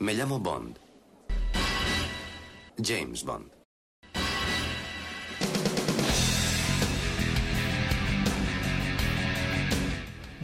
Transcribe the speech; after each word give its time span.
Me 0.00 0.14
llamo 0.14 0.38
Bond. 0.38 0.78
James 2.78 3.22
Bond. 3.22 3.59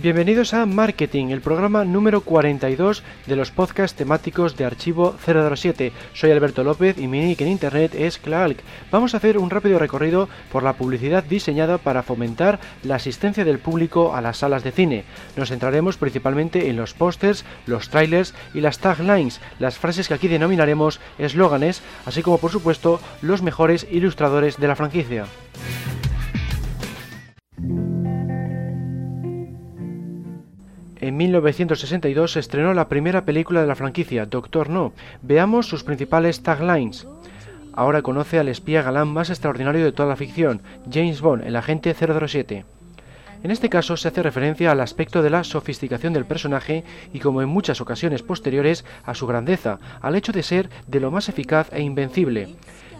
Bienvenidos 0.02 0.52
a 0.52 0.66
Marketing, 0.66 1.28
el 1.28 1.40
programa 1.40 1.82
número 1.86 2.20
42 2.20 3.02
de 3.26 3.34
los 3.34 3.50
podcasts 3.50 3.96
temáticos 3.96 4.54
de 4.54 4.66
Archivo 4.66 5.16
007. 5.24 5.90
Soy 6.12 6.30
Alberto 6.30 6.62
López 6.62 6.98
y 6.98 7.08
mi 7.08 7.20
nick 7.20 7.40
en 7.40 7.48
internet 7.48 7.94
es 7.94 8.18
Clark. 8.18 8.58
Vamos 8.92 9.14
a 9.14 9.16
hacer 9.16 9.38
un 9.38 9.48
rápido 9.48 9.78
recorrido 9.78 10.28
por 10.52 10.62
la 10.62 10.74
publicidad 10.74 11.24
diseñada 11.24 11.78
para 11.78 12.02
fomentar 12.02 12.60
la 12.82 12.96
asistencia 12.96 13.42
del 13.46 13.58
público 13.58 14.14
a 14.14 14.20
las 14.20 14.36
salas 14.36 14.62
de 14.62 14.72
cine. 14.72 15.04
Nos 15.34 15.48
centraremos 15.48 15.96
principalmente 15.96 16.68
en 16.68 16.76
los 16.76 16.92
pósters, 16.92 17.46
los 17.64 17.88
trailers 17.88 18.34
y 18.52 18.60
las 18.60 18.78
taglines, 18.80 19.40
las 19.58 19.78
frases 19.78 20.08
que 20.08 20.14
aquí 20.14 20.28
denominaremos 20.28 21.00
eslóganes, 21.18 21.80
así 22.04 22.22
como 22.22 22.36
por 22.36 22.50
supuesto 22.50 23.00
los 23.22 23.40
mejores 23.40 23.86
ilustradores 23.90 24.58
de 24.58 24.68
la 24.68 24.76
franquicia. 24.76 25.24
En 30.98 31.16
1962 31.18 32.32
se 32.32 32.40
estrenó 32.40 32.72
la 32.72 32.88
primera 32.88 33.26
película 33.26 33.60
de 33.60 33.66
la 33.66 33.74
franquicia, 33.74 34.24
Doctor 34.24 34.70
No. 34.70 34.94
Veamos 35.20 35.68
sus 35.68 35.84
principales 35.84 36.42
taglines. 36.42 37.06
Ahora 37.74 38.00
conoce 38.00 38.38
al 38.38 38.48
espía 38.48 38.80
galán 38.80 39.08
más 39.08 39.28
extraordinario 39.28 39.84
de 39.84 39.92
toda 39.92 40.08
la 40.08 40.16
ficción, 40.16 40.62
James 40.90 41.20
Bond, 41.20 41.44
el 41.46 41.56
agente 41.56 41.94
007. 41.94 42.64
En 43.42 43.50
este 43.50 43.68
caso 43.68 43.98
se 43.98 44.08
hace 44.08 44.22
referencia 44.22 44.72
al 44.72 44.80
aspecto 44.80 45.22
de 45.22 45.28
la 45.28 45.44
sofisticación 45.44 46.14
del 46.14 46.24
personaje 46.24 46.84
y 47.12 47.20
como 47.20 47.42
en 47.42 47.50
muchas 47.50 47.82
ocasiones 47.82 48.22
posteriores 48.22 48.86
a 49.04 49.14
su 49.14 49.26
grandeza, 49.26 49.78
al 50.00 50.16
hecho 50.16 50.32
de 50.32 50.42
ser 50.42 50.70
de 50.86 51.00
lo 51.00 51.10
más 51.10 51.28
eficaz 51.28 51.68
e 51.72 51.82
invencible. 51.82 52.48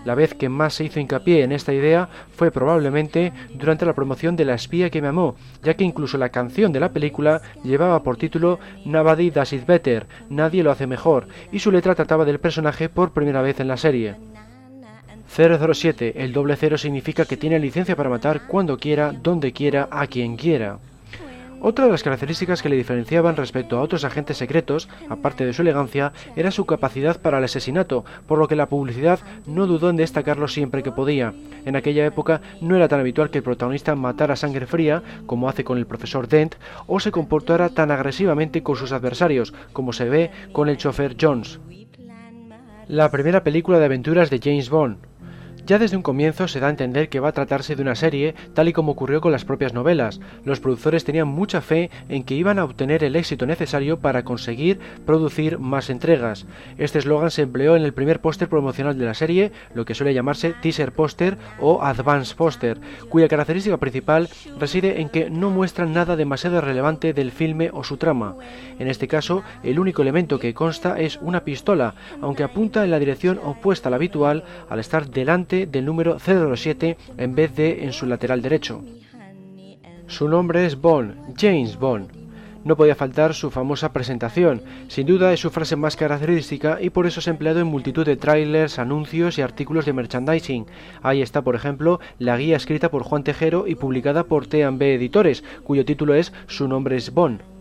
La 0.07 0.15
vez 0.15 0.35
que 0.35 0.49
más 0.49 0.75
se 0.75 0.85
hizo 0.85 1.01
hincapié 1.01 1.43
en 1.43 1.51
esta 1.51 1.75
idea 1.75 2.09
fue 2.31 2.53
probablemente 2.53 3.33
durante 3.53 3.85
la 3.85 3.93
promoción 3.93 4.37
de 4.37 4.45
La 4.45 4.55
espía 4.55 4.89
que 4.89 5.03
me 5.03 5.09
amó, 5.09 5.35
ya 5.65 5.75
que 5.75 5.83
incluso 5.83 6.17
la 6.17 6.29
canción 6.29 6.71
de 6.71 6.79
la 6.79 6.93
película 6.93 7.43
llevaba 7.65 8.05
por 8.05 8.17
título 8.17 8.61
Nobody 8.85 9.31
Does 9.31 9.53
It 9.53 9.67
Better, 9.67 10.07
Nadie 10.31 10.63
lo 10.63 10.71
hace 10.71 10.87
mejor, 10.87 11.27
y 11.51 11.59
su 11.59 11.73
letra 11.73 11.97
trataba 11.97 12.25
del 12.25 12.39
personaje 12.39 12.89
por 12.89 13.11
primera 13.11 13.43
vez 13.43 13.59
en 13.59 13.67
la 13.67 13.77
serie. 13.77 14.15
007, 15.29 16.23
el 16.23 16.33
doble 16.33 16.55
cero 16.55 16.79
significa 16.79 17.25
que 17.25 17.37
tiene 17.37 17.59
licencia 17.59 17.97
para 17.97 18.09
matar 18.09 18.47
cuando 18.47 18.79
quiera, 18.79 19.11
donde 19.11 19.53
quiera, 19.53 19.89
a 19.91 20.07
quien 20.07 20.37
quiera. 20.37 20.79
Otra 21.61 21.87
de 21.87 21.91
las 21.91 22.03
características 22.03 22.62
que 22.62 22.69
le 22.69 22.77
diferenciaban 22.77 23.35
respecto 23.35 23.79
a 23.79 23.81
otros 23.81 24.05
agentes 24.05 24.37
secretos, 24.37 24.89
aparte 25.09 25.47
de 25.47 25.53
su 25.53 25.63
elegancia, 25.63 26.13
era 26.37 26.51
su 26.51 26.67
capacidad 26.67 27.21
para 27.21 27.39
el 27.39 27.45
asesinato, 27.45 28.05
por 28.27 28.39
lo 28.39 28.47
que 28.47 28.57
la 28.57 28.69
publicidad 28.69 29.21
no 29.47 29.67
dudó 29.67 29.91
en 29.91 29.97
destacarlo 29.97 30.48
siempre 30.48 30.83
que 30.83 30.93
podía. 30.93 31.35
En 31.65 31.75
aquella 31.75 32.05
época 32.07 32.41
no 32.61 32.77
era 32.77 32.89
tan 32.89 33.01
habitual 33.01 33.31
que 33.31 33.39
el 33.39 33.45
protagonista 33.45 33.95
matara 33.95 34.37
sangre 34.37 34.67
fría, 34.67 35.03
como 35.25 35.48
hace 35.48 35.65
con 35.65 35.79
el 35.79 35.87
profesor 35.87 36.29
Dent, 36.29 36.57
o 36.87 37.01
se 37.01 37.11
comportara 37.11 37.70
tan 37.70 37.91
agresivamente 37.91 38.63
con 38.63 38.77
sus 38.77 38.93
adversarios, 38.93 39.55
como 39.73 39.93
se 39.93 40.09
ve 40.09 40.31
con 40.53 40.69
el 40.69 40.77
chofer 40.77 41.17
Jones. 41.20 41.59
La 42.87 43.11
primera 43.11 43.43
película 43.43 43.81
de 43.81 43.87
aventuras 43.87 44.31
de 44.31 44.39
James 44.41 44.70
Bond, 44.70 44.98
ya 45.67 45.81
desde 45.81 45.97
un 45.97 46.03
comienzo 46.03 46.47
se 46.47 46.61
da 46.61 46.69
a 46.69 46.70
entender 46.70 47.09
que 47.09 47.19
va 47.19 47.31
a 47.31 47.33
tratarse 47.33 47.75
de 47.75 47.83
una 47.83 47.97
serie, 47.97 48.34
tal 48.55 48.69
y 48.69 48.72
como 48.72 48.92
ocurrió 48.92 49.20
con 49.20 49.33
las 49.33 49.45
propias 49.45 49.75
novelas. 49.75 50.20
Los 50.45 50.61
productores 50.61 51.05
tenían 51.05 51.27
mucha 51.27 51.61
fe 51.61 51.91
en 52.08 52.23
que 52.23 52.34
iban 52.34 52.61
a 52.61 52.64
obtener 52.64 53.03
el 53.03 53.17
éxito 53.17 53.47
necesario 53.47 53.98
para 53.98 54.23
conseguir 54.23 54.78
producir 55.05 55.58
más 55.58 55.91
entregas. 55.91 56.47
Este 56.78 57.00
eslogan 57.00 57.33
se 57.33 57.42
empleó 57.42 57.75
en 57.75 57.83
el 57.83 57.92
primer 57.92 58.20
póster 58.20 58.48
promocional 58.48 58.97
de 58.97 59.05
la 59.05 59.14
serie, 59.14 59.50
lo 59.75 59.84
que 59.84 59.95
suele 59.95 60.14
llamarse 60.14 60.55
teaser 60.62 60.92
póster 60.92 61.36
o 61.61 61.83
advance 61.83 62.34
póster, 62.36 62.79
cuya 63.08 63.29
característica 63.29 63.77
principal 63.79 64.29
reside 64.61 65.01
en 65.01 65.08
que 65.08 65.30
no 65.30 65.51
muestran 65.51 65.92
nada 65.92 66.14
demasiado 66.14 66.61
relevante 66.61 67.12
del 67.12 67.33
filme 67.33 67.70
o 67.73 67.83
su 67.83 67.96
trama. 67.96 68.36
En 68.79 68.86
este 68.86 69.08
caso, 69.08 69.42
el 69.64 69.80
único 69.80 70.02
elemento 70.02 70.39
que 70.39 70.55
consta 70.55 71.01
es 71.01 71.18
una 71.20 71.42
pistola, 71.42 71.95
aunque 72.20 72.45
apunta 72.45 72.85
en 72.85 72.92
la 72.92 73.01
dirección 73.01 73.41
opuesta 73.42 73.89
a 73.89 73.91
la 73.91 73.96
habitual 73.96 74.45
al 74.68 74.79
estar 74.79 75.08
delante 75.11 75.55
del 75.64 75.86
número 75.86 76.18
007 76.18 76.98
en 77.17 77.34
vez 77.34 77.56
de 77.56 77.84
en 77.84 77.94
su 77.94 78.05
lateral 78.05 78.42
derecho. 78.42 78.84
Su 80.06 80.28
nombre 80.28 80.67
es 80.67 80.78
Bond, 80.78 81.34
James 81.39 81.78
Bond. 81.78 82.27
No 82.67 82.77
podía 82.77 82.94
faltar 82.94 83.33
su 83.33 83.50
famosa 83.50 83.92
presentación, 83.92 84.61
sin 84.89 85.06
duda 85.06 85.33
es 85.33 85.40
su 85.40 85.50
frase 85.50 85.77
más 85.77 85.96
característica 85.96 86.78
y 86.80 86.90
por 86.90 87.06
eso 87.06 87.20
es 87.20 87.28
empleado 87.28 87.61
en 87.61 87.68
multitud 87.68 88.05
de 88.05 88.17
trailers, 88.17 88.78
anuncios 88.78 89.39
y 89.39 89.42
artículos 89.42 89.86
de 89.86 89.92
merchandising. 89.92 90.67
Ahí 91.00 91.22
está, 91.22 91.42
por 91.42 91.55
ejemplo, 91.55 92.00
la 92.18 92.36
guía 92.36 92.56
escrita 92.56 92.90
por 92.90 93.05
Juan 93.05 93.23
Tejero 93.24 93.67
y 93.67 93.77
publicada 93.77 94.24
por 94.24 94.48
T&B 94.48 94.94
Editores, 94.94 95.44
cuyo 95.62 95.84
título 95.84 96.14
es 96.14 96.33
Su 96.48 96.68
nombre 96.68 96.96
es 96.96 97.14
Bond. 97.14 97.55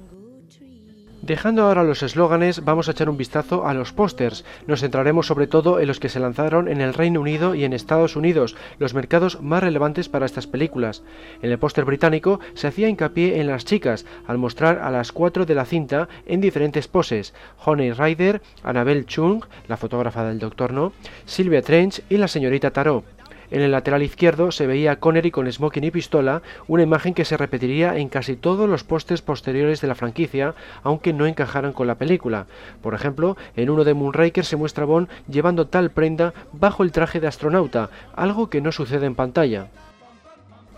Dejando 1.26 1.64
ahora 1.64 1.84
los 1.84 2.04
eslóganes, 2.04 2.64
vamos 2.64 2.88
a 2.88 2.92
echar 2.92 3.10
un 3.10 3.18
vistazo 3.18 3.66
a 3.66 3.74
los 3.74 3.94
pósters. 3.94 4.46
Nos 4.68 4.82
centraremos 4.82 5.26
sobre 5.26 5.48
todo 5.48 5.80
en 5.80 5.88
los 5.88 6.00
que 6.00 6.08
se 6.08 6.20
lanzaron 6.20 6.68
en 6.68 6.82
el 6.82 6.94
Reino 6.94 7.20
Unido 7.20 7.56
y 7.56 7.64
en 7.64 7.74
Estados 7.74 8.16
Unidos, 8.16 8.56
los 8.78 8.94
mercados 8.94 9.42
más 9.42 9.64
relevantes 9.64 10.08
para 10.08 10.28
estas 10.28 10.46
películas. 10.46 11.02
En 11.42 11.50
el 11.50 11.58
póster 11.58 11.84
británico 11.84 12.40
se 12.54 12.68
hacía 12.68 12.90
hincapié 12.90 13.42
en 13.42 13.48
las 13.48 13.66
chicas, 13.66 14.06
al 14.28 14.38
mostrar 14.38 14.78
a 14.78 14.92
las 14.92 15.12
cuatro 15.12 15.48
de 15.48 15.56
la 15.56 15.66
cinta 15.66 16.10
en 16.28 16.42
diferentes 16.42 16.88
poses: 16.88 17.34
Honey 17.66 17.92
Ryder, 17.92 18.44
Annabelle 18.62 19.08
Chung, 19.08 19.46
la 19.68 19.78
fotógrafa 19.78 20.26
del 20.26 20.38
Doctor 20.38 20.74
No, 20.74 20.94
Sylvia 21.26 21.64
Trench 21.64 22.04
y 22.08 22.18
la 22.18 22.28
señorita 22.28 22.70
Tarot. 22.70 23.04
En 23.52 23.62
el 23.62 23.72
lateral 23.72 24.04
izquierdo 24.04 24.52
se 24.52 24.68
veía 24.68 24.94
a 24.94 24.96
Connery 24.98 25.32
con 25.32 25.52
smoking 25.52 25.84
y 25.84 25.92
pistola, 25.92 26.42
una 26.68 26.84
imagen 26.84 27.14
que 27.14 27.26
se 27.26 27.38
repetiría 27.38 27.98
en 27.98 28.10
casi 28.10 28.36
todos 28.36 28.70
los 28.70 28.84
postes 28.84 29.22
posteriores 29.22 29.82
de 29.82 29.88
la 29.88 29.96
franquicia, 29.96 30.56
aunque 30.84 31.14
no 31.14 31.26
encajaran 31.26 31.74
con 31.74 31.88
la 31.88 31.96
película. 31.96 32.48
Por 32.82 32.94
ejemplo, 32.94 33.38
en 33.56 33.70
uno 33.70 33.84
de 33.84 33.94
Moonraker 33.94 34.46
se 34.46 34.56
muestra 34.56 34.86
Bond 34.86 35.10
llevando 35.30 35.68
tal 35.68 35.92
prenda 35.92 36.34
bajo 36.52 36.84
el 36.84 36.92
traje 36.92 37.20
de 37.20 37.28
astronauta, 37.28 37.90
algo 38.16 38.50
que 38.50 38.62
no 38.62 38.72
sucede 38.72 39.06
en 39.06 39.16
pantalla. 39.16 39.68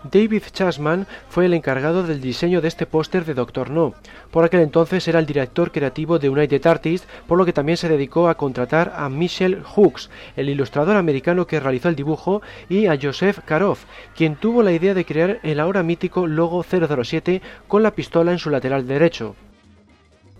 David 0.04 0.42
Chasman 0.52 1.06
fue 1.28 1.46
el 1.46 1.54
encargado 1.54 2.04
del 2.04 2.20
diseño 2.20 2.60
de 2.60 2.68
este 2.68 2.86
póster 2.86 3.24
de 3.24 3.34
Doctor 3.34 3.70
No. 3.70 3.94
Por 4.30 4.44
aquel 4.44 4.60
entonces 4.60 5.08
era 5.08 5.18
el 5.18 5.26
director 5.26 5.72
creativo 5.72 6.18
de 6.18 6.28
United 6.28 6.64
Artists, 6.66 7.08
por 7.26 7.36
lo 7.36 7.44
que 7.44 7.52
también 7.52 7.76
se 7.76 7.88
dedicó 7.88 8.28
a 8.28 8.36
contratar 8.36 8.92
a 8.96 9.08
Michel 9.08 9.62
Hooks, 9.62 10.08
el 10.36 10.48
ilustrador 10.48 10.96
americano 10.96 11.46
que 11.46 11.60
realizó 11.60 11.88
el 11.88 11.96
dibujo, 11.96 12.42
y 12.68 12.86
a 12.86 12.98
Joseph 13.00 13.40
Karoff, 13.44 13.84
quien 14.14 14.36
tuvo 14.36 14.62
la 14.62 14.72
idea 14.72 14.94
de 14.94 15.04
crear 15.04 15.40
el 15.42 15.58
ahora 15.60 15.82
mítico 15.82 16.26
logo 16.26 16.62
007 16.62 17.42
con 17.66 17.82
la 17.82 17.90
pistola 17.90 18.32
en 18.32 18.38
su 18.38 18.50
lateral 18.50 18.86
derecho. 18.86 19.34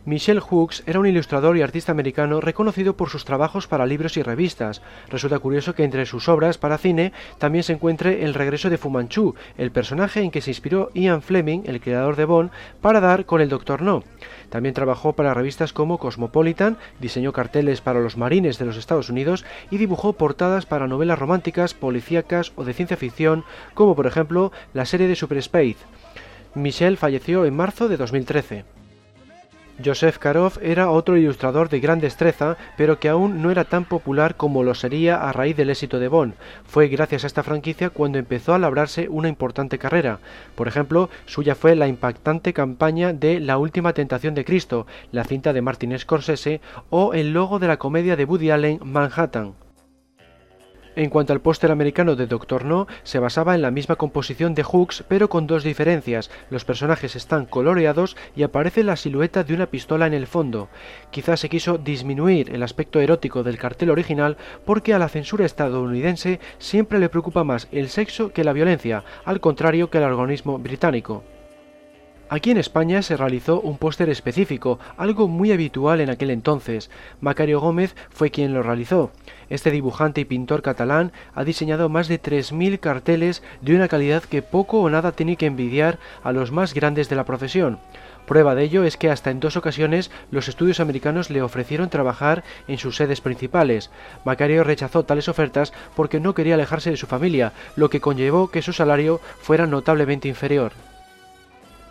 Michel 0.04 0.40
Hooks 0.40 0.82
era 0.86 1.00
un 1.00 1.06
ilustrador 1.06 1.56
y 1.56 1.62
artista 1.62 1.92
americano 1.92 2.40
reconocido 2.40 2.96
por 2.96 3.10
sus 3.10 3.24
trabajos 3.24 3.66
para 3.66 3.84
libros 3.84 4.16
y 4.16 4.22
revistas. 4.22 4.80
Resulta 5.10 5.38
curioso 5.38 5.74
que 5.74 5.84
entre 5.84 6.06
sus 6.06 6.28
obras 6.28 6.56
para 6.56 6.78
cine 6.78 7.12
también 7.38 7.62
se 7.62 7.74
encuentre 7.74 8.24
El 8.24 8.34
regreso 8.34 8.70
de 8.70 8.78
Fu 8.78 8.90
Manchu, 8.90 9.34
el 9.58 9.70
personaje 9.70 10.22
en 10.22 10.30
que 10.30 10.40
se 10.40 10.50
inspiró 10.50 10.90
Ian 10.94 11.20
Fleming, 11.20 11.62
el 11.66 11.80
creador 11.80 12.16
de 12.16 12.24
Bond, 12.24 12.50
para 12.80 13.00
dar 13.00 13.26
con 13.26 13.40
el 13.40 13.48
Doctor 13.48 13.82
No. 13.82 14.02
También 14.48 14.74
trabajó 14.74 15.12
para 15.12 15.34
revistas 15.34 15.74
como 15.74 15.98
Cosmopolitan, 15.98 16.78
diseñó 17.00 17.32
carteles 17.32 17.80
para 17.80 18.00
los 18.00 18.16
marines 18.16 18.58
de 18.58 18.64
los 18.64 18.76
Estados 18.78 19.10
Unidos 19.10 19.44
y 19.70 19.76
dibujó 19.76 20.14
portadas 20.14 20.64
para 20.64 20.86
novelas 20.86 21.18
románticas, 21.18 21.74
policíacas 21.74 22.52
o 22.56 22.64
de 22.64 22.72
ciencia 22.72 22.96
ficción, 22.96 23.44
como 23.74 23.94
por 23.94 24.06
ejemplo 24.06 24.52
la 24.72 24.86
serie 24.86 25.08
de 25.08 25.16
Super 25.16 25.38
Space. 25.38 25.76
Michel 26.54 26.96
falleció 26.96 27.44
en 27.44 27.54
marzo 27.54 27.88
de 27.88 27.98
2013. 27.98 28.77
Joseph 29.84 30.18
Karoff 30.18 30.58
era 30.60 30.90
otro 30.90 31.16
ilustrador 31.16 31.68
de 31.68 31.78
gran 31.80 32.00
destreza, 32.00 32.56
pero 32.76 32.98
que 32.98 33.08
aún 33.08 33.42
no 33.42 33.50
era 33.50 33.64
tan 33.64 33.84
popular 33.84 34.36
como 34.36 34.64
lo 34.64 34.74
sería 34.74 35.28
a 35.28 35.32
raíz 35.32 35.56
del 35.56 35.70
éxito 35.70 35.98
de 35.98 36.08
Bond. 36.08 36.34
Fue 36.64 36.88
gracias 36.88 37.24
a 37.24 37.26
esta 37.28 37.42
franquicia 37.42 37.90
cuando 37.90 38.18
empezó 38.18 38.54
a 38.54 38.58
labrarse 38.58 39.08
una 39.08 39.28
importante 39.28 39.78
carrera. 39.78 40.18
Por 40.54 40.66
ejemplo, 40.66 41.10
suya 41.26 41.54
fue 41.54 41.76
la 41.76 41.86
impactante 41.86 42.52
campaña 42.52 43.12
de 43.12 43.40
La 43.40 43.58
última 43.58 43.92
tentación 43.92 44.34
de 44.34 44.44
Cristo, 44.44 44.86
la 45.12 45.24
cinta 45.24 45.52
de 45.52 45.62
Martin 45.62 45.98
Scorsese 45.98 46.60
o 46.90 47.14
el 47.14 47.32
logo 47.32 47.58
de 47.58 47.68
la 47.68 47.76
comedia 47.76 48.16
de 48.16 48.24
Woody 48.24 48.50
Allen 48.50 48.80
Manhattan. 48.82 49.54
En 50.98 51.10
cuanto 51.10 51.32
al 51.32 51.40
póster 51.40 51.70
americano 51.70 52.16
de 52.16 52.26
Doctor 52.26 52.64
No, 52.64 52.88
se 53.04 53.20
basaba 53.20 53.54
en 53.54 53.62
la 53.62 53.70
misma 53.70 53.94
composición 53.94 54.56
de 54.56 54.64
Hooks, 54.64 55.04
pero 55.06 55.28
con 55.28 55.46
dos 55.46 55.62
diferencias. 55.62 56.28
Los 56.50 56.64
personajes 56.64 57.14
están 57.14 57.46
coloreados 57.46 58.16
y 58.34 58.42
aparece 58.42 58.82
la 58.82 58.96
silueta 58.96 59.44
de 59.44 59.54
una 59.54 59.66
pistola 59.66 60.08
en 60.08 60.12
el 60.12 60.26
fondo. 60.26 60.68
Quizás 61.12 61.38
se 61.38 61.48
quiso 61.48 61.78
disminuir 61.78 62.52
el 62.52 62.64
aspecto 62.64 62.98
erótico 62.98 63.44
del 63.44 63.58
cartel 63.58 63.90
original 63.90 64.38
porque 64.66 64.92
a 64.92 64.98
la 64.98 65.08
censura 65.08 65.46
estadounidense 65.46 66.40
siempre 66.58 66.98
le 66.98 67.08
preocupa 67.08 67.44
más 67.44 67.68
el 67.70 67.90
sexo 67.90 68.32
que 68.32 68.42
la 68.42 68.52
violencia, 68.52 69.04
al 69.24 69.38
contrario 69.38 69.90
que 69.90 69.98
al 69.98 70.04
organismo 70.12 70.58
británico. 70.58 71.22
Aquí 72.30 72.50
en 72.50 72.58
España 72.58 73.00
se 73.00 73.16
realizó 73.16 73.58
un 73.62 73.78
póster 73.78 74.10
específico, 74.10 74.78
algo 74.98 75.28
muy 75.28 75.50
habitual 75.50 76.00
en 76.00 76.10
aquel 76.10 76.30
entonces. 76.30 76.90
Macario 77.22 77.58
Gómez 77.58 77.96
fue 78.10 78.30
quien 78.30 78.52
lo 78.52 78.62
realizó. 78.62 79.12
Este 79.48 79.70
dibujante 79.70 80.20
y 80.20 80.24
pintor 80.26 80.60
catalán 80.60 81.12
ha 81.34 81.44
diseñado 81.44 81.88
más 81.88 82.06
de 82.06 82.20
3.000 82.20 82.80
carteles 82.80 83.42
de 83.62 83.74
una 83.74 83.88
calidad 83.88 84.22
que 84.22 84.42
poco 84.42 84.80
o 84.80 84.90
nada 84.90 85.12
tiene 85.12 85.36
que 85.36 85.46
envidiar 85.46 85.98
a 86.22 86.32
los 86.32 86.52
más 86.52 86.74
grandes 86.74 87.08
de 87.08 87.16
la 87.16 87.24
profesión. 87.24 87.78
Prueba 88.26 88.54
de 88.54 88.64
ello 88.64 88.84
es 88.84 88.98
que 88.98 89.08
hasta 89.08 89.30
en 89.30 89.40
dos 89.40 89.56
ocasiones 89.56 90.10
los 90.30 90.48
estudios 90.48 90.80
americanos 90.80 91.30
le 91.30 91.40
ofrecieron 91.40 91.88
trabajar 91.88 92.44
en 92.66 92.76
sus 92.76 92.96
sedes 92.96 93.22
principales. 93.22 93.90
Macario 94.26 94.64
rechazó 94.64 95.02
tales 95.02 95.30
ofertas 95.30 95.72
porque 95.96 96.20
no 96.20 96.34
quería 96.34 96.56
alejarse 96.56 96.90
de 96.90 96.98
su 96.98 97.06
familia, 97.06 97.54
lo 97.74 97.88
que 97.88 98.02
conllevó 98.02 98.50
que 98.50 98.60
su 98.60 98.74
salario 98.74 99.18
fuera 99.40 99.66
notablemente 99.66 100.28
inferior. 100.28 100.72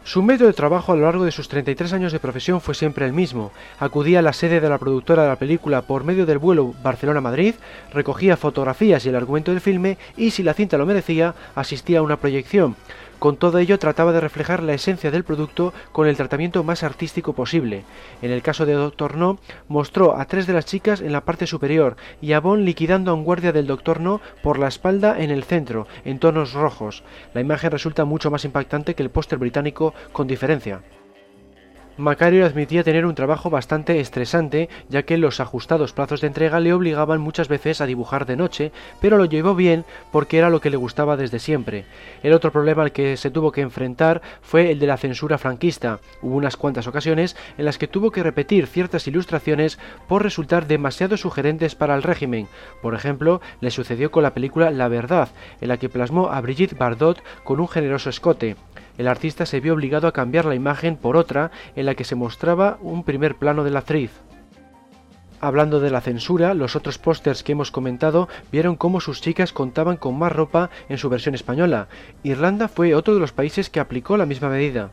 Su 0.07 0.23
método 0.23 0.47
de 0.47 0.53
trabajo 0.53 0.93
a 0.93 0.95
lo 0.95 1.01
largo 1.01 1.25
de 1.25 1.33
sus 1.33 1.49
33 1.49 1.91
años 1.91 2.13
de 2.13 2.21
profesión 2.21 2.61
fue 2.61 2.73
siempre 2.73 3.05
el 3.05 3.11
mismo. 3.11 3.51
Acudía 3.77 4.19
a 4.19 4.21
la 4.21 4.31
sede 4.31 4.61
de 4.61 4.69
la 4.69 4.77
productora 4.77 5.23
de 5.23 5.27
la 5.27 5.35
película 5.35 5.81
por 5.81 6.05
medio 6.05 6.25
del 6.25 6.37
vuelo 6.37 6.73
Barcelona-Madrid, 6.81 7.55
recogía 7.91 8.37
fotografías 8.37 9.05
y 9.05 9.09
el 9.09 9.17
argumento 9.17 9.51
del 9.51 9.59
filme 9.59 9.97
y, 10.15 10.31
si 10.31 10.43
la 10.43 10.53
cinta 10.53 10.77
lo 10.77 10.85
merecía, 10.85 11.35
asistía 11.55 11.99
a 11.99 12.03
una 12.03 12.15
proyección. 12.15 12.77
Con 13.19 13.37
todo 13.37 13.57
ello 13.57 13.79
trataba 13.79 14.11
de 14.11 14.19
reflejar 14.19 14.61
la 14.61 14.73
esencia 14.73 15.09
del 15.09 15.23
producto 15.23 15.73
con 15.91 16.07
el 16.07 16.15
tratamiento 16.15 16.63
más 16.63 16.83
artístico 16.83 17.33
posible. 17.33 17.83
En 18.21 18.31
el 18.31 18.43
caso 18.43 18.65
de 18.65 18.73
Doctor 18.73 19.17
No, 19.17 19.39
mostró 19.67 20.17
a 20.17 20.25
tres 20.25 20.45
de 20.45 20.53
las 20.53 20.65
chicas 20.65 21.01
en 21.01 21.11
la 21.11 21.21
parte 21.21 21.47
superior 21.47 21.97
y 22.21 22.33
a 22.33 22.39
Bond 22.39 22.63
liquidando 22.63 23.11
a 23.11 23.13
un 23.15 23.23
guardia 23.23 23.51
del 23.51 23.67
Doctor 23.67 24.01
No 24.01 24.21
por 24.43 24.59
la 24.59 24.67
espalda 24.67 25.19
en 25.19 25.31
el 25.31 25.43
centro, 25.43 25.87
en 26.05 26.19
tonos 26.19 26.53
rojos. 26.53 27.03
La 27.33 27.41
imagen 27.41 27.71
resulta 27.71 28.05
mucho 28.05 28.29
más 28.29 28.45
impactante 28.45 28.93
que 28.93 29.03
el 29.03 29.09
póster 29.09 29.39
británico 29.39 29.93
con 30.11 30.27
diferencia. 30.27 30.81
Macario 31.97 32.45
admitía 32.45 32.83
tener 32.83 33.07
un 33.07 33.15
trabajo 33.15 33.49
bastante 33.49 33.99
estresante, 33.99 34.69
ya 34.87 35.01
que 35.01 35.17
los 35.17 35.39
ajustados 35.39 35.93
plazos 35.93 36.21
de 36.21 36.27
entrega 36.27 36.59
le 36.59 36.71
obligaban 36.71 37.19
muchas 37.19 37.47
veces 37.47 37.81
a 37.81 37.87
dibujar 37.87 38.27
de 38.27 38.35
noche, 38.35 38.71
pero 39.01 39.17
lo 39.17 39.25
llevó 39.25 39.55
bien 39.55 39.83
porque 40.11 40.37
era 40.37 40.51
lo 40.51 40.61
que 40.61 40.69
le 40.69 40.77
gustaba 40.77 41.17
desde 41.17 41.39
siempre. 41.39 41.85
El 42.21 42.33
otro 42.33 42.51
problema 42.51 42.83
al 42.83 42.91
que 42.91 43.17
se 43.17 43.31
tuvo 43.31 43.51
que 43.51 43.61
enfrentar 43.61 44.21
fue 44.43 44.69
el 44.69 44.77
de 44.77 44.85
la 44.85 44.97
censura 44.97 45.39
franquista. 45.39 45.99
Hubo 46.21 46.35
unas 46.35 46.55
cuantas 46.55 46.85
ocasiones 46.85 47.35
en 47.57 47.65
las 47.65 47.79
que 47.79 47.87
tuvo 47.87 48.11
que 48.11 48.21
repetir 48.21 48.67
ciertas 48.67 49.07
ilustraciones 49.07 49.79
por 50.07 50.21
resultar 50.21 50.67
demasiado 50.67 51.17
sugerentes 51.17 51.73
para 51.73 51.95
el 51.95 52.03
régimen. 52.03 52.47
Por 52.83 52.93
ejemplo, 52.93 53.41
le 53.59 53.71
sucedió 53.71 54.11
con 54.11 54.21
la 54.21 54.35
película 54.35 54.69
La 54.69 54.87
Verdad, 54.87 55.29
en 55.61 55.69
la 55.69 55.77
que 55.77 55.89
plasmó 55.89 56.29
a 56.29 56.41
Brigitte 56.41 56.77
Bardot 56.77 57.23
con 57.43 57.59
un 57.59 57.67
generoso 57.67 58.11
escote 58.11 58.55
el 58.97 59.07
artista 59.07 59.45
se 59.45 59.59
vio 59.59 59.73
obligado 59.73 60.07
a 60.07 60.13
cambiar 60.13 60.45
la 60.45 60.55
imagen 60.55 60.97
por 60.97 61.17
otra 61.17 61.51
en 61.75 61.85
la 61.85 61.95
que 61.95 62.03
se 62.03 62.15
mostraba 62.15 62.77
un 62.81 63.03
primer 63.03 63.35
plano 63.35 63.63
de 63.63 63.71
la 63.71 63.79
actriz. 63.79 64.11
Hablando 65.39 65.79
de 65.79 65.91
la 65.91 66.01
censura, 66.01 66.55
los 66.55 66.75
otros 66.75 66.97
pósters 66.97 67.43
que 67.43 67.51
hemos 67.51 67.69
comentado 67.69 68.27
vieron 68.51 68.75
cómo 68.75 68.99
sus 68.99 69.21
chicas 69.21 69.53
contaban 69.53 69.97
con 69.97 70.17
más 70.17 70.31
ropa 70.31 70.71
en 70.89 70.97
su 70.97 71.09
versión 71.09 71.35
española. 71.35 71.89
Irlanda 72.23 72.67
fue 72.67 72.95
otro 72.95 73.13
de 73.13 73.19
los 73.19 73.33
países 73.33 73.69
que 73.69 73.79
aplicó 73.79 74.17
la 74.17 74.25
misma 74.25 74.49
medida. 74.49 74.91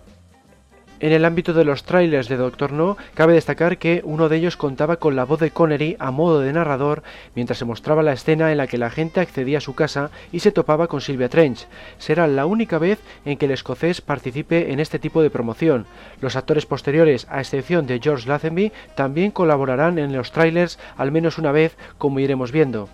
En 1.01 1.13
el 1.13 1.25
ámbito 1.25 1.53
de 1.53 1.65
los 1.65 1.83
trailers 1.83 2.29
de 2.29 2.37
Doctor 2.37 2.73
No, 2.73 2.97
cabe 3.15 3.35
destacar 3.35 3.79
que 3.79 4.01
uno 4.05 4.29
de 4.29 4.37
ellos 4.37 4.57
contaba 4.57 4.97
con 4.97 5.17
la 5.17 5.25
voz 5.25 5.41
de 5.41 5.51
Connery 5.51 5.97
a 5.99 6.11
modo 6.11 6.41
de 6.41 6.53
narrador 6.53 7.03
mientras 7.35 7.59
se 7.59 7.65
mostraba 7.65 8.03
la 8.03 8.13
escena 8.13 8.53
en 8.53 8.59
la 8.59 8.69
que 8.69 8.79
la 8.79 8.91
gente 8.91 9.21
accedía 9.21 9.59
a 9.59 9.61
su 9.61 9.75
casa 9.75 10.11
y 10.33 10.41
se 10.41 10.53
topaba 10.53 10.87
con 10.87 11.01
Sylvia 11.01 11.29
Trench. 11.29 11.67
Será 11.99 12.27
la 12.27 12.47
única 12.47 12.79
vez 12.79 13.01
en 13.25 13.37
que 13.37 13.47
el 13.47 13.53
escocés 13.53 14.01
participe 14.01 14.73
en 14.73 14.81
este 14.81 14.99
tipo 14.99 15.21
de 15.21 15.31
promoción. 15.31 15.87
Los 16.21 16.37
actores 16.37 16.65
posteriores, 16.65 17.27
a 17.29 17.41
excepción 17.41 17.87
de 17.87 18.01
George 18.01 18.29
Lazenby, 18.29 18.73
también 18.95 19.31
colaborarán 19.31 19.99
en 19.99 20.13
los 20.17 20.33
trailers 20.33 20.79
al 20.97 21.11
menos 21.11 21.39
una 21.39 21.53
vez, 21.53 21.77
como 21.99 22.21
iremos 22.21 22.53
viendo. 22.53 22.89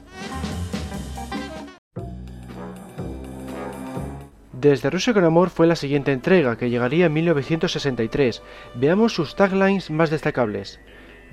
Desde 4.61 4.91
Rusia 4.91 5.15
con 5.15 5.25
Amor 5.25 5.49
fue 5.49 5.67
la 5.67 5.75
siguiente 5.75 6.13
entrega, 6.13 6.59
que 6.59 6.69
llegaría 6.69 7.07
en 7.07 7.15
1963. 7.15 8.43
Veamos 8.75 9.15
sus 9.15 9.35
taglines 9.35 9.91
más 9.91 10.11
destacables. 10.11 10.81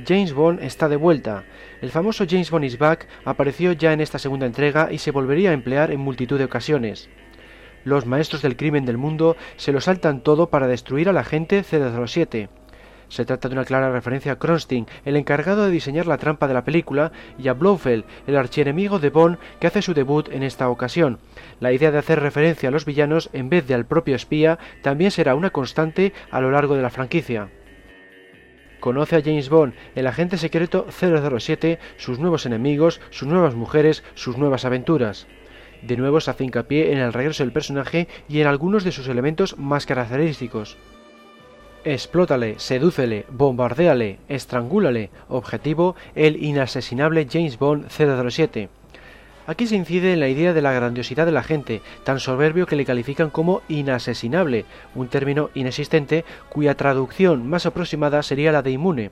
James 0.08 0.32
Bond 0.32 0.64
está 0.64 0.88
de 0.88 0.96
vuelta. 0.96 1.44
El 1.82 1.92
famoso 1.92 2.24
James 2.26 2.50
Bond 2.50 2.64
is 2.64 2.78
back 2.78 3.06
apareció 3.26 3.74
ya 3.74 3.92
en 3.92 4.00
esta 4.00 4.18
segunda 4.18 4.46
entrega 4.46 4.94
y 4.94 5.00
se 5.00 5.12
volvería 5.12 5.50
a 5.50 5.54
emplear 5.54 5.92
en 5.92 6.00
multitud 6.00 6.38
de 6.38 6.46
ocasiones. 6.46 7.10
Los 7.84 8.06
maestros 8.06 8.42
del 8.42 8.56
crimen 8.56 8.86
del 8.86 8.98
mundo 8.98 9.36
se 9.58 9.74
lo 9.74 9.82
saltan 9.82 10.24
todo 10.24 10.50
para 10.50 10.68
destruir 10.68 11.10
a 11.10 11.14
la 11.14 11.26
gente 11.26 11.64
007. 11.64 12.48
Se 13.10 13.26
trata 13.26 13.48
de 13.48 13.54
una 13.56 13.66
clara 13.66 13.92
referencia 13.92 14.34
a 14.34 14.40
Kronstein, 14.40 14.86
el 15.06 15.16
encargado 15.16 15.66
de 15.66 15.72
diseñar 15.72 16.08
la 16.08 16.18
trampa 16.18 16.48
de 16.48 16.54
la 16.54 16.66
película, 16.66 17.12
y 17.38 17.48
a 17.48 17.54
Blofeld, 17.54 18.06
el 18.28 18.36
archienemigo 18.36 19.00
de 19.00 19.10
Bond 19.10 19.38
que 19.60 19.68
hace 19.68 19.82
su 19.82 19.94
debut 19.94 20.30
en 20.30 20.44
esta 20.44 20.70
ocasión. 20.70 21.20
La 21.60 21.72
idea 21.72 21.92
de 21.92 21.98
hacer 21.98 22.20
referencia 22.20 22.70
a 22.70 22.72
los 22.72 22.86
villanos 22.86 23.30
en 23.34 23.50
vez 23.50 23.66
de 23.68 23.74
al 23.74 23.86
propio 23.86 24.16
espía 24.16 24.60
también 24.82 25.12
será 25.12 25.36
una 25.36 25.52
constante 25.52 26.14
a 26.32 26.42
lo 26.42 26.52
largo 26.52 26.76
de 26.76 26.82
la 26.82 26.90
franquicia. 26.90 27.50
Conoce 28.80 29.16
a 29.16 29.22
James 29.22 29.50
Bond, 29.50 29.74
el 29.96 30.06
agente 30.06 30.38
secreto 30.38 30.86
007, 30.90 31.80
sus 31.98 32.20
nuevos 32.20 32.46
enemigos, 32.46 33.02
sus 33.10 33.28
nuevas 33.28 33.56
mujeres, 33.56 34.04
sus 34.14 34.38
nuevas 34.38 34.66
aventuras. 34.66 35.28
De 35.82 35.98
nuevo 35.98 36.20
se 36.20 36.32
hace 36.32 36.44
hincapié 36.44 36.92
en 36.92 37.00
el 37.00 37.14
regreso 37.14 37.44
del 37.44 37.52
personaje 37.52 38.08
y 38.28 38.42
en 38.42 38.48
algunos 38.48 38.84
de 38.84 38.92
sus 38.92 39.08
elementos 39.08 39.58
más 39.58 39.86
característicos. 39.86 40.78
Explótale, 41.84 42.56
sedúcele, 42.60 43.26
bombardéale, 43.30 44.20
estrangúlale. 44.28 45.10
Objetivo, 45.30 45.96
el 46.16 46.44
inasesinable 46.44 47.28
James 47.32 47.58
Bond 47.58 47.88
007. 47.90 48.70
Aquí 49.46 49.66
se 49.68 49.78
incide 49.78 50.12
en 50.12 50.20
la 50.20 50.28
idea 50.28 50.52
de 50.52 50.62
la 50.62 50.74
grandiosidad 50.74 51.26
de 51.26 51.32
la 51.32 51.44
gente, 51.44 51.82
tan 52.04 52.20
soberbio 52.20 52.66
que 52.66 52.76
le 52.76 52.84
califican 52.84 53.30
como 53.30 53.62
inasesinable, 53.70 54.66
un 54.94 55.08
término 55.08 55.50
inexistente 55.54 56.26
cuya 56.50 56.76
traducción 56.76 57.48
más 57.48 57.66
aproximada 57.66 58.22
sería 58.24 58.52
la 58.52 58.62
de 58.62 58.72
inmune. 58.72 59.12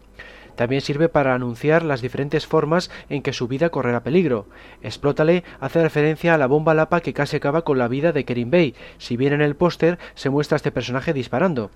También 0.57 0.81
sirve 0.81 1.07
para 1.07 1.33
anunciar 1.33 1.83
las 1.83 2.01
diferentes 2.01 2.47
formas 2.47 2.91
en 3.09 3.21
que 3.21 3.31
su 3.31 3.47
vida 3.47 3.69
correrá 3.69 4.03
peligro. 4.03 4.47
Explótale 4.81 5.45
hace 5.61 5.81
referencia 5.81 6.33
a 6.33 6.37
la 6.37 6.47
bomba 6.47 6.73
lapa 6.73 6.99
que 6.99 7.13
casi 7.13 7.37
acaba 7.37 7.63
con 7.63 7.77
la 7.77 7.87
vida 7.87 8.11
de 8.11 8.25
Kerim 8.25 8.49
Bey, 8.49 8.75
si 8.97 9.15
bien 9.15 9.31
en 9.31 9.41
el 9.41 9.55
póster 9.55 9.99
se 10.15 10.29
muestra 10.29 10.55
a 10.55 10.57
este 10.57 10.71
personaje 10.71 11.13
disparando. 11.13 11.71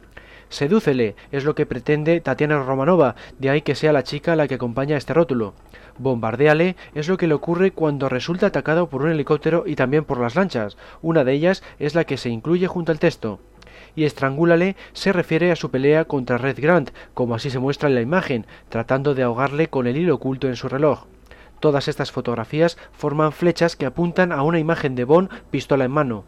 Sedúcele, 0.49 1.15
es 1.31 1.45
lo 1.45 1.53
que 1.53 1.67
pretende 1.67 2.21
Tatiana 2.21 2.61
Romanova, 2.63 3.15
de 3.37 3.51
ahí 3.51 3.61
que 3.61 3.75
sea 3.75 3.93
la 3.93 4.03
chica 4.03 4.35
la 4.35 4.47
que 4.47 4.55
acompaña 4.55 4.97
este 4.97 5.13
rótulo. 5.13 5.53
Bombardéale 5.99 6.75
es 6.95 7.07
lo 7.07 7.17
que 7.17 7.27
le 7.27 7.35
ocurre 7.35 7.71
cuando 7.71 8.09
resulta 8.09 8.47
atacado 8.47 8.89
por 8.89 9.03
un 9.03 9.11
helicóptero 9.11 9.63
y 9.67 9.75
también 9.75 10.05
por 10.05 10.19
las 10.19 10.35
lanchas. 10.35 10.75
Una 11.03 11.23
de 11.23 11.33
ellas 11.33 11.61
es 11.77 11.93
la 11.93 12.03
que 12.03 12.17
se 12.17 12.29
incluye 12.29 12.67
junto 12.67 12.91
al 12.91 12.99
texto. 12.99 13.39
Y 13.95 14.05
estrangúlale 14.05 14.75
se 14.93 15.13
refiere 15.13 15.51
a 15.51 15.55
su 15.55 15.69
pelea 15.69 16.05
contra 16.05 16.37
Red 16.37 16.59
Grant, 16.59 16.91
como 17.13 17.35
así 17.35 17.49
se 17.49 17.59
muestra 17.59 17.89
en 17.89 17.95
la 17.95 18.01
imagen, 18.01 18.47
tratando 18.69 19.13
de 19.13 19.23
ahogarle 19.23 19.67
con 19.67 19.85
el 19.85 19.97
hilo 19.97 20.15
oculto 20.15 20.47
en 20.47 20.55
su 20.55 20.67
reloj. 20.67 21.05
Todas 21.59 21.87
estas 21.87 22.11
fotografías 22.11 22.77
forman 22.91 23.33
flechas 23.33 23.75
que 23.75 23.85
apuntan 23.85 24.31
a 24.31 24.41
una 24.41 24.59
imagen 24.59 24.95
de 24.95 25.03
Bond 25.03 25.29
pistola 25.51 25.85
en 25.85 25.91
mano. 25.91 26.23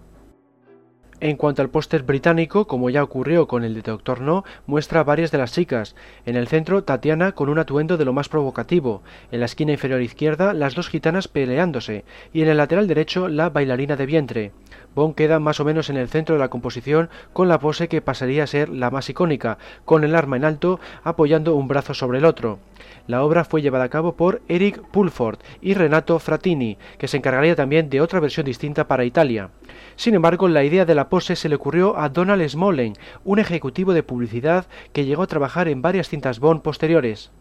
En 1.21 1.37
cuanto 1.37 1.61
al 1.61 1.69
póster 1.69 2.01
británico, 2.01 2.65
como 2.65 2.89
ya 2.89 3.03
ocurrió 3.03 3.47
con 3.47 3.63
el 3.63 3.75
de 3.75 3.83
Doctor 3.83 4.21
No, 4.21 4.43
muestra 4.65 5.03
varias 5.03 5.29
de 5.29 5.37
las 5.37 5.51
chicas. 5.51 5.95
En 6.25 6.35
el 6.35 6.47
centro, 6.47 6.83
Tatiana 6.83 7.33
con 7.33 7.47
un 7.47 7.59
atuendo 7.59 7.95
de 7.95 8.05
lo 8.05 8.11
más 8.11 8.27
provocativo. 8.27 9.03
En 9.31 9.39
la 9.39 9.45
esquina 9.45 9.71
inferior 9.71 10.01
izquierda, 10.01 10.55
las 10.55 10.73
dos 10.73 10.89
gitanas 10.89 11.27
peleándose. 11.27 12.05
Y 12.33 12.41
en 12.41 12.49
el 12.49 12.57
lateral 12.57 12.87
derecho, 12.87 13.27
la 13.27 13.51
bailarina 13.51 13.95
de 13.95 14.07
vientre. 14.07 14.51
Bond 14.95 15.15
queda 15.15 15.39
más 15.39 15.59
o 15.59 15.65
menos 15.65 15.89
en 15.89 15.97
el 15.97 16.09
centro 16.09 16.35
de 16.35 16.39
la 16.39 16.49
composición 16.49 17.09
con 17.33 17.47
la 17.47 17.59
pose 17.59 17.87
que 17.87 18.01
pasaría 18.01 18.43
a 18.43 18.47
ser 18.47 18.69
la 18.69 18.91
más 18.91 19.09
icónica, 19.09 19.57
con 19.85 20.03
el 20.03 20.15
arma 20.15 20.37
en 20.37 20.45
alto 20.45 20.79
apoyando 21.03 21.55
un 21.55 21.67
brazo 21.67 21.93
sobre 21.93 22.17
el 22.17 22.25
otro. 22.25 22.59
La 23.07 23.23
obra 23.23 23.43
fue 23.45 23.61
llevada 23.61 23.85
a 23.85 23.89
cabo 23.89 24.15
por 24.15 24.41
Eric 24.47 24.81
Pulford 24.91 25.39
y 25.61 25.73
Renato 25.73 26.19
Fratini, 26.19 26.77
que 26.97 27.07
se 27.07 27.17
encargaría 27.17 27.55
también 27.55 27.89
de 27.89 28.01
otra 28.01 28.19
versión 28.19 28.45
distinta 28.45 28.87
para 28.87 29.05
Italia. 29.05 29.49
Sin 29.95 30.15
embargo, 30.15 30.47
la 30.47 30.63
idea 30.63 30.85
de 30.85 30.95
la 30.95 31.09
pose 31.09 31.35
se 31.35 31.49
le 31.49 31.55
ocurrió 31.55 31.97
a 31.97 32.09
Donald 32.09 32.47
Smollen, 32.47 32.93
un 33.23 33.39
ejecutivo 33.39 33.93
de 33.93 34.03
publicidad 34.03 34.65
que 34.93 35.05
llegó 35.05 35.23
a 35.23 35.27
trabajar 35.27 35.67
en 35.67 35.81
varias 35.81 36.09
cintas 36.09 36.39
Bond 36.39 36.61
posteriores. 36.61 37.31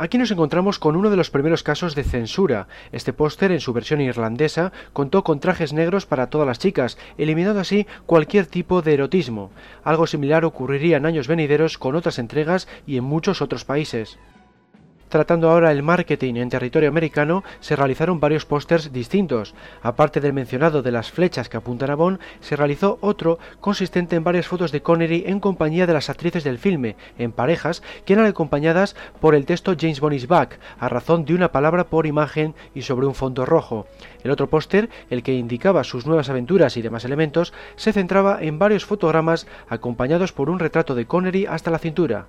Aquí 0.00 0.16
nos 0.16 0.30
encontramos 0.30 0.78
con 0.78 0.96
uno 0.96 1.10
de 1.10 1.18
los 1.18 1.28
primeros 1.28 1.62
casos 1.62 1.94
de 1.94 2.04
censura. 2.04 2.68
Este 2.90 3.12
póster, 3.12 3.52
en 3.52 3.60
su 3.60 3.74
versión 3.74 4.00
irlandesa, 4.00 4.72
contó 4.94 5.22
con 5.22 5.40
trajes 5.40 5.74
negros 5.74 6.06
para 6.06 6.30
todas 6.30 6.46
las 6.46 6.58
chicas, 6.58 6.96
eliminando 7.18 7.60
así 7.60 7.86
cualquier 8.06 8.46
tipo 8.46 8.80
de 8.80 8.94
erotismo. 8.94 9.50
Algo 9.84 10.06
similar 10.06 10.46
ocurriría 10.46 10.96
en 10.96 11.04
años 11.04 11.28
venideros 11.28 11.76
con 11.76 11.96
otras 11.96 12.18
entregas 12.18 12.66
y 12.86 12.96
en 12.96 13.04
muchos 13.04 13.42
otros 13.42 13.66
países. 13.66 14.18
Tratando 15.10 15.50
ahora 15.50 15.72
el 15.72 15.82
marketing 15.82 16.36
en 16.36 16.50
territorio 16.50 16.88
americano, 16.88 17.42
se 17.58 17.74
realizaron 17.74 18.20
varios 18.20 18.46
pósters 18.46 18.92
distintos. 18.92 19.56
Aparte 19.82 20.20
del 20.20 20.32
mencionado 20.32 20.82
de 20.82 20.92
las 20.92 21.10
flechas 21.10 21.48
que 21.48 21.56
apuntan 21.56 21.90
a 21.90 21.96
Bond, 21.96 22.20
se 22.38 22.54
realizó 22.54 22.96
otro 23.00 23.40
consistente 23.58 24.14
en 24.14 24.22
varias 24.22 24.46
fotos 24.46 24.70
de 24.70 24.82
Connery 24.82 25.24
en 25.26 25.40
compañía 25.40 25.88
de 25.88 25.94
las 25.94 26.10
actrices 26.10 26.44
del 26.44 26.58
filme, 26.58 26.94
en 27.18 27.32
parejas, 27.32 27.82
que 28.04 28.12
eran 28.12 28.26
acompañadas 28.26 28.94
por 29.20 29.34
el 29.34 29.46
texto 29.46 29.74
James 29.76 29.98
Bond 29.98 30.14
is 30.14 30.28
back, 30.28 30.60
a 30.78 30.88
razón 30.88 31.24
de 31.24 31.34
una 31.34 31.50
palabra 31.50 31.88
por 31.88 32.06
imagen 32.06 32.54
y 32.72 32.82
sobre 32.82 33.08
un 33.08 33.16
fondo 33.16 33.44
rojo. 33.44 33.88
El 34.22 34.30
otro 34.30 34.48
póster, 34.48 34.90
el 35.10 35.24
que 35.24 35.34
indicaba 35.34 35.82
sus 35.82 36.06
nuevas 36.06 36.30
aventuras 36.30 36.76
y 36.76 36.82
demás 36.82 37.04
elementos, 37.04 37.52
se 37.74 37.92
centraba 37.92 38.38
en 38.40 38.60
varios 38.60 38.84
fotogramas 38.84 39.48
acompañados 39.68 40.30
por 40.32 40.50
un 40.50 40.60
retrato 40.60 40.94
de 40.94 41.06
Connery 41.06 41.46
hasta 41.46 41.72
la 41.72 41.80
cintura. 41.80 42.28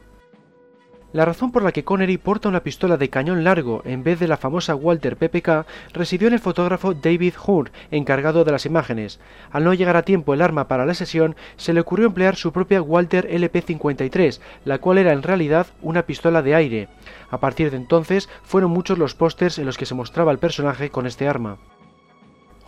La 1.13 1.25
razón 1.25 1.51
por 1.51 1.61
la 1.61 1.73
que 1.73 1.83
Connery 1.83 2.17
porta 2.17 2.47
una 2.47 2.63
pistola 2.63 2.95
de 2.95 3.09
cañón 3.09 3.43
largo 3.43 3.81
en 3.83 4.01
vez 4.01 4.17
de 4.19 4.29
la 4.29 4.37
famosa 4.37 4.75
Walter 4.75 5.17
PPK 5.17 5.65
residió 5.91 6.29
en 6.29 6.33
el 6.33 6.39
fotógrafo 6.39 6.93
David 6.93 7.33
Hood, 7.35 7.67
encargado 7.91 8.45
de 8.45 8.51
las 8.53 8.65
imágenes. 8.65 9.19
Al 9.51 9.65
no 9.65 9.73
llegar 9.73 9.97
a 9.97 10.03
tiempo 10.03 10.33
el 10.33 10.41
arma 10.41 10.69
para 10.69 10.85
la 10.85 10.93
sesión, 10.93 11.35
se 11.57 11.73
le 11.73 11.81
ocurrió 11.81 12.07
emplear 12.07 12.37
su 12.37 12.53
propia 12.53 12.81
Walter 12.81 13.27
LP-53, 13.29 14.39
la 14.63 14.77
cual 14.77 14.99
era 14.99 15.11
en 15.11 15.23
realidad 15.23 15.67
una 15.81 16.03
pistola 16.03 16.41
de 16.41 16.55
aire. 16.55 16.87
A 17.29 17.39
partir 17.39 17.71
de 17.71 17.77
entonces 17.77 18.29
fueron 18.43 18.71
muchos 18.71 18.97
los 18.97 19.13
pósters 19.13 19.59
en 19.59 19.65
los 19.65 19.77
que 19.77 19.85
se 19.85 19.95
mostraba 19.95 20.31
el 20.31 20.39
personaje 20.39 20.91
con 20.91 21.07
este 21.07 21.27
arma. 21.27 21.57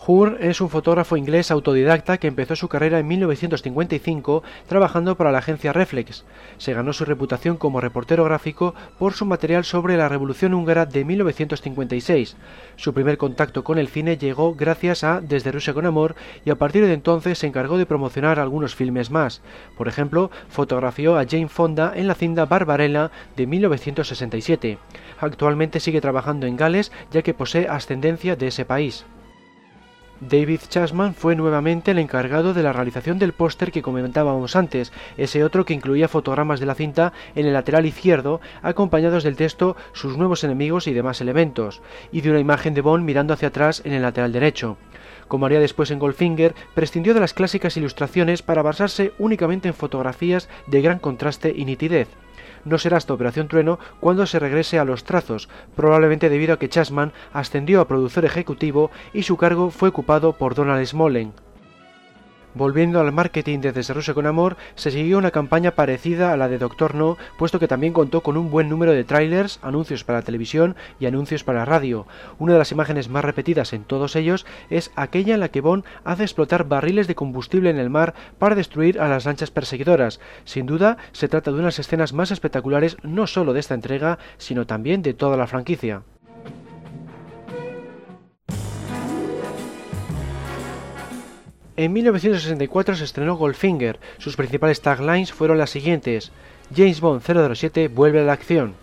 Hur 0.06 0.38
es 0.42 0.60
un 0.60 0.70
fotógrafo 0.70 1.16
inglés 1.16 1.50
autodidacta 1.50 2.18
que 2.18 2.28
empezó 2.28 2.58
su 2.58 2.68
carrera 2.68 3.00
en 3.00 3.08
1955 3.08 4.44
trabajando 4.68 5.16
para 5.16 5.32
la 5.32 5.38
agencia 5.38 5.72
Reflex. 5.72 6.26
Se 6.58 6.74
ganó 6.74 6.92
su 6.92 7.06
reputación 7.06 7.56
como 7.56 7.80
reportero 7.80 8.26
gráfico 8.26 8.76
por 9.00 9.14
su 9.14 9.26
material 9.26 9.64
sobre 9.64 9.96
la 9.96 10.10
Revolución 10.10 10.54
húngara 10.56 10.86
de 10.86 11.06
1956. 11.06 12.36
Su 12.76 12.94
primer 12.94 13.18
contacto 13.18 13.64
con 13.64 13.78
el 13.78 13.88
cine 13.88 14.18
llegó 14.18 14.56
gracias 14.56 15.06
a 15.06 15.22
Desde 15.22 15.54
Rusia 15.54 15.74
con 15.74 15.86
Amor 15.86 16.16
y 16.44 16.50
a 16.50 16.56
partir 16.56 16.86
de 16.86 16.94
entonces 16.94 17.38
se 17.38 17.48
encargó 17.48 17.78
de 17.78 17.86
promocionar 17.86 18.42
algunos 18.42 18.76
filmes 18.76 19.10
más. 19.10 19.42
Por 19.78 19.88
ejemplo, 19.88 20.32
fotografió 20.50 21.18
a 21.18 21.26
Jane 21.26 21.48
Fonda 21.48 21.94
en 21.96 22.08
la 22.08 22.16
cinta 22.16 22.46
Barbarella 22.46 23.10
de 23.38 23.48
1967. 23.48 24.78
Actualmente 25.20 25.80
sigue 25.80 26.02
trabajando 26.02 26.46
en 26.46 26.58
Gales 26.58 26.92
ya 27.12 27.22
que 27.22 27.34
posee 27.34 27.70
ascendencia 27.70 28.36
de 28.36 28.48
ese 28.48 28.66
país. 28.66 29.06
David 30.22 30.62
Chasman 30.70 31.16
fue 31.16 31.36
nuevamente 31.36 31.92
el 31.92 32.00
encargado 32.00 32.54
de 32.54 32.64
la 32.64 32.72
realización 32.72 33.20
del 33.20 33.34
póster 33.34 33.72
que 33.72 33.82
comentábamos 33.82 34.56
antes, 34.56 34.94
ese 35.18 35.44
otro 35.44 35.66
que 35.66 35.74
incluía 35.74 36.08
fotogramas 36.08 36.60
de 36.60 36.66
la 36.66 36.76
cinta 36.76 37.14
en 37.36 37.46
el 37.46 37.54
lateral 37.54 37.86
izquierdo, 37.86 38.40
acompañados 38.62 39.24
del 39.24 39.36
texto 39.36 39.76
sus 39.92 40.18
nuevos 40.18 40.44
enemigos 40.44 40.88
y 40.88 40.94
demás 40.94 41.20
elementos, 41.20 41.82
y 42.12 42.22
de 42.22 42.30
una 42.30 42.40
imagen 42.40 42.74
de 42.74 42.82
Bond 42.82 43.04
mirando 43.04 43.34
hacia 43.34 43.50
atrás 43.50 43.82
en 43.86 43.94
el 43.94 44.02
lateral 44.02 44.32
derecho. 44.32 44.78
Como 45.28 45.46
haría 45.46 45.60
después 45.60 45.92
en 45.92 46.00
Goldfinger, 46.00 46.56
prescindió 46.74 47.14
de 47.14 47.20
las 47.20 47.34
clásicas 47.34 47.76
ilustraciones 47.76 48.42
para 48.42 48.62
basarse 48.62 49.14
únicamente 49.18 49.68
en 49.68 49.74
fotografías 49.74 50.48
de 50.68 50.82
gran 50.82 51.00
contraste 51.00 51.54
y 51.56 51.66
nitidez 51.66 52.08
no 52.66 52.78
será 52.78 52.98
hasta 52.98 53.14
Operación 53.14 53.48
Trueno 53.48 53.80
cuando 54.00 54.26
se 54.26 54.40
regrese 54.40 54.80
a 54.80 54.86
los 54.86 55.04
trazos, 55.04 55.50
probablemente 55.76 56.30
debido 56.30 56.54
a 56.54 56.60
que 56.60 56.70
Chasman 56.70 57.14
ascendió 57.32 57.82
a 57.82 57.88
productor 57.88 58.26
ejecutivo 58.26 58.92
y 59.14 59.24
su 59.24 59.38
cargo 59.38 59.70
fue 59.72 59.90
ocupado 59.90 60.34
por 60.34 60.56
Donald 60.56 60.86
Smollen. 60.86 61.34
Volviendo 62.56 63.00
al 63.00 63.12
marketing 63.12 63.60
de 63.60 63.72
Desde 63.72 64.14
con 64.14 64.28
Amor, 64.28 64.58
se 64.76 64.92
siguió 64.92 65.18
una 65.18 65.32
campaña 65.32 65.72
parecida 65.72 66.32
a 66.32 66.38
la 66.38 66.48
de 66.48 66.60
Doctor 66.60 66.94
No, 66.94 67.18
puesto 67.40 67.60
que 67.60 67.68
también 67.68 67.94
contó 67.94 68.22
con 68.22 68.38
un 68.38 68.52
buen 68.52 68.70
número 68.70 68.92
de 68.92 69.04
trailers, 69.04 69.60
anuncios 69.64 70.04
para 70.04 70.22
televisión 70.22 70.76
y 71.00 71.08
anuncios 71.08 71.44
para 71.44 71.66
radio. 71.66 72.06
Una 72.38 72.54
de 72.54 72.60
las 72.60 72.72
imágenes 72.72 73.10
más 73.10 73.26
repetidas 73.26 73.74
en 73.74 73.86
todos 73.86 74.16
ellos 74.16 74.46
es 74.70 74.92
aquella 74.96 75.34
en 75.34 75.40
la 75.40 75.50
que 75.50 75.62
Bond 75.62 75.84
hace 76.04 76.24
explotar 76.24 76.68
barriles 76.68 77.08
de 77.08 77.16
combustible 77.16 77.72
en 77.72 77.80
el 77.80 77.90
mar 77.90 78.14
para 78.38 78.56
destruir 78.56 79.00
a 79.00 79.08
las 79.08 79.26
lanchas 79.26 79.50
perseguidoras. 79.50 80.20
Sin 80.44 80.68
duda, 80.68 80.98
se 81.12 81.28
trata 81.28 81.52
de 81.52 81.60
unas 81.60 81.80
escenas 81.80 82.14
más 82.14 82.30
espectaculares 82.30 82.98
no 83.02 83.26
solo 83.26 83.54
de 83.54 83.62
esta 83.62 83.74
entrega, 83.74 84.20
sino 84.38 84.68
también 84.68 85.02
de 85.02 85.16
toda 85.16 85.38
la 85.38 85.48
franquicia. 85.48 86.04
En 91.76 91.92
1964 91.92 92.96
se 92.96 93.04
estrenó 93.04 93.36
Goldfinger. 93.36 94.00
Sus 94.20 94.36
principales 94.36 94.82
taglines 94.82 95.34
fueron 95.34 95.58
las 95.58 95.72
siguientes: 95.72 96.32
James 96.76 97.02
Bond 97.02 97.24
007 97.24 97.88
vuelve 97.88 98.20
a 98.20 98.24
la 98.24 98.34
acción. 98.34 98.76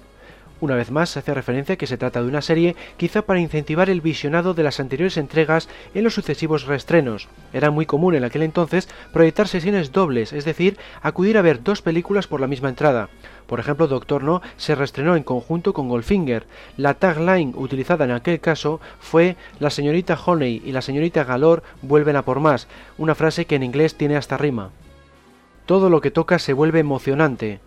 Una 0.61 0.75
vez 0.75 0.91
más 0.91 1.09
se 1.09 1.21
hace 1.21 1.33
referencia 1.33 1.77
que 1.77 1.87
se 1.87 1.97
trata 1.97 2.21
de 2.21 2.29
una 2.29 2.43
serie 2.43 2.75
quizá 2.97 3.23
para 3.23 3.39
incentivar 3.39 3.89
el 3.91 4.01
visionado 4.01 4.55
de 4.55 4.65
las 4.65 4.81
anteriores 4.81 5.17
entregas 5.17 5.69
en 5.95 6.03
los 6.03 6.15
sucesivos 6.15 6.67
reestrenos. 6.67 7.29
Era 7.53 7.71
muy 7.71 7.87
común 7.87 8.17
en 8.17 8.25
aquel 8.25 8.43
entonces 8.43 8.89
proyectar 9.13 9.47
sesiones 9.47 9.93
dobles, 9.93 10.33
es 10.33 10.45
decir, 10.45 10.77
acudir 11.01 11.39
a 11.39 11.43
ver 11.43 11.63
dos 11.63 11.83
películas 11.83 12.27
por 12.27 12.41
la 12.41 12.49
misma 12.49 12.69
entrada. 12.69 13.09
Por 13.51 13.59
ejemplo, 13.59 13.89
Doctor 13.89 14.23
No 14.23 14.43
se 14.57 14.77
reestrenó 14.77 15.17
en 15.17 15.25
conjunto 15.25 15.73
con 15.73 15.89
Goldfinger. 15.89 16.47
La 16.77 16.95
tagline 16.95 17.53
utilizada 17.57 18.05
en 18.05 18.13
aquel 18.13 18.39
caso 18.39 18.79
fue 19.01 19.35
La 19.59 19.71
señorita 19.71 20.17
Honey 20.25 20.63
y 20.65 20.71
la 20.71 20.83
señorita 20.83 21.25
Galore 21.25 21.63
vuelven 21.83 22.15
a 22.15 22.23
por 22.23 22.39
más, 22.39 22.69
una 22.97 23.17
frase 23.17 23.47
que 23.47 23.57
en 23.57 23.65
inglés 23.65 23.97
tiene 23.97 24.17
hasta 24.17 24.37
rima. 24.37 24.71
Todo 25.67 25.91
lo 25.91 26.01
que 26.01 26.13
toca 26.13 26.39
se 26.39 26.53
vuelve 26.53 26.79
emocionante. 26.79 27.59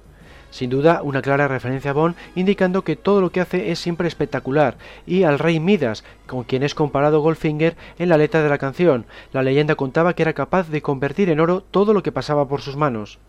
Sin 0.51 0.69
duda, 0.69 1.01
una 1.03 1.21
clara 1.21 1.49
referencia 1.49 1.91
a 1.91 1.95
Bond, 1.95 2.15
indicando 2.33 2.85
que 2.85 2.95
todo 2.95 3.19
lo 3.19 3.33
que 3.33 3.41
hace 3.41 3.69
es 3.69 3.79
siempre 3.79 4.07
espectacular, 4.07 4.77
y 5.05 5.23
al 5.23 5.37
rey 5.37 5.59
Midas, 5.59 6.05
con 6.27 6.45
quien 6.45 6.63
es 6.63 6.75
comparado 6.75 7.19
Goldfinger 7.19 7.75
en 7.99 8.07
la 8.07 8.15
letra 8.15 8.41
de 8.41 8.47
la 8.47 8.57
canción. 8.57 9.05
La 9.33 9.43
leyenda 9.43 9.75
contaba 9.75 10.13
que 10.13 10.21
era 10.23 10.31
capaz 10.31 10.69
de 10.69 10.81
convertir 10.81 11.29
en 11.29 11.41
oro 11.41 11.59
todo 11.59 11.93
lo 11.93 12.03
que 12.03 12.13
pasaba 12.13 12.47
por 12.47 12.61
sus 12.61 12.77
manos 12.77 13.19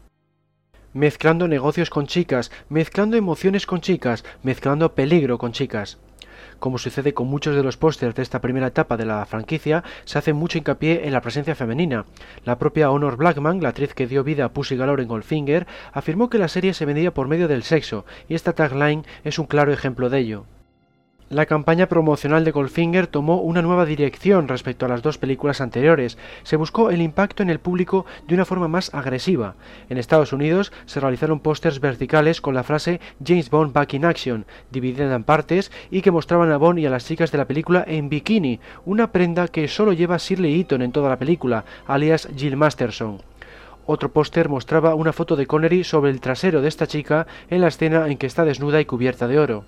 mezclando 0.94 1.48
negocios 1.48 1.90
con 1.90 2.06
chicas, 2.06 2.52
mezclando 2.68 3.16
emociones 3.16 3.66
con 3.66 3.80
chicas, 3.80 4.24
mezclando 4.44 4.94
peligro 4.94 5.38
con 5.38 5.50
chicas. 5.50 5.98
Como 6.60 6.78
sucede 6.78 7.12
con 7.12 7.26
muchos 7.26 7.56
de 7.56 7.64
los 7.64 7.76
pósters 7.76 8.14
de 8.14 8.22
esta 8.22 8.40
primera 8.40 8.68
etapa 8.68 8.96
de 8.96 9.04
la 9.04 9.26
franquicia, 9.26 9.82
se 10.04 10.18
hace 10.18 10.32
mucho 10.32 10.56
hincapié 10.56 11.06
en 11.06 11.12
la 11.12 11.20
presencia 11.20 11.56
femenina. 11.56 12.06
La 12.44 12.58
propia 12.58 12.92
Honor 12.92 13.16
Blackman, 13.16 13.60
la 13.60 13.70
actriz 13.70 13.92
que 13.92 14.06
dio 14.06 14.22
vida 14.22 14.44
a 14.44 14.52
Pussy 14.52 14.76
Galore 14.76 15.02
en 15.02 15.08
Goldfinger, 15.08 15.66
afirmó 15.92 16.30
que 16.30 16.38
la 16.38 16.48
serie 16.48 16.72
se 16.72 16.86
vendía 16.86 17.12
por 17.12 17.26
medio 17.26 17.48
del 17.48 17.64
sexo, 17.64 18.06
y 18.28 18.34
esta 18.34 18.52
tagline 18.52 19.04
es 19.24 19.40
un 19.40 19.46
claro 19.46 19.72
ejemplo 19.72 20.08
de 20.10 20.20
ello. 20.20 20.46
La 21.34 21.46
campaña 21.46 21.88
promocional 21.88 22.44
de 22.44 22.52
Goldfinger 22.52 23.08
tomó 23.08 23.40
una 23.40 23.60
nueva 23.60 23.86
dirección 23.86 24.46
respecto 24.46 24.86
a 24.86 24.88
las 24.88 25.02
dos 25.02 25.18
películas 25.18 25.60
anteriores. 25.60 26.16
Se 26.44 26.54
buscó 26.54 26.90
el 26.90 27.02
impacto 27.02 27.42
en 27.42 27.50
el 27.50 27.58
público 27.58 28.06
de 28.28 28.36
una 28.36 28.44
forma 28.44 28.68
más 28.68 28.94
agresiva. 28.94 29.56
En 29.88 29.98
Estados 29.98 30.32
Unidos 30.32 30.72
se 30.86 31.00
realizaron 31.00 31.40
pósters 31.40 31.80
verticales 31.80 32.40
con 32.40 32.54
la 32.54 32.62
frase 32.62 33.00
James 33.26 33.50
Bond 33.50 33.72
Back 33.72 33.94
in 33.94 34.04
Action, 34.04 34.46
dividida 34.70 35.12
en 35.12 35.24
partes 35.24 35.72
y 35.90 36.02
que 36.02 36.12
mostraban 36.12 36.52
a 36.52 36.56
Bond 36.56 36.78
y 36.78 36.86
a 36.86 36.90
las 36.90 37.04
chicas 37.04 37.32
de 37.32 37.38
la 37.38 37.48
película 37.48 37.82
en 37.84 38.08
bikini, 38.08 38.60
una 38.84 39.10
prenda 39.10 39.48
que 39.48 39.66
solo 39.66 39.92
lleva 39.92 40.18
Shirley 40.18 40.60
Eaton 40.60 40.82
en 40.82 40.92
toda 40.92 41.08
la 41.08 41.18
película, 41.18 41.64
alias 41.88 42.28
Jill 42.36 42.56
Masterson. 42.56 43.22
Otro 43.86 44.12
póster 44.12 44.48
mostraba 44.48 44.94
una 44.94 45.12
foto 45.12 45.34
de 45.34 45.48
Connery 45.48 45.82
sobre 45.82 46.12
el 46.12 46.20
trasero 46.20 46.62
de 46.62 46.68
esta 46.68 46.86
chica 46.86 47.26
en 47.50 47.60
la 47.60 47.66
escena 47.66 48.06
en 48.06 48.18
que 48.18 48.28
está 48.28 48.44
desnuda 48.44 48.80
y 48.80 48.84
cubierta 48.84 49.26
de 49.26 49.40
oro. 49.40 49.64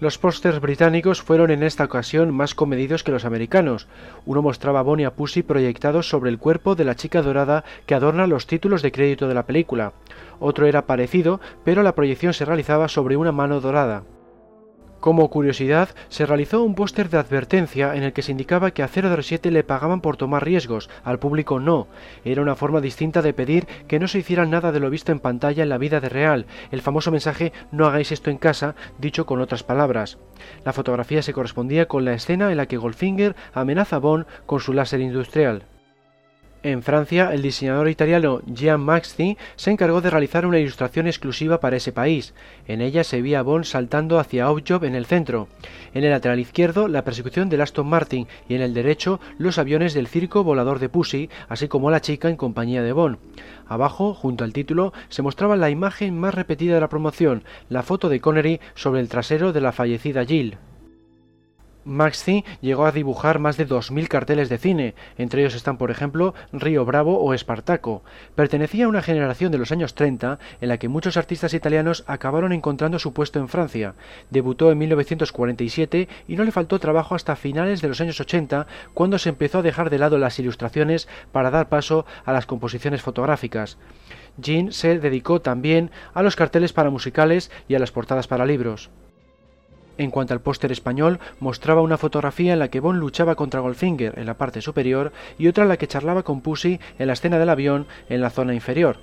Los 0.00 0.16
pósters 0.16 0.60
británicos 0.60 1.22
fueron 1.22 1.50
en 1.50 1.64
esta 1.64 1.82
ocasión 1.82 2.32
más 2.32 2.54
comedidos 2.54 3.02
que 3.02 3.10
los 3.10 3.24
americanos. 3.24 3.88
Uno 4.26 4.42
mostraba 4.42 4.78
a 4.78 4.82
Bonnie 4.82 5.06
a 5.06 5.14
Pussy 5.14 5.42
proyectados 5.42 6.08
sobre 6.08 6.30
el 6.30 6.38
cuerpo 6.38 6.76
de 6.76 6.84
la 6.84 6.94
chica 6.94 7.20
dorada 7.20 7.64
que 7.84 7.96
adorna 7.96 8.28
los 8.28 8.46
títulos 8.46 8.80
de 8.82 8.92
crédito 8.92 9.26
de 9.26 9.34
la 9.34 9.46
película. 9.46 9.94
Otro 10.38 10.66
era 10.66 10.86
parecido, 10.86 11.40
pero 11.64 11.82
la 11.82 11.96
proyección 11.96 12.32
se 12.32 12.44
realizaba 12.44 12.86
sobre 12.86 13.16
una 13.16 13.32
mano 13.32 13.60
dorada. 13.60 14.04
Como 15.00 15.30
curiosidad, 15.30 15.90
se 16.08 16.26
realizó 16.26 16.64
un 16.64 16.74
póster 16.74 17.08
de 17.08 17.18
advertencia 17.18 17.94
en 17.94 18.02
el 18.02 18.12
que 18.12 18.22
se 18.22 18.32
indicaba 18.32 18.72
que 18.72 18.82
a 18.82 18.88
007 18.88 19.52
le 19.52 19.62
pagaban 19.62 20.00
por 20.00 20.16
tomar 20.16 20.44
riesgos, 20.44 20.90
al 21.04 21.20
público 21.20 21.60
no. 21.60 21.86
Era 22.24 22.42
una 22.42 22.56
forma 22.56 22.80
distinta 22.80 23.22
de 23.22 23.32
pedir 23.32 23.66
que 23.86 24.00
no 24.00 24.08
se 24.08 24.18
hiciera 24.18 24.44
nada 24.44 24.72
de 24.72 24.80
lo 24.80 24.90
visto 24.90 25.12
en 25.12 25.20
pantalla 25.20 25.62
en 25.62 25.68
la 25.68 25.78
vida 25.78 26.00
de 26.00 26.08
real, 26.08 26.46
el 26.72 26.82
famoso 26.82 27.12
mensaje 27.12 27.52
no 27.70 27.86
hagáis 27.86 28.10
esto 28.10 28.30
en 28.30 28.38
casa, 28.38 28.74
dicho 28.98 29.24
con 29.24 29.40
otras 29.40 29.62
palabras. 29.62 30.18
La 30.64 30.72
fotografía 30.72 31.22
se 31.22 31.32
correspondía 31.32 31.86
con 31.86 32.04
la 32.04 32.14
escena 32.14 32.50
en 32.50 32.56
la 32.56 32.66
que 32.66 32.76
Goldfinger 32.76 33.36
amenaza 33.52 33.96
a 33.96 34.00
Bond 34.00 34.26
con 34.46 34.58
su 34.58 34.72
láser 34.72 35.00
industrial. 35.00 35.62
En 36.64 36.82
Francia, 36.82 37.32
el 37.32 37.40
diseñador 37.40 37.88
italiano 37.88 38.42
Jean 38.46 38.80
Maxi 38.80 39.36
se 39.54 39.70
encargó 39.70 40.00
de 40.00 40.10
realizar 40.10 40.44
una 40.44 40.58
ilustración 40.58 41.06
exclusiva 41.06 41.60
para 41.60 41.76
ese 41.76 41.92
país. 41.92 42.34
En 42.66 42.80
ella 42.80 43.04
se 43.04 43.22
veía 43.22 43.38
a 43.38 43.42
Bond 43.42 43.64
saltando 43.64 44.18
hacia 44.18 44.46
Outjob 44.46 44.82
en 44.82 44.96
el 44.96 45.06
centro. 45.06 45.46
En 45.94 46.02
el 46.02 46.10
lateral 46.10 46.40
izquierdo, 46.40 46.88
la 46.88 47.04
persecución 47.04 47.48
del 47.48 47.60
Aston 47.60 47.86
Martin 47.86 48.26
y 48.48 48.56
en 48.56 48.62
el 48.62 48.74
derecho, 48.74 49.20
los 49.38 49.58
aviones 49.58 49.94
del 49.94 50.08
circo 50.08 50.42
volador 50.42 50.80
de 50.80 50.88
Pussy, 50.88 51.30
así 51.48 51.68
como 51.68 51.92
la 51.92 52.00
chica 52.00 52.28
en 52.28 52.36
compañía 52.36 52.82
de 52.82 52.92
Bond. 52.92 53.18
Abajo, 53.68 54.12
junto 54.12 54.42
al 54.42 54.52
título, 54.52 54.92
se 55.10 55.22
mostraba 55.22 55.56
la 55.56 55.70
imagen 55.70 56.18
más 56.18 56.34
repetida 56.34 56.74
de 56.74 56.80
la 56.80 56.88
promoción, 56.88 57.44
la 57.68 57.84
foto 57.84 58.08
de 58.08 58.20
Connery 58.20 58.60
sobre 58.74 59.00
el 59.00 59.08
trasero 59.08 59.52
de 59.52 59.60
la 59.60 59.70
fallecida 59.70 60.24
Jill. 60.24 60.58
Maxi 61.88 62.44
llegó 62.60 62.84
a 62.84 62.92
dibujar 62.92 63.38
más 63.38 63.56
de 63.56 63.66
2.000 63.66 64.08
carteles 64.08 64.48
de 64.48 64.58
cine, 64.58 64.94
entre 65.16 65.40
ellos 65.40 65.54
están 65.54 65.78
por 65.78 65.90
ejemplo 65.90 66.34
Río 66.52 66.84
Bravo 66.84 67.18
o 67.18 67.32
Espartaco. 67.32 68.02
Pertenecía 68.34 68.84
a 68.84 68.88
una 68.88 69.02
generación 69.02 69.50
de 69.50 69.58
los 69.58 69.72
años 69.72 69.94
30 69.94 70.38
en 70.60 70.68
la 70.68 70.76
que 70.76 70.88
muchos 70.88 71.16
artistas 71.16 71.54
italianos 71.54 72.04
acabaron 72.06 72.52
encontrando 72.52 72.98
su 72.98 73.14
puesto 73.14 73.38
en 73.38 73.48
Francia. 73.48 73.94
Debutó 74.30 74.70
en 74.70 74.78
1947 74.78 76.08
y 76.28 76.36
no 76.36 76.44
le 76.44 76.52
faltó 76.52 76.78
trabajo 76.78 77.14
hasta 77.14 77.36
finales 77.36 77.80
de 77.80 77.88
los 77.88 78.00
años 78.00 78.20
80 78.20 78.66
cuando 78.92 79.18
se 79.18 79.30
empezó 79.30 79.58
a 79.58 79.62
dejar 79.62 79.88
de 79.88 79.98
lado 79.98 80.18
las 80.18 80.38
ilustraciones 80.38 81.08
para 81.32 81.50
dar 81.50 81.70
paso 81.70 82.04
a 82.24 82.32
las 82.32 82.46
composiciones 82.46 83.00
fotográficas. 83.00 83.78
Jean 84.36 84.72
se 84.72 84.98
dedicó 84.98 85.40
también 85.40 85.90
a 86.12 86.22
los 86.22 86.36
carteles 86.36 86.72
para 86.72 86.90
musicales 86.90 87.50
y 87.66 87.74
a 87.74 87.78
las 87.78 87.92
portadas 87.92 88.28
para 88.28 88.46
libros. 88.46 88.90
En 89.98 90.12
cuanto 90.12 90.32
al 90.32 90.40
póster 90.40 90.70
español, 90.70 91.18
mostraba 91.40 91.82
una 91.82 91.98
fotografía 91.98 92.52
en 92.52 92.60
la 92.60 92.68
que 92.68 92.78
Bond 92.78 93.00
luchaba 93.00 93.34
contra 93.34 93.60
Goldfinger 93.60 94.16
en 94.16 94.26
la 94.26 94.34
parte 94.34 94.62
superior 94.62 95.12
y 95.38 95.48
otra 95.48 95.64
en 95.64 95.68
la 95.68 95.76
que 95.76 95.88
charlaba 95.88 96.22
con 96.22 96.40
Pussy 96.40 96.78
en 97.00 97.08
la 97.08 97.14
escena 97.14 97.38
del 97.38 97.48
avión 97.48 97.86
en 98.08 98.20
la 98.20 98.30
zona 98.30 98.54
inferior. 98.54 98.98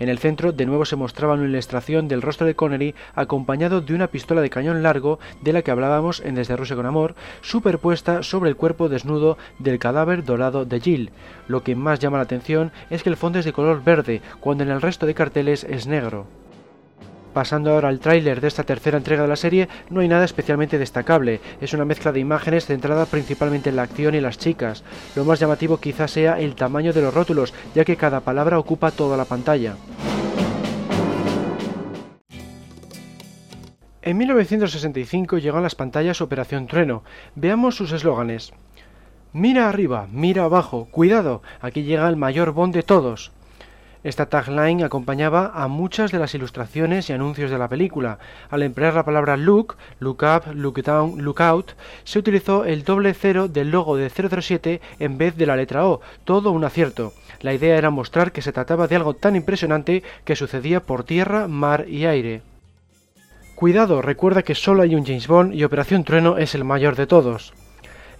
En 0.00 0.08
el 0.08 0.18
centro 0.18 0.50
de 0.50 0.66
nuevo 0.66 0.84
se 0.84 0.96
mostraba 0.96 1.34
una 1.34 1.44
ilustración 1.44 2.08
del 2.08 2.20
rostro 2.20 2.48
de 2.48 2.56
Connery 2.56 2.96
acompañado 3.14 3.80
de 3.80 3.94
una 3.94 4.08
pistola 4.08 4.40
de 4.40 4.50
cañón 4.50 4.82
largo 4.82 5.20
de 5.40 5.52
la 5.52 5.62
que 5.62 5.70
hablábamos 5.70 6.20
en 6.20 6.34
Desde 6.34 6.56
Rusia 6.56 6.74
con 6.74 6.86
Amor, 6.86 7.14
superpuesta 7.42 8.24
sobre 8.24 8.50
el 8.50 8.56
cuerpo 8.56 8.88
desnudo 8.88 9.38
del 9.60 9.78
cadáver 9.78 10.24
dorado 10.24 10.64
de 10.64 10.80
Jill. 10.80 11.10
Lo 11.46 11.62
que 11.62 11.76
más 11.76 12.00
llama 12.00 12.16
la 12.16 12.24
atención 12.24 12.72
es 12.90 13.04
que 13.04 13.10
el 13.10 13.16
fondo 13.16 13.38
es 13.38 13.44
de 13.44 13.52
color 13.52 13.84
verde, 13.84 14.20
cuando 14.40 14.64
en 14.64 14.70
el 14.70 14.82
resto 14.82 15.06
de 15.06 15.14
carteles 15.14 15.62
es 15.62 15.86
negro. 15.86 16.26
Pasando 17.32 17.70
ahora 17.70 17.88
al 17.88 18.00
tráiler 18.00 18.40
de 18.40 18.48
esta 18.48 18.64
tercera 18.64 18.98
entrega 18.98 19.22
de 19.22 19.28
la 19.28 19.36
serie, 19.36 19.68
no 19.88 20.00
hay 20.00 20.08
nada 20.08 20.24
especialmente 20.24 20.78
destacable, 20.78 21.40
es 21.60 21.72
una 21.72 21.84
mezcla 21.84 22.10
de 22.10 22.20
imágenes 22.20 22.66
centrada 22.66 23.06
principalmente 23.06 23.70
en 23.70 23.76
la 23.76 23.82
acción 23.82 24.14
y 24.14 24.20
las 24.20 24.38
chicas. 24.38 24.82
Lo 25.14 25.24
más 25.24 25.38
llamativo 25.38 25.78
quizás 25.78 26.10
sea 26.10 26.40
el 26.40 26.56
tamaño 26.56 26.92
de 26.92 27.02
los 27.02 27.14
rótulos, 27.14 27.54
ya 27.74 27.84
que 27.84 27.96
cada 27.96 28.20
palabra 28.20 28.58
ocupa 28.58 28.90
toda 28.90 29.16
la 29.16 29.26
pantalla. 29.26 29.76
En 34.02 34.16
1965 34.16 35.38
llegó 35.38 35.58
a 35.58 35.60
las 35.60 35.76
pantallas 35.76 36.20
Operación 36.20 36.66
Trueno. 36.66 37.04
Veamos 37.36 37.76
sus 37.76 37.92
eslóganes. 37.92 38.52
Mira 39.32 39.68
arriba, 39.68 40.08
mira 40.10 40.44
abajo, 40.44 40.88
cuidado, 40.90 41.42
aquí 41.60 41.84
llega 41.84 42.08
el 42.08 42.16
mayor 42.16 42.50
Bond 42.50 42.74
de 42.74 42.82
todos. 42.82 43.30
Esta 44.02 44.26
tagline 44.26 44.82
acompañaba 44.82 45.52
a 45.54 45.68
muchas 45.68 46.10
de 46.10 46.18
las 46.18 46.34
ilustraciones 46.34 47.10
y 47.10 47.12
anuncios 47.12 47.50
de 47.50 47.58
la 47.58 47.68
película. 47.68 48.18
Al 48.48 48.62
emplear 48.62 48.94
la 48.94 49.04
palabra 49.04 49.36
look, 49.36 49.76
look 49.98 50.22
up, 50.22 50.54
look 50.54 50.82
down, 50.82 51.22
look 51.22 51.42
out, 51.42 51.72
se 52.04 52.18
utilizó 52.18 52.64
el 52.64 52.82
doble 52.84 53.12
cero 53.12 53.46
del 53.46 53.70
logo 53.70 53.96
de 53.96 54.08
007 54.08 54.80
en 54.98 55.18
vez 55.18 55.36
de 55.36 55.44
la 55.44 55.56
letra 55.56 55.86
O, 55.86 56.00
todo 56.24 56.50
un 56.50 56.64
acierto. 56.64 57.12
La 57.40 57.52
idea 57.52 57.76
era 57.76 57.90
mostrar 57.90 58.32
que 58.32 58.40
se 58.40 58.52
trataba 58.52 58.88
de 58.88 58.96
algo 58.96 59.12
tan 59.12 59.36
impresionante 59.36 60.02
que 60.24 60.36
sucedía 60.36 60.80
por 60.80 61.04
tierra, 61.04 61.46
mar 61.46 61.84
y 61.86 62.06
aire. 62.06 62.40
Cuidado, 63.54 64.00
recuerda 64.00 64.42
que 64.42 64.54
solo 64.54 64.80
hay 64.80 64.94
un 64.94 65.04
James 65.04 65.26
Bond 65.26 65.54
y 65.54 65.64
Operación 65.64 66.04
Trueno 66.04 66.38
es 66.38 66.54
el 66.54 66.64
mayor 66.64 66.96
de 66.96 67.06
todos. 67.06 67.52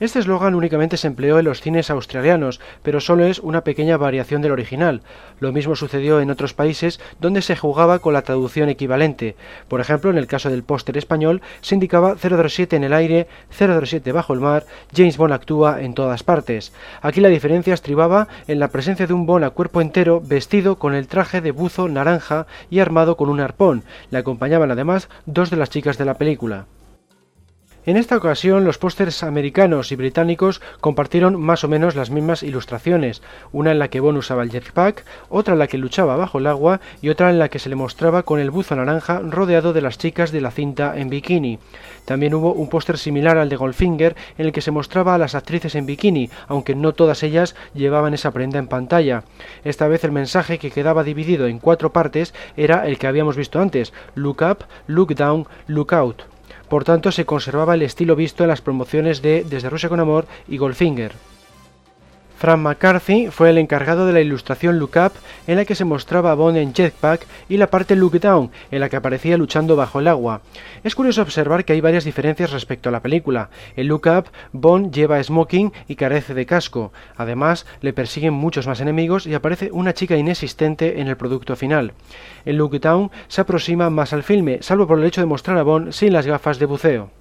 Este 0.01 0.19
eslogan 0.19 0.55
únicamente 0.55 0.97
se 0.97 1.09
empleó 1.09 1.39
en 1.39 1.45
los 1.45 1.61
cines 1.61 1.91
australianos, 1.91 2.59
pero 2.83 3.01
solo 3.01 3.27
es 3.27 3.39
una 3.39 3.65
pequeña 3.65 3.99
variación 3.99 4.41
del 4.41 4.53
original. 4.53 5.03
Lo 5.41 5.53
mismo 5.53 5.77
sucedió 5.77 6.23
en 6.23 6.31
otros 6.31 6.55
países 6.55 6.99
donde 7.21 7.43
se 7.43 7.55
jugaba 7.55 7.99
con 7.99 8.15
la 8.15 8.23
traducción 8.23 8.71
equivalente. 8.71 9.37
Por 9.69 9.79
ejemplo, 9.79 10.09
en 10.09 10.17
el 10.17 10.27
caso 10.27 10.49
del 10.49 10.63
póster 10.63 10.97
español 10.97 11.43
se 11.61 11.75
indicaba 11.75 12.17
007 12.17 12.77
en 12.77 12.85
el 12.85 12.95
aire, 12.95 13.29
007 13.51 14.11
bajo 14.13 14.33
el 14.33 14.41
mar, 14.41 14.65
James 14.97 15.19
Bond 15.19 15.35
actúa 15.35 15.83
en 15.83 15.93
todas 15.93 16.23
partes. 16.23 16.73
Aquí 17.03 17.21
la 17.21 17.29
diferencia 17.29 17.75
estribaba 17.75 18.27
en 18.49 18.59
la 18.59 18.69
presencia 18.69 19.07
de 19.07 19.13
un 19.13 19.27
Bond 19.27 19.45
a 19.45 19.51
cuerpo 19.51 19.83
entero 19.83 20.23
vestido 20.25 20.77
con 20.77 20.95
el 20.95 21.09
traje 21.09 21.43
de 21.43 21.51
buzo 21.51 21.91
naranja 21.91 22.47
y 22.71 22.79
armado 22.79 23.19
con 23.19 23.29
un 23.29 23.41
arpón. 23.41 23.85
Le 24.11 24.17
acompañaban 24.17 24.71
además 24.71 25.11
dos 25.27 25.51
de 25.51 25.59
las 25.59 25.69
chicas 25.69 25.99
de 25.99 26.07
la 26.07 26.15
película. 26.15 26.65
En 27.91 27.97
esta 27.97 28.17
ocasión 28.17 28.65
los 28.65 28.79
pósters 28.79 29.25
americanos 29.25 29.91
y 29.91 29.97
británicos 29.97 30.63
compartieron 30.81 31.41
más 31.41 31.65
o 31.65 31.69
menos 31.69 31.97
las 31.97 32.11
mismas 32.11 32.45
ilustraciones, 32.45 33.21
una 33.51 33.73
en 33.73 33.81
la 33.81 33.89
que 33.89 33.99
Bond 33.99 34.17
usaba 34.17 34.45
el 34.45 34.53
jetpack, 34.53 35.05
otra 35.29 35.55
en 35.55 35.59
la 35.59 35.67
que 35.67 35.77
luchaba 35.77 36.15
bajo 36.15 36.39
el 36.39 36.47
agua 36.47 36.81
y 37.03 37.09
otra 37.09 37.31
en 37.31 37.41
la 37.41 37.49
que 37.49 37.59
se 37.59 37.69
le 37.69 37.75
mostraba 37.75 38.23
con 38.23 38.39
el 38.39 38.53
buzo 38.53 38.77
naranja 38.77 39.19
rodeado 39.25 39.73
de 39.73 39.81
las 39.81 39.99
chicas 39.99 40.31
de 40.31 40.41
la 40.41 40.53
cinta 40.53 40.97
en 40.97 41.11
bikini. 41.11 41.59
También 42.05 42.33
hubo 42.35 42.53
un 42.53 42.69
póster 42.69 42.97
similar 42.97 43.39
al 43.39 43.49
de 43.49 43.57
Goldfinger 43.57 44.15
en 44.39 44.47
el 44.47 44.53
que 44.53 44.61
se 44.61 44.71
mostraba 44.71 45.17
a 45.17 45.19
las 45.19 45.35
actrices 45.35 45.75
en 45.75 45.87
bikini, 45.87 46.31
aunque 46.47 46.77
no 46.77 46.93
todas 46.93 47.25
ellas 47.25 47.57
llevaban 47.75 48.15
esa 48.15 48.31
prenda 48.31 48.61
en 48.61 48.69
pantalla. 48.69 49.25
Esta 49.65 49.89
vez 49.89 50.05
el 50.05 50.13
mensaje 50.13 50.61
que 50.61 50.71
quedaba 50.71 51.03
dividido 51.03 51.49
en 51.49 51.59
cuatro 51.59 51.93
partes 51.93 52.35
era 52.57 52.87
el 52.87 52.99
que 52.99 53.09
habíamos 53.09 53.37
visto 53.37 53.59
antes, 53.59 53.93
look 54.15 54.43
up, 54.49 54.59
look 54.87 55.13
down, 55.17 55.49
look 55.67 55.93
out. 55.93 56.23
Por 56.71 56.85
tanto, 56.85 57.11
se 57.11 57.27
conservaba 57.27 57.75
el 57.75 57.83
estilo 57.83 58.15
visto 58.15 58.45
en 58.45 58.49
las 58.49 58.61
promociones 58.61 59.23
de 59.23 59.43
Desde 59.43 59.69
Rusia 59.69 59.89
con 59.89 59.99
Amor 59.99 60.27
y 60.47 60.57
Goldfinger. 60.57 61.13
Frank 62.41 62.59
McCarthy 62.59 63.27
fue 63.27 63.51
el 63.51 63.59
encargado 63.59 64.07
de 64.07 64.15
la 64.15 64.23
ilustración 64.23 64.79
Look 64.79 64.93
Up, 64.97 65.13
en 65.47 65.57
la 65.57 65.67
que 65.67 65.75
se 65.75 65.85
mostraba 65.85 66.31
a 66.31 66.35
Bond 66.35 66.57
en 66.57 66.73
jetpack, 66.73 67.27
y 67.51 67.59
la 67.59 67.67
parte 67.67 67.97
Look 67.97 68.19
Down, 68.19 68.51
en 68.71 68.81
la 68.81 68.89
que 68.89 68.97
aparecía 68.97 69.37
luchando 69.37 69.77
bajo 69.77 70.01
el 70.01 70.09
agua. 70.09 70.41
Es 70.83 70.95
curioso 70.95 71.21
observar 71.21 71.67
que 71.67 71.75
hay 71.75 71.83
varias 71.83 72.05
diferencias 72.05 72.51
respecto 72.51 72.89
a 72.89 72.93
la 72.93 73.03
película. 73.03 73.51
En 73.77 73.89
Look 73.89 74.07
Up, 74.07 74.31
Bond 74.53 74.91
lleva 74.91 75.23
smoking 75.23 75.71
y 75.87 75.97
carece 75.97 76.33
de 76.33 76.47
casco. 76.47 76.95
Además, 77.19 77.67
le 77.83 77.93
persiguen 77.93 78.33
muchos 78.33 78.67
más 78.67 78.81
enemigos 78.81 79.27
y 79.27 79.35
aparece 79.35 79.69
una 79.71 79.93
chica 79.93 80.17
inexistente 80.17 81.03
en 81.03 81.09
el 81.09 81.19
producto 81.19 81.57
final. 81.57 81.93
En 82.47 82.57
Look 82.57 82.81
Down 82.81 83.11
se 83.29 83.43
aproxima 83.43 83.91
más 83.91 84.15
al 84.15 84.23
filme, 84.23 84.63
salvo 84.63 84.87
por 84.87 84.99
el 84.99 85.05
hecho 85.05 85.21
de 85.21 85.27
mostrar 85.27 85.59
a 85.59 85.63
Bond 85.63 85.93
sin 85.93 86.15
las 86.15 86.27
gafas 86.27 86.59
de 86.59 86.65
buceo. 86.65 87.20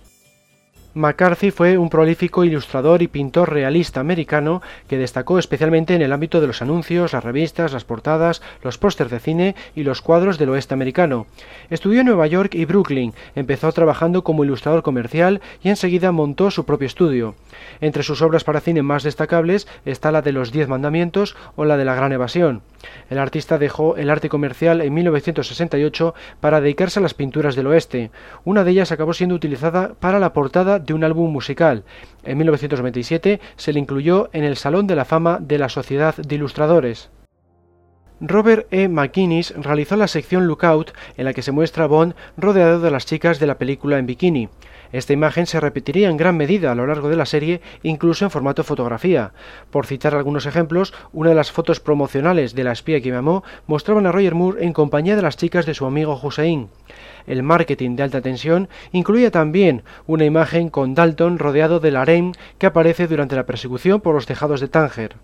McCarthy 0.95 1.51
fue 1.51 1.77
un 1.77 1.89
prolífico 1.89 2.43
ilustrador 2.43 3.03
y 3.03 3.07
pintor 3.07 3.53
realista 3.53 3.99
americano 3.99 4.63
que 4.87 4.97
destacó 4.97 5.37
especialmente 5.37 5.93
en 5.93 6.01
el 6.01 6.11
ámbito 6.11 6.41
de 6.41 6.47
los 6.47 6.63
anuncios, 6.63 7.13
las 7.13 7.23
revistas, 7.23 7.73
las 7.73 7.83
portadas, 7.83 8.41
los 8.63 8.79
pósters 8.79 9.11
de 9.11 9.19
cine 9.19 9.55
y 9.75 9.83
los 9.83 10.01
cuadros 10.01 10.39
del 10.39 10.49
oeste 10.49 10.73
americano. 10.73 11.27
Estudió 11.69 11.99
en 11.99 12.07
Nueva 12.07 12.25
York 12.25 12.55
y 12.55 12.65
Brooklyn, 12.65 13.13
empezó 13.35 13.71
trabajando 13.71 14.23
como 14.23 14.43
ilustrador 14.43 14.81
comercial 14.81 15.41
y 15.61 15.69
enseguida 15.69 16.11
montó 16.11 16.49
su 16.49 16.65
propio 16.65 16.87
estudio. 16.87 17.35
Entre 17.81 18.03
sus 18.03 18.21
obras 18.21 18.43
para 18.43 18.61
cine 18.61 18.81
más 18.81 19.03
destacables 19.03 19.67
está 19.85 20.11
la 20.11 20.21
de 20.21 20.31
Los 20.31 20.51
Diez 20.51 20.67
Mandamientos 20.67 21.35
o 21.55 21.65
la 21.65 21.77
de 21.77 21.85
La 21.85 21.95
Gran 21.95 22.11
Evasión. 22.11 22.61
El 23.09 23.19
artista 23.19 23.57
dejó 23.57 23.97
el 23.97 24.09
arte 24.09 24.29
comercial 24.29 24.81
en 24.81 24.93
1968 24.93 26.13
para 26.39 26.61
dedicarse 26.61 26.99
a 26.99 27.01
las 27.01 27.13
pinturas 27.13 27.55
del 27.55 27.67
oeste. 27.67 28.11
Una 28.45 28.63
de 28.63 28.71
ellas 28.71 28.91
acabó 28.91 29.13
siendo 29.13 29.35
utilizada 29.35 29.93
para 29.99 30.19
la 30.19 30.33
portada 30.33 30.79
de 30.79 30.93
un 30.93 31.03
álbum 31.03 31.31
musical. 31.31 31.83
En 32.23 32.37
1927 32.37 33.39
se 33.55 33.73
le 33.73 33.79
incluyó 33.79 34.29
en 34.33 34.43
el 34.43 34.57
Salón 34.57 34.87
de 34.87 34.95
la 34.95 35.05
Fama 35.05 35.39
de 35.41 35.57
la 35.57 35.69
Sociedad 35.69 36.15
de 36.15 36.35
Ilustradores. 36.35 37.09
Robert 38.21 38.67
E. 38.71 38.89
McGuinness 38.89 39.53
realizó 39.55 39.95
la 39.95 40.07
sección 40.07 40.45
Lookout 40.45 40.91
en 41.15 41.23
la 41.23 41.33
que 41.33 41.41
se 41.41 41.53
muestra 41.53 41.85
a 41.85 41.87
Bond 41.87 42.15
rodeado 42.35 42.81
de 42.81 42.91
las 42.91 43.05
chicas 43.05 43.39
de 43.39 43.47
la 43.47 43.57
película 43.57 43.97
en 43.97 44.07
bikini. 44.07 44.49
Esta 44.91 45.13
imagen 45.13 45.45
se 45.45 45.59
repetiría 45.59 46.09
en 46.09 46.17
gran 46.17 46.35
medida 46.35 46.71
a 46.71 46.75
lo 46.75 46.87
largo 46.87 47.09
de 47.09 47.15
la 47.15 47.25
serie, 47.25 47.61
incluso 47.83 48.25
en 48.25 48.31
formato 48.31 48.63
fotografía. 48.63 49.33
Por 49.69 49.85
citar 49.85 50.15
algunos 50.15 50.45
ejemplos, 50.45 50.93
una 51.13 51.29
de 51.29 51.35
las 51.35 51.51
fotos 51.51 51.79
promocionales 51.79 52.55
de 52.55 52.63
La 52.63 52.71
espía 52.71 53.01
que 53.01 53.11
me 53.11 53.17
amó 53.17 53.43
mostraban 53.67 54.07
a 54.07 54.11
Roger 54.11 54.35
Moore 54.35 54.65
en 54.65 54.73
compañía 54.73 55.15
de 55.15 55.21
las 55.21 55.37
chicas 55.37 55.65
de 55.65 55.73
su 55.73 55.85
amigo 55.85 56.19
Hussein. 56.21 56.69
El 57.27 57.43
marketing 57.43 57.95
de 57.95 58.03
alta 58.03 58.21
tensión 58.21 58.69
incluía 58.91 59.29
también 59.29 59.83
una 60.07 60.25
imagen 60.25 60.69
con 60.69 60.95
Dalton 60.95 61.37
rodeado 61.37 61.79
del 61.79 61.95
harem 61.95 62.31
que 62.57 62.65
aparece 62.65 63.07
durante 63.07 63.35
la 63.35 63.45
persecución 63.45 64.01
por 64.01 64.15
los 64.15 64.25
tejados 64.25 64.59
de 64.59 64.69
Tánger. 64.69 65.15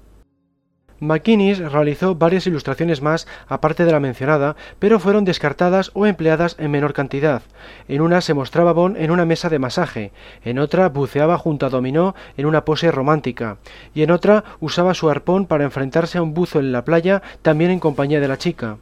McInnes 1.05 1.59
realizó 1.59 2.15
varias 2.15 2.47
ilustraciones 2.47 3.01
más 3.01 3.27
aparte 3.47 3.85
de 3.85 3.91
la 3.91 3.99
mencionada, 3.99 4.55
pero 4.79 4.99
fueron 4.99 5.25
descartadas 5.25 5.91
o 5.93 6.05
empleadas 6.05 6.55
en 6.59 6.71
menor 6.71 6.93
cantidad. 6.93 7.41
En 7.87 8.01
una 8.01 8.21
se 8.21 8.33
mostraba 8.33 8.73
Bond 8.73 8.97
en 8.97 9.11
una 9.11 9.25
mesa 9.25 9.49
de 9.49 9.59
masaje, 9.59 10.11
en 10.43 10.59
otra 10.59 10.89
buceaba 10.89 11.37
junto 11.37 11.65
a 11.65 11.69
Dominó 11.69 12.15
en 12.37 12.45
una 12.45 12.65
pose 12.65 12.91
romántica, 12.91 13.57
y 13.93 14.03
en 14.03 14.11
otra 14.11 14.43
usaba 14.59 14.93
su 14.93 15.09
arpón 15.09 15.45
para 15.45 15.63
enfrentarse 15.63 16.17
a 16.17 16.21
un 16.21 16.33
buzo 16.33 16.59
en 16.59 16.71
la 16.71 16.85
playa 16.85 17.21
también 17.41 17.71
en 17.71 17.79
compañía 17.79 18.19
de 18.19 18.27
la 18.27 18.37
chica. 18.37 18.77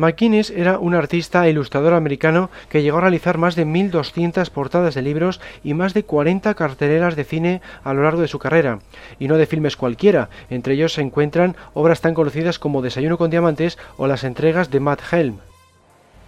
McInnes 0.00 0.48
era 0.48 0.78
un 0.78 0.94
artista 0.94 1.44
e 1.44 1.50
ilustrador 1.50 1.92
americano 1.92 2.48
que 2.70 2.80
llegó 2.80 2.96
a 2.96 3.00
realizar 3.02 3.36
más 3.36 3.54
de 3.54 3.66
1.200 3.66 4.48
portadas 4.48 4.94
de 4.94 5.02
libros 5.02 5.42
y 5.62 5.74
más 5.74 5.92
de 5.92 6.04
40 6.04 6.54
carteleras 6.54 7.16
de 7.16 7.24
cine 7.24 7.60
a 7.84 7.92
lo 7.92 8.02
largo 8.02 8.22
de 8.22 8.28
su 8.28 8.38
carrera, 8.38 8.78
y 9.18 9.28
no 9.28 9.36
de 9.36 9.44
filmes 9.44 9.76
cualquiera, 9.76 10.30
entre 10.48 10.72
ellos 10.72 10.94
se 10.94 11.02
encuentran 11.02 11.54
obras 11.74 12.00
tan 12.00 12.14
conocidas 12.14 12.58
como 12.58 12.80
Desayuno 12.80 13.18
con 13.18 13.28
Diamantes 13.28 13.76
o 13.98 14.06
las 14.06 14.24
entregas 14.24 14.70
de 14.70 14.80
Matt 14.80 15.02
Helm. 15.12 15.49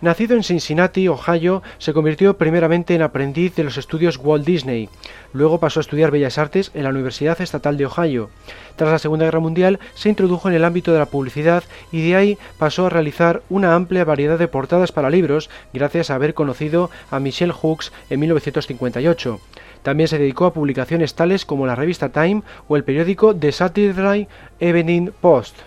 Nacido 0.02 0.34
en 0.34 0.42
Cincinnati, 0.42 1.06
Ohio, 1.06 1.62
se 1.78 1.92
convirtió 1.92 2.36
primeramente 2.36 2.96
en 2.96 3.02
aprendiz 3.02 3.54
de 3.54 3.62
los 3.62 3.76
estudios 3.76 4.16
Walt 4.16 4.44
Disney. 4.44 4.88
Luego 5.32 5.60
pasó 5.60 5.78
a 5.78 5.82
estudiar 5.82 6.10
Bellas 6.10 6.38
Artes 6.38 6.72
en 6.74 6.82
la 6.82 6.90
Universidad 6.90 7.40
Estatal 7.40 7.76
de 7.76 7.86
Ohio. 7.86 8.28
Tras 8.74 8.90
la 8.90 8.98
Segunda 8.98 9.26
Guerra 9.26 9.38
Mundial 9.38 9.78
se 9.94 10.08
introdujo 10.08 10.48
en 10.48 10.56
el 10.56 10.64
ámbito 10.64 10.92
de 10.92 10.98
la 10.98 11.06
publicidad 11.06 11.62
y 11.92 12.02
de 12.04 12.16
ahí 12.16 12.38
pasó 12.58 12.86
a 12.86 12.90
realizar 12.90 13.42
una 13.48 13.76
amplia 13.76 14.04
variedad 14.04 14.40
de 14.40 14.48
portadas 14.48 14.90
para 14.90 15.08
libros 15.08 15.50
gracias 15.72 16.10
a 16.10 16.16
haber 16.16 16.34
conocido 16.34 16.90
a 17.12 17.20
Michelle 17.20 17.52
Hooks 17.52 17.92
en 18.10 18.18
1958. 18.18 19.38
También 19.84 20.08
se 20.08 20.18
dedicó 20.18 20.46
a 20.46 20.52
publicaciones 20.52 21.14
tales 21.14 21.44
como 21.44 21.64
la 21.64 21.76
revista 21.76 22.08
Time 22.08 22.42
o 22.66 22.74
el 22.76 22.82
periódico 22.82 23.36
The 23.36 23.52
Saturday 23.52 24.26
Evening 24.58 25.12
Post. 25.20 25.58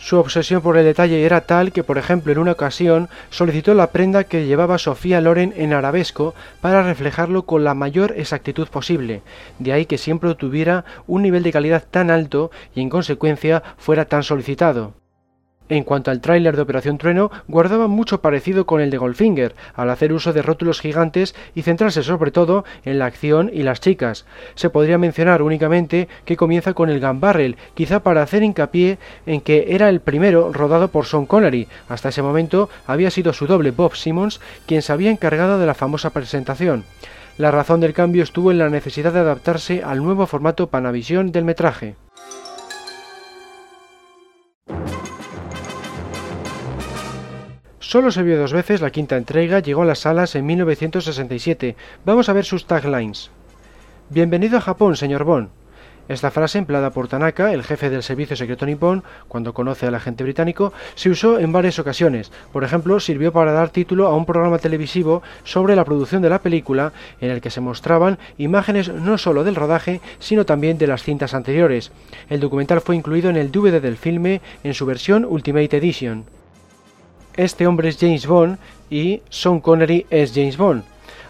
Su 0.00 0.18
obsesión 0.18 0.62
por 0.62 0.78
el 0.78 0.84
detalle 0.86 1.26
era 1.26 1.42
tal 1.42 1.72
que, 1.72 1.84
por 1.84 1.98
ejemplo, 1.98 2.32
en 2.32 2.38
una 2.38 2.52
ocasión 2.52 3.10
solicitó 3.28 3.74
la 3.74 3.88
prenda 3.92 4.24
que 4.24 4.46
llevaba 4.46 4.78
Sofía 4.78 5.20
Loren 5.20 5.52
en 5.58 5.74
arabesco 5.74 6.34
para 6.62 6.82
reflejarlo 6.82 7.42
con 7.42 7.64
la 7.64 7.74
mayor 7.74 8.14
exactitud 8.16 8.66
posible, 8.68 9.20
de 9.58 9.74
ahí 9.74 9.84
que 9.84 9.98
siempre 9.98 10.34
tuviera 10.34 10.86
un 11.06 11.20
nivel 11.20 11.42
de 11.42 11.52
calidad 11.52 11.84
tan 11.88 12.10
alto 12.10 12.50
y 12.74 12.80
en 12.80 12.88
consecuencia 12.88 13.62
fuera 13.76 14.06
tan 14.06 14.22
solicitado. 14.22 14.94
En 15.70 15.84
cuanto 15.84 16.10
al 16.10 16.20
tráiler 16.20 16.56
de 16.56 16.62
Operación 16.62 16.98
Trueno, 16.98 17.30
guardaba 17.46 17.86
mucho 17.86 18.20
parecido 18.20 18.66
con 18.66 18.80
el 18.80 18.90
de 18.90 18.98
Goldfinger, 18.98 19.54
al 19.74 19.88
hacer 19.90 20.12
uso 20.12 20.32
de 20.32 20.42
rótulos 20.42 20.80
gigantes 20.80 21.36
y 21.54 21.62
centrarse 21.62 22.02
sobre 22.02 22.32
todo 22.32 22.64
en 22.84 22.98
la 22.98 23.06
acción 23.06 23.52
y 23.54 23.62
las 23.62 23.80
chicas. 23.80 24.26
Se 24.56 24.68
podría 24.68 24.98
mencionar 24.98 25.42
únicamente 25.42 26.08
que 26.24 26.36
comienza 26.36 26.74
con 26.74 26.90
el 26.90 27.00
Gun 27.00 27.20
Barrel, 27.20 27.56
quizá 27.74 28.00
para 28.00 28.22
hacer 28.22 28.42
hincapié 28.42 28.98
en 29.26 29.40
que 29.40 29.66
era 29.68 29.88
el 29.88 30.00
primero 30.00 30.52
rodado 30.52 30.88
por 30.88 31.06
Sean 31.06 31.24
Connery. 31.24 31.68
Hasta 31.88 32.08
ese 32.08 32.20
momento 32.22 32.68
había 32.88 33.12
sido 33.12 33.32
su 33.32 33.46
doble 33.46 33.70
Bob 33.70 33.94
Simmons 33.94 34.40
quien 34.66 34.82
se 34.82 34.92
había 34.92 35.12
encargado 35.12 35.60
de 35.60 35.66
la 35.66 35.74
famosa 35.74 36.10
presentación. 36.10 36.82
La 37.38 37.52
razón 37.52 37.80
del 37.80 37.94
cambio 37.94 38.24
estuvo 38.24 38.50
en 38.50 38.58
la 38.58 38.70
necesidad 38.70 39.12
de 39.12 39.20
adaptarse 39.20 39.84
al 39.84 40.02
nuevo 40.02 40.26
formato 40.26 40.66
Panavision 40.66 41.30
del 41.30 41.44
metraje. 41.44 41.94
Solo 47.90 48.12
se 48.12 48.22
vio 48.22 48.38
dos 48.38 48.52
veces, 48.52 48.80
la 48.80 48.92
quinta 48.92 49.16
entrega 49.16 49.58
llegó 49.58 49.82
a 49.82 49.84
las 49.84 49.98
salas 49.98 50.36
en 50.36 50.46
1967. 50.46 51.74
Vamos 52.04 52.28
a 52.28 52.32
ver 52.32 52.44
sus 52.44 52.64
taglines. 52.64 53.32
Bienvenido 54.10 54.58
a 54.58 54.60
Japón, 54.60 54.94
señor 54.94 55.24
Bond. 55.24 55.48
Esta 56.06 56.30
frase, 56.30 56.58
empleada 56.58 56.92
por 56.92 57.08
Tanaka, 57.08 57.52
el 57.52 57.64
jefe 57.64 57.90
del 57.90 58.04
servicio 58.04 58.36
secreto 58.36 58.64
nipón, 58.64 59.02
cuando 59.26 59.54
conoce 59.54 59.88
al 59.88 59.96
agente 59.96 60.22
británico, 60.22 60.72
se 60.94 61.10
usó 61.10 61.40
en 61.40 61.50
varias 61.50 61.80
ocasiones. 61.80 62.30
Por 62.52 62.62
ejemplo, 62.62 63.00
sirvió 63.00 63.32
para 63.32 63.50
dar 63.50 63.70
título 63.70 64.06
a 64.06 64.14
un 64.14 64.24
programa 64.24 64.58
televisivo 64.58 65.24
sobre 65.42 65.74
la 65.74 65.84
producción 65.84 66.22
de 66.22 66.30
la 66.30 66.42
película, 66.42 66.92
en 67.20 67.32
el 67.32 67.40
que 67.40 67.50
se 67.50 67.60
mostraban 67.60 68.20
imágenes 68.38 68.88
no 68.94 69.18
solo 69.18 69.42
del 69.42 69.56
rodaje, 69.56 70.00
sino 70.20 70.46
también 70.46 70.78
de 70.78 70.86
las 70.86 71.02
cintas 71.02 71.34
anteriores. 71.34 71.90
El 72.28 72.38
documental 72.38 72.82
fue 72.82 72.94
incluido 72.94 73.30
en 73.30 73.36
el 73.36 73.50
DVD 73.50 73.82
del 73.82 73.96
filme 73.96 74.42
en 74.62 74.74
su 74.74 74.86
versión 74.86 75.24
Ultimate 75.24 75.76
Edition. 75.76 76.39
Este 77.36 77.66
hombre 77.66 77.88
es 77.88 77.98
James 77.98 78.26
Bond 78.26 78.58
y 78.90 79.22
Sean 79.30 79.60
Connery 79.60 80.04
es 80.10 80.32
James 80.34 80.56
Bond. 80.56 80.82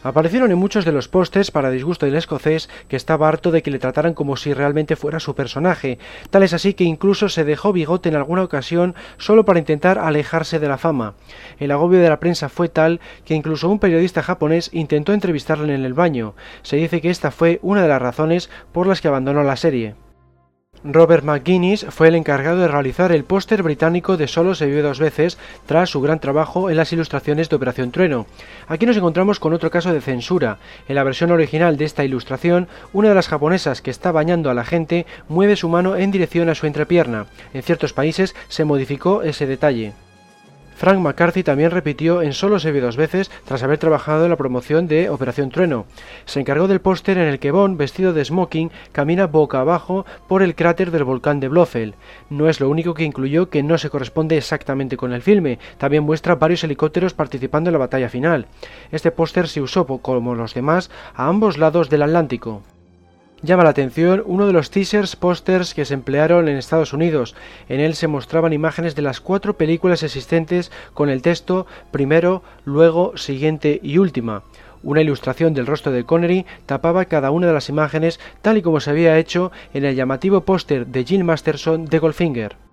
Aparecieron 0.03 0.51
en 0.51 0.57
muchos 0.57 0.87
de 0.87 0.93
los 0.93 1.09
postes 1.09 1.51
para 1.51 1.71
disgusto 1.71 2.07
del 2.07 2.17
escocés 2.17 2.71
que 2.89 2.97
estaba 2.97 3.29
harto 3.29 3.51
de 3.51 3.63
que 3.63 3.71
le 3.71 3.79
trataran 3.79 4.15
como 4.15 4.39
si 4.39 4.55
realmente 4.55 4.97
fuera 4.97 5.21
su 5.21 5.35
personaje. 5.35 5.99
Tal 6.31 6.43
es 6.43 6.55
así 6.55 6.73
que 6.73 6.85
incluso 6.85 7.29
se 7.29 7.45
dejó 7.45 7.75
bigote 7.75 8.09
en 8.09 8.17
alguna 8.17 8.43
ocasión 8.43 8.95
solo 9.19 9.45
para 9.45 9.59
intentar 9.59 9.99
alejarse 9.99 10.59
de 10.59 10.69
la 10.69 10.79
fama. 10.79 11.13
El 11.59 11.71
agobio 11.71 12.01
de 12.01 12.09
la 12.09 12.19
prensa 12.19 12.49
fue 12.49 12.71
tal 12.71 12.99
que 13.27 13.35
incluso 13.35 13.69
un 13.69 13.79
periodista 13.79 14.23
japonés 14.23 14.71
intentó 14.73 15.13
entrevistarle 15.13 15.75
en 15.75 15.85
el 15.85 15.93
baño. 15.93 16.35
Se 16.63 16.77
dice 16.77 17.03
que 17.03 17.11
esta 17.11 17.31
fue 17.31 17.59
una 17.63 17.83
de 17.83 17.89
las 17.89 18.01
razones 18.01 18.49
por 18.73 18.87
las 18.87 19.03
que 19.03 19.09
abandonó 19.09 19.43
la 19.43 19.57
serie. 19.57 19.97
Robert 20.83 21.25
McGuinness 21.25 21.85
fue 21.91 22.09
el 22.09 22.15
encargado 22.15 22.61
de 22.61 22.69
realizar 22.69 23.13
el 23.13 23.25
póster 23.25 23.63
británico 23.63 24.17
de 24.17 24.27
Solo 24.27 24.55
se 24.55 24.65
vio 24.65 24.83
dos 24.83 24.99
veces 24.99 25.37
tras 25.67 25.91
su 25.91 26.01
gran 26.01 26.21
trabajo 26.21 26.71
en 26.71 26.77
las 26.79 26.91
ilustraciones 26.95 27.51
de 27.51 27.57
Operación 27.57 27.91
Trueno. 27.91 28.27
Aquí 28.67 28.87
nos 28.87 28.97
encontramos 28.97 29.41
con 29.41 29.53
otro 29.53 29.71
caso 29.71 29.93
de 29.93 30.01
censura. 30.01 30.57
En 30.89 30.95
la 30.95 31.05
versión 31.05 31.33
original 31.33 31.77
de 31.77 31.85
esta 31.85 32.03
ilustración, 32.03 32.67
una 32.95 33.11
de 33.11 33.15
las 33.15 33.29
japonesas 33.29 33.83
que 33.83 33.91
está 33.91 34.11
bañando 34.11 34.49
a 34.51 34.55
la 34.55 34.65
gente 34.65 35.05
mueve 35.29 35.57
su 35.57 35.69
mano 35.69 35.97
en 35.97 36.11
dirección 36.11 36.49
a 36.49 36.55
su 36.55 36.67
entrepierna. 36.67 37.27
En 37.53 37.63
ciertos 37.63 37.93
países 37.93 38.35
se 38.49 38.65
modificó 38.65 39.23
ese 39.23 39.47
detalle. 39.47 39.93
Frank 40.81 40.99
McCarthy 40.99 41.43
también 41.43 41.73
repitió 41.73 42.23
en 42.23 42.33
Solo 42.33 42.59
se 42.59 42.73
vio 42.73 42.81
dos 42.81 42.97
veces 42.97 43.31
tras 43.45 43.63
haber 43.63 43.77
trabajado 43.77 44.25
en 44.25 44.31
la 44.31 44.39
promoción 44.39 44.89
de 44.89 45.11
Operación 45.11 45.51
Trueno. 45.51 45.85
Se 46.25 46.41
encargó 46.41 46.69
del 46.69 46.81
póster 46.81 47.19
en 47.19 47.29
el 47.29 47.39
que 47.39 47.51
Bond, 47.51 47.77
vestido 47.77 48.15
de 48.15 48.25
smoking, 48.25 48.71
camina 48.91 49.27
boca 49.27 49.61
abajo 49.61 50.07
por 50.27 50.43
el 50.43 50.55
cráter 50.55 50.91
del 50.91 51.05
volcán 51.05 51.39
de 51.39 51.49
Blofeld. 51.49 51.97
No 52.31 52.49
es 52.49 52.61
lo 52.61 52.71
único 52.71 52.95
que 52.95 53.05
incluyó 53.05 53.51
que 53.51 53.63
no 53.63 53.77
se 53.77 53.91
corresponde 53.91 54.39
exactamente 54.39 54.97
con 54.97 55.13
el 55.13 55.21
filme, 55.21 55.59
también 55.77 56.05
muestra 56.05 56.37
varios 56.37 56.65
helicópteros 56.65 57.13
participando 57.13 57.69
en 57.69 57.73
la 57.73 57.79
batalla 57.79 58.09
final. 58.09 58.47
Este 58.91 59.11
póster 59.11 59.49
se 59.49 59.61
usó, 59.61 59.85
como 59.85 60.35
los 60.35 60.55
demás, 60.55 60.91
a 61.15 61.29
ambos 61.29 61.59
lados 61.59 61.91
del 61.91 62.05
Atlántico. 62.05 62.63
Llama 63.43 63.65
la 63.65 63.71
atención 63.71 64.23
uno 64.27 64.47
de 64.47 64.53
los 64.53 64.71
teasers 64.71 65.17
pósters 65.17 65.73
que 65.73 65.87
se 65.87 65.95
emplearon 65.95 66.47
en 66.47 66.59
Estados 66.59 66.93
Unidos. 66.93 67.35
En 67.71 67.81
él 67.81 67.95
se 67.95 68.07
mostraban 68.07 68.53
imágenes 68.53 68.95
de 68.95 69.01
las 69.01 69.23
cuatro 69.23 69.57
películas 69.57 70.03
existentes 70.03 70.71
con 70.93 71.09
el 71.09 71.23
texto 71.23 71.67
primero, 71.91 72.43
luego, 72.67 73.17
siguiente 73.17 73.81
y 73.83 73.97
última. 73.97 74.43
Una 74.83 75.01
ilustración 75.01 75.55
del 75.55 75.67
rostro 75.67 75.91
de 75.91 76.05
Connery 76.05 76.45
tapaba 76.67 77.07
cada 77.07 77.31
una 77.31 77.47
de 77.47 77.55
las 77.55 77.71
imágenes 77.71 78.21
tal 78.43 78.59
y 78.59 78.63
como 78.63 78.79
se 78.79 78.91
había 78.91 79.19
hecho 79.19 79.53
en 79.73 79.87
el 79.87 79.97
llamativo 79.97 80.43
póster 80.43 80.87
de 80.87 81.05
Jill 81.05 81.25
Masterson 81.25 81.87
de 81.87 81.99
Goldfinger. 81.99 82.70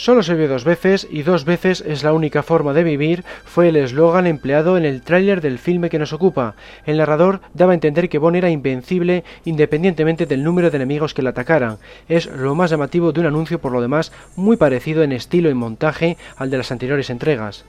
Solo 0.00 0.22
se 0.22 0.34
vio 0.34 0.48
dos 0.48 0.64
veces 0.64 1.06
y 1.10 1.24
dos 1.24 1.44
veces 1.44 1.84
es 1.86 2.02
la 2.02 2.14
única 2.14 2.42
forma 2.42 2.72
de 2.72 2.84
vivir 2.84 3.22
fue 3.44 3.68
el 3.68 3.76
eslogan 3.76 4.26
empleado 4.26 4.78
en 4.78 4.86
el 4.86 5.02
tráiler 5.02 5.42
del 5.42 5.58
filme 5.58 5.90
que 5.90 5.98
nos 5.98 6.14
ocupa. 6.14 6.54
El 6.86 6.96
narrador 6.96 7.42
daba 7.52 7.72
a 7.72 7.74
entender 7.74 8.08
que 8.08 8.16
Bond 8.16 8.36
era 8.36 8.48
invencible 8.48 9.24
independientemente 9.44 10.24
del 10.24 10.42
número 10.42 10.70
de 10.70 10.76
enemigos 10.76 11.12
que 11.12 11.20
le 11.20 11.28
atacaran. 11.28 11.76
Es 12.08 12.24
lo 12.34 12.54
más 12.54 12.70
llamativo 12.70 13.12
de 13.12 13.20
un 13.20 13.26
anuncio 13.26 13.60
por 13.60 13.72
lo 13.72 13.82
demás 13.82 14.10
muy 14.36 14.56
parecido 14.56 15.02
en 15.02 15.12
estilo 15.12 15.50
y 15.50 15.54
montaje 15.54 16.16
al 16.38 16.48
de 16.48 16.56
las 16.56 16.72
anteriores 16.72 17.10
entregas. 17.10 17.66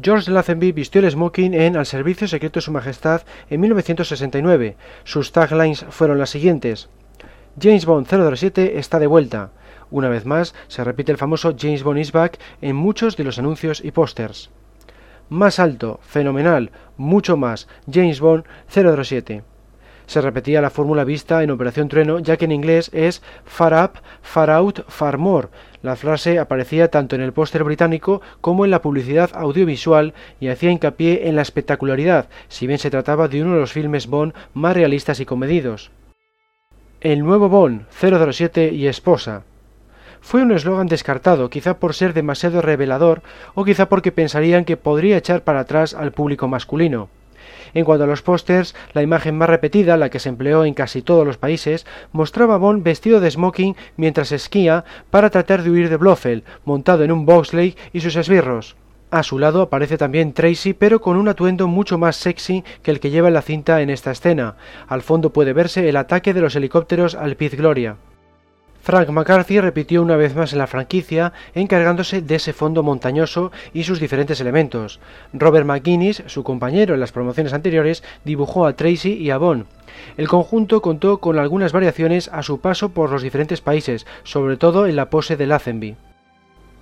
George 0.00 0.30
Lazenby 0.30 0.72
vistió 0.72 1.02
el 1.02 1.10
smoking 1.10 1.52
en 1.52 1.76
Al 1.76 1.84
servicio 1.84 2.28
secreto 2.28 2.60
de 2.60 2.64
su 2.64 2.72
majestad 2.72 3.22
en 3.50 3.60
1969. 3.60 4.76
Sus 5.04 5.32
taglines 5.32 5.84
fueron 5.90 6.18
las 6.18 6.30
siguientes. 6.30 6.88
James 7.58 7.86
Bond 7.86 8.06
007 8.06 8.78
está 8.78 8.98
de 8.98 9.06
vuelta. 9.06 9.50
Una 9.90 10.10
vez 10.10 10.26
más, 10.26 10.54
se 10.68 10.84
repite 10.84 11.10
el 11.10 11.16
famoso 11.16 11.54
James 11.58 11.82
Bond 11.82 11.98
is 11.98 12.12
back 12.12 12.38
en 12.60 12.76
muchos 12.76 13.16
de 13.16 13.24
los 13.24 13.38
anuncios 13.38 13.82
y 13.82 13.92
pósters. 13.92 14.50
Más 15.30 15.58
alto, 15.58 15.98
fenomenal, 16.02 16.70
mucho 16.98 17.38
más, 17.38 17.66
James 17.90 18.20
Bond 18.20 18.44
007. 18.68 19.42
Se 20.04 20.20
repetía 20.20 20.60
la 20.60 20.68
fórmula 20.68 21.04
vista 21.04 21.42
en 21.42 21.50
Operación 21.50 21.88
Trueno, 21.88 22.18
ya 22.18 22.36
que 22.36 22.44
en 22.44 22.52
inglés 22.52 22.90
es 22.92 23.22
far 23.46 23.72
up, 23.72 24.00
far 24.20 24.50
out, 24.50 24.80
far 24.88 25.16
more. 25.16 25.48
La 25.80 25.96
frase 25.96 26.38
aparecía 26.38 26.90
tanto 26.90 27.16
en 27.16 27.22
el 27.22 27.32
póster 27.32 27.64
británico 27.64 28.20
como 28.42 28.66
en 28.66 28.70
la 28.70 28.82
publicidad 28.82 29.30
audiovisual 29.32 30.12
y 30.40 30.48
hacía 30.48 30.70
hincapié 30.70 31.26
en 31.26 31.36
la 31.36 31.42
espectacularidad, 31.42 32.28
si 32.48 32.66
bien 32.66 32.78
se 32.78 32.90
trataba 32.90 33.28
de 33.28 33.42
uno 33.42 33.54
de 33.54 33.60
los 33.60 33.72
filmes 33.72 34.08
Bond 34.08 34.34
más 34.52 34.74
realistas 34.74 35.20
y 35.20 35.24
comedidos. 35.24 35.90
El 37.02 37.20
nuevo 37.20 37.50
Bond, 37.50 37.82
007 37.90 38.72
y 38.72 38.86
esposa. 38.86 39.42
Fue 40.22 40.40
un 40.40 40.50
eslogan 40.50 40.86
descartado, 40.86 41.50
quizá 41.50 41.78
por 41.78 41.92
ser 41.92 42.14
demasiado 42.14 42.62
revelador 42.62 43.20
o 43.54 43.66
quizá 43.66 43.90
porque 43.90 44.12
pensarían 44.12 44.64
que 44.64 44.78
podría 44.78 45.18
echar 45.18 45.44
para 45.44 45.60
atrás 45.60 45.92
al 45.92 46.12
público 46.12 46.48
masculino. 46.48 47.10
En 47.74 47.84
cuanto 47.84 48.04
a 48.04 48.06
los 48.06 48.22
pósters, 48.22 48.74
la 48.94 49.02
imagen 49.02 49.36
más 49.36 49.50
repetida, 49.50 49.98
la 49.98 50.08
que 50.08 50.20
se 50.20 50.30
empleó 50.30 50.64
en 50.64 50.72
casi 50.72 51.02
todos 51.02 51.26
los 51.26 51.36
países, 51.36 51.84
mostraba 52.12 52.54
a 52.54 52.58
Bond 52.58 52.82
vestido 52.82 53.20
de 53.20 53.30
smoking 53.30 53.76
mientras 53.98 54.32
esquía 54.32 54.86
para 55.10 55.28
tratar 55.28 55.62
de 55.62 55.70
huir 55.70 55.90
de 55.90 55.98
Blofeld, 55.98 56.44
montado 56.64 57.04
en 57.04 57.12
un 57.12 57.26
bobsleigh 57.26 57.76
y 57.92 58.00
sus 58.00 58.16
esbirros. 58.16 58.74
A 59.16 59.22
su 59.22 59.38
lado 59.38 59.62
aparece 59.62 59.96
también 59.96 60.34
Tracy, 60.34 60.74
pero 60.74 61.00
con 61.00 61.16
un 61.16 61.26
atuendo 61.28 61.68
mucho 61.68 61.96
más 61.96 62.16
sexy 62.16 62.62
que 62.82 62.90
el 62.90 63.00
que 63.00 63.08
lleva 63.08 63.28
en 63.28 63.34
la 63.34 63.40
cinta 63.40 63.80
en 63.80 63.88
esta 63.88 64.10
escena. 64.10 64.56
Al 64.88 65.00
fondo 65.00 65.32
puede 65.32 65.54
verse 65.54 65.88
el 65.88 65.96
ataque 65.96 66.34
de 66.34 66.42
los 66.42 66.54
helicópteros 66.54 67.14
al 67.14 67.34
Piz 67.34 67.56
Gloria. 67.56 67.96
Frank 68.82 69.08
McCarthy 69.08 69.58
repitió 69.58 70.02
una 70.02 70.16
vez 70.16 70.36
más 70.36 70.52
en 70.52 70.58
la 70.58 70.66
franquicia, 70.66 71.32
encargándose 71.54 72.20
de 72.20 72.34
ese 72.34 72.52
fondo 72.52 72.82
montañoso 72.82 73.52
y 73.72 73.84
sus 73.84 74.00
diferentes 74.00 74.38
elementos. 74.42 75.00
Robert 75.32 75.64
McGuinness, 75.64 76.22
su 76.26 76.44
compañero 76.44 76.92
en 76.92 77.00
las 77.00 77.12
promociones 77.12 77.54
anteriores, 77.54 78.04
dibujó 78.22 78.66
a 78.66 78.76
Tracy 78.76 79.14
y 79.14 79.30
a 79.30 79.38
Bond. 79.38 79.64
El 80.18 80.28
conjunto 80.28 80.82
contó 80.82 81.20
con 81.20 81.38
algunas 81.38 81.72
variaciones 81.72 82.28
a 82.34 82.42
su 82.42 82.60
paso 82.60 82.90
por 82.90 83.10
los 83.10 83.22
diferentes 83.22 83.62
países, 83.62 84.06
sobre 84.24 84.58
todo 84.58 84.86
en 84.86 84.94
la 84.94 85.08
pose 85.08 85.38
de 85.38 85.46
Lazenby. 85.46 85.96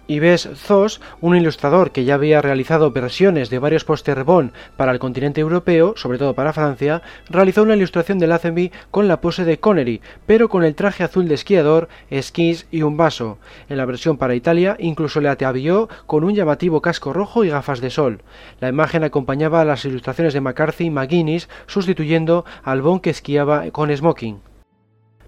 Yves 0.07 0.49
Zos, 0.55 1.01
un 1.21 1.37
ilustrador 1.37 1.91
que 1.91 2.05
ya 2.05 2.15
había 2.15 2.43
realizado 2.43 2.91
versiones 2.91 3.51
de 3.51 3.59
varios 3.59 3.85
póster 3.85 4.25
Bond 4.25 4.53
para 4.77 4.93
el 4.93 4.99
continente 4.99 5.41
europeo, 5.41 5.95
sobre 5.97 6.19
todo 6.19 6.35
para 6.35 6.53
Francia, 6.53 7.03
realizó 7.31 7.63
una 7.63 7.77
ilustración 7.77 8.19
de 8.19 8.27
Lazenby 8.27 8.73
con 8.91 9.09
la 9.09 9.21
pose 9.21 9.45
de 9.45 9.59
Connery, 9.59 10.01
pero 10.27 10.49
con 10.49 10.65
el 10.65 10.75
traje 10.75 11.05
azul 11.05 11.27
de 11.29 11.35
esquiador, 11.35 11.89
esquís 12.11 12.67
y 12.71 12.83
un 12.83 12.97
vaso. 12.97 13.39
En 13.69 13.79
la 13.79 13.87
versión 13.87 14.19
para 14.19 14.35
Italia 14.35 14.77
incluso 14.79 15.21
le 15.21 15.29
atavió 15.29 15.89
con 16.07 16.25
un 16.25 16.35
llamativo 16.35 16.83
casco 16.83 17.13
rojo 17.13 17.45
y 17.45 17.49
gafas 17.49 17.81
de 17.81 17.91
sol. 17.91 18.23
La 18.61 18.69
imagen 18.69 19.05
acompañaba 19.05 19.61
a 19.61 19.65
las 19.65 19.85
ilustraciones 19.85 20.35
de 20.35 20.41
McCarthy 20.41 20.85
y 20.85 20.91
McGuinness, 20.91 21.49
sustituyendo 21.67 22.45
al 22.63 22.83
Bond 22.83 23.01
que 23.01 23.11
esquiaba 23.11 23.71
con 23.71 23.95
smoking 23.95 24.41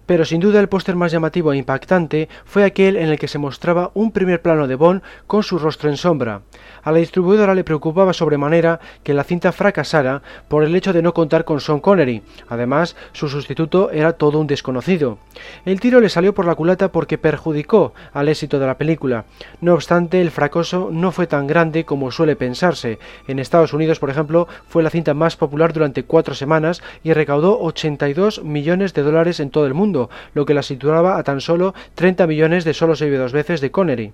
pero 0.07 0.25
sin 0.25 0.39
duda 0.39 0.59
el 0.59 0.69
póster 0.69 0.95
más 0.95 1.11
llamativo 1.11 1.53
e 1.53 1.57
impactante 1.57 2.29
fue 2.45 2.63
aquel 2.63 2.95
en 2.95 3.09
el 3.09 3.19
que 3.19 3.27
se 3.27 3.37
mostraba 3.37 3.91
un 3.93 4.11
primer 4.11 4.41
plano 4.41 4.65
de 4.67 4.73
Bond 4.73 5.03
con 5.27 5.43
su 5.43 5.59
rostro 5.59 5.91
en 5.91 5.97
sombra. 5.97 6.41
A 6.87 6.91
la 6.93 6.99
distribuidora 6.99 7.53
le 7.53 7.65
preocupaba 7.65 8.13
sobremanera 8.13 8.79
que 9.03 9.13
la 9.13 9.25
cinta 9.25 9.51
fracasara 9.51 10.21
por 10.47 10.63
el 10.63 10.73
hecho 10.73 10.93
de 10.93 11.01
no 11.01 11.13
contar 11.13 11.43
con 11.43 11.59
Sean 11.59 11.81
Connery. 11.81 12.21
Además, 12.47 12.95
su 13.11 13.27
sustituto 13.27 13.91
era 13.91 14.13
todo 14.13 14.39
un 14.39 14.47
desconocido. 14.47 15.17
El 15.65 15.81
tiro 15.81 15.99
le 15.99 16.07
salió 16.07 16.33
por 16.33 16.45
la 16.45 16.55
culata 16.55 16.93
porque 16.93 17.17
perjudicó 17.17 17.93
al 18.13 18.29
éxito 18.29 18.57
de 18.57 18.67
la 18.67 18.77
película. 18.77 19.25
No 19.59 19.73
obstante, 19.73 20.21
el 20.21 20.31
fracaso 20.31 20.87
no 20.89 21.11
fue 21.11 21.27
tan 21.27 21.45
grande 21.45 21.83
como 21.83 22.09
suele 22.09 22.37
pensarse. 22.37 22.99
En 23.27 23.39
Estados 23.39 23.73
Unidos, 23.73 23.99
por 23.99 24.09
ejemplo, 24.09 24.47
fue 24.69 24.81
la 24.81 24.89
cinta 24.89 25.13
más 25.13 25.35
popular 25.35 25.73
durante 25.73 26.05
cuatro 26.05 26.35
semanas 26.35 26.81
y 27.03 27.11
recaudó 27.11 27.59
82 27.59 28.45
millones 28.45 28.93
de 28.93 29.03
dólares 29.03 29.41
en 29.41 29.49
todo 29.49 29.67
el 29.67 29.73
mundo 29.73 30.09
lo 30.33 30.45
que 30.45 30.53
la 30.53 30.63
situaba 30.63 31.17
a 31.17 31.23
tan 31.23 31.41
solo 31.41 31.73
30 31.95 32.25
millones 32.27 32.63
de 32.63 32.73
solo 32.73 32.95
se 32.95 33.11
dos 33.11 33.33
veces 33.33 33.59
de 33.59 33.71
Connery. 33.71 34.13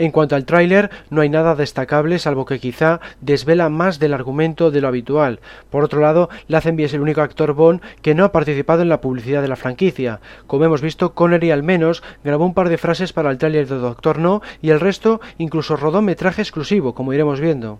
En 0.00 0.12
cuanto 0.12 0.34
al 0.34 0.46
tráiler, 0.46 0.88
no 1.10 1.20
hay 1.20 1.28
nada 1.28 1.54
destacable 1.54 2.18
salvo 2.18 2.46
que 2.46 2.58
quizá 2.58 3.00
desvela 3.20 3.68
más 3.68 3.98
del 3.98 4.14
argumento 4.14 4.70
de 4.70 4.80
lo 4.80 4.88
habitual. 4.88 5.40
Por 5.68 5.84
otro 5.84 6.00
lado, 6.00 6.30
Lazenby 6.48 6.84
es 6.84 6.94
el 6.94 7.02
único 7.02 7.20
actor 7.20 7.52
Bond 7.52 7.82
que 8.00 8.14
no 8.14 8.24
ha 8.24 8.32
participado 8.32 8.80
en 8.80 8.88
la 8.88 9.02
publicidad 9.02 9.42
de 9.42 9.48
la 9.48 9.56
franquicia. 9.56 10.20
Como 10.46 10.64
hemos 10.64 10.80
visto, 10.80 11.12
Connery 11.12 11.50
al 11.50 11.62
menos 11.62 12.02
grabó 12.24 12.46
un 12.46 12.54
par 12.54 12.70
de 12.70 12.78
frases 12.78 13.12
para 13.12 13.30
el 13.30 13.36
tráiler 13.36 13.68
de 13.68 13.76
Doctor 13.76 14.18
No 14.18 14.40
y 14.62 14.70
el 14.70 14.80
resto 14.80 15.20
incluso 15.36 15.76
rodó 15.76 16.00
metraje 16.00 16.40
exclusivo, 16.40 16.94
como 16.94 17.12
iremos 17.12 17.38
viendo. 17.38 17.78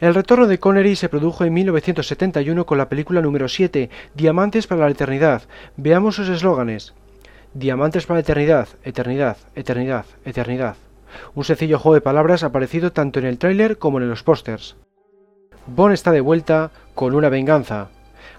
El 0.00 0.14
retorno 0.14 0.46
de 0.46 0.60
Connery 0.60 0.94
se 0.94 1.08
produjo 1.08 1.44
en 1.44 1.52
1971 1.52 2.66
con 2.66 2.78
la 2.78 2.88
película 2.88 3.20
número 3.20 3.48
7, 3.48 3.90
Diamantes 4.14 4.68
para 4.68 4.84
la 4.84 4.92
Eternidad. 4.92 5.42
Veamos 5.76 6.14
sus 6.14 6.28
eslóganes. 6.28 6.94
Diamantes 7.52 8.06
para 8.06 8.18
la 8.18 8.20
Eternidad, 8.20 8.68
Eternidad, 8.84 9.38
Eternidad, 9.56 10.04
Eternidad. 10.24 10.76
Un 11.34 11.42
sencillo 11.42 11.80
juego 11.80 11.96
de 11.96 12.00
palabras 12.00 12.44
aparecido 12.44 12.92
tanto 12.92 13.18
en 13.18 13.26
el 13.26 13.38
tráiler 13.38 13.78
como 13.78 13.98
en 13.98 14.08
los 14.08 14.22
pósters. 14.22 14.76
Bond 15.66 15.94
está 15.94 16.12
de 16.12 16.20
vuelta 16.20 16.70
con 16.94 17.16
una 17.16 17.28
venganza. 17.28 17.88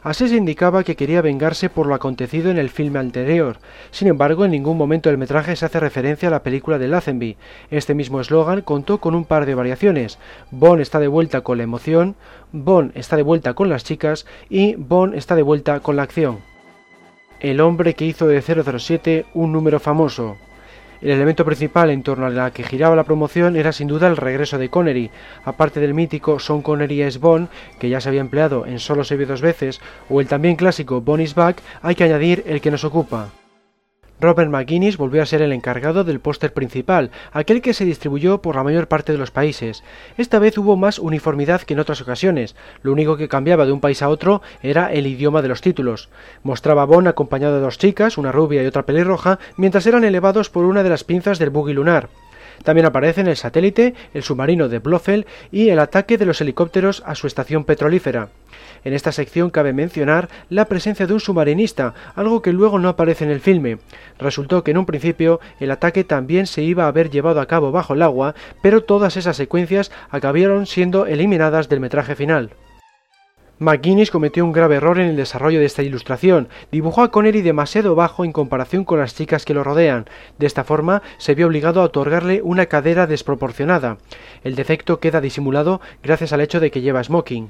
Así 0.01 0.29
se 0.29 0.37
indicaba 0.37 0.83
que 0.83 0.95
quería 0.95 1.21
vengarse 1.21 1.69
por 1.69 1.85
lo 1.85 1.93
acontecido 1.93 2.49
en 2.49 2.57
el 2.57 2.69
filme 2.69 2.99
anterior. 2.99 3.57
Sin 3.91 4.07
embargo, 4.07 4.45
en 4.45 4.51
ningún 4.51 4.77
momento 4.77 5.09
del 5.09 5.17
metraje 5.17 5.55
se 5.55 5.65
hace 5.65 5.79
referencia 5.79 6.29
a 6.29 6.31
la 6.31 6.43
película 6.43 6.77
de 6.77 6.87
Lazenby. 6.87 7.35
Este 7.69 7.93
mismo 7.93 8.21
eslogan 8.21 8.61
contó 8.61 8.99
con 8.99 9.13
un 9.13 9.25
par 9.25 9.45
de 9.45 9.55
variaciones. 9.55 10.17
Bond 10.51 10.81
está 10.81 10.99
de 10.99 11.09
vuelta 11.09 11.41
con 11.41 11.57
la 11.57 11.63
emoción, 11.63 12.15
Bond 12.53 12.91
está 12.95 13.17
de 13.17 13.23
vuelta 13.23 13.53
con 13.53 13.67
las 13.69 13.83
chicas 13.83 14.25
y 14.49 14.75
Bond 14.75 15.15
está 15.15 15.35
de 15.35 15.43
vuelta 15.43 15.81
con 15.81 15.97
la 15.97 16.03
acción. 16.03 16.39
El 17.41 17.59
hombre 17.59 17.93
que 17.93 18.05
hizo 18.05 18.27
de 18.27 18.41
007 18.41 19.25
un 19.33 19.51
número 19.51 19.79
famoso. 19.79 20.37
El 21.01 21.11
elemento 21.11 21.45
principal 21.45 21.91
en 21.91 22.03
torno 22.03 22.25
a 22.25 22.29
la 22.29 22.51
que 22.51 22.63
giraba 22.63 22.95
la 22.95 23.05
promoción 23.05 23.55
era 23.55 23.71
sin 23.71 23.87
duda 23.87 24.07
el 24.07 24.17
regreso 24.17 24.57
de 24.57 24.69
Connery, 24.69 25.11
aparte 25.45 25.79
del 25.79 25.93
mítico 25.93 26.39
Son 26.39 26.61
Connery 26.61 27.03
es 27.03 27.19
Bond, 27.19 27.47
que 27.79 27.89
ya 27.89 28.01
se 28.01 28.09
había 28.09 28.21
empleado 28.21 28.65
en 28.65 28.79
Solo 28.79 29.05
se 29.05 29.15
dos 29.25 29.41
veces, 29.41 29.79
o 30.09 30.19
el 30.19 30.27
también 30.27 30.57
clásico 30.57 30.99
Bond 30.99 31.21
is 31.21 31.35
Back, 31.35 31.61
hay 31.81 31.95
que 31.95 32.03
añadir 32.03 32.43
el 32.47 32.59
que 32.59 32.71
nos 32.71 32.83
ocupa. 32.83 33.29
Robert 34.21 34.49
McGuinness 34.49 34.97
volvió 34.97 35.21
a 35.21 35.25
ser 35.25 35.41
el 35.41 35.53
encargado 35.53 36.03
del 36.03 36.19
póster 36.19 36.53
principal, 36.53 37.11
aquel 37.31 37.61
que 37.61 37.73
se 37.73 37.85
distribuyó 37.85 38.41
por 38.41 38.55
la 38.55 38.63
mayor 38.63 38.87
parte 38.87 39.11
de 39.11 39.17
los 39.17 39.31
países. 39.31 39.83
Esta 40.17 40.39
vez 40.39 40.57
hubo 40.57 40.75
más 40.75 40.99
uniformidad 40.99 41.61
que 41.61 41.73
en 41.73 41.79
otras 41.79 42.01
ocasiones, 42.01 42.55
lo 42.81 42.91
único 42.91 43.15
que 43.15 43.29
cambiaba 43.29 43.65
de 43.65 43.71
un 43.71 43.79
país 43.79 44.01
a 44.01 44.09
otro 44.09 44.41
era 44.61 44.91
el 44.91 45.07
idioma 45.07 45.41
de 45.41 45.47
los 45.47 45.61
títulos. 45.61 46.09
Mostraba 46.43 46.81
a 46.81 46.85
Bond 46.85 47.07
acompañado 47.07 47.55
de 47.55 47.61
dos 47.61 47.77
chicas, 47.77 48.17
una 48.17 48.31
rubia 48.31 48.61
y 48.63 48.67
otra 48.67 48.83
pelirroja, 48.85 49.39
mientras 49.55 49.85
eran 49.87 50.03
elevados 50.03 50.49
por 50.49 50.65
una 50.65 50.83
de 50.83 50.89
las 50.89 51.03
pinzas 51.03 51.39
del 51.39 51.49
buggy 51.49 51.73
lunar. 51.73 52.09
También 52.63 52.85
aparecen 52.85 53.27
el 53.27 53.37
satélite, 53.37 53.93
el 54.13 54.23
submarino 54.23 54.69
de 54.69 54.79
Blofeld 54.79 55.25
y 55.51 55.69
el 55.69 55.79
ataque 55.79 56.17
de 56.17 56.25
los 56.25 56.41
helicópteros 56.41 57.03
a 57.05 57.15
su 57.15 57.27
estación 57.27 57.63
petrolífera. 57.63 58.29
En 58.83 58.93
esta 58.93 59.11
sección 59.11 59.49
cabe 59.49 59.73
mencionar 59.73 60.29
la 60.49 60.65
presencia 60.65 61.07
de 61.07 61.13
un 61.13 61.19
submarinista, 61.19 61.93
algo 62.15 62.41
que 62.41 62.53
luego 62.53 62.79
no 62.79 62.89
aparece 62.89 63.25
en 63.25 63.31
el 63.31 63.41
filme. 63.41 63.79
Resultó 64.17 64.63
que 64.63 64.71
en 64.71 64.77
un 64.77 64.85
principio 64.85 65.39
el 65.59 65.71
ataque 65.71 66.03
también 66.03 66.47
se 66.47 66.61
iba 66.61 66.85
a 66.85 66.87
haber 66.87 67.09
llevado 67.09 67.41
a 67.41 67.45
cabo 67.45 67.71
bajo 67.71 67.93
el 67.93 68.01
agua, 68.01 68.35
pero 68.61 68.83
todas 68.83 69.17
esas 69.17 69.37
secuencias 69.37 69.91
acabaron 70.09 70.65
siendo 70.65 71.05
eliminadas 71.05 71.69
del 71.69 71.79
metraje 71.79 72.15
final. 72.15 72.51
McGuinness 73.59 74.09
cometió 74.09 74.45
un 74.45 74.53
grave 74.53 74.75
error 74.77 74.99
en 74.99 75.09
el 75.09 75.17
desarrollo 75.17 75.59
de 75.59 75.65
esta 75.65 75.83
ilustración. 75.83 76.47
Dibujó 76.71 77.03
a 77.03 77.11
Connery 77.11 77.41
demasiado 77.41 77.93
bajo 77.93 78.23
en 78.23 78.31
comparación 78.31 78.85
con 78.85 78.99
las 78.99 79.15
chicas 79.15 79.43
que 79.43 79.53
lo 79.53 79.65
rodean. 79.65 80.05
De 80.37 80.47
esta 80.47 80.63
forma, 80.63 81.01
se 81.17 81.35
vio 81.35 81.47
obligado 81.47 81.81
a 81.81 81.83
otorgarle 81.83 82.41
una 82.41 82.67
cadera 82.67 83.05
desproporcionada. 83.05 83.97
El 84.45 84.55
defecto 84.55 85.01
queda 85.01 85.19
disimulado 85.19 85.81
gracias 86.01 86.31
al 86.31 86.39
hecho 86.39 86.61
de 86.61 86.71
que 86.71 86.79
lleva 86.79 87.03
smoking. 87.03 87.49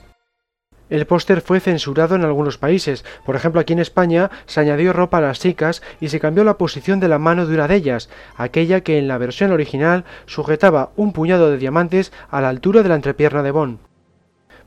El 0.90 1.06
póster 1.06 1.42
fue 1.42 1.60
censurado 1.60 2.16
en 2.16 2.26
algunos 2.26 2.58
países, 2.58 3.06
por 3.24 3.36
ejemplo 3.36 3.62
aquí 3.62 3.74
en 3.74 3.80
España 3.80 4.32
se 4.48 4.60
añadió 4.60 4.92
ropa 4.92 5.20
a 5.20 5.22
las 5.22 5.40
chicas 5.40 5.84
y 6.02 6.10
se 6.10 6.20
cambió 6.20 6.44
la 6.44 6.58
posición 6.58 7.00
de 7.00 7.08
la 7.08 7.20
mano 7.20 7.46
de 7.46 7.54
una 7.54 7.68
de 7.68 7.76
ellas, 7.76 8.10
aquella 8.36 8.82
que 8.82 8.98
en 8.98 9.08
la 9.08 9.20
versión 9.20 9.52
original 9.52 10.06
sujetaba 10.26 10.90
un 10.96 11.14
puñado 11.14 11.52
de 11.52 11.60
diamantes 11.60 12.12
a 12.32 12.42
la 12.42 12.50
altura 12.50 12.82
de 12.82 12.90
la 12.90 12.96
entrepierna 12.96 13.44
de 13.44 13.52
Bond. 13.52 13.89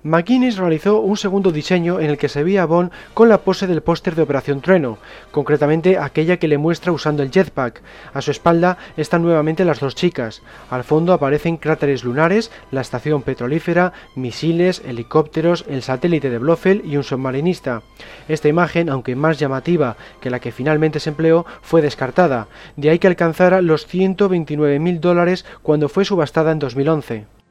McGuinness 0.05 0.57
realizó 0.57 0.99
un 0.99 1.17
segundo 1.17 1.53
diseño 1.53 2.01
en 2.01 2.11
el 2.11 2.19
que 2.19 2.29
se 2.29 2.43
veía 2.43 2.65
a 2.65 2.67
Bond 2.67 2.91
con 3.15 3.29
la 3.29 3.38
pose 3.38 3.69
del 3.69 3.83
póster 3.83 4.17
de 4.17 4.23
Operación 4.23 4.61
Trueno, 4.61 4.99
concretamente 5.31 5.97
aquella 5.97 6.38
que 6.38 6.49
le 6.49 6.59
muestra 6.59 6.91
usando 6.91 7.23
el 7.23 7.31
jetpack. 7.31 7.83
A 8.12 8.21
su 8.21 8.33
espalda 8.33 8.79
están 8.97 9.23
nuevamente 9.23 9.65
las 9.65 9.79
dos 9.79 9.95
chicas. 9.95 10.43
Al 10.71 10.83
fondo 10.83 11.12
aparecen 11.12 11.57
cráteres 11.57 12.03
lunares, 12.03 12.51
la 12.73 12.81
estación 12.81 13.23
petrolífera, 13.23 13.93
misiles, 14.17 14.83
helicópteros, 14.85 15.65
el 15.69 15.83
satélite 15.83 16.31
de 16.31 16.38
Blofeld 16.38 16.85
y 16.85 16.97
un 16.97 17.05
submarinista. 17.05 17.83
Esta 18.27 18.49
imagen, 18.49 18.91
aunque 18.91 19.15
más 19.15 19.38
llamativa 19.38 19.97
que 20.21 20.31
la 20.31 20.41
que 20.41 20.51
finalmente 20.51 20.99
se 20.99 21.11
empleó, 21.11 21.47
fue 21.61 21.81
descartada, 21.81 22.49
de 22.77 22.91
ahí 22.91 22.99
que 22.99 23.07
alcanzara 23.07 23.62
los 23.62 23.88
129.000 23.88 24.99
dólares 24.99 25.45
cuando 25.62 25.88
fue 25.88 26.05
subastada 26.05 26.51
en 26.51 26.59
2011. 26.59 27.41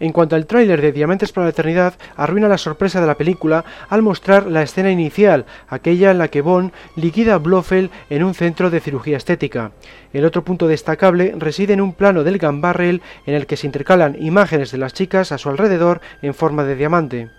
En 0.00 0.12
cuanto 0.12 0.34
al 0.34 0.46
tráiler 0.46 0.80
de 0.80 0.90
Diamantes 0.90 1.32
para 1.32 1.44
la 1.44 1.50
Eternidad, 1.50 1.94
arruina 2.16 2.48
la 2.48 2.58
sorpresa 2.58 3.00
de 3.00 3.06
la 3.06 3.16
película 3.16 3.64
al 3.88 4.02
mostrar 4.02 4.46
la 4.46 4.62
escena 4.62 4.90
inicial, 4.90 5.44
aquella 5.68 6.10
en 6.10 6.18
la 6.18 6.28
que 6.28 6.40
Bond 6.40 6.72
liquida 6.96 7.34
a 7.34 7.38
Blofeld 7.38 7.90
en 8.10 8.24
un 8.24 8.34
centro 8.34 8.70
de 8.70 8.80
cirugía 8.80 9.16
estética. 9.16 9.72
El 10.12 10.24
otro 10.24 10.42
punto 10.42 10.66
destacable 10.66 11.34
reside 11.38 11.74
en 11.74 11.80
un 11.80 11.92
plano 11.92 12.24
del 12.24 12.38
gambarrel 12.38 13.00
en 13.26 13.34
el 13.34 13.46
que 13.46 13.56
se 13.56 13.66
intercalan 13.66 14.16
imágenes 14.20 14.72
de 14.72 14.78
las 14.78 14.92
chicas 14.92 15.30
a 15.30 15.38
su 15.38 15.48
alrededor 15.50 16.00
en 16.20 16.34
forma 16.34 16.64
de 16.64 16.74
diamante. 16.74 17.30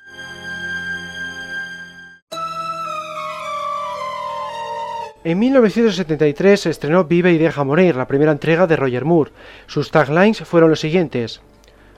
En 5.26 5.40
1973 5.40 6.60
se 6.60 6.70
estrenó 6.70 7.06
Vive 7.06 7.32
y 7.32 7.38
deja 7.38 7.64
morir, 7.64 7.96
la 7.96 8.08
primera 8.08 8.34
entrega 8.34 8.68
de 8.68 8.76
Roger 8.76 9.06
Moore. 9.06 9.32
Sus 9.68 9.90
taglines 9.90 10.40
fueron 10.40 10.70
los 10.70 10.82
siguientes. 10.82 11.42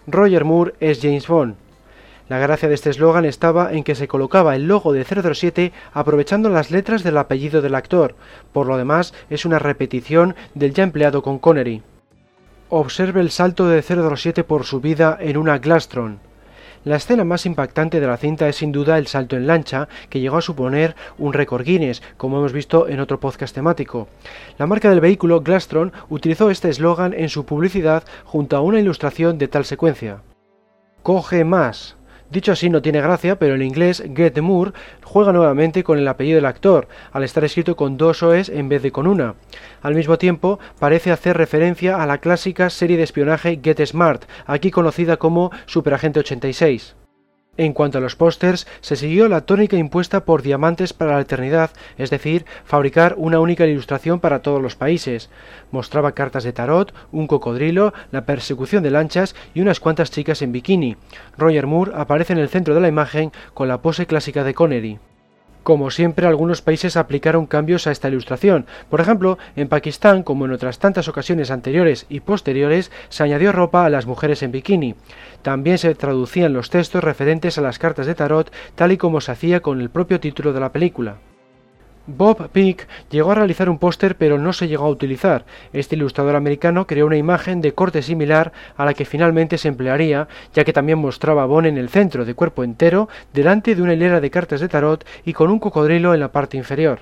Roger 0.07 0.45
Moore 0.45 0.73
es 0.79 0.99
James 1.01 1.27
Bond. 1.27 1.55
La 2.27 2.39
gracia 2.39 2.67
de 2.67 2.75
este 2.75 2.89
eslogan 2.89 3.25
estaba 3.25 3.73
en 3.73 3.83
que 3.83 3.95
se 3.95 4.07
colocaba 4.07 4.55
el 4.55 4.67
logo 4.67 4.93
de 4.93 5.03
007 5.03 5.73
aprovechando 5.93 6.49
las 6.49 6.71
letras 6.71 7.03
del 7.03 7.17
apellido 7.17 7.61
del 7.61 7.75
actor. 7.75 8.15
Por 8.51 8.67
lo 8.67 8.77
demás, 8.77 9.13
es 9.29 9.45
una 9.45 9.59
repetición 9.59 10.35
del 10.53 10.73
ya 10.73 10.83
empleado 10.83 11.21
con 11.21 11.37
Connery. 11.37 11.83
Observe 12.69 13.21
el 13.21 13.29
salto 13.29 13.67
de 13.67 13.81
007 13.83 14.43
por 14.43 14.63
su 14.63 14.81
vida 14.81 15.17
en 15.19 15.37
una 15.37 15.59
Glastron. 15.59 16.19
La 16.85 16.97
escena 16.97 17.23
más 17.23 17.47
impactante 17.47 17.99
de 17.99 18.05
la 18.05 18.15
cinta 18.15 18.47
es 18.47 18.57
sin 18.57 18.71
duda 18.71 18.99
el 18.99 19.07
salto 19.07 19.35
en 19.35 19.47
lancha, 19.47 19.89
que 20.07 20.19
llegó 20.19 20.37
a 20.37 20.41
suponer 20.43 20.95
un 21.17 21.33
récord 21.33 21.65
Guinness, 21.65 22.03
como 22.15 22.37
hemos 22.37 22.53
visto 22.53 22.87
en 22.87 22.99
otro 22.99 23.19
podcast 23.19 23.55
temático. 23.55 24.07
La 24.59 24.67
marca 24.67 24.91
del 24.91 24.99
vehículo, 24.99 25.41
Glastron, 25.41 25.91
utilizó 26.09 26.51
este 26.51 26.69
eslogan 26.69 27.15
en 27.15 27.29
su 27.29 27.43
publicidad 27.43 28.03
junto 28.23 28.55
a 28.55 28.61
una 28.61 28.79
ilustración 28.79 29.39
de 29.39 29.47
tal 29.47 29.65
secuencia. 29.65 30.21
Coge 31.01 31.43
más. 31.43 31.97
Dicho 32.29 32.51
así 32.51 32.69
no 32.69 32.81
tiene 32.81 33.01
gracia, 33.01 33.37
pero 33.37 33.55
en 33.55 33.61
inglés 33.61 34.03
Get 34.15 34.39
Moore 34.39 34.71
juega 35.03 35.31
nuevamente 35.31 35.83
con 35.83 35.99
el 35.99 36.07
apellido 36.07 36.37
del 36.37 36.45
actor, 36.45 36.87
al 37.11 37.23
estar 37.23 37.43
escrito 37.43 37.75
con 37.75 37.97
dos 37.97 38.23
OEs 38.23 38.49
en 38.49 38.67
vez 38.67 38.81
de 38.81 38.91
con 38.91 39.05
una. 39.05 39.35
Al 39.81 39.95
mismo 39.95 40.17
tiempo, 40.17 40.59
parece 40.79 41.11
hacer 41.11 41.37
referencia 41.37 42.01
a 42.01 42.07
la 42.07 42.17
clásica 42.17 42.69
serie 42.69 42.97
de 42.97 43.03
espionaje 43.03 43.59
Get 43.63 43.85
Smart, 43.85 44.23
aquí 44.47 44.71
conocida 44.71 45.17
como 45.17 45.51
Superagente 45.67 46.19
86. 46.19 46.95
En 47.57 47.71
cuanto 47.71 47.99
a 47.99 48.01
los 48.01 48.17
pósters, 48.17 48.67
se 48.81 48.97
siguió 48.97 49.29
la 49.29 49.41
tónica 49.41 49.77
impuesta 49.77 50.25
por 50.25 50.41
Diamantes 50.41 50.91
para 50.91 51.15
la 51.15 51.21
Eternidad, 51.21 51.71
es 51.97 52.09
decir, 52.09 52.45
fabricar 52.65 53.15
una 53.17 53.39
única 53.39 53.65
ilustración 53.65 54.19
para 54.19 54.41
todos 54.41 54.61
los 54.61 54.75
países. 54.75 55.29
Mostraba 55.71 56.11
cartas 56.11 56.43
de 56.43 56.51
tarot, 56.51 56.93
un 57.13 57.27
cocodrilo, 57.27 57.93
la 58.11 58.25
persecución 58.25 58.83
de 58.83 58.91
lanchas 58.91 59.35
y 59.53 59.61
unas 59.61 59.79
cuantas 59.79 60.11
chicas 60.11 60.41
en 60.41 60.51
bikini. 60.51 60.97
Roger 61.37 61.65
Moore 61.65 61.93
aparece 61.95 62.33
en 62.33 62.39
el 62.39 62.49
centro 62.49 62.75
de 62.75 62.81
la 62.81 62.89
imagen 62.89 63.31
con 63.53 63.69
la 63.69 63.81
pose 63.81 64.05
clásica 64.05 64.43
de 64.43 64.53
Connery. 64.53 64.99
Como 65.65 65.89
siempre, 65.89 66.27
algunos 66.27 66.61
países 66.61 66.95
aplicaron 66.95 67.47
cambios 67.47 67.87
a 67.87 67.91
esta 67.91 68.07
ilustración. 68.07 68.67
Por 68.87 69.01
ejemplo, 69.01 69.39
en 69.55 69.67
Pakistán, 69.67 70.21
como 70.21 70.45
en 70.45 70.51
otras 70.51 70.77
tantas 70.77 71.07
ocasiones 71.07 71.49
anteriores 71.49 72.05
y 72.07 72.19
posteriores, 72.19 72.91
se 73.09 73.23
añadió 73.23 73.51
ropa 73.51 73.83
a 73.83 73.89
las 73.89 74.05
mujeres 74.05 74.43
en 74.43 74.51
bikini. 74.51 74.93
También 75.41 75.79
se 75.79 75.95
traducían 75.95 76.53
los 76.53 76.69
textos 76.69 77.03
referentes 77.03 77.57
a 77.57 77.61
las 77.61 77.79
cartas 77.79 78.05
de 78.05 78.13
tarot, 78.13 78.53
tal 78.75 78.91
y 78.91 78.97
como 78.97 79.21
se 79.21 79.31
hacía 79.31 79.61
con 79.61 79.81
el 79.81 79.89
propio 79.89 80.19
título 80.19 80.53
de 80.53 80.59
la 80.59 80.71
película. 80.71 81.15
Bob 82.07 82.49
Peak 82.49 82.87
llegó 83.09 83.31
a 83.31 83.35
realizar 83.35 83.69
un 83.69 83.79
póster 83.79 84.15
pero 84.15 84.37
no 84.37 84.53
se 84.53 84.67
llegó 84.67 84.85
a 84.85 84.89
utilizar. 84.89 85.45
Este 85.73 85.95
ilustrador 85.95 86.35
americano 86.35 86.85
creó 86.85 87.07
una 87.07 87.17
imagen 87.17 87.61
de 87.61 87.73
corte 87.73 88.01
similar 88.01 88.53
a 88.77 88.85
la 88.85 88.93
que 88.93 89.05
finalmente 89.05 89.57
se 89.57 89.69
emplearía, 89.69 90.27
ya 90.53 90.63
que 90.63 90.73
también 90.73 90.99
mostraba 90.99 91.43
a 91.43 91.45
Bond 91.45 91.67
en 91.67 91.77
el 91.77 91.89
centro 91.89 92.25
de 92.25 92.35
cuerpo 92.35 92.63
entero, 92.63 93.09
delante 93.33 93.75
de 93.75 93.81
una 93.81 93.93
hilera 93.93 94.21
de 94.21 94.29
cartas 94.29 94.61
de 94.61 94.69
tarot 94.69 95.05
y 95.25 95.33
con 95.33 95.49
un 95.49 95.59
cocodrilo 95.59 96.13
en 96.13 96.19
la 96.19 96.31
parte 96.31 96.57
inferior. 96.57 96.99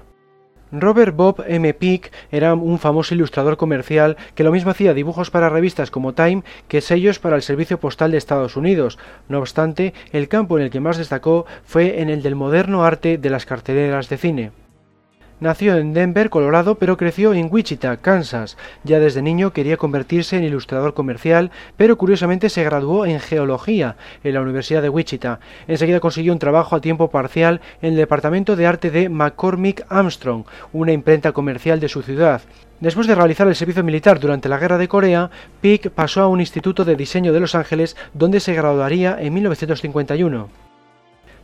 Robert 0.71 1.15
Bob 1.15 1.43
M. 1.47 1.71
Peak 1.75 2.11
era 2.31 2.55
un 2.55 2.79
famoso 2.79 3.13
ilustrador 3.13 3.57
comercial 3.57 4.17
que 4.33 4.43
lo 4.43 4.51
mismo 4.51 4.71
hacía 4.71 4.95
dibujos 4.95 5.29
para 5.29 5.49
revistas 5.49 5.91
como 5.91 6.13
Time 6.13 6.43
que 6.67 6.81
sellos 6.81 7.19
para 7.19 7.35
el 7.35 7.43
Servicio 7.43 7.79
Postal 7.79 8.11
de 8.11 8.17
Estados 8.17 8.57
Unidos. 8.57 8.97
No 9.29 9.37
obstante, 9.37 9.93
el 10.13 10.27
campo 10.29 10.57
en 10.57 10.63
el 10.63 10.71
que 10.71 10.79
más 10.79 10.97
destacó 10.97 11.45
fue 11.63 12.01
en 12.01 12.09
el 12.09 12.23
del 12.23 12.35
moderno 12.35 12.85
arte 12.85 13.19
de 13.19 13.29
las 13.29 13.45
carteleras 13.45 14.09
de 14.09 14.17
cine. 14.17 14.62
Nació 15.43 15.75
en 15.75 15.91
Denver, 15.91 16.29
Colorado, 16.29 16.75
pero 16.75 16.95
creció 16.95 17.33
en 17.33 17.49
Wichita, 17.51 17.97
Kansas. 17.97 18.55
Ya 18.85 19.01
desde 19.01 19.21
niño 19.21 19.51
quería 19.51 19.75
convertirse 19.75 20.37
en 20.37 20.45
ilustrador 20.45 20.93
comercial, 20.93 21.51
pero 21.75 21.97
curiosamente 21.97 22.47
se 22.47 22.63
graduó 22.63 23.05
en 23.05 23.19
geología 23.19 23.97
en 24.23 24.35
la 24.35 24.41
Universidad 24.41 24.81
de 24.81 24.87
Wichita. 24.87 25.41
Enseguida 25.67 25.99
consiguió 25.99 26.31
un 26.31 26.39
trabajo 26.39 26.77
a 26.77 26.79
tiempo 26.79 27.09
parcial 27.09 27.59
en 27.81 27.89
el 27.89 27.97
departamento 27.97 28.55
de 28.55 28.67
arte 28.67 28.89
de 28.89 29.09
McCormick 29.09 29.85
Armstrong, 29.89 30.45
una 30.71 30.93
imprenta 30.93 31.33
comercial 31.33 31.81
de 31.81 31.89
su 31.89 32.03
ciudad. 32.03 32.41
Después 32.79 33.05
de 33.07 33.15
realizar 33.15 33.45
el 33.45 33.55
servicio 33.55 33.83
militar 33.83 34.21
durante 34.21 34.47
la 34.47 34.59
Guerra 34.59 34.77
de 34.77 34.87
Corea, 34.87 35.29
Peak 35.59 35.89
pasó 35.89 36.21
a 36.21 36.29
un 36.29 36.39
instituto 36.39 36.85
de 36.85 36.95
diseño 36.95 37.33
de 37.33 37.41
Los 37.41 37.53
Ángeles, 37.53 37.97
donde 38.13 38.39
se 38.39 38.53
graduaría 38.53 39.17
en 39.19 39.33
1951. 39.33 40.72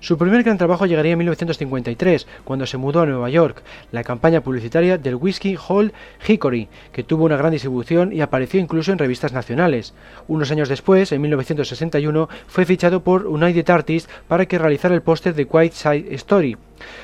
Su 0.01 0.17
primer 0.17 0.43
gran 0.43 0.57
trabajo 0.57 0.85
llegaría 0.85 1.11
en 1.11 1.17
1953, 1.17 2.25
cuando 2.45 2.65
se 2.65 2.77
mudó 2.77 3.01
a 3.01 3.05
Nueva 3.05 3.29
York, 3.29 3.61
la 3.91 4.05
campaña 4.05 4.39
publicitaria 4.39 4.97
del 4.97 5.15
Whiskey 5.15 5.57
Hall 5.67 5.91
Hickory, 6.25 6.69
que 6.93 7.03
tuvo 7.03 7.25
una 7.25 7.35
gran 7.35 7.51
distribución 7.51 8.13
y 8.13 8.21
apareció 8.21 8.61
incluso 8.61 8.93
en 8.93 8.97
revistas 8.97 9.33
nacionales. 9.33 9.93
Unos 10.29 10.51
años 10.51 10.69
después, 10.69 11.11
en 11.11 11.21
1961, 11.21 12.29
fue 12.47 12.65
fichado 12.65 13.03
por 13.03 13.27
United 13.27 13.69
Artists 13.69 14.09
para 14.29 14.45
que 14.45 14.57
realizara 14.57 14.95
el 14.95 15.01
póster 15.01 15.35
de 15.35 15.43
White 15.43 15.75
Side 15.75 16.15
Story, 16.15 16.55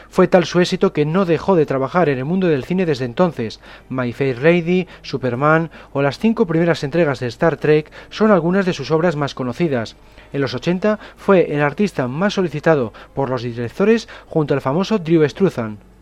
fue 0.09 0.27
tal 0.27 0.45
su 0.45 0.59
éxito 0.59 0.93
que 0.93 1.05
no 1.05 1.25
dejó 1.25 1.55
de 1.55 1.65
trabajar 1.65 2.09
en 2.09 2.17
el 2.17 2.25
mundo 2.25 2.47
del 2.47 2.65
cine 2.65 2.85
desde 2.85 3.05
entonces. 3.05 3.59
My 3.89 4.13
Fair 4.13 4.41
Lady, 4.41 4.87
Superman 5.01 5.71
o 5.93 6.01
las 6.01 6.19
cinco 6.19 6.45
primeras 6.45 6.83
entregas 6.83 7.19
de 7.19 7.27
Star 7.27 7.57
Trek 7.57 7.91
son 8.09 8.31
algunas 8.31 8.65
de 8.65 8.73
sus 8.73 8.91
obras 8.91 9.15
más 9.15 9.35
conocidas. 9.35 9.95
En 10.33 10.41
los 10.41 10.53
80 10.53 10.99
fue 11.15 11.53
el 11.53 11.61
artista 11.61 12.07
más 12.07 12.33
solicitado 12.33 12.93
por 13.13 13.29
los 13.29 13.43
directores 13.43 14.07
junto 14.27 14.53
al 14.53 14.61
famoso 14.61 14.99
Drew 14.99 15.27
Struzan. 15.27 15.94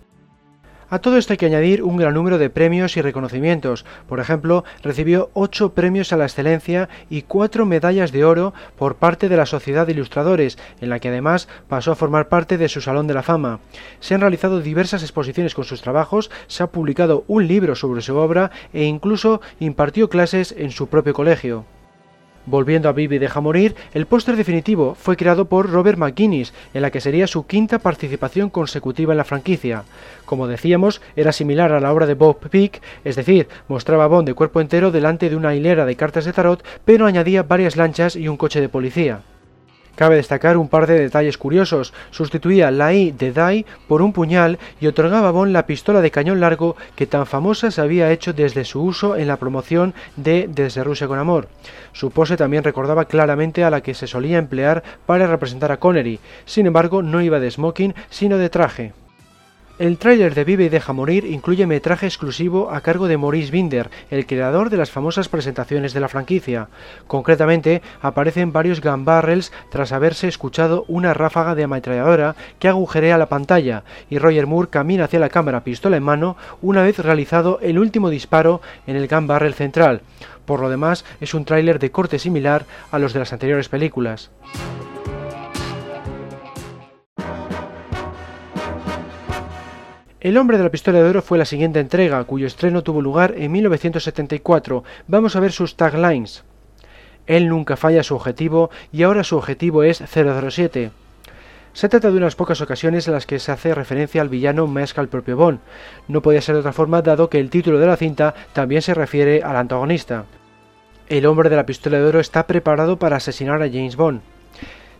A 0.93 0.99
todo 0.99 1.17
esto 1.17 1.33
hay 1.33 1.37
que 1.37 1.47
añadir 1.47 1.81
un 1.81 1.97
gran 1.97 2.13
número 2.13 2.37
de 2.37 2.51
premios 2.51 2.97
y 2.97 3.01
reconocimientos. 3.01 3.83
Por 4.07 4.19
ejemplo, 4.19 4.63
recibió 4.83 5.31
ocho 5.33 5.73
premios 5.73 6.13
a 6.13 6.17
la 6.17 6.25
excelencia 6.25 6.87
y 7.09 7.23
cuatro 7.23 7.65
medallas 7.65 8.11
de 8.11 8.23
oro 8.23 8.53
por 8.77 8.97
parte 8.97 9.27
de 9.27 9.35
la 9.35 9.47
Sociedad 9.47 9.87
de 9.87 9.93
Ilustradores, 9.93 10.59
en 10.81 10.89
la 10.89 10.99
que 10.99 11.07
además 11.07 11.47
pasó 11.67 11.91
a 11.91 11.95
formar 11.95 12.29
parte 12.29 12.59
de 12.59 12.69
su 12.69 12.79
Salón 12.79 13.07
de 13.07 13.15
la 13.15 13.23
Fama. 13.23 13.59
Se 14.01 14.13
han 14.13 14.21
realizado 14.21 14.61
diversas 14.61 15.01
exposiciones 15.01 15.55
con 15.55 15.65
sus 15.65 15.81
trabajos, 15.81 16.29
se 16.45 16.61
ha 16.61 16.67
publicado 16.67 17.23
un 17.27 17.47
libro 17.47 17.73
sobre 17.73 18.03
su 18.03 18.15
obra 18.15 18.51
e 18.71 18.83
incluso 18.83 19.41
impartió 19.59 20.11
clases 20.11 20.53
en 20.55 20.69
su 20.69 20.89
propio 20.89 21.15
colegio. 21.15 21.65
Volviendo 22.45 22.89
a 22.89 22.91
Bibi 22.91 23.19
deja 23.19 23.39
morir, 23.39 23.75
el 23.93 24.05
póster 24.05 24.35
definitivo 24.35 24.95
fue 24.95 25.15
creado 25.15 25.45
por 25.45 25.69
Robert 25.69 25.97
McGuinness, 25.97 26.53
en 26.73 26.81
la 26.81 26.91
que 26.91 26.99
sería 26.99 27.25
su 27.25 27.45
quinta 27.47 27.79
participación 27.79 28.49
consecutiva 28.49 29.13
en 29.13 29.17
la 29.17 29.23
franquicia. 29.23 29.83
Como 30.25 30.47
decíamos, 30.47 31.01
era 31.15 31.31
similar 31.31 31.71
a 31.71 31.79
la 31.79 31.93
obra 31.93 32.05
de 32.05 32.15
Bob 32.15 32.39
Peak, 32.49 32.81
es 33.05 33.15
decir, 33.15 33.47
mostraba 33.69 34.03
a 34.03 34.07
Bond 34.07 34.27
de 34.27 34.33
cuerpo 34.33 34.59
entero 34.59 34.91
delante 34.91 35.29
de 35.29 35.37
una 35.37 35.55
hilera 35.55 35.85
de 35.85 35.95
cartas 35.95 36.25
de 36.25 36.33
tarot, 36.33 36.63
pero 36.83 37.05
añadía 37.05 37.43
varias 37.43 37.77
lanchas 37.77 38.15
y 38.17 38.27
un 38.27 38.35
coche 38.35 38.59
de 38.59 38.69
policía. 38.69 39.21
Cabe 39.95 40.15
destacar 40.15 40.57
un 40.57 40.69
par 40.69 40.87
de 40.87 40.99
detalles 40.99 41.37
curiosos. 41.37 41.93
Sustituía 42.09 42.71
la 42.71 42.93
I 42.93 43.11
de 43.11 43.31
Die 43.31 43.65
por 43.87 44.01
un 44.01 44.11
puñal 44.11 44.57
y 44.81 44.87
otorgaba 44.87 45.29
a 45.29 45.31
Bond 45.31 45.51
la 45.51 45.67
pistola 45.67 46.01
de 46.01 46.09
cañón 46.09 46.39
largo 46.39 46.75
que 46.95 47.05
tan 47.05 47.27
famosa 47.27 47.69
se 47.69 47.81
había 47.81 48.11
hecho 48.11 48.33
desde 48.33 48.65
su 48.65 48.81
uso 48.81 49.15
en 49.15 49.27
la 49.27 49.37
promoción 49.37 49.93
de 50.15 50.49
Desde 50.49 50.83
Rusia 50.83 51.07
con 51.07 51.19
Amor. 51.19 51.47
Su 51.91 52.09
pose 52.09 52.37
también 52.37 52.63
recordaba 52.63 53.05
claramente 53.05 53.63
a 53.63 53.69
la 53.69 53.81
que 53.81 53.93
se 53.93 54.07
solía 54.07 54.39
emplear 54.39 54.83
para 55.05 55.27
representar 55.27 55.71
a 55.71 55.77
Connery. 55.77 56.19
Sin 56.45 56.65
embargo, 56.65 57.03
no 57.03 57.21
iba 57.21 57.39
de 57.39 57.51
smoking, 57.51 57.93
sino 58.09 58.37
de 58.37 58.49
traje. 58.49 58.93
El 59.79 59.97
tráiler 59.97 60.35
de 60.35 60.43
Vive 60.43 60.65
y 60.65 60.69
Deja 60.69 60.93
Morir 60.93 61.25
incluye 61.25 61.65
metraje 61.65 62.05
exclusivo 62.05 62.69
a 62.69 62.81
cargo 62.81 63.07
de 63.07 63.17
Maurice 63.17 63.51
Binder, 63.51 63.89
el 64.11 64.27
creador 64.27 64.69
de 64.69 64.77
las 64.77 64.91
famosas 64.91 65.29
presentaciones 65.29 65.93
de 65.93 65.99
la 65.99 66.09
franquicia. 66.09 66.67
Concretamente, 67.07 67.81
aparecen 67.99 68.53
varios 68.53 68.81
gun 68.81 69.03
barrels 69.03 69.51
tras 69.71 69.91
haberse 69.91 70.27
escuchado 70.27 70.85
una 70.87 71.15
ráfaga 71.15 71.55
de 71.55 71.63
ametralladora 71.63 72.35
que 72.59 72.67
agujerea 72.67 73.17
la 73.17 73.29
pantalla, 73.29 73.83
y 74.11 74.19
Roger 74.19 74.45
Moore 74.45 74.69
camina 74.69 75.05
hacia 75.05 75.19
la 75.19 75.29
cámara 75.29 75.63
pistola 75.63 75.97
en 75.97 76.03
mano 76.03 76.37
una 76.61 76.83
vez 76.83 76.99
realizado 76.99 77.57
el 77.63 77.79
último 77.79 78.11
disparo 78.11 78.61
en 78.85 78.95
el 78.95 79.07
gun 79.07 79.25
barrel 79.25 79.55
central. 79.55 80.01
Por 80.45 80.59
lo 80.59 80.69
demás, 80.69 81.03
es 81.19 81.33
un 81.33 81.45
tráiler 81.45 81.79
de 81.79 81.89
corte 81.89 82.19
similar 82.19 82.67
a 82.91 82.99
los 82.99 83.11
de 83.11 83.19
las 83.19 83.33
anteriores 83.33 83.69
películas. 83.69 84.29
El 90.23 90.37
hombre 90.37 90.57
de 90.57 90.63
la 90.63 90.71
pistola 90.71 90.99
de 90.99 91.09
oro 91.09 91.21
fue 91.21 91.37
la 91.37 91.43
siguiente 91.43 91.81
entrega, 91.81 92.23
cuyo 92.23 92.47
estreno 92.47 92.81
tuvo 92.81 93.01
lugar 93.01 93.33
en 93.35 93.51
1974. 93.51 94.85
Vamos 95.05 95.35
a 95.35 95.41
ver 95.41 95.51
sus 95.51 95.75
taglines. 95.75 96.45
Él 97.27 97.49
nunca 97.49 97.75
falla 97.75 98.03
su 98.03 98.15
objetivo 98.15 98.69
y 98.93 99.03
ahora 99.03 99.25
su 99.25 99.35
objetivo 99.35 99.83
es 99.83 100.01
007. 100.01 100.91
Se 101.73 101.89
trata 101.89 102.09
de 102.09 102.15
unas 102.15 102.37
pocas 102.37 102.61
ocasiones 102.61 103.05
en 103.05 103.15
las 103.15 103.25
que 103.25 103.37
se 103.37 103.51
hace 103.51 103.75
referencia 103.75 104.21
al 104.21 104.29
villano 104.29 104.65
más 104.65 104.93
que 104.93 105.01
al 105.01 105.09
propio 105.09 105.35
Bond. 105.35 105.59
No 106.07 106.21
podía 106.21 106.41
ser 106.41 106.55
de 106.55 106.59
otra 106.61 106.71
forma 106.71 107.01
dado 107.01 107.29
que 107.29 107.41
el 107.41 107.49
título 107.49 107.77
de 107.77 107.87
la 107.87 107.97
cinta 107.97 108.33
también 108.53 108.81
se 108.81 108.93
refiere 108.93 109.43
al 109.43 109.57
antagonista. 109.57 110.23
El 111.09 111.25
hombre 111.25 111.49
de 111.49 111.57
la 111.57 111.65
pistola 111.65 111.97
de 111.97 112.05
oro 112.05 112.21
está 112.21 112.47
preparado 112.47 112.97
para 112.97 113.17
asesinar 113.17 113.61
a 113.61 113.67
James 113.67 113.97
Bond. 113.97 114.21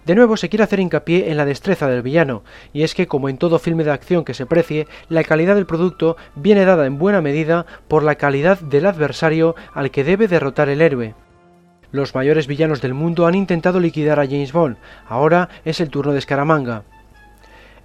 De 0.05 0.15
nuevo 0.15 0.35
se 0.35 0.49
quiere 0.49 0.63
hacer 0.63 0.81
hincapié 0.81 1.31
en 1.31 1.37
la 1.37 1.45
destreza 1.45 1.87
del 1.87 2.01
villano, 2.01 2.43
y 2.73 2.83
es 2.83 2.93
que 2.93 3.07
como 3.07 3.29
en 3.29 3.37
todo 3.37 3.57
filme 3.57 3.85
de 3.85 3.91
acción 3.91 4.25
que 4.25 4.33
se 4.33 4.45
precie, 4.45 4.87
la 5.07 5.23
calidad 5.23 5.55
del 5.55 5.65
producto 5.65 6.17
viene 6.35 6.65
dada 6.65 6.85
en 6.85 6.97
buena 6.97 7.21
medida 7.21 7.65
por 7.87 8.03
la 8.03 8.15
calidad 8.15 8.59
del 8.59 8.85
adversario 8.85 9.55
al 9.73 9.91
que 9.91 10.03
debe 10.03 10.27
derrotar 10.27 10.67
el 10.67 10.81
héroe. 10.81 11.15
Los 11.91 12.15
mayores 12.15 12.47
villanos 12.47 12.81
del 12.81 12.93
mundo 12.93 13.27
han 13.27 13.35
intentado 13.35 13.79
liquidar 13.79 14.19
a 14.19 14.25
James 14.25 14.51
Bond, 14.51 14.77
ahora 15.07 15.47
es 15.63 15.79
el 15.79 15.89
turno 15.89 16.11
de 16.11 16.21
Scaramanga. 16.21 16.83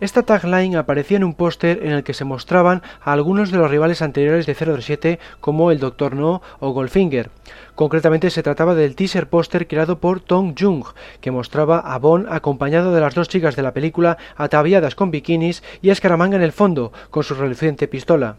Esta 0.00 0.22
tagline 0.22 0.76
aparecía 0.76 1.16
en 1.16 1.24
un 1.24 1.34
póster 1.34 1.80
en 1.82 1.90
el 1.90 2.04
que 2.04 2.14
se 2.14 2.24
mostraban 2.24 2.82
a 3.02 3.12
algunos 3.12 3.50
de 3.50 3.58
los 3.58 3.68
rivales 3.68 4.00
anteriores 4.00 4.46
de 4.46 4.54
007 4.54 5.18
como 5.40 5.72
el 5.72 5.80
Dr. 5.80 6.14
No 6.14 6.40
o 6.60 6.70
Goldfinger. 6.70 7.30
Concretamente 7.74 8.30
se 8.30 8.44
trataba 8.44 8.76
del 8.76 8.94
teaser 8.94 9.28
póster 9.28 9.66
creado 9.66 9.98
por 9.98 10.20
Tom 10.20 10.54
Jung, 10.56 10.84
que 11.20 11.32
mostraba 11.32 11.80
a 11.80 11.98
Bond 11.98 12.26
acompañado 12.30 12.94
de 12.94 13.00
las 13.00 13.16
dos 13.16 13.28
chicas 13.28 13.56
de 13.56 13.62
la 13.62 13.74
película 13.74 14.18
ataviadas 14.36 14.94
con 14.94 15.10
bikinis 15.10 15.64
y 15.82 15.90
a 15.90 15.94
Scaramanga 15.96 16.36
en 16.36 16.42
el 16.42 16.52
fondo, 16.52 16.92
con 17.10 17.24
su 17.24 17.34
reluciente 17.34 17.88
pistola. 17.88 18.36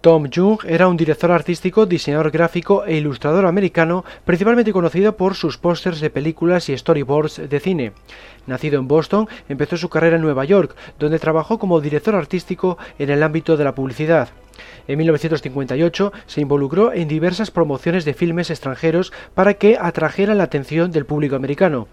Tom 0.00 0.30
Jung 0.34 0.60
era 0.66 0.88
un 0.88 0.96
director 0.96 1.30
artístico, 1.30 1.84
diseñador 1.84 2.30
gráfico 2.30 2.86
e 2.86 2.96
ilustrador 2.96 3.44
americano, 3.44 4.02
principalmente 4.24 4.72
conocido 4.72 5.18
por 5.18 5.34
sus 5.34 5.58
pósters 5.58 6.00
de 6.00 6.08
películas 6.08 6.70
y 6.70 6.78
storyboards 6.78 7.50
de 7.50 7.60
cine. 7.60 7.92
Nacido 8.46 8.78
en 8.78 8.88
Boston, 8.88 9.28
empezó 9.48 9.76
su 9.76 9.88
carrera 9.88 10.16
en 10.16 10.22
Nueva 10.22 10.44
York, 10.44 10.74
donde 10.98 11.18
trabajó 11.18 11.58
como 11.58 11.80
director 11.80 12.14
artístico 12.14 12.78
en 12.98 13.10
el 13.10 13.22
ámbito 13.22 13.56
de 13.56 13.64
la 13.64 13.74
publicidad. 13.74 14.30
En 14.86 14.98
1958 14.98 16.12
se 16.26 16.40
involucró 16.40 16.92
en 16.92 17.08
diversas 17.08 17.50
promociones 17.50 18.04
de 18.04 18.14
filmes 18.14 18.50
extranjeros 18.50 19.12
para 19.34 19.54
que 19.54 19.78
atrajeran 19.80 20.38
la 20.38 20.44
atención 20.44 20.90
del 20.90 21.06
público 21.06 21.36
americano. 21.36 21.88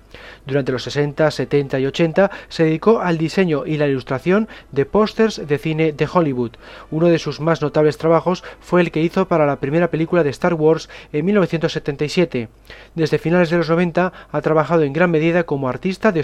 Durante 0.46 0.72
los 0.72 0.84
60, 0.84 1.30
70 1.30 1.80
y 1.80 1.86
80 1.86 2.32
se 2.50 2.64
dedicó 2.64 3.00
al 3.00 3.18
diseño 3.18 3.66
y 3.66 3.78
la 3.78 3.88
ilustración 3.88 4.48
de 4.72 4.86
pósters 4.86 5.48
de 5.48 5.58
cine 5.58 5.94
de 5.94 6.10
Hollywood. 6.12 6.52
Uno 6.92 7.08
de 7.08 7.20
sus 7.20 7.40
más 7.40 7.62
notables 7.62 7.98
trabajos 7.98 8.44
fue 8.60 8.82
el 8.82 8.92
que 8.92 9.02
hizo 9.02 9.28
para 9.28 9.46
la 9.46 9.60
primera 9.60 9.90
película 9.90 10.24
de 10.24 10.30
Star 10.32 10.54
Wars 10.54 10.90
en 11.14 11.26
1977. 11.26 12.50
Desde 12.96 13.20
finales 13.20 13.50
de 13.50 13.58
los 13.58 13.70
90 13.70 14.14
ha 14.32 14.42
trabajado 14.42 14.84
en 14.84 14.94
gran 14.94 15.12
medida 15.12 15.44
como 15.44 15.70
artista 15.70 16.12
de 16.12 16.20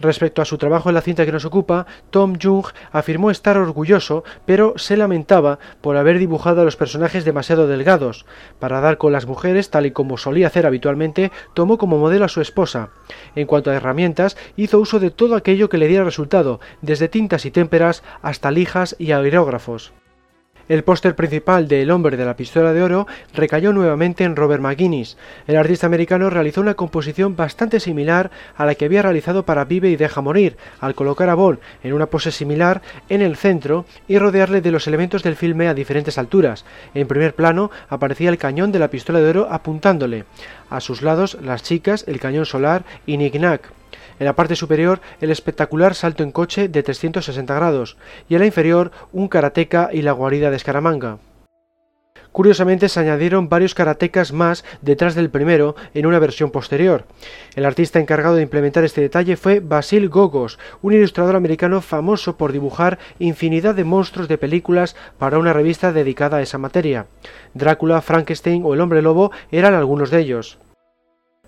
Respecto 0.00 0.42
a 0.42 0.44
su 0.44 0.58
trabajo 0.58 0.88
en 0.88 0.96
la 0.96 1.02
cinta 1.02 1.24
que 1.24 1.32
nos 1.32 1.44
ocupa, 1.44 1.86
Tom 2.10 2.34
Jung 2.40 2.66
afirmó 2.90 3.30
estar 3.30 3.56
orgulloso, 3.56 4.24
pero 4.44 4.74
se 4.76 4.96
lamentaba 4.96 5.60
por 5.80 5.96
haber 5.96 6.18
dibujado 6.18 6.62
a 6.62 6.64
los 6.64 6.76
personajes 6.76 7.24
demasiado 7.24 7.68
delgados. 7.68 8.26
Para 8.58 8.80
dar 8.80 8.98
con 8.98 9.12
las 9.12 9.26
mujeres, 9.26 9.70
tal 9.70 9.86
y 9.86 9.92
como 9.92 10.18
solía 10.18 10.48
hacer 10.48 10.66
habitualmente, 10.66 11.30
tomó 11.54 11.78
como 11.78 11.98
modelo 11.98 12.24
a 12.24 12.28
su 12.28 12.40
esposa. 12.40 12.90
En 13.36 13.46
cuanto 13.46 13.70
a 13.70 13.74
herramientas, 13.74 14.36
hizo 14.56 14.80
uso 14.80 14.98
de 14.98 15.10
todo 15.10 15.36
aquello 15.36 15.68
que 15.68 15.78
le 15.78 15.86
diera 15.86 16.04
resultado, 16.04 16.60
desde 16.82 17.08
tintas 17.08 17.46
y 17.46 17.52
témperas 17.52 18.02
hasta 18.20 18.50
lijas 18.50 18.96
y 18.98 19.12
aerógrafos. 19.12 19.92
El 20.66 20.82
póster 20.82 21.14
principal 21.14 21.68
de 21.68 21.82
El 21.82 21.90
hombre 21.90 22.16
de 22.16 22.24
la 22.24 22.36
pistola 22.36 22.72
de 22.72 22.82
oro 22.82 23.06
recayó 23.34 23.74
nuevamente 23.74 24.24
en 24.24 24.34
Robert 24.34 24.62
McGuinness. 24.62 25.18
El 25.46 25.56
artista 25.56 25.86
americano 25.86 26.30
realizó 26.30 26.62
una 26.62 26.72
composición 26.72 27.36
bastante 27.36 27.80
similar 27.80 28.30
a 28.56 28.64
la 28.64 28.74
que 28.74 28.86
había 28.86 29.02
realizado 29.02 29.44
para 29.44 29.66
Vive 29.66 29.90
y 29.90 29.96
deja 29.96 30.22
morir, 30.22 30.56
al 30.80 30.94
colocar 30.94 31.28
a 31.28 31.34
Bond 31.34 31.58
en 31.82 31.92
una 31.92 32.06
pose 32.06 32.32
similar 32.32 32.80
en 33.10 33.20
el 33.20 33.36
centro 33.36 33.84
y 34.08 34.18
rodearle 34.18 34.62
de 34.62 34.70
los 34.70 34.86
elementos 34.86 35.22
del 35.22 35.36
filme 35.36 35.68
a 35.68 35.74
diferentes 35.74 36.16
alturas. 36.16 36.64
En 36.94 37.06
primer 37.08 37.34
plano 37.34 37.70
aparecía 37.90 38.30
el 38.30 38.38
cañón 38.38 38.72
de 38.72 38.78
la 38.78 38.88
pistola 38.88 39.20
de 39.20 39.28
oro 39.28 39.48
apuntándole. 39.50 40.24
A 40.70 40.80
sus 40.80 41.02
lados 41.02 41.36
las 41.42 41.62
chicas, 41.62 42.04
el 42.08 42.20
cañón 42.20 42.46
solar 42.46 42.84
y 43.04 43.18
Nick 43.18 43.34
Nack. 43.34 43.83
En 44.18 44.26
la 44.26 44.36
parte 44.36 44.56
superior 44.56 45.00
el 45.20 45.30
espectacular 45.30 45.94
salto 45.94 46.22
en 46.22 46.32
coche 46.32 46.68
de 46.68 46.82
360 46.82 47.54
grados 47.54 47.96
y 48.28 48.34
en 48.34 48.40
la 48.40 48.46
inferior 48.46 48.90
un 49.12 49.28
karateca 49.28 49.90
y 49.92 50.02
la 50.02 50.12
guarida 50.12 50.50
de 50.50 50.56
Escaramanga. 50.56 51.18
Curiosamente 52.34 52.88
se 52.88 52.98
añadieron 52.98 53.48
varios 53.48 53.74
karatecas 53.74 54.32
más 54.32 54.64
detrás 54.82 55.14
del 55.14 55.30
primero 55.30 55.76
en 55.94 56.04
una 56.04 56.18
versión 56.18 56.50
posterior. 56.50 57.04
El 57.54 57.64
artista 57.64 58.00
encargado 58.00 58.34
de 58.34 58.42
implementar 58.42 58.82
este 58.82 59.00
detalle 59.00 59.36
fue 59.36 59.60
Basil 59.60 60.08
Gogos, 60.08 60.58
un 60.82 60.92
ilustrador 60.94 61.36
americano 61.36 61.80
famoso 61.80 62.36
por 62.36 62.50
dibujar 62.50 62.98
infinidad 63.20 63.76
de 63.76 63.84
monstruos 63.84 64.26
de 64.26 64.36
películas 64.36 64.96
para 65.16 65.38
una 65.38 65.52
revista 65.52 65.92
dedicada 65.92 66.38
a 66.38 66.42
esa 66.42 66.58
materia. 66.58 67.06
Drácula, 67.54 68.02
Frankenstein 68.02 68.64
o 68.64 68.74
el 68.74 68.80
hombre 68.80 69.00
lobo 69.00 69.30
eran 69.52 69.74
algunos 69.74 70.10
de 70.10 70.18
ellos. 70.18 70.58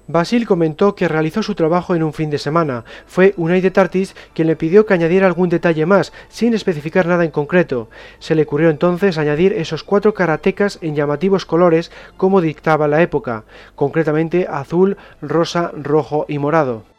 Basil 0.09 0.46
comentó 0.46 0.94
que 0.94 1.09
realizó 1.09 1.42
su 1.42 1.54
trabajo 1.54 1.94
en 1.94 2.02
un 2.02 2.12
fin 2.12 2.30
de 2.30 2.38
semana. 2.38 2.84
Fue 3.07 3.34
Unai 3.36 3.61
de 3.61 3.70
Tartis 3.70 4.14
quien 4.34 4.46
le 4.46 4.57
pidió 4.57 4.86
que 4.86 4.94
añadiera 4.94 5.26
algún 5.26 5.48
detalle 5.48 5.84
más, 5.84 6.12
sin 6.28 6.54
especificar 6.54 7.07
nada 7.07 7.24
en 7.24 7.30
concreto. 7.30 7.88
Se 8.18 8.34
le 8.34 8.42
ocurrió 8.42 8.70
entonces 8.70 9.18
añadir 9.18 9.52
esos 9.52 9.82
cuatro 9.82 10.14
karatecas 10.14 10.78
en 10.80 10.94
llamativos 10.94 11.44
colores 11.44 11.90
como 12.16 12.40
dictaba 12.40 12.88
la 12.88 13.02
época, 13.02 13.44
concretamente 13.74 14.46
azul, 14.48 14.96
rosa, 15.20 15.72
rojo 15.74 16.24
y 16.28 16.38
morado. 16.38 16.95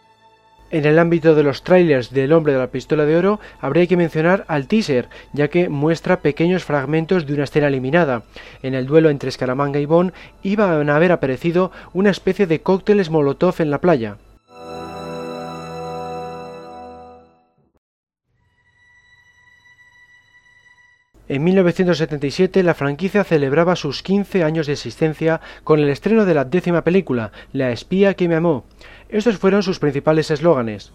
En 0.69 0.83
el 0.83 0.99
ámbito 0.99 1.33
de 1.33 1.43
los 1.43 1.63
trailers 1.63 2.11
del 2.11 2.33
hombre 2.33 2.51
de 2.51 2.59
la 2.59 2.67
pistola 2.67 3.05
de 3.05 3.15
oro 3.15 3.39
habría 3.61 3.87
que 3.87 3.95
mencionar 3.95 4.43
al 4.49 4.67
teaser, 4.67 5.07
ya 5.31 5.47
que 5.47 5.69
muestra 5.69 6.19
pequeños 6.19 6.65
fragmentos 6.65 7.25
de 7.25 7.35
una 7.35 7.45
escena 7.45 7.67
eliminada. 7.67 8.23
En 8.63 8.73
el 8.73 8.85
duelo 8.85 9.09
entre 9.09 9.31
Scaramanga 9.31 9.79
y 9.79 9.85
Bond 9.85 10.11
iban 10.43 10.89
a 10.89 10.95
haber 10.97 11.13
aparecido 11.13 11.71
una 11.93 12.09
especie 12.09 12.47
de 12.47 12.61
cócteles 12.61 13.09
molotov 13.09 13.55
en 13.59 13.71
la 13.71 13.79
playa. 13.79 14.17
En 21.29 21.43
1977 21.43 22.63
la 22.63 22.73
franquicia 22.73 23.25
celebraba 23.25 23.75
sus 23.75 24.01
15 24.01 24.45
años 24.45 24.67
de 24.67 24.73
existencia 24.73 25.41
con 25.65 25.79
el 25.81 25.89
estreno 25.89 26.25
de 26.25 26.33
la 26.33 26.45
décima 26.45 26.83
película, 26.85 27.33
La 27.51 27.71
espía 27.71 28.13
que 28.13 28.29
me 28.29 28.35
amó. 28.35 28.63
Estos 29.09 29.37
fueron 29.37 29.63
sus 29.63 29.79
principales 29.79 30.31
eslóganes. 30.31 30.91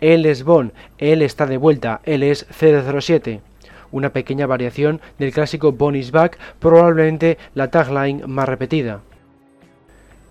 Él 0.00 0.26
es 0.26 0.44
Bond, 0.44 0.72
él 0.98 1.22
está 1.22 1.46
de 1.46 1.56
vuelta, 1.56 2.00
él 2.04 2.22
es 2.22 2.46
007. 2.50 3.40
Una 3.90 4.10
pequeña 4.10 4.46
variación 4.46 5.00
del 5.18 5.32
clásico 5.32 5.72
Bond 5.72 5.96
is 5.96 6.10
back, 6.10 6.38
probablemente 6.58 7.38
la 7.54 7.70
tagline 7.70 8.26
más 8.26 8.48
repetida. 8.48 9.00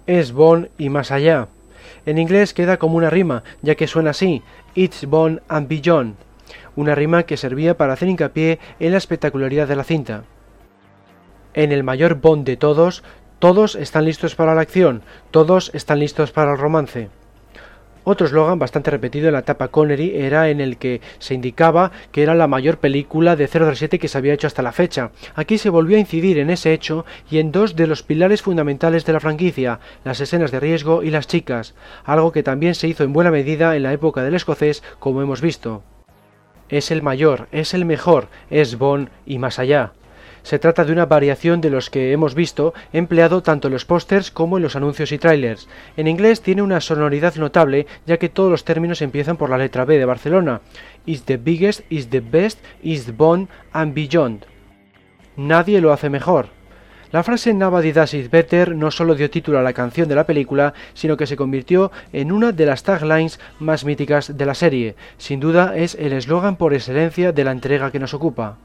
Es 0.08 0.32
Bond 0.32 0.70
y 0.78 0.90
más 0.90 1.12
allá. 1.12 1.48
En 2.06 2.18
inglés 2.18 2.54
queda 2.54 2.78
como 2.78 2.98
una 2.98 3.10
rima, 3.10 3.44
ya 3.62 3.76
que 3.76 3.88
suena 3.88 4.12
así, 4.12 4.44
It's 4.76 5.06
Bond 5.06 5.42
and 5.48 5.68
Beyond 5.68 6.16
una 6.76 6.96
rima 6.96 7.24
que 7.24 7.38
servía 7.38 7.78
para 7.78 7.94
hacer 7.94 8.10
hincapié 8.10 8.60
en 8.80 8.92
la 8.92 8.98
espectacularidad 8.98 9.68
de 9.68 9.76
la 9.76 9.84
cinta. 9.84 10.24
En 11.54 11.72
el 11.72 11.84
mayor 11.84 12.16
Bond 12.16 12.46
de 12.46 12.58
todos, 12.58 13.04
todos 13.40 13.76
están 13.76 14.06
listos 14.06 14.36
para 14.36 14.56
la 14.56 14.62
acción, 14.62 15.02
todos 15.32 15.72
están 15.74 16.00
listos 16.00 16.32
para 16.32 16.52
el 16.52 16.58
romance. 16.58 17.10
Otro 18.08 18.28
eslogan 18.28 18.60
bastante 18.60 18.92
repetido 18.92 19.28
en 19.28 19.34
la 19.34 19.40
etapa 19.40 19.70
Connery 19.70 20.16
era 20.16 20.50
en 20.50 20.62
el 20.62 20.78
que 20.78 21.02
se 21.18 21.34
indicaba 21.34 21.92
que 22.12 22.22
era 22.22 22.36
la 22.36 22.46
mayor 22.46 22.78
película 22.78 23.36
de 23.36 23.48
007 23.48 23.98
que 23.98 24.08
se 24.08 24.18
había 24.20 24.34
hecho 24.36 24.46
hasta 24.46 24.62
la 24.62 24.72
fecha. 24.72 25.10
Aquí 25.34 25.58
se 25.58 25.72
volvió 25.72 25.98
a 25.98 26.00
incidir 26.00 26.38
en 26.38 26.52
ese 26.52 26.72
hecho 26.72 27.04
y 27.32 27.40
en 27.40 27.52
dos 27.52 27.76
de 27.76 27.88
los 27.88 28.04
pilares 28.04 28.44
fundamentales 28.44 29.06
de 29.06 29.14
la 29.14 29.20
franquicia, 29.20 29.80
las 30.04 30.22
escenas 30.22 30.52
de 30.52 30.60
riesgo 30.60 31.02
y 31.02 31.10
las 31.10 31.26
chicas, 31.26 31.74
algo 32.04 32.32
que 32.32 32.44
también 32.44 32.76
se 32.76 32.88
hizo 32.88 33.04
en 33.04 33.12
buena 33.12 33.32
medida 33.32 33.76
en 33.76 33.82
la 33.82 33.94
época 33.94 34.22
del 34.22 34.36
escocés, 34.36 34.84
como 35.00 35.24
hemos 35.24 35.42
visto. 35.42 35.82
Es 36.70 36.92
el 36.92 37.02
mayor, 37.02 37.48
es 37.52 37.74
el 37.74 37.86
mejor, 37.86 38.28
es 38.52 38.78
Bond 38.78 39.10
y 39.26 39.40
más 39.40 39.58
allá. 39.58 39.94
Se 40.46 40.60
trata 40.60 40.86
de 40.86 40.92
una 40.92 41.08
variación 41.08 41.60
de 41.60 41.72
los 41.72 41.90
que 41.90 42.12
hemos 42.12 42.36
visto, 42.36 42.76
empleado 42.94 43.42
tanto 43.42 43.68
en 43.68 43.74
los 43.74 43.84
pósters 43.84 44.30
como 44.30 44.58
en 44.58 44.64
los 44.64 44.76
anuncios 44.76 45.12
y 45.12 45.18
trailers. 45.18 45.68
En 45.98 46.06
inglés 46.06 46.44
tiene 46.44 46.62
una 46.62 46.82
sonoridad 46.82 47.34
notable, 47.38 47.88
ya 48.06 48.18
que 48.18 48.30
todos 48.30 48.52
los 48.52 48.64
términos 48.64 49.02
empiezan 49.02 49.38
por 49.38 49.50
la 49.50 49.58
letra 49.58 49.86
B 49.86 49.98
de 49.98 50.06
Barcelona. 50.06 50.62
Is 51.08 51.24
the 51.24 51.38
biggest, 51.38 51.82
is 51.90 52.12
the 52.12 52.20
best, 52.20 52.60
is 52.84 53.18
Bond 53.18 53.50
and 53.72 53.96
beyond. 53.96 54.46
Nadie 55.36 55.82
lo 55.82 55.92
hace 55.92 56.12
mejor. 56.12 56.50
La 57.12 57.24
frase 57.24 57.52
Nobody 57.52 57.92
Does 57.92 58.14
It 58.14 58.30
Better 58.30 58.76
no 58.76 58.92
solo 58.92 59.16
dio 59.16 59.32
título 59.32 59.58
a 59.58 59.64
la 59.64 59.74
canción 59.74 60.08
de 60.08 60.14
la 60.14 60.28
película, 60.28 60.76
sino 60.94 61.18
que 61.18 61.26
se 61.26 61.38
convirtió 61.38 61.92
en 62.14 62.32
una 62.32 62.52
de 62.52 62.68
las 62.68 62.84
taglines 62.84 63.40
más 63.58 63.84
míticas 63.84 64.38
de 64.38 64.46
la 64.46 64.54
serie. 64.54 64.96
Sin 65.18 65.40
duda 65.40 65.76
es 65.76 65.96
el 65.96 66.14
eslogan 66.14 66.56
por 66.56 66.76
excelencia 66.76 67.32
de 67.32 67.44
la 67.44 67.52
entrega 67.52 67.90
que 67.90 68.00
nos 68.00 68.14
ocupa. 68.14 68.60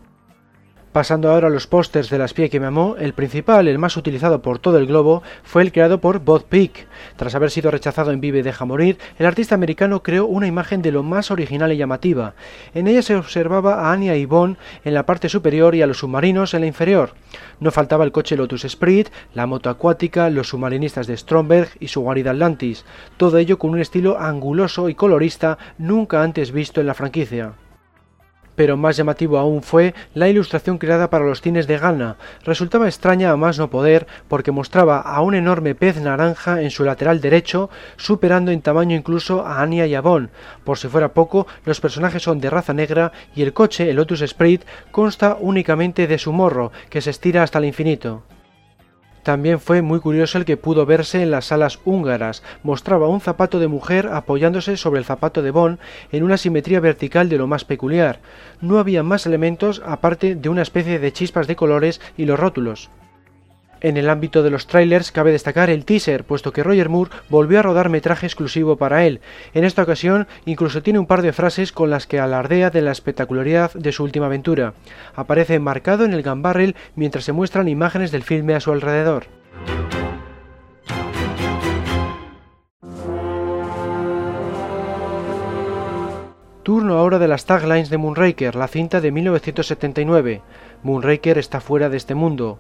Pasando 0.93 1.31
ahora 1.31 1.47
a 1.47 1.51
los 1.51 1.69
pósters 1.69 2.11
de 2.11 2.19
La 2.19 2.25
espía 2.25 2.49
que 2.49 2.59
me 2.59 2.67
amó, 2.67 2.97
el 2.99 3.13
principal, 3.13 3.69
el 3.69 3.79
más 3.79 3.97
utilizado 3.97 4.43
por 4.43 4.59
todo 4.59 4.77
el 4.77 4.87
globo, 4.87 5.23
fue 5.45 5.63
el 5.63 5.71
creado 5.71 6.01
por 6.01 6.19
Bob 6.19 6.47
Peak. 6.47 6.89
Tras 7.15 7.37
haber 7.37 7.53
sido 7.53 7.71
rechazado 7.71 8.11
en 8.11 8.21
Vive 8.21 8.41
y 8.41 8.43
Deja 8.43 8.65
Morir, 8.65 8.99
el 9.17 9.27
artista 9.27 9.55
americano 9.55 10.03
creó 10.03 10.27
una 10.27 10.49
imagen 10.49 10.83
de 10.83 10.91
lo 10.91 11.05
más 11.05 11.31
original 11.31 11.73
y 11.73 11.77
llamativa. 11.77 12.35
En 12.75 12.89
ella 12.89 13.03
se 13.03 13.15
observaba 13.15 13.75
a 13.75 13.93
Anya 13.93 14.17
y 14.17 14.25
Bond 14.25 14.57
en 14.85 14.95
la 14.95 15.07
parte 15.07 15.29
superior 15.29 15.77
y 15.77 15.83
a 15.83 15.87
los 15.87 15.99
submarinos 15.99 16.55
en 16.55 16.63
la 16.63 16.67
inferior. 16.67 17.15
No 17.61 17.71
faltaba 17.71 18.03
el 18.03 18.11
coche 18.11 18.37
Lotus 18.37 18.65
Sprint, 18.65 19.11
la 19.33 19.47
moto 19.47 19.71
acuática, 19.71 20.29
los 20.29 20.49
submarinistas 20.49 21.07
de 21.07 21.17
Stromberg 21.17 21.69
y 21.79 21.87
su 21.87 22.01
guarida 22.01 22.33
Atlantis, 22.33 22.85
todo 23.17 23.39
ello 23.39 23.61
con 23.61 23.71
un 23.71 23.79
estilo 23.79 24.19
anguloso 24.19 24.89
y 24.89 24.97
colorista 24.97 25.57
nunca 25.79 26.25
antes 26.25 26.51
visto 26.51 26.81
en 26.81 26.89
la 26.89 26.95
franquicia 26.95 27.53
pero 28.61 28.77
más 28.77 28.95
llamativo 28.95 29.39
aún 29.39 29.63
fue 29.63 29.95
la 30.13 30.29
ilustración 30.29 30.77
creada 30.77 31.09
para 31.09 31.25
los 31.25 31.41
cines 31.41 31.67
de 31.67 31.79
Ghana. 31.79 32.17
Resultaba 32.45 32.89
extraña 32.89 33.31
a 33.31 33.37
más 33.39 33.59
no 33.59 33.71
poder 33.71 34.07
porque 34.29 34.51
mostraba 34.53 35.01
a 35.01 35.23
un 35.23 35.35
enorme 35.35 35.75
pez 35.75 35.97
naranja 35.99 36.61
en 36.61 36.71
su 36.71 36.85
lateral 36.85 37.23
derecho, 37.23 37.71
superando 37.97 38.51
en 38.51 38.61
tamaño 38.61 38.95
incluso 38.95 39.47
a 39.47 39.63
Anya 39.63 39.87
y 39.87 39.95
a 39.95 40.03
Bond. 40.03 40.29
Por 40.63 40.77
si 40.77 40.89
fuera 40.89 41.15
poco, 41.15 41.47
los 41.65 41.81
personajes 41.81 42.23
son 42.23 42.39
de 42.39 42.51
raza 42.51 42.75
negra 42.75 43.13
y 43.35 43.41
el 43.41 43.55
coche, 43.55 43.89
el 43.89 43.97
Lotus 43.97 44.23
Sprite, 44.27 44.67
consta 44.91 45.39
únicamente 45.41 46.07
de 46.07 46.19
su 46.19 46.31
morro, 46.31 46.71
que 46.91 47.01
se 47.01 47.09
estira 47.09 47.43
hasta 47.43 47.61
el 47.61 47.65
infinito. 47.65 48.25
También 49.23 49.61
fue 49.61 49.83
muy 49.83 50.01
curioso 50.01 50.39
el 50.39 50.45
que 50.45 50.57
pudo 50.57 50.87
verse 50.87 51.23
en 51.23 51.31
las 51.31 51.47
salas 51.47 51.79
húngaras. 51.85 52.43
Mostraba 52.63 53.09
un 53.09 53.21
zapato 53.21 53.59
de 53.59 53.69
mujer 53.69 54.09
apoyándose 54.09 54.77
sobre 54.77 54.99
el 54.99 55.05
zapato 55.05 55.43
de 55.43 55.51
Bond 55.51 55.79
en 56.11 56.23
una 56.23 56.39
simetría 56.39 56.81
vertical 56.81 57.29
de 57.29 57.39
lo 57.39 57.47
más 57.47 57.65
peculiar. 57.65 58.21
No 58.61 58.79
había 58.79 59.03
más 59.03 59.27
elementos 59.27 59.83
aparte 59.85 60.35
de 60.35 60.49
una 60.49 60.63
especie 60.63 60.99
de 60.99 61.13
chispas 61.13 61.47
de 61.47 61.57
colores 61.57 62.01
y 62.17 62.25
los 62.25 62.41
rótulos. 62.41 62.91
En 63.83 63.97
el 63.97 64.11
ámbito 64.11 64.43
de 64.43 64.51
los 64.51 64.67
trailers 64.67 65.11
cabe 65.11 65.33
destacar 65.33 65.71
el 65.71 65.87
teaser, 65.87 66.25
puesto 66.25 66.53
que 66.53 66.63
Roger 66.63 66.91
Moore 66.91 67.13
volvió 67.31 67.59
a 67.61 67.63
rodar 67.63 67.89
metraje 67.89 68.27
exclusivo 68.27 68.77
para 68.77 69.07
él. 69.07 69.21
En 69.55 69.65
esta 69.65 69.83
ocasión 69.83 70.29
incluso 70.45 70.83
tiene 70.83 70.99
un 70.99 71.07
par 71.07 71.23
de 71.23 71.33
frases 71.33 71.73
con 71.73 71.89
las 71.89 72.07
que 72.07 72.21
alardea 72.21 72.69
de 72.69 72.83
la 72.83 72.93
espectacularidad 72.93 73.73
de 73.73 73.93
su 73.93 74.05
última 74.05 74.27
aventura. 74.27 74.75
Aparece 75.15 75.55
enmarcado 75.55 76.05
en 76.05 76.13
el 76.13 76.23
gun 76.23 76.43
barrel 76.43 76.77
mientras 76.95 77.25
se 77.25 77.33
muestran 77.33 77.69
imágenes 77.69 78.11
del 78.11 78.23
filme 78.23 78.55
a 78.55 78.61
su 78.61 78.71
alrededor. 78.71 79.25
Turno 86.63 86.99
ahora 86.99 87.19
de 87.19 87.29
las 87.29 87.47
taglines 87.47 87.89
de 87.89 87.97
Moonraker, 87.97 88.55
la 88.55 88.69
cinta 88.69 89.01
de 89.01 89.11
1979. 89.11 90.43
Moonraker 90.83 91.39
está 91.39 91.63
fuera 91.63 91.89
de 91.89 91.97
este 91.97 92.15
mundo. 92.15 92.59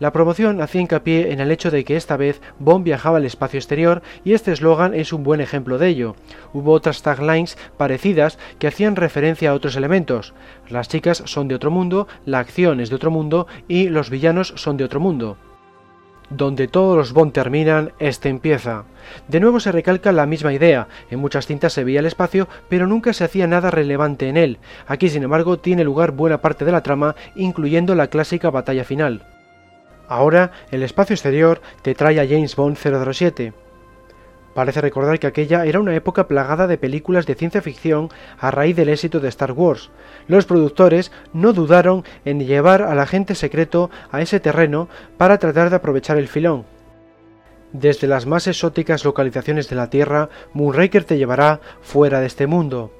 La 0.00 0.12
promoción 0.12 0.60
hacía 0.60 0.80
hincapié 0.80 1.32
en 1.32 1.40
el 1.40 1.50
hecho 1.50 1.70
de 1.70 1.84
que 1.84 1.96
esta 1.96 2.16
vez 2.16 2.40
Bond 2.58 2.84
viajaba 2.84 3.18
al 3.18 3.24
espacio 3.24 3.58
exterior 3.58 4.02
y 4.24 4.32
este 4.32 4.52
eslogan 4.52 4.94
es 4.94 5.12
un 5.12 5.22
buen 5.22 5.40
ejemplo 5.40 5.78
de 5.78 5.88
ello. 5.88 6.16
Hubo 6.52 6.72
otras 6.72 7.02
taglines 7.02 7.56
parecidas 7.76 8.38
que 8.58 8.66
hacían 8.66 8.96
referencia 8.96 9.50
a 9.50 9.54
otros 9.54 9.76
elementos. 9.76 10.34
Las 10.68 10.88
chicas 10.88 11.22
son 11.26 11.48
de 11.48 11.54
otro 11.54 11.70
mundo, 11.70 12.08
la 12.24 12.40
acción 12.40 12.80
es 12.80 12.90
de 12.90 12.96
otro 12.96 13.10
mundo 13.10 13.46
y 13.68 13.88
los 13.88 14.10
villanos 14.10 14.52
son 14.56 14.76
de 14.76 14.84
otro 14.84 14.98
mundo. 14.98 15.36
Donde 16.30 16.66
todos 16.66 16.96
los 16.96 17.12
Bond 17.12 17.32
terminan, 17.32 17.92
este 17.98 18.30
empieza. 18.30 18.84
De 19.28 19.38
nuevo 19.38 19.60
se 19.60 19.70
recalca 19.70 20.12
la 20.12 20.24
misma 20.24 20.54
idea, 20.54 20.88
en 21.10 21.18
muchas 21.18 21.46
cintas 21.46 21.74
se 21.74 21.84
veía 21.84 22.00
el 22.00 22.06
espacio, 22.06 22.48
pero 22.70 22.86
nunca 22.86 23.12
se 23.12 23.24
hacía 23.24 23.46
nada 23.46 23.70
relevante 23.70 24.28
en 24.28 24.38
él. 24.38 24.58
Aquí, 24.86 25.10
sin 25.10 25.24
embargo, 25.24 25.58
tiene 25.58 25.84
lugar 25.84 26.12
buena 26.12 26.40
parte 26.40 26.64
de 26.64 26.72
la 26.72 26.82
trama, 26.82 27.14
incluyendo 27.34 27.94
la 27.94 28.06
clásica 28.06 28.48
batalla 28.48 28.84
final. 28.84 29.26
Ahora, 30.12 30.52
el 30.70 30.82
espacio 30.82 31.14
exterior 31.14 31.62
te 31.80 31.94
trae 31.94 32.20
a 32.20 32.28
James 32.28 32.54
Bond 32.54 32.76
007. 32.76 33.54
Parece 34.54 34.82
recordar 34.82 35.18
que 35.18 35.26
aquella 35.26 35.64
era 35.64 35.80
una 35.80 35.94
época 35.94 36.28
plagada 36.28 36.66
de 36.66 36.76
películas 36.76 37.24
de 37.24 37.34
ciencia 37.34 37.62
ficción 37.62 38.10
a 38.38 38.50
raíz 38.50 38.76
del 38.76 38.90
éxito 38.90 39.20
de 39.20 39.30
Star 39.30 39.52
Wars. 39.52 39.90
Los 40.28 40.44
productores 40.44 41.12
no 41.32 41.54
dudaron 41.54 42.04
en 42.26 42.40
llevar 42.40 42.82
al 42.82 43.00
agente 43.00 43.34
secreto 43.34 43.90
a 44.10 44.20
ese 44.20 44.38
terreno 44.38 44.90
para 45.16 45.38
tratar 45.38 45.70
de 45.70 45.76
aprovechar 45.76 46.18
el 46.18 46.28
filón. 46.28 46.66
Desde 47.72 48.06
las 48.06 48.26
más 48.26 48.46
exóticas 48.46 49.06
localizaciones 49.06 49.70
de 49.70 49.76
la 49.76 49.88
Tierra, 49.88 50.28
Moonraker 50.52 51.04
te 51.04 51.16
llevará 51.16 51.60
fuera 51.80 52.20
de 52.20 52.26
este 52.26 52.46
mundo 52.46 52.92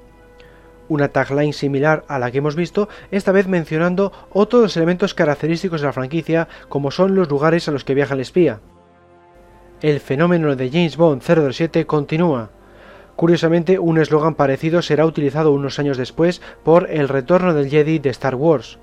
una 0.89 1.09
tagline 1.09 1.53
similar 1.53 2.03
a 2.07 2.19
la 2.19 2.31
que 2.31 2.39
hemos 2.39 2.55
visto, 2.55 2.89
esta 3.11 3.31
vez 3.31 3.47
mencionando 3.47 4.11
otros 4.31 4.75
elementos 4.77 5.13
característicos 5.13 5.81
de 5.81 5.87
la 5.87 5.93
franquicia, 5.93 6.47
como 6.69 6.91
son 6.91 7.15
los 7.15 7.29
lugares 7.29 7.67
a 7.67 7.71
los 7.71 7.83
que 7.83 7.93
viaja 7.93 8.13
el 8.13 8.21
espía. 8.21 8.59
El 9.81 9.99
fenómeno 9.99 10.55
de 10.55 10.69
James 10.69 10.97
Bond 10.97 11.21
007 11.21 11.85
continúa. 11.85 12.49
Curiosamente, 13.15 13.79
un 13.79 13.99
eslogan 13.99 14.35
parecido 14.35 14.81
será 14.81 15.05
utilizado 15.05 15.51
unos 15.51 15.77
años 15.77 15.97
después 15.97 16.41
por 16.63 16.89
El 16.89 17.09
retorno 17.09 17.53
del 17.53 17.69
Jedi 17.69 17.99
de 17.99 18.09
Star 18.09 18.35
Wars. 18.35 18.79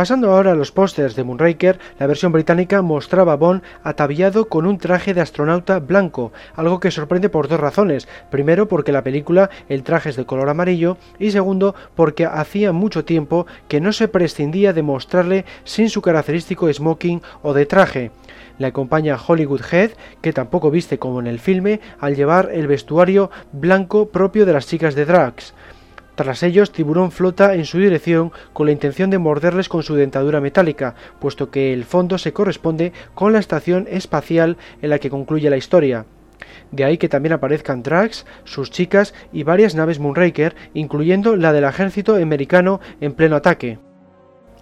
Pasando 0.00 0.32
ahora 0.32 0.52
a 0.52 0.54
los 0.54 0.72
pósters 0.72 1.14
de 1.14 1.24
Moonraker, 1.24 1.78
la 1.98 2.06
versión 2.06 2.32
británica 2.32 2.80
mostraba 2.80 3.34
a 3.34 3.36
Bond 3.36 3.60
ataviado 3.84 4.48
con 4.48 4.64
un 4.64 4.78
traje 4.78 5.12
de 5.12 5.20
astronauta 5.20 5.78
blanco, 5.78 6.32
algo 6.56 6.80
que 6.80 6.90
sorprende 6.90 7.28
por 7.28 7.48
dos 7.48 7.60
razones. 7.60 8.08
Primero, 8.30 8.66
porque 8.66 8.92
la 8.92 9.04
película 9.04 9.50
el 9.68 9.82
traje 9.82 10.08
es 10.08 10.16
de 10.16 10.24
color 10.24 10.48
amarillo 10.48 10.96
y 11.18 11.32
segundo, 11.32 11.74
porque 11.94 12.24
hacía 12.24 12.72
mucho 12.72 13.04
tiempo 13.04 13.46
que 13.68 13.82
no 13.82 13.92
se 13.92 14.08
prescindía 14.08 14.72
de 14.72 14.82
mostrarle 14.82 15.44
sin 15.64 15.90
su 15.90 16.00
característico 16.00 16.72
smoking 16.72 17.20
o 17.42 17.52
de 17.52 17.66
traje. 17.66 18.10
Le 18.56 18.68
acompaña 18.68 19.18
Hollywood 19.18 19.60
Head, 19.70 19.90
que 20.22 20.32
tampoco 20.32 20.70
viste 20.70 20.98
como 20.98 21.20
en 21.20 21.26
el 21.26 21.40
filme, 21.40 21.80
al 21.98 22.16
llevar 22.16 22.48
el 22.54 22.66
vestuario 22.66 23.30
blanco 23.52 24.08
propio 24.08 24.46
de 24.46 24.54
las 24.54 24.66
chicas 24.66 24.94
de 24.94 25.04
Drax. 25.04 25.52
Tras 26.20 26.42
ellos, 26.42 26.70
Tiburón 26.70 27.12
flota 27.12 27.54
en 27.54 27.64
su 27.64 27.78
dirección 27.78 28.30
con 28.52 28.66
la 28.66 28.72
intención 28.72 29.08
de 29.08 29.16
morderles 29.16 29.70
con 29.70 29.82
su 29.82 29.94
dentadura 29.94 30.42
metálica, 30.42 30.94
puesto 31.18 31.50
que 31.50 31.72
el 31.72 31.86
fondo 31.86 32.18
se 32.18 32.34
corresponde 32.34 32.92
con 33.14 33.32
la 33.32 33.38
estación 33.38 33.86
espacial 33.90 34.58
en 34.82 34.90
la 34.90 34.98
que 34.98 35.08
concluye 35.08 35.48
la 35.48 35.56
historia. 35.56 36.04
De 36.72 36.84
ahí 36.84 36.98
que 36.98 37.08
también 37.08 37.32
aparezcan 37.32 37.82
Drax, 37.82 38.26
sus 38.44 38.70
chicas 38.70 39.14
y 39.32 39.44
varias 39.44 39.74
naves 39.74 39.98
Moonraker, 39.98 40.54
incluyendo 40.74 41.36
la 41.36 41.54
del 41.54 41.64
ejército 41.64 42.16
americano 42.16 42.80
en 43.00 43.14
pleno 43.14 43.36
ataque. 43.36 43.78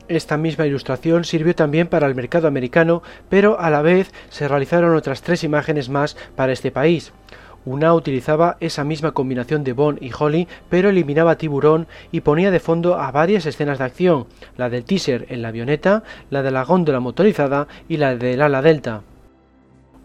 Esta 0.06 0.36
misma 0.36 0.64
ilustración 0.64 1.24
sirvió 1.24 1.56
también 1.56 1.88
para 1.88 2.06
el 2.06 2.14
mercado 2.14 2.46
americano, 2.46 3.02
pero 3.28 3.58
a 3.58 3.68
la 3.68 3.82
vez 3.82 4.12
se 4.28 4.46
realizaron 4.46 4.94
otras 4.94 5.22
tres 5.22 5.42
imágenes 5.42 5.88
más 5.88 6.16
para 6.36 6.52
este 6.52 6.70
país. 6.70 7.12
Una 7.64 7.92
utilizaba 7.94 8.56
esa 8.60 8.84
misma 8.84 9.12
combinación 9.12 9.64
de 9.64 9.72
Bond 9.72 10.02
y 10.02 10.10
Holly, 10.16 10.48
pero 10.70 10.88
eliminaba 10.88 11.36
Tiburón 11.36 11.86
y 12.12 12.20
ponía 12.20 12.50
de 12.50 12.60
fondo 12.60 12.96
a 12.96 13.10
varias 13.10 13.46
escenas 13.46 13.78
de 13.78 13.84
acción, 13.84 14.26
la 14.56 14.70
del 14.70 14.84
teaser 14.84 15.26
en 15.28 15.42
la 15.42 15.48
avioneta, 15.48 16.02
la 16.30 16.42
de 16.42 16.50
la 16.50 16.64
góndola 16.64 17.00
motorizada 17.00 17.68
y 17.88 17.96
la 17.98 18.16
del 18.16 18.42
ala 18.42 18.62
delta. 18.62 19.02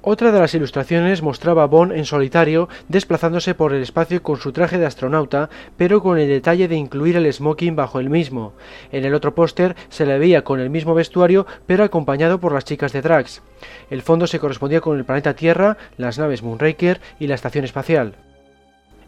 Otra 0.05 0.33
de 0.33 0.39
las 0.41 0.53
ilustraciones 0.53 1.21
mostraba 1.21 1.63
a 1.63 1.67
Bond 1.67 1.93
en 1.93 2.03
solitario 2.03 2.67
desplazándose 2.89 3.55
por 3.55 3.71
el 3.71 3.81
espacio 3.81 4.21
con 4.21 4.35
su 4.35 4.51
traje 4.51 4.77
de 4.77 4.85
astronauta, 4.85 5.49
pero 5.77 6.03
con 6.03 6.19
el 6.19 6.27
detalle 6.27 6.67
de 6.67 6.75
incluir 6.75 7.15
el 7.15 7.31
smoking 7.31 7.77
bajo 7.77 8.01
el 8.01 8.09
mismo. 8.09 8.51
En 8.91 9.05
el 9.05 9.13
otro 9.13 9.33
póster 9.33 9.77
se 9.87 10.05
le 10.05 10.19
veía 10.19 10.43
con 10.43 10.59
el 10.59 10.69
mismo 10.69 10.93
vestuario, 10.93 11.47
pero 11.67 11.85
acompañado 11.85 12.41
por 12.41 12.51
las 12.51 12.65
chicas 12.65 12.91
de 12.91 13.01
Drax. 13.01 13.43
El 13.89 14.01
fondo 14.01 14.27
se 14.27 14.39
correspondía 14.39 14.81
con 14.81 14.97
el 14.97 15.05
planeta 15.05 15.35
Tierra, 15.35 15.77
las 15.95 16.19
naves 16.19 16.43
Moonraker 16.43 16.99
y 17.17 17.27
la 17.27 17.35
estación 17.35 17.63
espacial. 17.63 18.17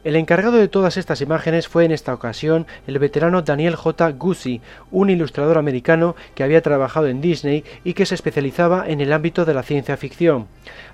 El 0.06 0.16
encargado 0.16 0.58
de 0.58 0.68
todas 0.68 0.97
estas 0.97 1.22
imágenes 1.22 1.68
fue 1.68 1.84
en 1.84 1.91
esta 1.91 2.14
ocasión 2.14 2.68
el 2.86 2.99
veterano 2.99 3.41
Daniel 3.41 3.76
J. 3.76 4.12
Guzzi, 4.12 4.62
un 4.91 5.10
ilustrador 5.10 5.58
americano 5.58 6.16
que 6.36 6.43
había 6.43 6.62
trabajado 6.62 7.08
en 7.08 7.22
Disney 7.22 7.64
y 7.84 7.95
que 7.95 8.06
se 8.06 8.14
especializaba 8.14 8.88
en 8.88 9.01
el 9.01 9.12
ámbito 9.12 9.45
de 9.45 9.56
la 9.56 9.64
ciencia 9.64 9.97
ficción. 9.97 10.45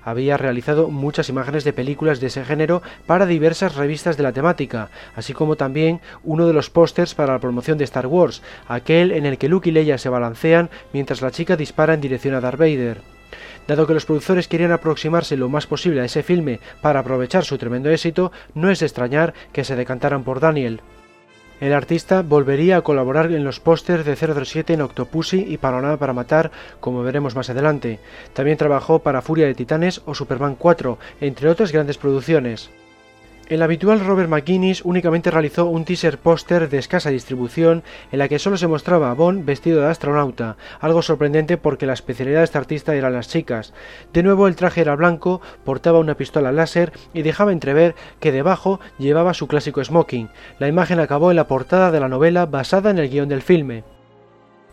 Había 0.02 0.38
realizado 0.38 0.88
muchas 0.88 1.28
imágenes 1.28 1.62
de 1.64 1.74
películas 1.74 2.20
de 2.20 2.28
ese 2.28 2.42
género 2.42 2.80
para 3.04 3.26
diversas 3.26 3.76
revistas 3.76 4.16
de 4.16 4.22
la 4.22 4.32
temática, 4.32 4.88
así 5.14 5.34
como 5.34 5.56
también 5.56 6.00
uno 6.24 6.46
de 6.46 6.54
los 6.54 6.70
pósters 6.70 7.14
para 7.14 7.34
la 7.34 7.38
promoción 7.38 7.76
de 7.76 7.84
Star 7.84 8.06
Wars, 8.06 8.40
aquel 8.66 9.12
en 9.12 9.26
el 9.26 9.36
que 9.36 9.50
Luke 9.50 9.68
y 9.68 9.72
Leia 9.72 9.98
se 9.98 10.08
balancean 10.08 10.70
mientras 10.94 11.20
la 11.20 11.32
chica 11.32 11.58
dispara 11.58 11.92
en 11.92 12.00
dirección 12.00 12.34
a 12.34 12.40
Darth 12.40 12.58
Vader. 12.58 13.02
Dado 13.66 13.86
que 13.86 13.94
los 13.94 14.06
productores 14.06 14.48
querían 14.48 14.72
aproximarse 14.72 15.36
lo 15.36 15.48
más 15.48 15.66
posible 15.66 16.00
a 16.00 16.04
ese 16.04 16.22
filme 16.22 16.60
para 16.80 17.00
aprovechar 17.00 17.44
su 17.44 17.58
tremendo 17.58 17.90
éxito, 17.90 18.32
no 18.54 18.70
es 18.70 18.80
de 18.80 18.86
extrañar 18.86 19.34
que 19.52 19.64
se 19.64 19.76
decantaran 19.76 20.24
por 20.24 20.40
Daniel. 20.40 20.80
El 21.60 21.74
artista 21.74 22.22
volvería 22.22 22.78
a 22.78 22.80
colaborar 22.80 23.30
en 23.30 23.44
los 23.44 23.60
pósters 23.60 24.04
de 24.04 24.16
007 24.16 24.72
en 24.72 24.82
Octopussy 24.82 25.44
y 25.46 25.58
Panorama 25.58 25.96
para 25.96 26.12
Matar, 26.12 26.50
como 26.80 27.04
veremos 27.04 27.36
más 27.36 27.50
adelante. 27.50 28.00
También 28.32 28.58
trabajó 28.58 28.98
para 28.98 29.22
Furia 29.22 29.46
de 29.46 29.54
Titanes 29.54 30.02
o 30.04 30.12
Superman 30.12 30.56
4, 30.56 30.98
entre 31.20 31.48
otras 31.48 31.70
grandes 31.70 31.98
producciones. 31.98 32.70
El 33.48 33.60
habitual 33.60 34.00
Robert 34.00 34.28
McGuinness 34.28 34.82
únicamente 34.84 35.30
realizó 35.30 35.66
un 35.66 35.84
teaser 35.84 36.16
póster 36.16 36.70
de 36.70 36.78
escasa 36.78 37.10
distribución 37.10 37.82
en 38.10 38.20
la 38.20 38.28
que 38.28 38.38
solo 38.38 38.56
se 38.56 38.68
mostraba 38.68 39.10
a 39.10 39.14
Bond 39.14 39.44
vestido 39.44 39.80
de 39.80 39.88
astronauta, 39.88 40.56
algo 40.80 41.02
sorprendente 41.02 41.58
porque 41.58 41.84
la 41.84 41.92
especialidad 41.92 42.38
de 42.38 42.44
este 42.44 42.58
artista 42.58 42.94
eran 42.94 43.12
las 43.12 43.28
chicas. 43.28 43.74
De 44.12 44.22
nuevo 44.22 44.46
el 44.46 44.56
traje 44.56 44.80
era 44.80 44.94
blanco, 44.94 45.42
portaba 45.64 45.98
una 45.98 46.16
pistola 46.16 46.52
láser 46.52 46.92
y 47.12 47.22
dejaba 47.22 47.52
entrever 47.52 47.94
que 48.20 48.32
debajo 48.32 48.80
llevaba 48.98 49.34
su 49.34 49.48
clásico 49.48 49.84
smoking. 49.84 50.30
La 50.58 50.68
imagen 50.68 51.00
acabó 51.00 51.30
en 51.30 51.36
la 51.36 51.48
portada 51.48 51.90
de 51.90 52.00
la 52.00 52.08
novela 52.08 52.46
basada 52.46 52.90
en 52.90 52.98
el 52.98 53.10
guion 53.10 53.28
del 53.28 53.42
filme. 53.42 53.84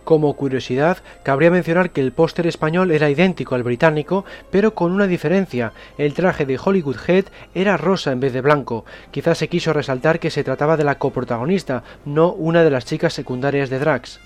Como 0.09 0.33
curiosidad, 0.33 0.97
cabría 1.21 1.51
mencionar 1.51 1.91
que 1.91 2.01
el 2.01 2.13
póster 2.13 2.47
español 2.47 2.89
era 2.89 3.11
idéntico 3.11 3.53
al 3.53 3.61
británico, 3.61 4.25
pero 4.49 4.73
con 4.73 4.91
una 4.91 5.05
diferencia, 5.05 5.71
el 5.99 6.15
traje 6.15 6.47
de 6.47 6.57
Hollywood 6.57 6.97
Head 7.07 7.25
era 7.53 7.77
rosa 7.77 8.11
en 8.11 8.19
vez 8.19 8.33
de 8.33 8.41
blanco, 8.41 8.85
quizás 9.11 9.37
se 9.37 9.49
quiso 9.49 9.71
resaltar 9.71 10.19
que 10.19 10.31
se 10.31 10.43
trataba 10.43 10.77
de 10.77 10.83
la 10.83 10.97
coprotagonista, 10.97 11.83
no 12.05 12.33
una 12.33 12.63
de 12.63 12.71
las 12.71 12.85
chicas 12.85 13.13
secundarias 13.13 13.69
de 13.69 13.77
Drax. 13.77 14.19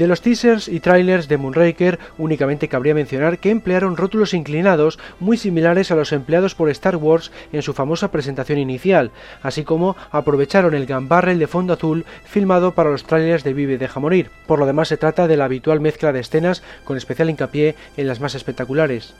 De 0.00 0.06
los 0.06 0.22
teasers 0.22 0.66
y 0.66 0.80
trailers 0.80 1.28
de 1.28 1.36
Moonraker 1.36 1.98
únicamente 2.16 2.68
cabría 2.68 2.94
mencionar 2.94 3.36
que 3.36 3.50
emplearon 3.50 3.98
rótulos 3.98 4.32
inclinados 4.32 4.98
muy 5.18 5.36
similares 5.36 5.90
a 5.90 5.94
los 5.94 6.12
empleados 6.12 6.54
por 6.54 6.70
Star 6.70 6.96
Wars 6.96 7.30
en 7.52 7.60
su 7.60 7.74
famosa 7.74 8.10
presentación 8.10 8.58
inicial, 8.58 9.10
así 9.42 9.62
como 9.62 9.96
aprovecharon 10.10 10.72
el 10.72 10.86
gambarrel 10.86 11.38
de 11.38 11.46
fondo 11.46 11.74
azul 11.74 12.06
filmado 12.24 12.72
para 12.72 12.88
los 12.88 13.04
trailers 13.04 13.44
de 13.44 13.52
Vive 13.52 13.76
Deja 13.76 14.00
Morir. 14.00 14.30
Por 14.46 14.58
lo 14.58 14.64
demás 14.64 14.88
se 14.88 14.96
trata 14.96 15.28
de 15.28 15.36
la 15.36 15.44
habitual 15.44 15.80
mezcla 15.80 16.14
de 16.14 16.20
escenas 16.20 16.62
con 16.84 16.96
especial 16.96 17.28
hincapié 17.28 17.74
en 17.98 18.08
las 18.08 18.20
más 18.20 18.34
espectaculares. 18.34 19.12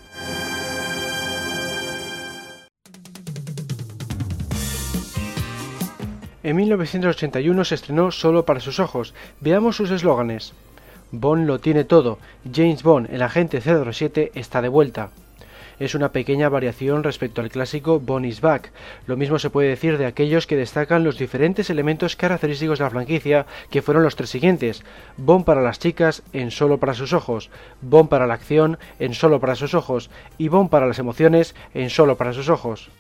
En 6.43 6.57
1981 6.57 7.64
se 7.66 7.74
estrenó 7.74 8.11
Solo 8.11 8.47
para 8.47 8.61
sus 8.61 8.81
ojos. 8.81 9.12
Veamos 9.41 9.76
sus 9.76 9.91
eslóganes. 9.91 10.55
Bond 11.12 11.46
lo 11.46 11.58
tiene 11.58 11.84
todo. 11.84 12.18
James 12.52 12.82
Bond, 12.82 13.08
el 13.12 13.22
agente 13.22 13.61
007, 13.61 14.32
está 14.34 14.62
de 14.62 14.68
vuelta. 14.68 15.11
Es 15.80 15.94
una 15.94 16.12
pequeña 16.12 16.50
variación 16.50 17.02
respecto 17.02 17.40
al 17.40 17.50
clásico 17.50 18.00
Bond 18.00 18.26
is 18.26 18.42
back. 18.42 18.70
Lo 19.06 19.16
mismo 19.16 19.38
se 19.38 19.48
puede 19.48 19.70
decir 19.70 19.96
de 19.96 20.04
aquellos 20.04 20.46
que 20.46 20.56
destacan 20.56 21.04
los 21.04 21.16
diferentes 21.16 21.70
elementos 21.70 22.16
característicos 22.16 22.78
de 22.78 22.84
la 22.84 22.90
franquicia, 22.90 23.46
que 23.70 23.80
fueron 23.80 24.02
los 24.02 24.14
tres 24.14 24.28
siguientes: 24.28 24.84
Bond 25.16 25.46
para 25.46 25.62
las 25.62 25.78
chicas 25.78 26.22
en 26.34 26.50
solo 26.50 26.76
para 26.76 26.92
sus 26.92 27.14
ojos, 27.14 27.48
Bond 27.80 28.11
para 28.11 28.26
la 28.26 28.34
acción 28.34 28.78
en 28.98 29.14
solo 29.14 29.40
para 29.40 29.54
sus 29.54 29.72
ojos 29.72 30.11
y 30.36 30.48
Bond 30.48 30.68
para 30.68 30.86
las 30.86 30.98
emociones 30.98 31.54
en 31.72 31.88
solo 31.88 32.16
para 32.16 32.34
sus 32.34 32.50
ojos. 32.50 32.90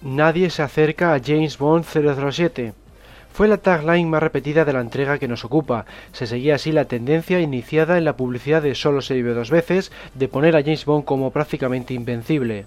Nadie 0.00 0.50
se 0.50 0.62
acerca 0.62 1.12
a 1.12 1.20
James 1.20 1.58
Bond 1.58 1.84
007. 1.84 2.74
Fue 3.38 3.46
la 3.46 3.58
tagline 3.58 4.10
más 4.10 4.20
repetida 4.20 4.64
de 4.64 4.72
la 4.72 4.80
entrega 4.80 5.20
que 5.20 5.28
nos 5.28 5.44
ocupa. 5.44 5.86
Se 6.10 6.26
seguía 6.26 6.56
así 6.56 6.72
la 6.72 6.86
tendencia 6.86 7.38
iniciada 7.38 7.96
en 7.96 8.04
la 8.04 8.16
publicidad 8.16 8.62
de 8.62 8.74
Solo 8.74 9.00
se 9.00 9.14
vive 9.14 9.32
dos 9.32 9.48
veces 9.48 9.92
de 10.14 10.26
poner 10.26 10.56
a 10.56 10.60
James 10.60 10.84
Bond 10.84 11.04
como 11.04 11.30
prácticamente 11.30 11.94
invencible. 11.94 12.66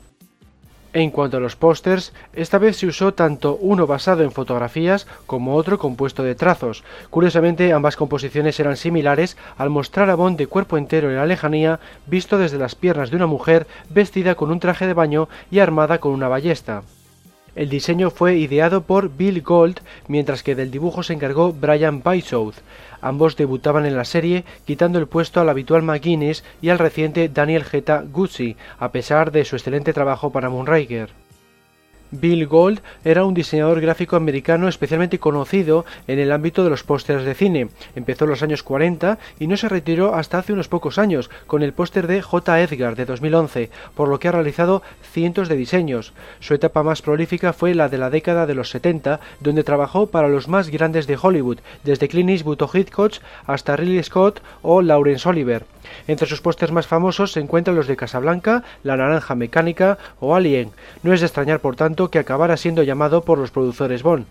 En 0.93 1.11
cuanto 1.11 1.35
a 1.35 1.39
los 1.41 1.57
pósters, 1.57 2.13
esta 2.31 2.57
vez 2.57 2.77
se 2.77 2.87
usó 2.87 3.13
tanto 3.13 3.57
uno 3.59 3.85
basado 3.85 4.23
en 4.23 4.31
fotografías 4.31 5.07
como 5.25 5.55
otro 5.55 5.77
compuesto 5.77 6.23
de 6.23 6.35
trazos. 6.35 6.85
Curiosamente, 7.09 7.73
ambas 7.73 7.97
composiciones 7.97 8.57
eran 8.57 8.77
similares 8.77 9.35
al 9.57 9.69
mostrar 9.69 10.09
a 10.09 10.15
Bond 10.15 10.37
de 10.37 10.47
cuerpo 10.47 10.77
entero 10.77 11.09
en 11.09 11.17
la 11.17 11.25
lejanía, 11.25 11.81
visto 12.07 12.37
desde 12.37 12.57
las 12.57 12.75
piernas 12.75 13.09
de 13.09 13.17
una 13.17 13.27
mujer 13.27 13.67
vestida 13.89 14.35
con 14.35 14.49
un 14.49 14.61
traje 14.61 14.87
de 14.87 14.93
baño 14.93 15.27
y 15.51 15.59
armada 15.59 15.97
con 15.97 16.13
una 16.13 16.29
ballesta. 16.29 16.83
El 17.53 17.69
diseño 17.69 18.11
fue 18.11 18.35
ideado 18.35 18.83
por 18.83 19.09
Bill 19.09 19.41
Gold, 19.41 19.81
mientras 20.07 20.41
que 20.41 20.55
del 20.55 20.71
dibujo 20.71 21.03
se 21.03 21.13
encargó 21.13 21.51
Brian 21.51 22.01
Bysouth. 22.01 22.55
Ambos 23.01 23.35
debutaban 23.35 23.85
en 23.85 23.97
la 23.97 24.05
serie, 24.05 24.45
quitando 24.65 24.99
el 24.99 25.07
puesto 25.07 25.41
al 25.41 25.49
habitual 25.49 25.81
McGuinness 25.81 26.45
y 26.61 26.69
al 26.69 26.79
reciente 26.79 27.27
Daniel 27.27 27.65
Geta 27.65 28.05
Guzzi, 28.09 28.55
a 28.79 28.91
pesar 28.91 29.31
de 29.31 29.43
su 29.43 29.57
excelente 29.57 29.91
trabajo 29.91 30.31
para 30.31 30.49
Moonraker. 30.49 31.09
Bill 32.11 32.45
Gold 32.45 32.81
era 33.05 33.23
un 33.23 33.33
diseñador 33.33 33.79
gráfico 33.79 34.15
americano 34.15 34.67
especialmente 34.67 35.19
conocido 35.19 35.85
en 36.07 36.19
el 36.19 36.31
ámbito 36.31 36.63
de 36.63 36.69
los 36.69 36.83
pósters 36.83 37.23
de 37.23 37.33
cine. 37.33 37.69
Empezó 37.95 38.25
en 38.25 38.31
los 38.31 38.43
años 38.43 38.63
40 38.63 39.17
y 39.39 39.47
no 39.47 39.57
se 39.57 39.69
retiró 39.69 40.13
hasta 40.13 40.37
hace 40.37 40.53
unos 40.53 40.67
pocos 40.67 40.97
años 40.97 41.29
con 41.47 41.63
el 41.63 41.73
póster 41.73 42.07
de 42.07 42.21
J. 42.21 42.61
Edgar 42.61 42.95
de 42.95 43.05
2011, 43.05 43.69
por 43.95 44.09
lo 44.09 44.19
que 44.19 44.27
ha 44.27 44.33
realizado 44.33 44.81
cientos 45.11 45.47
de 45.47 45.55
diseños. 45.55 46.13
Su 46.39 46.53
etapa 46.53 46.83
más 46.83 47.01
prolífica 47.01 47.53
fue 47.53 47.73
la 47.75 47.89
de 47.89 47.97
la 47.97 48.09
década 48.09 48.45
de 48.45 48.55
los 48.55 48.69
70, 48.69 49.19
donde 49.39 49.63
trabajó 49.63 50.07
para 50.07 50.27
los 50.27 50.47
más 50.47 50.69
grandes 50.69 51.07
de 51.07 51.17
Hollywood, 51.21 51.59
desde 51.83 52.07
Clint 52.07 52.29
Eastwood 52.29 52.61
o 52.61 52.69
Hitchcock 52.71 53.01
hasta 53.45 53.75
Ridley 53.75 54.03
Scott 54.03 54.41
o 54.61 54.81
Laurence 54.81 55.27
Oliver. 55.27 55.65
Entre 56.07 56.27
sus 56.27 56.41
pósters 56.41 56.71
más 56.71 56.87
famosos 56.87 57.31
se 57.31 57.39
encuentran 57.39 57.75
los 57.75 57.87
de 57.87 57.95
Casablanca, 57.95 58.63
La 58.83 58.97
Naranja 58.97 59.35
Mecánica 59.35 59.97
o 60.19 60.35
Alien. 60.35 60.71
No 61.03 61.13
es 61.13 61.19
de 61.19 61.27
extrañar, 61.27 61.59
por 61.59 61.75
tanto, 61.75 62.09
que 62.09 62.19
acabara 62.19 62.57
siendo 62.57 62.83
llamado 62.83 63.23
por 63.23 63.37
los 63.37 63.51
productores 63.51 64.03
Bond. 64.03 64.25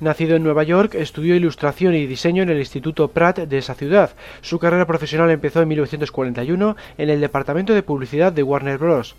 Nacido 0.00 0.34
en 0.34 0.42
Nueva 0.42 0.64
York, 0.64 0.94
estudió 0.96 1.36
ilustración 1.36 1.94
y 1.94 2.06
diseño 2.06 2.42
en 2.42 2.50
el 2.50 2.58
Instituto 2.58 3.08
Pratt 3.08 3.38
de 3.38 3.58
esa 3.58 3.74
ciudad. 3.74 4.10
Su 4.42 4.58
carrera 4.58 4.86
profesional 4.86 5.30
empezó 5.30 5.62
en 5.62 5.68
1941 5.68 6.76
en 6.98 7.10
el 7.10 7.20
departamento 7.20 7.72
de 7.74 7.82
publicidad 7.84 8.32
de 8.32 8.42
Warner 8.42 8.78
Bros. 8.78 9.14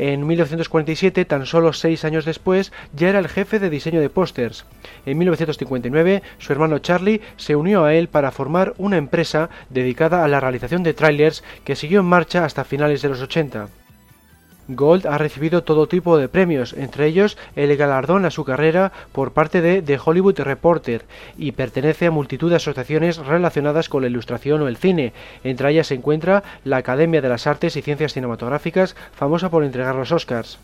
En 0.00 0.28
1947, 0.28 1.24
tan 1.24 1.44
solo 1.44 1.72
seis 1.72 2.04
años 2.04 2.24
después, 2.24 2.72
ya 2.94 3.08
era 3.08 3.18
el 3.18 3.26
jefe 3.26 3.58
de 3.58 3.68
diseño 3.68 4.00
de 4.00 4.08
pósters. 4.08 4.64
En 5.06 5.18
1959, 5.18 6.22
su 6.38 6.52
hermano 6.52 6.78
Charlie 6.78 7.20
se 7.36 7.56
unió 7.56 7.84
a 7.84 7.94
él 7.94 8.06
para 8.06 8.30
formar 8.30 8.74
una 8.78 8.96
empresa 8.96 9.50
dedicada 9.70 10.22
a 10.22 10.28
la 10.28 10.38
realización 10.38 10.84
de 10.84 10.94
trailers 10.94 11.42
que 11.64 11.74
siguió 11.74 11.98
en 11.98 12.06
marcha 12.06 12.44
hasta 12.44 12.62
finales 12.62 13.02
de 13.02 13.08
los 13.08 13.20
80. 13.20 13.70
Gold 14.68 15.06
ha 15.06 15.16
recibido 15.16 15.64
todo 15.64 15.88
tipo 15.88 16.18
de 16.18 16.28
premios, 16.28 16.74
entre 16.74 17.06
ellos 17.06 17.38
el 17.56 17.74
galardón 17.76 18.26
a 18.26 18.30
su 18.30 18.44
carrera 18.44 18.92
por 19.12 19.32
parte 19.32 19.60
de 19.62 19.80
The 19.80 19.98
Hollywood 20.04 20.38
Reporter 20.40 21.06
y 21.38 21.52
pertenece 21.52 22.06
a 22.06 22.10
multitud 22.10 22.50
de 22.50 22.56
asociaciones 22.56 23.16
relacionadas 23.16 23.88
con 23.88 24.02
la 24.02 24.08
ilustración 24.08 24.60
o 24.62 24.68
el 24.68 24.76
cine. 24.76 25.12
Entre 25.42 25.70
ellas 25.70 25.86
se 25.86 25.94
encuentra 25.94 26.44
la 26.64 26.76
Academia 26.76 27.22
de 27.22 27.30
las 27.30 27.46
Artes 27.46 27.76
y 27.76 27.82
Ciencias 27.82 28.12
Cinematográficas, 28.12 28.94
famosa 29.12 29.48
por 29.48 29.64
entregar 29.64 29.94
los 29.94 30.12
Oscars. 30.12 30.58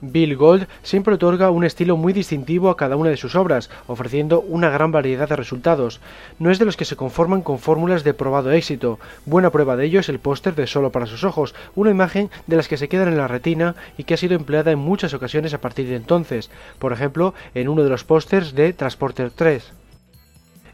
Bill 0.00 0.36
Gold 0.36 0.66
siempre 0.82 1.14
otorga 1.14 1.50
un 1.50 1.64
estilo 1.64 1.96
muy 1.96 2.12
distintivo 2.12 2.70
a 2.70 2.76
cada 2.76 2.96
una 2.96 3.10
de 3.10 3.16
sus 3.16 3.34
obras, 3.34 3.70
ofreciendo 3.86 4.40
una 4.40 4.70
gran 4.70 4.92
variedad 4.92 5.28
de 5.28 5.36
resultados. 5.36 6.00
No 6.38 6.50
es 6.50 6.58
de 6.58 6.64
los 6.64 6.76
que 6.76 6.84
se 6.84 6.96
conforman 6.96 7.42
con 7.42 7.58
fórmulas 7.58 8.04
de 8.04 8.14
probado 8.14 8.50
éxito. 8.52 8.98
Buena 9.26 9.50
prueba 9.50 9.76
de 9.76 9.84
ello 9.84 10.00
es 10.00 10.08
el 10.08 10.18
póster 10.18 10.54
de 10.54 10.66
Solo 10.66 10.90
para 10.90 11.06
sus 11.06 11.24
ojos, 11.24 11.54
una 11.74 11.90
imagen 11.90 12.30
de 12.46 12.56
las 12.56 12.68
que 12.68 12.76
se 12.76 12.88
quedan 12.88 13.08
en 13.08 13.18
la 13.18 13.28
retina 13.28 13.74
y 13.98 14.04
que 14.04 14.14
ha 14.14 14.16
sido 14.16 14.36
empleada 14.36 14.70
en 14.70 14.78
muchas 14.78 15.14
ocasiones 15.14 15.54
a 15.54 15.60
partir 15.60 15.88
de 15.88 15.96
entonces, 15.96 16.50
por 16.78 16.92
ejemplo, 16.92 17.34
en 17.54 17.68
uno 17.68 17.82
de 17.82 17.90
los 17.90 18.04
pósters 18.04 18.54
de 18.54 18.72
Transporter 18.72 19.30
3. 19.30 19.79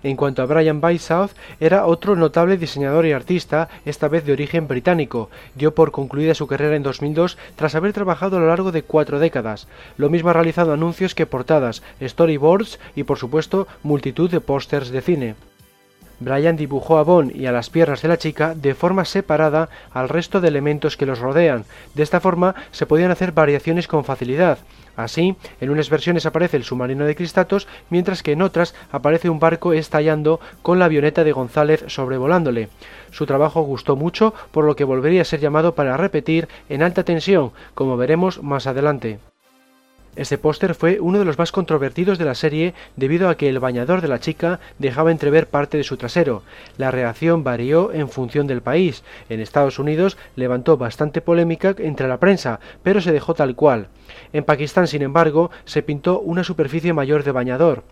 En 0.07 0.15
cuanto 0.15 0.41
a 0.41 0.47
Brian 0.47 0.81
Bysouth, 0.81 1.33
era 1.59 1.85
otro 1.85 2.15
notable 2.15 2.57
diseñador 2.59 3.07
y 3.07 3.13
artista, 3.13 3.69
esta 3.85 4.07
vez 4.07 4.25
de 4.25 4.35
origen 4.35 4.69
británico. 4.69 5.31
Dio 5.57 5.75
por 5.75 5.91
concluida 5.91 6.37
su 6.37 6.47
carrera 6.47 6.77
en 6.77 6.85
2002 6.85 7.37
tras 7.57 7.75
haber 7.75 7.93
trabajado 7.93 8.37
a 8.37 8.41
lo 8.41 8.47
largo 8.47 8.71
de 8.71 8.85
cuatro 8.85 9.19
décadas. 9.19 9.67
Lo 9.97 10.09
mismo 10.09 10.31
ha 10.31 10.33
realizado 10.33 10.73
anuncios 10.73 11.17
que 11.17 11.27
portadas, 11.27 11.83
storyboards 12.01 12.79
y 12.95 13.03
por 13.03 13.19
supuesto 13.19 13.67
multitud 13.83 14.31
de 14.31 14.41
pósters 14.41 14.91
de 14.91 15.01
cine. 15.01 15.35
Brian 16.19 16.57
dibujó 16.57 16.99
a 16.99 17.03
Bond 17.03 17.35
y 17.37 17.47
a 17.47 17.53
las 17.53 17.71
piernas 17.71 18.03
de 18.03 18.09
la 18.09 18.17
chica 18.17 18.55
de 18.55 18.75
forma 18.75 19.05
separada 19.05 19.69
al 19.93 20.09
resto 20.09 20.41
de 20.41 20.49
elementos 20.49 20.97
que 20.97 21.07
los 21.07 21.19
rodean. 21.19 21.64
De 21.95 22.03
esta 22.03 22.21
forma 22.21 22.55
se 22.71 22.87
podían 22.87 23.11
hacer 23.11 23.33
variaciones 23.33 23.87
con 23.89 24.05
facilidad. 24.05 24.59
Así, 24.97 25.37
en 25.61 25.71
unas 25.71 25.91
versiones 25.91 26.25
aparece 26.25 26.57
el 26.57 26.64
submarino 26.64 27.05
de 27.05 27.14
Cristatos, 27.14 27.69
mientras 27.91 28.23
que 28.23 28.33
en 28.33 28.41
otras 28.41 28.75
aparece 28.91 29.29
un 29.29 29.39
barco 29.39 29.75
estallando 29.75 30.41
con 30.62 30.79
la 30.79 30.87
avioneta 30.87 31.23
de 31.23 31.33
González 31.33 31.85
sobrevolándole. 31.89 32.71
Su 33.11 33.27
trabajo 33.27 33.61
gustó 33.62 33.95
mucho, 33.95 34.33
por 34.53 34.64
lo 34.64 34.75
que 34.75 34.85
volvería 34.85 35.23
a 35.23 35.27
ser 35.27 35.41
llamado 35.41 35.75
para 35.75 35.99
repetir 35.99 36.49
en 36.71 36.83
alta 36.83 37.05
tensión, 37.05 37.53
como 37.75 37.99
veremos 37.99 38.43
más 38.43 38.67
adelante. 38.67 39.19
Este 40.17 40.39
póster 40.39 40.75
fue 40.75 40.99
uno 40.99 41.19
de 41.19 41.27
los 41.27 41.37
más 41.37 41.53
controvertidos 41.53 42.17
de 42.17 42.25
la 42.25 42.35
serie 42.35 42.73
debido 42.97 43.29
a 43.29 43.37
que 43.37 43.51
el 43.51 43.59
bañador 43.59 44.01
de 44.01 44.09
la 44.09 44.19
chica 44.19 44.61
dejaba 44.79 45.12
entrever 45.12 45.47
parte 45.47 45.77
de 45.77 45.85
su 45.85 45.99
trasero. 45.99 46.43
La 46.79 46.91
reacción 46.91 47.45
varió 47.45 47.93
en 47.93 48.09
función 48.09 48.47
del 48.47 48.62
país. 48.62 49.05
En 49.29 49.41
Estados 49.41 49.79
Unidos 49.79 50.17
levantó 50.35 50.79
bastante 50.79 51.21
polémica 51.21 51.75
entre 51.79 52.09
la 52.09 52.19
prensa, 52.19 52.61
pero 52.83 53.03
se 53.03 53.12
dejó 53.12 53.35
tal 53.35 53.55
cual. 53.55 53.89
En 54.33 54.45
Pakistán, 54.45 54.87
sin 54.87 55.03
embargo, 55.03 55.51
se 55.67 55.83
pintó 55.83 56.19
una 56.21 56.45
superficie 56.45 56.95
mayor 56.95 57.23
de 57.23 57.33
bañador. 57.33 57.83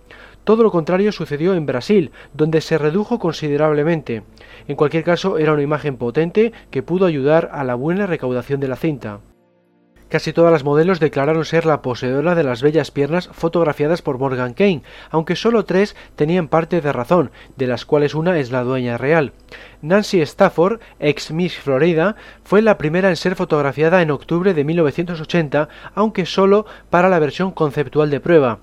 Todo 0.44 0.62
lo 0.62 0.70
contrario 0.70 1.12
sucedió 1.12 1.54
en 1.54 1.66
Brasil, 1.66 2.10
donde 2.32 2.62
se 2.62 2.78
redujo 2.78 3.18
considerablemente. 3.18 4.22
En 4.66 4.76
cualquier 4.76 5.04
caso, 5.04 5.36
era 5.36 5.52
una 5.52 5.62
imagen 5.62 5.98
potente 5.98 6.52
que 6.70 6.82
pudo 6.82 7.04
ayudar 7.04 7.50
a 7.52 7.64
la 7.64 7.74
buena 7.74 8.06
recaudación 8.06 8.60
de 8.60 8.68
la 8.68 8.76
cinta. 8.76 9.20
Casi 10.14 10.32
todas 10.32 10.52
las 10.52 10.62
modelos 10.62 11.00
declararon 11.00 11.44
ser 11.44 11.66
la 11.66 11.82
poseedora 11.82 12.36
de 12.36 12.44
las 12.44 12.62
bellas 12.62 12.92
piernas 12.92 13.28
fotografiadas 13.32 14.00
por 14.00 14.16
Morgan 14.16 14.54
Kane, 14.54 14.84
aunque 15.10 15.34
solo 15.34 15.64
tres 15.64 15.96
tenían 16.14 16.46
parte 16.46 16.80
de 16.80 16.92
razón, 16.92 17.32
de 17.56 17.66
las 17.66 17.84
cuales 17.84 18.14
una 18.14 18.38
es 18.38 18.52
la 18.52 18.62
dueña 18.62 18.96
real. 18.96 19.32
Nancy 19.82 20.20
Stafford, 20.20 20.78
ex 21.00 21.32
Miss 21.32 21.58
Florida, 21.58 22.14
fue 22.44 22.62
la 22.62 22.78
primera 22.78 23.08
en 23.08 23.16
ser 23.16 23.34
fotografiada 23.34 24.02
en 24.02 24.12
octubre 24.12 24.54
de 24.54 24.62
1980, 24.62 25.68
aunque 25.96 26.26
solo 26.26 26.64
para 26.90 27.08
la 27.08 27.18
versión 27.18 27.50
conceptual 27.50 28.08
de 28.08 28.20
prueba. 28.20 28.60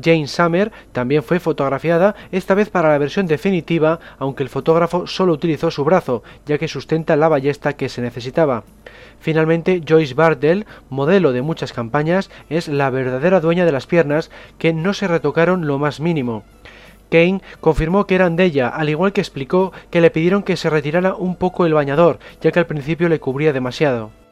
Jane 0.00 0.26
Summer 0.26 0.72
también 0.92 1.22
fue 1.22 1.40
fotografiada, 1.40 2.14
esta 2.32 2.54
vez 2.54 2.68
para 2.70 2.90
la 2.90 2.98
versión 2.98 3.26
definitiva, 3.26 4.00
aunque 4.18 4.42
el 4.42 4.48
fotógrafo 4.48 5.06
solo 5.06 5.32
utilizó 5.32 5.70
su 5.70 5.84
brazo, 5.84 6.22
ya 6.46 6.58
que 6.58 6.68
sustenta 6.68 7.16
la 7.16 7.28
ballesta 7.28 7.74
que 7.74 7.88
se 7.88 8.02
necesitaba. 8.02 8.64
Finalmente, 9.20 9.82
Joyce 9.86 10.14
Bardell, 10.14 10.66
modelo 10.90 11.32
de 11.32 11.42
muchas 11.42 11.72
campañas, 11.72 12.30
es 12.48 12.68
la 12.68 12.90
verdadera 12.90 13.40
dueña 13.40 13.64
de 13.64 13.72
las 13.72 13.86
piernas, 13.86 14.30
que 14.58 14.72
no 14.72 14.94
se 14.94 15.08
retocaron 15.08 15.66
lo 15.66 15.78
más 15.78 16.00
mínimo. 16.00 16.44
Kane 17.10 17.42
confirmó 17.60 18.06
que 18.06 18.16
eran 18.16 18.36
de 18.36 18.44
ella, 18.44 18.68
al 18.68 18.88
igual 18.88 19.12
que 19.12 19.20
explicó 19.20 19.72
que 19.90 20.00
le 20.00 20.10
pidieron 20.10 20.42
que 20.42 20.56
se 20.56 20.70
retirara 20.70 21.14
un 21.14 21.36
poco 21.36 21.64
el 21.64 21.74
bañador, 21.74 22.18
ya 22.40 22.50
que 22.50 22.58
al 22.58 22.66
principio 22.66 23.08
le 23.08 23.20
cubría 23.20 23.52
demasiado. 23.52 24.23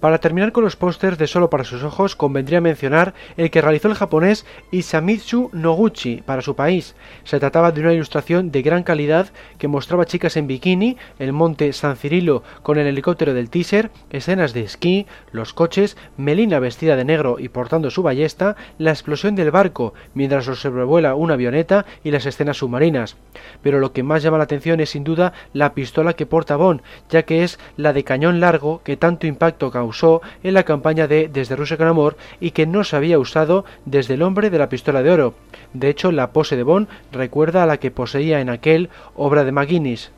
Para 0.00 0.18
terminar 0.18 0.52
con 0.52 0.64
los 0.64 0.76
pósters 0.76 1.18
de 1.18 1.26
Solo 1.26 1.50
para 1.50 1.64
sus 1.64 1.82
ojos, 1.82 2.16
convendría 2.16 2.62
mencionar 2.62 3.12
el 3.36 3.50
que 3.50 3.60
realizó 3.60 3.86
el 3.88 3.94
japonés 3.94 4.46
Isamitsu 4.70 5.50
Noguchi 5.52 6.22
para 6.22 6.40
su 6.40 6.56
país. 6.56 6.94
Se 7.24 7.38
trataba 7.38 7.70
de 7.70 7.82
una 7.82 7.92
ilustración 7.92 8.50
de 8.50 8.62
gran 8.62 8.82
calidad 8.82 9.28
que 9.58 9.68
mostraba 9.68 10.06
chicas 10.06 10.38
en 10.38 10.46
bikini, 10.46 10.96
el 11.18 11.34
monte 11.34 11.74
San 11.74 11.96
Cirilo 11.96 12.42
con 12.62 12.78
el 12.78 12.86
helicóptero 12.86 13.34
del 13.34 13.50
teaser, 13.50 13.90
escenas 14.08 14.54
de 14.54 14.62
esquí, 14.62 15.06
los 15.32 15.52
coches, 15.52 15.98
Melina 16.16 16.60
vestida 16.60 16.96
de 16.96 17.04
negro 17.04 17.36
y 17.38 17.50
portando 17.50 17.90
su 17.90 18.02
ballesta, 18.02 18.56
la 18.78 18.92
explosión 18.92 19.34
del 19.34 19.50
barco 19.50 19.92
mientras 20.14 20.46
lo 20.46 20.54
sobrevuela 20.54 21.14
una 21.14 21.34
avioneta 21.34 21.84
y 22.02 22.10
las 22.10 22.24
escenas 22.24 22.56
submarinas. 22.56 23.18
Pero 23.62 23.80
lo 23.80 23.92
que 23.92 24.02
más 24.02 24.22
llama 24.22 24.38
la 24.38 24.44
atención 24.44 24.80
es 24.80 24.90
sin 24.90 25.04
duda 25.04 25.34
la 25.52 25.74
pistola 25.74 26.14
que 26.14 26.24
porta 26.24 26.56
Bond, 26.56 26.80
ya 27.10 27.24
que 27.24 27.44
es 27.44 27.58
la 27.76 27.92
de 27.92 28.02
cañón 28.02 28.40
largo 28.40 28.80
que 28.82 28.96
tanto 28.96 29.26
impacto 29.26 29.70
causó 29.70 29.89
usó 29.90 30.22
en 30.42 30.54
la 30.54 30.62
campaña 30.62 31.06
de 31.06 31.28
Desde 31.28 31.56
Rusia 31.56 31.76
con 31.76 31.86
Amor 31.86 32.16
y 32.40 32.52
que 32.52 32.66
no 32.66 32.82
se 32.82 32.96
había 32.96 33.18
usado 33.18 33.64
desde 33.84 34.14
el 34.14 34.22
hombre 34.22 34.48
de 34.48 34.58
la 34.58 34.68
pistola 34.68 35.02
de 35.02 35.10
oro. 35.10 35.34
De 35.74 35.88
hecho, 35.90 36.10
la 36.10 36.32
pose 36.32 36.56
de 36.56 36.62
Bond 36.62 36.88
recuerda 37.12 37.62
a 37.62 37.66
la 37.66 37.76
que 37.76 37.90
poseía 37.90 38.40
en 38.40 38.48
aquel 38.48 38.88
obra 39.14 39.44
de 39.44 39.52
McGuinness. 39.52 40.10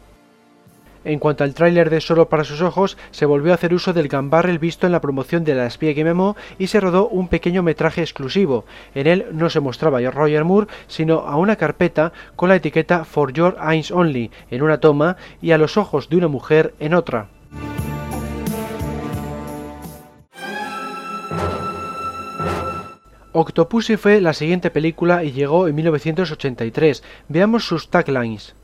En 1.05 1.19
cuanto 1.19 1.43
al 1.43 1.55
tráiler 1.55 1.91
de 1.91 2.01
Solo 2.01 2.29
para 2.29 2.45
sus 2.45 2.63
ojos, 2.63 2.97
se 3.11 3.27
volvió 3.27 3.51
a 3.51 3.57
hacer 3.57 3.75
uso 3.75 3.93
del 3.93 4.07
gambarrel 4.07 4.61
visto 4.61 4.87
en 4.87 4.93
la 4.93 5.01
promoción 5.01 5.43
de 5.43 5.55
la 5.55 5.67
espía 5.67 5.95
que 5.95 6.05
memó 6.05 6.37
y 6.59 6.69
se 6.69 6.79
rodó 6.79 7.09
un 7.09 7.27
pequeño 7.27 7.63
metraje 7.63 8.03
exclusivo. 8.03 8.65
En 8.95 9.09
él 9.09 9.27
no 9.33 9.51
se 9.51 9.61
mostraba 9.61 9.99
a 9.99 10.11
Roger 10.11 10.45
Moore, 10.45 10.69
sino 10.87 11.21
a 11.21 11.37
una 11.37 11.57
carpeta 11.57 12.13
con 12.37 12.49
la 12.49 12.57
etiqueta 12.57 13.05
For 13.05 13.33
Your 13.33 13.57
Eyes 13.69 13.91
Only 13.91 14.31
en 14.51 14.63
una 14.63 14.79
toma 14.79 15.17
y 15.41 15.51
a 15.51 15.59
los 15.59 15.77
ojos 15.77 16.09
de 16.09 16.17
una 16.17 16.29
mujer 16.29 16.75
en 16.79 16.95
otra. 16.95 17.29
Octopussy 23.33 23.97
fue 23.97 24.21
la 24.21 24.35
siguiente 24.35 24.71
película 24.71 25.25
y 25.25 25.33
llegó 25.33 25.67
en 25.67 25.75
1983. 25.75 27.03
Veamos 27.29 27.67
sus 27.67 27.89
taglines. 27.89 28.55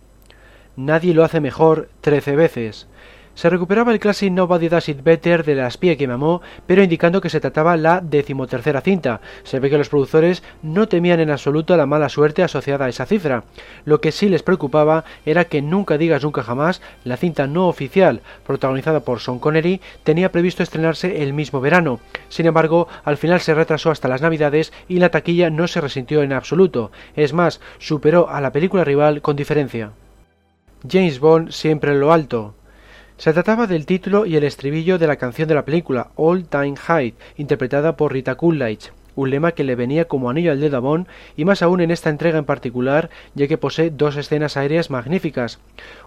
Nadie 0.76 1.14
lo 1.14 1.24
hace 1.24 1.40
mejor 1.40 1.88
13 2.02 2.36
veces 2.36 2.88
se 3.38 3.48
recuperaba 3.48 3.92
el 3.92 4.00
clásico 4.00 4.34
Nobody 4.34 4.68
Does 4.68 4.88
It 4.88 5.04
Better 5.04 5.44
de 5.44 5.54
la 5.54 5.68
espía 5.68 5.96
que 5.96 6.08
mamó, 6.08 6.42
pero 6.66 6.82
indicando 6.82 7.20
que 7.20 7.30
se 7.30 7.38
trataba 7.38 7.76
la 7.76 8.00
decimotercera 8.00 8.80
cinta. 8.80 9.20
Se 9.44 9.60
ve 9.60 9.70
que 9.70 9.78
los 9.78 9.88
productores 9.88 10.42
no 10.60 10.88
temían 10.88 11.20
en 11.20 11.30
absoluto 11.30 11.76
la 11.76 11.86
mala 11.86 12.08
suerte 12.08 12.42
asociada 12.42 12.86
a 12.86 12.88
esa 12.88 13.06
cifra. 13.06 13.44
Lo 13.84 14.00
que 14.00 14.10
sí 14.10 14.28
les 14.28 14.42
preocupaba 14.42 15.04
era 15.24 15.44
que 15.44 15.62
Nunca 15.62 15.98
digas 15.98 16.24
nunca 16.24 16.42
jamás, 16.42 16.82
la 17.04 17.16
cinta 17.16 17.46
no 17.46 17.68
oficial, 17.68 18.22
protagonizada 18.44 18.98
por 18.98 19.20
Sean 19.20 19.38
Connery, 19.38 19.80
tenía 20.02 20.32
previsto 20.32 20.64
estrenarse 20.64 21.22
el 21.22 21.32
mismo 21.32 21.60
verano. 21.60 22.00
Sin 22.28 22.46
embargo, 22.46 22.88
al 23.04 23.18
final 23.18 23.38
se 23.38 23.54
retrasó 23.54 23.92
hasta 23.92 24.08
las 24.08 24.20
navidades 24.20 24.72
y 24.88 24.98
la 24.98 25.10
taquilla 25.10 25.48
no 25.48 25.68
se 25.68 25.80
resintió 25.80 26.24
en 26.24 26.32
absoluto. 26.32 26.90
Es 27.14 27.32
más, 27.32 27.60
superó 27.78 28.28
a 28.30 28.40
la 28.40 28.50
película 28.50 28.82
rival 28.82 29.22
con 29.22 29.36
diferencia. 29.36 29.92
James 30.90 31.20
Bond 31.20 31.52
siempre 31.52 31.92
en 31.92 32.00
lo 32.00 32.12
alto. 32.12 32.54
Se 33.18 33.32
trataba 33.32 33.66
del 33.66 33.84
título 33.84 34.26
y 34.26 34.36
el 34.36 34.44
estribillo 34.44 34.96
de 34.96 35.08
la 35.08 35.16
canción 35.16 35.48
de 35.48 35.56
la 35.56 35.64
película, 35.64 36.10
All 36.14 36.44
Time 36.44 36.76
High, 36.76 37.14
interpretada 37.36 37.96
por 37.96 38.12
Rita 38.12 38.36
Coolidge, 38.36 38.92
un 39.16 39.30
lema 39.30 39.50
que 39.50 39.64
le 39.64 39.74
venía 39.74 40.04
como 40.04 40.30
anillo 40.30 40.52
al 40.52 40.60
dedo 40.60 40.76
a 40.76 40.80
Bond, 40.80 41.08
y 41.36 41.44
más 41.44 41.60
aún 41.60 41.80
en 41.80 41.90
esta 41.90 42.10
entrega 42.10 42.38
en 42.38 42.44
particular, 42.44 43.10
ya 43.34 43.48
que 43.48 43.58
posee 43.58 43.90
dos 43.90 44.16
escenas 44.16 44.56
aéreas 44.56 44.88
magníficas. 44.90 45.58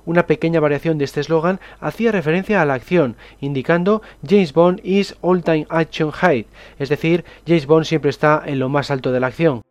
Una 0.06 0.26
pequeña 0.26 0.62
variación 0.62 0.98
de 0.98 1.04
este 1.04 1.20
eslogan 1.20 1.60
hacía 1.82 2.14
referencia 2.14 2.62
a 2.62 2.66
la 2.66 2.76
acción, 2.76 3.18
indicando 3.42 4.02
James 4.26 4.54
Bond 4.54 4.80
is 4.86 5.18
all 5.20 5.44
time 5.44 5.68
action 5.68 6.12
high, 6.12 6.46
es 6.80 6.88
decir, 6.88 7.26
James 7.46 7.66
Bond 7.66 7.84
siempre 7.84 8.10
está 8.10 8.42
en 8.46 8.58
lo 8.58 8.70
más 8.70 8.90
alto 8.90 9.12
de 9.12 9.20
la 9.20 9.28
acción. 9.28 9.64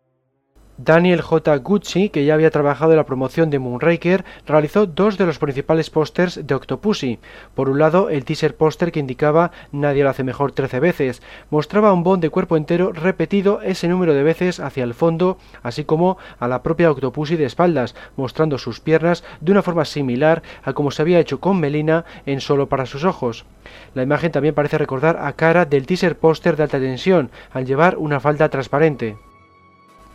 Daniel 0.83 1.21
J. 1.21 1.59
Gucci, 1.59 2.09
que 2.09 2.25
ya 2.25 2.33
había 2.33 2.51
trabajado 2.51 2.93
en 2.93 2.97
la 2.97 3.05
promoción 3.05 3.51
de 3.51 3.59
Moonraker, 3.59 4.25
realizó 4.47 4.87
dos 4.87 5.19
de 5.19 5.27
los 5.27 5.39
principales 5.39 5.91
pósters 5.91 6.47
de 6.47 6.55
Octopussy. 6.55 7.19
Por 7.55 7.69
un 7.69 7.79
lado, 7.79 8.09
el 8.09 8.25
teaser 8.25 8.57
póster 8.57 8.91
que 8.91 8.99
indicaba 8.99 9.51
Nadie 9.73 10.05
lo 10.05 10.09
hace 10.09 10.25
mejor 10.25 10.53
13 10.53 10.81
veces. 10.81 11.23
Mostraba 11.51 11.93
un 11.93 12.03
Bond 12.03 12.23
de 12.23 12.31
cuerpo 12.31 12.57
entero 12.57 12.93
repetido 12.93 13.61
ese 13.61 13.89
número 13.89 14.15
de 14.15 14.23
veces 14.23 14.59
hacia 14.59 14.85
el 14.85 14.95
fondo, 14.95 15.37
así 15.63 15.85
como 15.85 16.17
a 16.39 16.49
la 16.49 16.63
propia 16.63 16.91
Octopussy 16.91 17.37
de 17.37 17.45
espaldas, 17.45 17.95
mostrando 18.17 18.57
sus 18.57 18.81
piernas 18.81 19.23
de 19.43 19.53
una 19.53 19.63
forma 19.63 19.85
similar 19.85 20.43
a 20.63 20.73
como 20.73 20.93
se 20.93 21.03
había 21.03 21.21
hecho 21.21 21.41
con 21.41 21.61
Melina 21.61 22.07
en 22.25 22.41
Solo 22.41 22.71
para 22.71 22.87
sus 22.87 23.05
ojos. 23.05 23.45
La 23.93 24.03
imagen 24.03 24.33
también 24.33 24.55
parece 24.55 24.79
recordar 24.79 25.19
a 25.21 25.35
cara 25.35 25.67
del 25.67 25.85
teaser 25.85 26.17
póster 26.17 26.57
de 26.57 26.63
alta 26.63 26.81
tensión, 26.81 27.31
al 27.53 27.67
llevar 27.67 27.99
una 27.99 28.19
falda 28.19 28.49
transparente. 28.49 29.19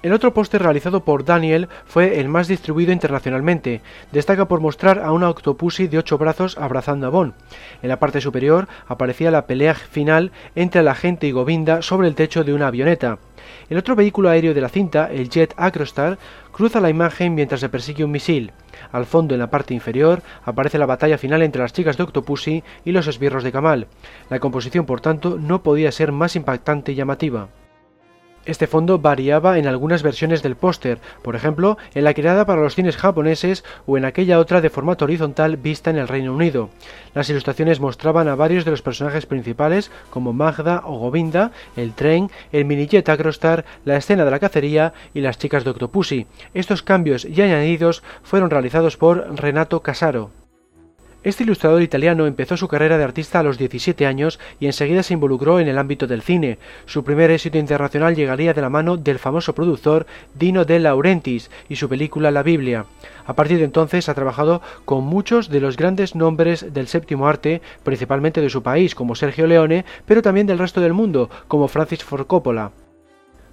El 0.06 0.14
otro 0.14 0.36
póster 0.36 0.62
realizado 0.62 1.04
por 1.04 1.26
Daniel 1.26 1.68
fue 1.88 2.20
el 2.20 2.30
más 2.30 2.48
distribuido 2.48 2.92
internacionalmente. 2.92 3.82
Destaca 4.12 4.48
por 4.48 4.60
mostrar 4.60 5.00
a 5.00 5.12
una 5.12 5.32
octopussy 5.32 5.88
de 5.88 5.98
ocho 5.98 6.20
brazos 6.20 6.60
abrazando 6.60 7.08
a 7.08 7.10
Bond. 7.10 7.34
En 7.82 7.90
la 7.90 7.98
parte 7.98 8.22
superior 8.22 8.68
aparecía 8.88 9.32
la 9.32 9.48
pelea 9.48 9.74
final 9.74 10.32
entre 10.54 10.84
la 10.84 10.92
agente 10.92 11.26
y 11.26 11.32
Govinda 11.32 11.82
sobre 11.82 12.08
el 12.08 12.14
techo 12.14 12.44
de 12.44 12.54
una 12.54 12.68
avioneta. 12.68 13.18
El 13.68 13.80
otro 13.80 13.96
vehículo 13.96 14.30
aéreo 14.30 14.54
de 14.54 14.62
la 14.62 14.70
cinta, 14.70 15.10
el 15.12 15.28
Jet 15.28 15.56
Acrostar, 15.58 16.20
cruza 16.52 16.80
la 16.80 16.92
imagen 16.92 17.34
mientras 17.34 17.62
se 17.62 17.70
persigue 17.70 18.04
un 18.04 18.12
misil. 18.12 18.52
Al 18.92 19.08
fondo, 19.08 19.34
en 19.34 19.40
la 19.40 19.50
parte 19.50 19.74
inferior, 19.74 20.22
aparece 20.44 20.78
la 20.78 20.86
batalla 20.86 21.18
final 21.18 21.42
entre 21.42 21.64
las 21.64 21.74
chicas 21.74 21.98
de 21.98 22.04
Octopussy 22.04 22.64
y 22.84 22.92
los 22.92 23.08
esbirros 23.08 23.44
de 23.44 23.52
Kamal. 23.52 23.88
La 24.30 24.40
composición, 24.40 24.86
por 24.86 25.02
tanto, 25.02 25.40
no 25.40 25.64
podía 25.64 25.92
ser 25.92 26.12
más 26.12 26.36
impactante 26.36 26.92
y 26.92 26.96
llamativa. 26.96 27.48
Este 28.46 28.68
fondo 28.68 29.00
variaba 29.00 29.58
en 29.58 29.68
algunas 29.68 30.04
versiones 30.04 30.44
del 30.44 30.56
póster, 30.56 31.00
por 31.24 31.36
ejemplo, 31.36 31.78
en 31.94 32.04
la 32.04 32.14
creada 32.14 32.46
para 32.46 32.62
los 32.62 32.76
cines 32.76 32.98
japoneses 32.98 33.64
o 33.86 33.98
en 33.98 34.06
aquella 34.06 34.40
otra 34.40 34.62
de 34.62 34.70
formato 34.70 35.06
horizontal 35.06 35.58
vista 35.58 35.90
en 35.90 35.98
el 35.98 36.08
Reino 36.08 36.34
Unido. 36.34 36.70
Las 37.14 37.30
ilustraciones 37.30 37.80
mostraban 37.80 38.28
a 38.28 38.36
varios 38.36 38.64
de 38.64 38.72
los 38.72 38.82
personajes 38.82 39.26
principales, 39.26 39.92
como 40.10 40.34
Magda 40.34 40.84
o 40.86 40.98
Govinda, 40.98 41.52
el 41.76 41.94
tren, 41.94 42.30
el 42.52 42.66
minijet 42.66 43.10
Agrostar, 43.10 43.66
la 43.84 43.98
escena 43.98 44.26
de 44.26 44.32
la 44.32 44.40
cacería 44.40 44.94
y 45.14 45.22
las 45.22 45.38
chicas 45.38 45.64
de 45.64 45.72
Octopussy. 45.72 46.28
Estos 46.54 46.84
cambios 46.84 47.26
y 47.26 47.42
añadidos 47.42 48.04
fueron 48.24 48.50
realizados 48.50 48.98
por 48.98 49.36
Renato 49.36 49.82
Casaro. 49.82 50.45
Este 51.26 51.42
ilustrador 51.42 51.82
italiano 51.82 52.28
empezó 52.28 52.56
su 52.56 52.68
carrera 52.68 53.00
de 53.00 53.04
artista 53.04 53.40
a 53.40 53.44
los 53.44 53.58
17 53.58 54.06
años 54.06 54.40
y 54.60 54.68
enseguida 54.68 55.02
se 55.02 55.16
involucró 55.16 55.60
en 55.60 55.68
el 55.68 55.80
ámbito 55.80 56.06
del 56.06 56.22
cine. 56.22 56.60
Su 56.86 57.04
primer 57.04 57.32
éxito 57.32 57.58
internacional 57.58 58.16
llegaría 58.16 58.54
de 58.54 58.62
la 58.62 58.70
mano 58.70 58.96
del 58.96 59.18
famoso 59.18 59.56
productor 59.56 60.06
Dino 60.36 60.66
De 60.66 60.78
Laurentiis 60.78 61.50
y 61.68 61.78
su 61.78 61.90
película 61.90 62.30
La 62.30 62.44
Biblia. 62.44 62.86
A 63.26 63.34
partir 63.34 63.58
de 63.58 63.64
entonces 63.64 64.08
ha 64.08 64.14
trabajado 64.14 64.62
con 64.86 65.04
muchos 65.04 65.50
de 65.50 65.62
los 65.62 65.78
grandes 65.78 66.14
nombres 66.14 66.72
del 66.76 66.88
séptimo 66.88 67.28
arte, 67.28 67.64
principalmente 67.84 68.40
de 68.40 68.52
su 68.52 68.62
país, 68.62 68.94
como 68.94 69.16
Sergio 69.16 69.48
Leone, 69.48 69.84
pero 70.06 70.22
también 70.22 70.46
del 70.46 70.60
resto 70.60 70.80
del 70.80 70.94
mundo, 70.94 71.32
como 71.48 71.68
Francis 71.68 72.04
Ford 72.04 72.28
Coppola. 72.28 72.72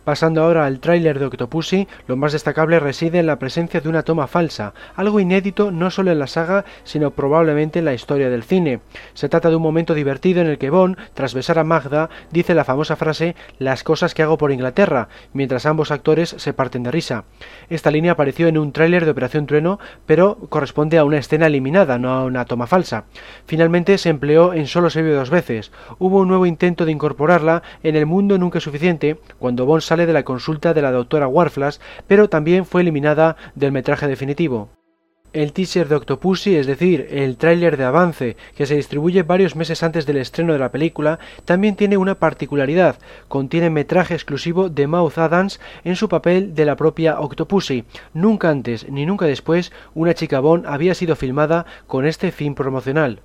Pasando 0.05 0.43
ahora 0.43 0.67
al 0.67 0.81
tráiler 0.81 1.21
de 1.21 1.27
Octopussy, 1.27 1.87
lo 2.09 2.17
más 2.17 2.33
destacable 2.33 2.81
reside 2.81 3.21
en 3.21 3.27
la 3.27 3.39
presencia 3.39 3.81
de 3.81 3.89
una 3.89 4.03
toma 4.03 4.27
falsa, 4.27 4.75
algo 4.97 5.21
inédito 5.21 5.71
no 5.71 5.93
solo 5.93 6.11
en 6.11 6.19
la 6.19 6.27
saga, 6.27 6.65
sino 6.83 7.13
probablemente 7.13 7.79
en 7.79 7.85
la 7.85 7.95
historia 7.95 8.29
del 8.29 8.43
cine. 8.43 8.81
Se 9.15 9.29
trata 9.29 9.49
de 9.49 9.55
un 9.55 9.63
momento 9.63 9.95
divertido 9.95 10.41
en 10.41 10.49
el 10.49 10.59
que 10.59 10.71
Bond, 10.71 10.97
tras 11.15 11.35
besar 11.35 11.61
a 11.61 11.65
Magda, 11.65 12.11
dice 12.33 12.53
la 12.53 12.65
famosa 12.65 12.97
frase 12.97 13.37
las 13.61 13.85
cosas 13.85 14.13
que 14.13 14.25
hago 14.25 14.39
por 14.39 14.51
Inglaterra, 14.51 15.09
mientras 15.35 15.67
ambos 15.67 15.93
actores 15.93 16.35
se 16.37 16.53
parten 16.53 16.83
de 16.83 16.91
risa. 16.91 17.23
Esta 17.71 17.93
línea 17.93 18.13
apareció 18.13 18.49
en 18.49 18.59
un 18.59 18.73
tráiler 18.73 19.05
de 19.05 19.13
Operación 19.13 19.47
Trueno, 19.47 19.79
pero 20.05 20.37
corresponde 20.49 20.99
a 20.99 21.05
una 21.05 21.19
escena 21.19 21.47
eliminada, 21.47 21.99
no 21.99 22.11
a 22.11 22.25
una 22.25 22.45
toma 22.45 22.67
falsa. 22.67 23.05
Finalmente 23.47 23.97
se 23.99 24.09
empleó 24.09 24.53
en 24.53 24.67
Solo 24.67 24.91
se 24.91 25.03
vio 25.03 25.15
dos 25.15 25.31
veces. 25.31 25.71
Hubo 26.01 26.19
un 26.19 26.29
nuevo 26.29 26.47
intento 26.47 26.85
de 26.85 26.93
incorporarla 26.93 27.63
en 27.85 27.95
El 27.95 28.07
mundo 28.07 28.37
nunca 28.37 28.59
suficiente, 28.59 29.21
cuando 29.39 29.65
Bond 29.65 29.92
sale 29.93 30.07
de 30.07 30.15
la 30.15 30.23
consulta 30.23 30.73
de 30.73 30.81
la 30.81 30.91
doctora 30.91 31.29
Warflash, 31.29 31.77
pero 32.07 32.31
también 32.31 32.65
fue 32.65 32.81
eliminada 32.81 33.37
del 33.55 33.73
metraje 33.73 34.09
definitivo. 34.09 34.71
El 35.35 35.53
teaser 35.53 35.87
de 35.89 35.97
Octopussy, 35.97 36.57
es 36.57 36.67
decir, 36.67 37.09
el 37.11 37.37
tráiler 37.37 37.77
de 37.77 37.85
avance 37.85 38.39
que 38.57 38.65
se 38.65 38.75
distribuye 38.77 39.23
varios 39.23 39.55
meses 39.55 39.83
antes 39.83 40.07
del 40.07 40.17
estreno 40.17 40.55
de 40.55 40.59
la 40.59 40.71
película, 40.71 41.19
también 41.45 41.77
tiene 41.77 41.99
una 41.99 42.15
particularidad. 42.15 42.97
Contiene 43.29 43.69
metraje 43.69 44.15
exclusivo 44.15 44.71
de 44.71 44.87
Mouth 44.87 45.19
Adams 45.19 45.61
en 45.85 45.97
su 45.97 46.09
papel 46.09 46.55
de 46.55 46.65
la 46.65 46.77
propia 46.77 47.21
Octopussy. 47.21 47.85
Nunca 48.15 48.49
antes 48.49 48.89
ni 48.89 49.05
nunca 49.05 49.27
después 49.27 49.73
una 49.93 50.15
chica 50.15 50.41
Bond 50.41 50.65
había 50.67 50.95
sido 50.95 51.17
filmada 51.17 51.67
con 51.87 52.07
este 52.07 52.33
fin 52.33 52.55
promocional. 52.55 53.21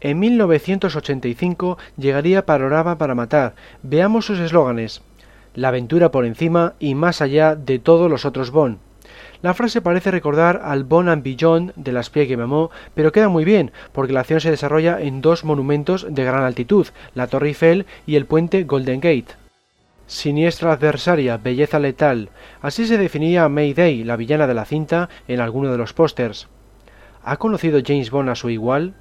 En 0.00 0.20
1985 0.20 1.76
llegaría 1.96 2.46
Panorama 2.46 2.98
para 2.98 3.16
Matar. 3.16 3.54
Veamos 3.82 4.26
sus 4.26 4.38
eslóganes. 4.38 5.02
La 5.54 5.68
aventura 5.68 6.12
por 6.12 6.24
encima 6.24 6.74
y 6.78 6.94
más 6.94 7.20
allá 7.20 7.56
de 7.56 7.80
todos 7.80 8.08
los 8.08 8.24
otros 8.24 8.52
Bond. 8.52 8.78
La 9.42 9.54
frase 9.54 9.80
parece 9.80 10.10
recordar 10.10 10.60
al 10.64 10.84
Bon 10.84 11.08
and 11.08 11.22
Beyond 11.22 11.72
de 11.74 11.92
las 11.92 12.10
Pie 12.10 12.28
que 12.28 12.36
mamó, 12.36 12.70
pero 12.94 13.12
queda 13.12 13.28
muy 13.28 13.44
bien, 13.44 13.72
porque 13.92 14.12
la 14.12 14.20
acción 14.20 14.40
se 14.40 14.50
desarrolla 14.50 15.00
en 15.00 15.20
dos 15.20 15.44
monumentos 15.44 16.06
de 16.08 16.24
gran 16.24 16.44
altitud, 16.44 16.86
la 17.14 17.26
Torre 17.26 17.48
Eiffel 17.48 17.86
y 18.06 18.16
el 18.16 18.26
puente 18.26 18.64
Golden 18.64 19.00
Gate. 19.00 19.36
Siniestra 20.06 20.72
adversaria, 20.72 21.36
belleza 21.36 21.78
letal. 21.78 22.30
Así 22.62 22.86
se 22.86 22.98
definía 22.98 23.44
a 23.44 23.48
Mayday, 23.48 24.04
la 24.04 24.16
villana 24.16 24.46
de 24.46 24.54
la 24.54 24.64
cinta, 24.64 25.08
en 25.28 25.40
alguno 25.40 25.70
de 25.70 25.78
los 25.78 25.92
pósters. 25.92 26.48
¿Ha 27.22 27.36
conocido 27.36 27.80
James 27.84 28.10
Bond 28.10 28.30
a 28.30 28.34
su 28.34 28.48
igual? 28.50 28.94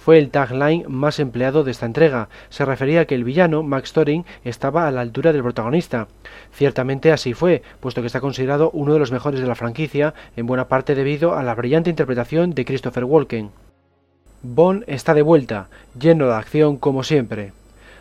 Fue 0.00 0.18
el 0.18 0.30
tagline 0.30 0.88
más 0.88 1.20
empleado 1.20 1.62
de 1.62 1.70
esta 1.70 1.84
entrega. 1.84 2.30
Se 2.48 2.64
refería 2.64 3.02
a 3.02 3.04
que 3.04 3.14
el 3.14 3.24
villano, 3.24 3.62
Max 3.62 3.92
Thorin, 3.92 4.24
estaba 4.44 4.88
a 4.88 4.90
la 4.90 5.02
altura 5.02 5.32
del 5.32 5.42
protagonista. 5.42 6.08
Ciertamente 6.52 7.12
así 7.12 7.34
fue, 7.34 7.62
puesto 7.80 8.00
que 8.00 8.06
está 8.06 8.20
considerado 8.20 8.70
uno 8.72 8.94
de 8.94 8.98
los 8.98 9.12
mejores 9.12 9.40
de 9.40 9.46
la 9.46 9.54
franquicia, 9.54 10.14
en 10.36 10.46
buena 10.46 10.68
parte 10.68 10.94
debido 10.94 11.34
a 11.34 11.42
la 11.42 11.54
brillante 11.54 11.90
interpretación 11.90 12.54
de 12.54 12.64
Christopher 12.64 13.04
Walken. 13.04 13.50
Bond 14.42 14.84
está 14.86 15.12
de 15.12 15.22
vuelta, 15.22 15.68
lleno 15.98 16.26
de 16.28 16.34
acción 16.34 16.78
como 16.78 17.04
siempre. 17.04 17.52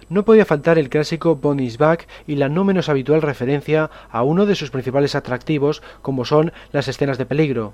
No 0.08 0.24
podía 0.24 0.45
faltar 0.45 0.80
el 0.80 0.89
clásico 0.89 1.36
Bond 1.36 1.60
is 1.60 1.78
back 1.78 2.08
y 2.26 2.36
la 2.36 2.47
no 2.47 2.64
menos 2.64 2.88
habitual 2.88 3.22
referencia 3.22 3.91
a 4.10 4.24
uno 4.24 4.45
de 4.45 4.56
sus 4.56 4.72
principales 4.72 5.16
atractivos 5.16 5.84
como 6.02 6.24
son 6.24 6.54
las 6.72 6.88
escenas 6.88 7.18
de 7.18 7.26
peligro. 7.26 7.74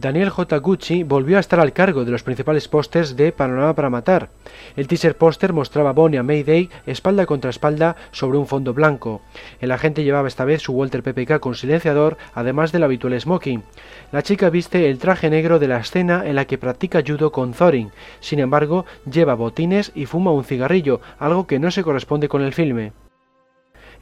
Daniel 0.00 0.30
J. 0.30 0.58
Gucci 0.58 1.02
volvió 1.02 1.38
a 1.38 1.40
estar 1.40 1.58
al 1.58 1.72
cargo 1.72 2.04
de 2.04 2.12
los 2.12 2.22
principales 2.22 2.68
pósters 2.68 3.16
de 3.16 3.32
Panorama 3.32 3.74
para 3.74 3.90
Matar. 3.90 4.30
El 4.76 4.86
teaser 4.86 5.16
póster 5.16 5.52
mostraba 5.52 5.90
a 5.90 5.92
Bonnie 5.92 6.18
a 6.18 6.22
Mayday 6.22 6.70
espalda 6.86 7.26
contra 7.26 7.50
espalda 7.50 7.96
sobre 8.12 8.38
un 8.38 8.46
fondo 8.46 8.72
blanco. 8.72 9.22
El 9.60 9.72
agente 9.72 10.04
llevaba 10.04 10.28
esta 10.28 10.44
vez 10.44 10.62
su 10.62 10.72
Walter 10.72 11.02
PPK 11.02 11.40
con 11.40 11.56
silenciador, 11.56 12.16
además 12.32 12.70
del 12.70 12.84
habitual 12.84 13.20
smoking. 13.20 13.64
La 14.12 14.22
chica 14.22 14.50
viste 14.50 14.88
el 14.88 14.98
traje 14.98 15.30
negro 15.30 15.58
de 15.58 15.66
la 15.66 15.78
escena 15.78 16.24
en 16.24 16.36
la 16.36 16.44
que 16.44 16.58
practica 16.58 17.02
judo 17.04 17.32
con 17.32 17.52
Thorin. 17.52 17.90
Sin 18.20 18.38
embargo, 18.38 18.86
lleva 19.10 19.34
botines 19.34 19.90
y 19.96 20.06
fuma 20.06 20.30
un 20.30 20.44
cigarrillo, 20.44 21.00
algo 21.18 21.48
que 21.48 21.58
no 21.58 21.72
se 21.72 21.82
corresponde 21.82 22.28
con 22.28 22.42
el 22.42 22.52
filme. 22.52 22.92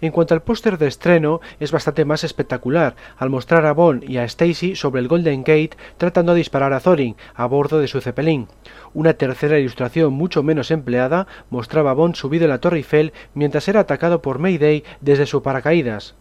En 0.01 0.13
cuanto 0.13 0.35
al 0.35 0.43
póster 0.43 0.77
de 0.77 0.89
estreno, 0.89 1.41
es 1.59 1.73
bastante 1.73 2.05
más 2.05 2.23
espectacular, 2.23 2.97
al 3.17 3.31
mostrar 3.31 3.65
a 3.65 3.73
Bond 3.73 4.09
y 4.09 4.19
a 4.19 4.25
Stacy 4.25 4.77
sobre 4.77 5.01
el 5.01 5.09
Golden 5.09 5.41
Gate 5.41 5.77
tratando 5.97 6.33
de 6.33 6.39
disparar 6.39 6.73
a 6.73 6.81
Thorin 6.81 7.17
a 7.35 7.47
bordo 7.47 7.79
de 7.79 7.89
su 7.89 8.01
Zeppelin. 8.01 8.49
Una 8.93 9.15
tercera 9.15 9.59
ilustración 9.59 10.13
mucho 10.13 10.43
menos 10.43 10.71
empleada 10.71 11.27
mostraba 11.51 11.93
a 11.93 11.95
Bond 11.95 12.15
subido 12.15 12.45
en 12.45 12.51
la 12.51 12.61
Torre 12.61 12.79
Eiffel 12.79 13.13
mientras 13.35 13.69
era 13.69 13.81
atacado 13.81 14.21
por 14.21 14.39
Mayday 14.39 14.85
desde 15.01 15.27
su 15.27 15.43
paracaídas. 15.43 16.15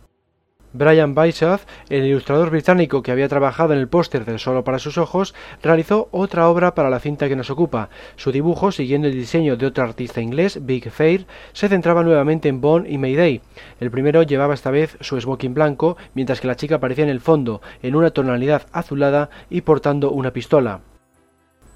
Brian 0.78 1.16
Byshaw, 1.16 1.60
el 1.90 2.06
ilustrador 2.06 2.50
británico 2.50 3.02
que 3.02 3.12
había 3.12 3.30
trabajado 3.30 3.72
en 3.72 3.80
el 3.80 3.88
póster 3.88 4.26
de 4.26 4.38
Solo 4.38 4.66
para 4.66 4.78
sus 4.78 4.98
ojos, 4.98 5.34
realizó 5.64 6.10
otra 6.12 6.50
obra 6.50 6.76
para 6.76 6.90
la 6.90 7.00
cinta 7.00 7.30
que 7.30 7.38
nos 7.38 7.50
ocupa. 7.50 7.90
Su 8.18 8.34
dibujo, 8.34 8.74
siguiendo 8.74 9.08
el 9.08 9.14
diseño 9.14 9.56
de 9.56 9.68
otro 9.68 9.86
artista 9.86 10.20
inglés, 10.20 10.66
Big 10.66 10.92
Fair, 10.92 11.26
se 11.54 11.70
centraba 11.70 12.04
nuevamente 12.04 12.50
en 12.50 12.60
Bond 12.60 12.90
y 12.90 12.98
Mayday. 12.98 13.42
El 13.80 13.90
primero 13.90 14.24
llevaba 14.24 14.54
esta 14.54 14.70
vez 14.70 14.98
su 15.00 15.20
smoking 15.20 15.54
blanco, 15.54 15.96
mientras 16.14 16.42
que 16.42 16.48
la 16.48 16.58
chica 16.58 16.76
aparecía 16.76 17.06
en 17.06 17.10
el 17.10 17.22
fondo, 17.22 17.62
en 17.82 17.96
una 17.96 18.12
tonalidad 18.12 18.64
azulada 18.74 19.30
y 19.50 19.62
portando 19.62 20.12
una 20.12 20.32
pistola. 20.32 20.82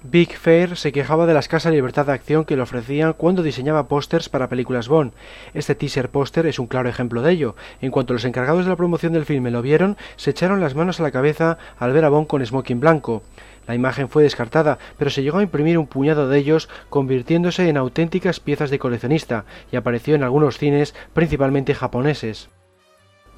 Big 0.02 0.34
Fair 0.34 0.76
se 0.76 0.92
quejaba 0.92 1.26
de 1.26 1.34
la 1.34 1.40
escasa 1.40 1.70
libertad 1.70 2.06
de 2.06 2.12
acción 2.12 2.46
que 2.46 2.56
le 2.56 2.62
ofrecían 2.62 3.12
cuando 3.12 3.42
diseñaba 3.42 3.86
pósters 3.86 4.30
para 4.30 4.48
películas 4.48 4.88
Bond. 4.88 5.12
Este 5.52 5.74
teaser 5.74 6.08
póster 6.08 6.46
es 6.46 6.58
un 6.58 6.68
claro 6.68 6.88
ejemplo 6.88 7.20
de 7.20 7.32
ello. 7.32 7.54
En 7.82 7.90
cuanto 7.90 8.14
los 8.14 8.24
encargados 8.24 8.64
de 8.64 8.70
la 8.70 8.76
promoción 8.76 9.12
del 9.12 9.26
filme 9.26 9.50
lo 9.50 9.60
vieron, 9.60 9.98
se 10.16 10.30
echaron 10.30 10.62
las 10.62 10.74
manos 10.74 11.00
a 11.00 11.02
la 11.02 11.10
cabeza 11.10 11.58
al 11.78 11.92
ver 11.92 12.06
a 12.06 12.08
Bond 12.08 12.28
con 12.28 12.44
smoking 12.44 12.80
blanco. 12.80 13.22
La 13.66 13.74
imagen 13.74 14.08
fue 14.08 14.22
descartada, 14.22 14.78
pero 14.96 15.10
se 15.10 15.22
llegó 15.22 15.36
a 15.36 15.42
imprimir 15.42 15.76
un 15.76 15.86
puñado 15.86 16.30
de 16.30 16.38
ellos, 16.38 16.70
convirtiéndose 16.88 17.68
en 17.68 17.76
auténticas 17.76 18.40
piezas 18.40 18.70
de 18.70 18.78
coleccionista, 18.78 19.44
y 19.70 19.76
apareció 19.76 20.14
en 20.14 20.22
algunos 20.22 20.56
cines, 20.56 20.94
principalmente 21.12 21.74
japoneses. 21.74 22.48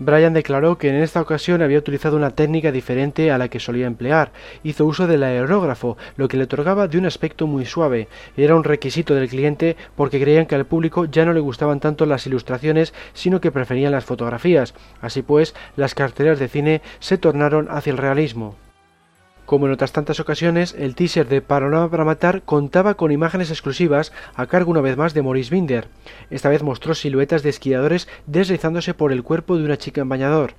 Brian 0.05 0.33
declaró 0.33 0.79
que 0.79 0.89
en 0.89 0.97
esta 0.97 1.21
ocasión 1.21 1.63
había 1.63 1.79
utilizado 1.79 2.17
una 2.17 2.31
técnica 2.31 2.73
diferente 2.73 3.31
a 3.31 3.39
la 3.39 3.49
que 3.49 3.61
solía 3.61 3.87
emplear. 3.87 4.33
Hizo 4.65 4.85
uso 4.85 5.07
del 5.07 5.23
aerógrafo, 5.23 5.97
lo 6.17 6.29
que 6.29 6.37
le 6.37 6.45
otorgaba 6.45 6.89
de 6.89 6.99
un 6.99 7.07
aspecto 7.07 7.47
muy 7.47 7.65
suave. 7.67 8.09
Era 8.37 8.57
un 8.57 8.65
requisito 8.65 9.15
del 9.15 9.29
cliente 9.29 9.77
porque 9.97 10.21
creían 10.21 10.47
que 10.47 10.57
al 10.57 10.67
público 10.67 11.05
ya 11.05 11.25
no 11.25 11.33
le 11.33 11.41
gustaban 11.41 11.81
tanto 11.81 12.05
las 12.07 12.27
ilustraciones, 12.27 12.93
sino 13.15 13.41
que 13.41 13.53
preferían 13.53 13.93
las 13.93 14.05
fotografías. 14.05 14.75
Así 15.01 15.23
pues, 15.23 15.55
las 15.77 15.95
carteras 15.95 16.39
de 16.39 16.49
cine 16.49 16.83
se 16.99 17.19
tornaron 17.19 17.69
hacia 17.71 17.93
el 17.93 17.99
realismo. 17.99 18.57
Como 19.47 19.67
en 19.67 19.73
otras 19.73 19.93
tantas 19.93 20.21
ocasiones, 20.21 20.75
el 20.79 20.95
teaser 20.95 21.29
de 21.29 21.43
Panorama 21.43 21.91
para 21.91 22.05
Matar 22.05 22.43
contaba 22.43 22.95
con 22.95 23.11
imágenes 23.11 23.51
exclusivas 23.51 24.13
a 24.35 24.47
cargo 24.47 24.71
una 24.71 24.81
vez 24.81 24.97
más 24.97 25.15
de 25.15 25.23
Maurice 25.23 25.55
Binder. 25.55 25.89
Esta 26.31 26.49
vez 26.49 26.63
mostró 26.63 26.95
siluetas 26.95 27.43
de 27.43 27.51
esquiadores 27.51 28.09
deslizándose 28.27 28.95
por 28.95 29.13
el 29.13 29.25
cuerpo 29.25 29.57
de 29.57 29.65
una 29.65 29.77
chica 29.77 30.01
en 30.01 30.09
bañador. 30.09 30.55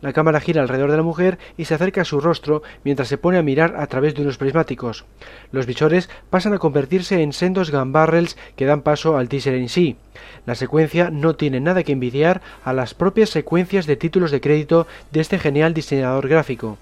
La 0.00 0.12
cámara 0.12 0.40
gira 0.40 0.62
alrededor 0.62 0.92
de 0.92 0.96
la 0.96 1.02
mujer 1.02 1.38
y 1.56 1.64
se 1.64 1.74
acerca 1.74 2.02
a 2.02 2.04
su 2.04 2.20
rostro 2.20 2.62
mientras 2.84 3.08
se 3.08 3.18
pone 3.18 3.38
a 3.38 3.42
mirar 3.42 3.74
a 3.76 3.86
través 3.88 4.14
de 4.14 4.22
unos 4.22 4.38
prismáticos. 4.38 5.04
Los 5.50 5.66
visores 5.66 6.08
pasan 6.30 6.54
a 6.54 6.58
convertirse 6.58 7.20
en 7.20 7.32
sendos 7.32 7.72
gun 7.72 7.92
barrels 7.92 8.38
que 8.54 8.66
dan 8.66 8.82
paso 8.82 9.16
al 9.18 9.28
teaser 9.28 9.54
en 9.54 9.68
sí. 9.68 9.96
La 10.46 10.54
secuencia 10.54 11.10
no 11.10 11.34
tiene 11.34 11.60
nada 11.60 11.82
que 11.82 11.92
envidiar 11.92 12.40
a 12.64 12.72
las 12.72 12.94
propias 12.94 13.30
secuencias 13.30 13.86
de 13.86 13.96
títulos 13.96 14.30
de 14.30 14.40
crédito 14.40 14.86
de 15.10 15.20
este 15.20 15.38
genial 15.38 15.74
diseñador 15.74 16.28
gráfico. 16.28 16.78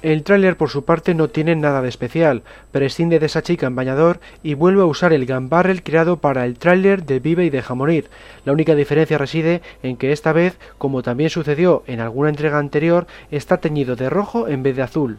El 0.00 0.22
tráiler 0.22 0.56
por 0.56 0.70
su 0.70 0.84
parte 0.84 1.12
no 1.12 1.26
tiene 1.28 1.56
nada 1.56 1.82
de 1.82 1.88
especial, 1.88 2.42
prescinde 2.70 3.18
de 3.18 3.26
esa 3.26 3.42
chica 3.42 3.66
en 3.66 3.74
bañador 3.74 4.20
y 4.44 4.54
vuelve 4.54 4.82
a 4.82 4.84
usar 4.84 5.12
el 5.12 5.26
gun 5.26 5.48
barrel 5.48 5.82
creado 5.82 6.18
para 6.18 6.46
el 6.46 6.56
tráiler 6.56 7.04
de 7.04 7.18
Vive 7.18 7.44
y 7.44 7.50
deja 7.50 7.74
morir. 7.74 8.08
La 8.44 8.52
única 8.52 8.76
diferencia 8.76 9.18
reside 9.18 9.60
en 9.82 9.96
que 9.96 10.12
esta 10.12 10.32
vez, 10.32 10.56
como 10.78 11.02
también 11.02 11.30
sucedió 11.30 11.82
en 11.88 11.98
alguna 11.98 12.28
entrega 12.28 12.60
anterior, 12.60 13.08
está 13.32 13.56
teñido 13.56 13.96
de 13.96 14.08
rojo 14.08 14.46
en 14.46 14.62
vez 14.62 14.76
de 14.76 14.82
azul. 14.82 15.18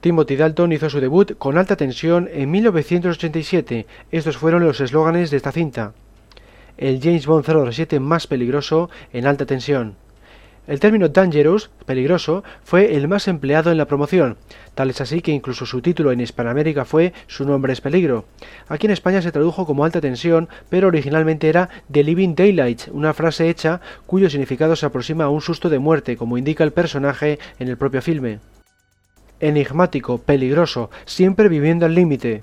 Timothy 0.00 0.34
Dalton 0.34 0.72
hizo 0.72 0.90
su 0.90 0.98
debut 0.98 1.38
con 1.38 1.56
alta 1.56 1.76
tensión 1.76 2.28
en 2.32 2.50
1987. 2.50 3.86
Estos 4.10 4.36
fueron 4.36 4.64
los 4.64 4.80
eslóganes 4.80 5.30
de 5.30 5.36
esta 5.36 5.52
cinta 5.52 5.92
el 6.78 7.00
James 7.02 7.26
Bond 7.26 7.44
007 7.44 8.00
más 8.00 8.26
peligroso 8.26 8.88
en 9.12 9.26
alta 9.26 9.44
tensión. 9.44 9.96
El 10.68 10.80
término 10.80 11.08
dangerous, 11.08 11.70
peligroso, 11.86 12.44
fue 12.62 12.94
el 12.94 13.08
más 13.08 13.26
empleado 13.26 13.72
en 13.72 13.78
la 13.78 13.86
promoción, 13.86 14.36
tal 14.74 14.90
es 14.90 15.00
así 15.00 15.22
que 15.22 15.32
incluso 15.32 15.64
su 15.64 15.80
título 15.80 16.12
en 16.12 16.20
Hispanoamérica 16.20 16.84
fue 16.84 17.14
Su 17.26 17.46
nombre 17.46 17.72
es 17.72 17.80
peligro. 17.80 18.26
Aquí 18.68 18.86
en 18.86 18.92
España 18.92 19.22
se 19.22 19.32
tradujo 19.32 19.64
como 19.64 19.84
alta 19.84 20.02
tensión, 20.02 20.50
pero 20.68 20.88
originalmente 20.88 21.48
era 21.48 21.70
The 21.90 22.04
Living 22.04 22.34
Daylight, 22.34 22.88
una 22.92 23.14
frase 23.14 23.48
hecha 23.48 23.80
cuyo 24.04 24.28
significado 24.28 24.76
se 24.76 24.84
aproxima 24.84 25.24
a 25.24 25.30
un 25.30 25.40
susto 25.40 25.70
de 25.70 25.78
muerte, 25.78 26.18
como 26.18 26.36
indica 26.36 26.64
el 26.64 26.72
personaje 26.72 27.38
en 27.58 27.68
el 27.68 27.78
propio 27.78 28.02
filme. 28.02 28.40
enigmático, 29.40 30.18
peligroso, 30.18 30.90
siempre 31.06 31.48
viviendo 31.48 31.86
al 31.86 31.94
límite. 31.94 32.42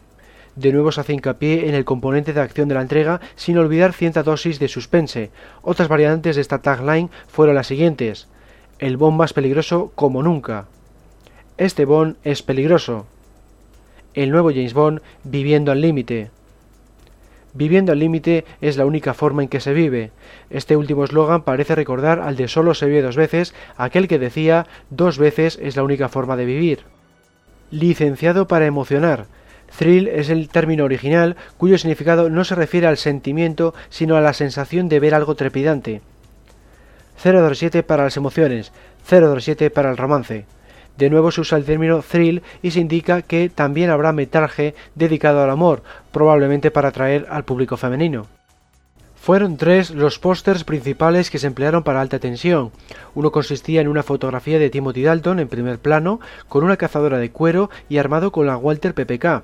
De 0.56 0.72
nuevo 0.72 0.92
se 0.92 1.02
hace 1.02 1.14
hincapié 1.14 1.68
en 1.68 1.76
el 1.76 1.84
componente 1.84 2.32
de 2.32 2.40
acción 2.40 2.70
de 2.70 2.76
la 2.76 2.82
entrega 2.82 3.20
sin 3.36 3.58
olvidar 3.58 3.92
cierta 3.94 4.24
dosis 4.24 4.58
de 4.60 4.70
suspense. 4.70 5.32
Otras 5.62 5.90
variantes 5.90 6.36
de 6.36 6.42
esta 6.42 6.62
tagline 6.62 7.10
fueron 7.28 7.56
las 7.56 7.68
siguientes. 7.68 8.28
El 8.80 8.96
Bond 8.98 9.18
más 9.18 9.34
peligroso 9.34 9.92
como 9.96 10.24
nunca. 10.24 10.68
Este 11.58 11.86
Bond 11.86 12.16
es 12.24 12.42
peligroso. 12.42 13.06
El 14.14 14.32
nuevo 14.32 14.50
James 14.50 14.74
Bond 14.74 15.02
viviendo 15.24 15.74
al 15.74 15.82
límite. 15.82 16.32
Viviendo 17.54 17.92
al 17.92 18.00
límite 18.00 18.46
es 18.60 18.76
la 18.76 18.86
única 18.86 19.14
forma 19.14 19.42
en 19.42 19.50
que 19.50 19.62
se 19.62 19.74
vive. 19.74 20.12
Este 20.50 20.76
último 20.76 21.04
eslogan 21.04 21.44
parece 21.44 21.76
recordar 21.76 22.20
al 22.20 22.36
de 22.38 22.50
solo 22.50 22.74
se 22.74 22.86
vive 22.86 23.02
dos 23.02 23.16
veces, 23.16 23.54
aquel 23.78 24.10
que 24.10 24.20
decía 24.20 24.68
dos 24.90 25.18
veces 25.18 25.58
es 25.62 25.76
la 25.78 25.84
única 25.84 26.10
forma 26.10 26.36
de 26.36 26.46
vivir. 26.46 26.80
Licenciado 27.72 28.48
para 28.48 28.66
emocionar. 28.66 29.28
Thrill 29.78 30.08
es 30.08 30.30
el 30.30 30.50
término 30.50 30.86
original 30.86 31.36
cuyo 31.58 31.78
significado 31.78 32.30
no 32.30 32.44
se 32.44 32.56
refiere 32.56 32.88
al 32.88 32.98
sentimiento, 32.98 33.74
sino 33.90 34.16
a 34.16 34.22
la 34.22 34.34
sensación 34.34 34.88
de 34.88 35.00
ver 35.00 35.14
algo 35.14 35.36
trepidante. 35.36 36.02
007 37.22 37.84
para 37.84 38.04
las 38.04 38.18
emociones, 38.18 38.72
007 39.08 39.70
para 39.70 39.90
el 39.90 39.98
romance. 39.98 40.46
De 40.98 41.10
nuevo 41.10 41.32
se 41.32 41.42
usa 41.42 41.58
el 41.58 41.66
término 41.66 42.02
thrill 42.02 42.42
y 42.62 42.72
se 42.72 42.80
indica 42.80 43.22
que 43.22 43.50
también 43.50 43.90
habrá 43.90 44.14
metraje 44.14 44.76
dedicado 44.96 45.44
al 45.44 45.50
amor, 45.50 45.84
probablemente 46.12 46.72
para 46.72 46.90
atraer 46.90 47.28
al 47.30 47.44
público 47.44 47.76
femenino. 47.76 48.28
Fueron 49.26 49.58
tres 49.58 49.90
los 49.90 50.20
pósters 50.20 50.64
principales 50.64 51.30
que 51.32 51.40
se 51.40 51.48
emplearon 51.48 51.84
para 51.84 52.00
alta 52.00 52.20
tensión. 52.20 52.72
Uno 53.16 53.32
consistía 53.32 53.82
en 53.82 53.88
una 53.88 54.04
fotografía 54.04 54.60
de 54.60 54.70
Timothy 54.70 55.02
Dalton 55.02 55.40
en 55.40 55.48
primer 55.48 55.80
plano, 55.80 56.20
con 56.48 56.64
una 56.64 56.78
cazadora 56.78 57.18
de 57.18 57.32
cuero 57.32 57.72
y 57.90 57.98
armado 57.98 58.32
con 58.32 58.46
la 58.46 58.56
Walter 58.56 58.94
PPK. 58.94 59.44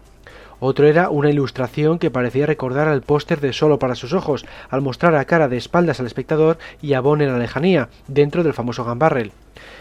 Otro 0.64 0.86
era 0.86 1.09
una 1.09 1.32
ilustración 1.32 1.97
que 1.97 2.12
parecía 2.12 2.45
recordar 2.45 2.88
al 2.88 3.01
póster 3.01 3.41
de 3.41 3.51
Solo 3.51 3.80
para 3.80 3.95
sus 3.95 4.14
ojos, 4.14 4.45
al 4.70 4.82
mostrar 4.82 5.16
a 5.16 5.26
cara 5.26 5.47
de 5.47 5.57
espaldas 5.57 5.99
al 5.99 6.05
espectador 6.05 6.59
y 6.84 6.93
a 6.93 7.01
Bond 7.01 7.24
en 7.24 7.32
la 7.32 7.39
lejanía, 7.39 7.89
dentro 8.07 8.43
del 8.43 8.53
famoso 8.53 8.86
Gun 8.86 8.99
Barrel. 8.99 9.32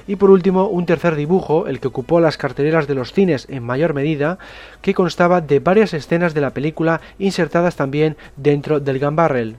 Y 0.06 0.16
por 0.16 0.30
último, 0.30 0.68
un 0.68 0.86
tercer 0.86 1.16
dibujo, 1.16 1.66
el 1.66 1.80
que 1.80 1.88
ocupó 1.88 2.18
las 2.18 2.38
carteleras 2.38 2.88
de 2.88 2.94
los 2.94 3.12
cines 3.12 3.46
en 3.50 3.62
mayor 3.62 3.92
medida, 3.92 4.38
que 4.80 4.94
constaba 4.94 5.42
de 5.42 5.60
varias 5.60 5.92
escenas 5.92 6.32
de 6.32 6.40
la 6.40 6.54
película 6.54 7.02
insertadas 7.18 7.76
también 7.76 8.16
dentro 8.36 8.80
del 8.80 9.00
Gun 9.00 9.16
Barrel. 9.16 9.56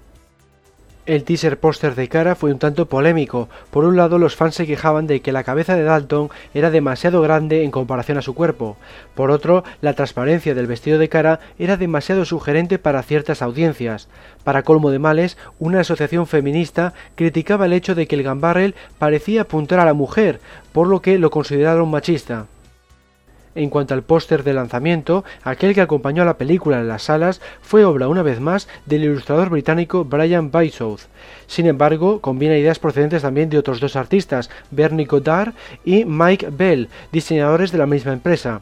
El 1.07 1.23
teaser 1.23 1.59
póster 1.59 1.95
de 1.95 2.07
cara 2.07 2.35
fue 2.35 2.51
un 2.51 2.59
tanto 2.59 2.85
polémico. 2.85 3.49
Por 3.71 3.85
un 3.85 3.97
lado, 3.97 4.19
los 4.19 4.35
fans 4.35 4.53
se 4.53 4.67
quejaban 4.67 5.07
de 5.07 5.21
que 5.21 5.31
la 5.31 5.43
cabeza 5.43 5.75
de 5.75 5.81
Dalton 5.81 6.29
era 6.53 6.69
demasiado 6.69 7.21
grande 7.21 7.63
en 7.63 7.71
comparación 7.71 8.19
a 8.19 8.21
su 8.21 8.35
cuerpo. 8.35 8.77
Por 9.15 9.31
otro, 9.31 9.63
la 9.81 9.95
transparencia 9.95 10.53
del 10.53 10.67
vestido 10.67 10.99
de 10.99 11.09
cara 11.09 11.39
era 11.57 11.75
demasiado 11.75 12.23
sugerente 12.23 12.77
para 12.77 13.01
ciertas 13.01 13.41
audiencias. 13.41 14.09
Para 14.43 14.61
colmo 14.61 14.91
de 14.91 14.99
males, 14.99 15.37
una 15.57 15.79
asociación 15.79 16.27
feminista 16.27 16.93
criticaba 17.15 17.65
el 17.65 17.73
hecho 17.73 17.95
de 17.95 18.05
que 18.05 18.15
el 18.15 18.21
Gambarrel 18.21 18.75
parecía 18.99 19.41
apuntar 19.41 19.79
a 19.79 19.85
la 19.85 19.95
mujer, 19.95 20.39
por 20.71 20.87
lo 20.87 21.01
que 21.01 21.17
lo 21.17 21.31
consideraron 21.31 21.89
machista. 21.89 22.45
En 23.53 23.69
cuanto 23.69 23.93
al 23.93 24.03
póster 24.03 24.43
de 24.43 24.53
lanzamiento, 24.53 25.25
aquel 25.43 25.73
que 25.73 25.81
acompañó 25.81 26.23
a 26.23 26.25
la 26.25 26.37
película 26.37 26.79
en 26.79 26.87
las 26.87 27.03
salas 27.03 27.41
fue 27.61 27.83
obra 27.83 28.07
una 28.07 28.23
vez 28.23 28.39
más 28.39 28.69
del 28.85 29.03
ilustrador 29.03 29.49
británico 29.49 30.05
Brian 30.05 30.51
Bysouth. 30.51 31.01
Sin 31.47 31.65
embargo, 31.65 32.21
combina 32.21 32.57
ideas 32.57 32.79
procedentes 32.79 33.23
también 33.23 33.49
de 33.49 33.57
otros 33.57 33.81
dos 33.81 33.97
artistas, 33.97 34.49
Bernie 34.71 35.05
Goddard 35.05 35.53
y 35.83 36.05
Mike 36.05 36.47
Bell, 36.51 36.87
diseñadores 37.11 37.73
de 37.73 37.77
la 37.77 37.87
misma 37.87 38.13
empresa. 38.13 38.61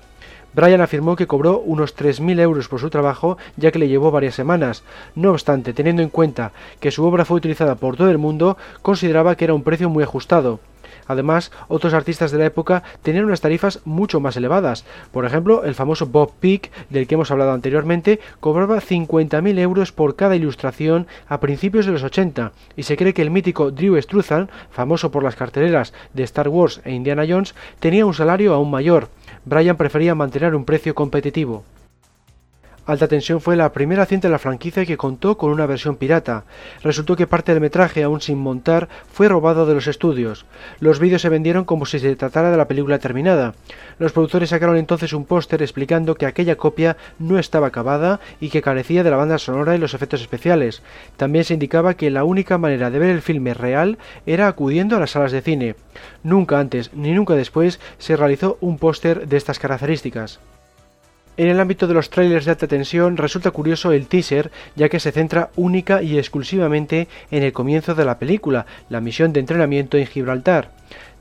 Brian 0.53 0.81
afirmó 0.81 1.15
que 1.15 1.27
cobró 1.27 1.59
unos 1.59 1.95
3.000 1.95 2.39
euros 2.39 2.67
por 2.67 2.79
su 2.79 2.89
trabajo 2.89 3.37
ya 3.57 3.71
que 3.71 3.77
le 3.77 3.87
llevó 3.87 4.09
varias 4.09 4.33
semanas. 4.33 4.81
No 5.13 5.29
obstante, 5.29 5.73
teniendo 5.73 6.01
en 6.01 6.09
cuenta 6.09 6.51
que 6.79 6.89
su 6.89 7.05
obra 7.05 7.25
fue 7.25 7.37
utilizada 7.37 7.75
por 7.75 7.95
todo 7.95 8.09
el 8.09 8.17
mundo, 8.17 8.57
consideraba 8.81 9.35
que 9.35 9.45
era 9.45 9.53
un 9.53 9.63
precio 9.63 9.89
muy 9.89 10.03
ajustado. 10.03 10.59
Además, 11.09 11.51
otros 11.67 11.93
artistas 11.93 12.31
de 12.31 12.37
la 12.37 12.45
época 12.45 12.83
tenían 13.01 13.25
unas 13.25 13.41
tarifas 13.41 13.81
mucho 13.83 14.19
más 14.19 14.37
elevadas. 14.37 14.85
Por 15.11 15.25
ejemplo, 15.25 15.63
el 15.65 15.73
famoso 15.73 16.05
Bob 16.05 16.31
Peak, 16.39 16.71
del 16.91 17.07
que 17.07 17.15
hemos 17.15 17.31
hablado 17.31 17.51
anteriormente, 17.51 18.19
cobraba 18.39 18.79
50.000 18.79 19.57
euros 19.59 19.91
por 19.91 20.15
cada 20.15 20.35
ilustración 20.35 21.07
a 21.27 21.39
principios 21.39 21.87
de 21.87 21.93
los 21.93 22.03
80, 22.03 22.51
y 22.77 22.83
se 22.83 22.95
cree 22.95 23.15
que 23.15 23.23
el 23.23 23.31
mítico 23.31 23.71
Drew 23.71 23.99
Struzan, 23.99 24.51
famoso 24.69 25.09
por 25.09 25.23
las 25.23 25.35
carteleras 25.35 25.93
de 26.13 26.23
Star 26.23 26.47
Wars 26.47 26.79
e 26.85 26.93
Indiana 26.93 27.25
Jones, 27.27 27.55
tenía 27.79 28.05
un 28.05 28.13
salario 28.13 28.53
aún 28.53 28.69
mayor. 28.69 29.09
Brian 29.45 29.77
prefería 29.77 30.13
mantener 30.13 30.53
un 30.53 30.63
precio 30.63 30.93
competitivo. 30.93 31.63
Alta 32.89 33.07
Tensión 33.07 33.39
fue 33.39 33.55
la 33.55 33.71
primera 33.71 34.07
cinta 34.07 34.27
de 34.27 34.31
la 34.31 34.39
franquicia 34.39 34.83
que 34.83 34.97
contó 34.97 35.37
con 35.37 35.51
una 35.51 35.67
versión 35.67 35.95
pirata. 35.95 36.45
Resultó 36.81 37.15
que 37.15 37.27
parte 37.27 37.51
del 37.53 37.61
metraje, 37.61 38.01
aún 38.01 38.19
sin 38.19 38.39
montar, 38.39 38.89
fue 39.13 39.29
robado 39.29 39.67
de 39.67 39.75
los 39.75 39.85
estudios. 39.85 40.47
Los 40.79 40.97
vídeos 40.97 41.21
se 41.21 41.29
vendieron 41.29 41.65
como 41.65 41.85
si 41.85 41.99
se 41.99 42.15
tratara 42.15 42.49
de 42.49 42.57
la 42.57 42.67
película 42.67 42.97
terminada. 42.97 43.53
Los 43.99 44.11
productores 44.11 44.49
sacaron 44.49 44.75
entonces 44.75 45.13
un 45.13 45.25
póster 45.25 45.61
explicando 45.61 46.15
que 46.15 46.25
aquella 46.25 46.55
copia 46.55 46.97
no 47.19 47.37
estaba 47.37 47.67
acabada 47.67 48.21
y 48.39 48.49
que 48.49 48.63
carecía 48.63 49.03
de 49.03 49.11
la 49.11 49.17
banda 49.17 49.37
sonora 49.37 49.75
y 49.75 49.77
los 49.77 49.93
efectos 49.93 50.21
especiales. 50.21 50.81
También 51.15 51.45
se 51.45 51.53
indicaba 51.53 51.93
que 51.93 52.09
la 52.09 52.23
única 52.23 52.57
manera 52.57 52.89
de 52.89 52.97
ver 52.97 53.11
el 53.11 53.21
filme 53.21 53.53
real 53.53 53.99
era 54.25 54.47
acudiendo 54.47 54.95
a 54.95 54.99
las 54.99 55.11
salas 55.11 55.31
de 55.31 55.43
cine. 55.43 55.75
Nunca 56.23 56.59
antes 56.59 56.91
ni 56.95 57.11
nunca 57.11 57.35
después 57.35 57.79
se 57.99 58.15
realizó 58.15 58.57
un 58.61 58.79
póster 58.79 59.27
de 59.27 59.37
estas 59.37 59.59
características. 59.59 60.39
En 61.37 61.47
el 61.47 61.59
ámbito 61.59 61.87
de 61.87 61.93
los 61.93 62.09
trailers 62.09 62.45
de 62.45 62.51
alta 62.51 62.67
tensión 62.67 63.15
resulta 63.15 63.51
curioso 63.51 63.91
el 63.91 64.07
teaser, 64.07 64.51
ya 64.75 64.89
que 64.89 64.99
se 64.99 65.11
centra 65.11 65.49
única 65.55 66.01
y 66.01 66.17
exclusivamente 66.17 67.07
en 67.31 67.43
el 67.43 67.53
comienzo 67.53 67.95
de 67.95 68.03
la 68.05 68.19
película, 68.19 68.65
la 68.89 68.99
misión 68.99 69.31
de 69.31 69.39
entrenamiento 69.39 69.97
en 69.97 70.05
Gibraltar. 70.05 70.71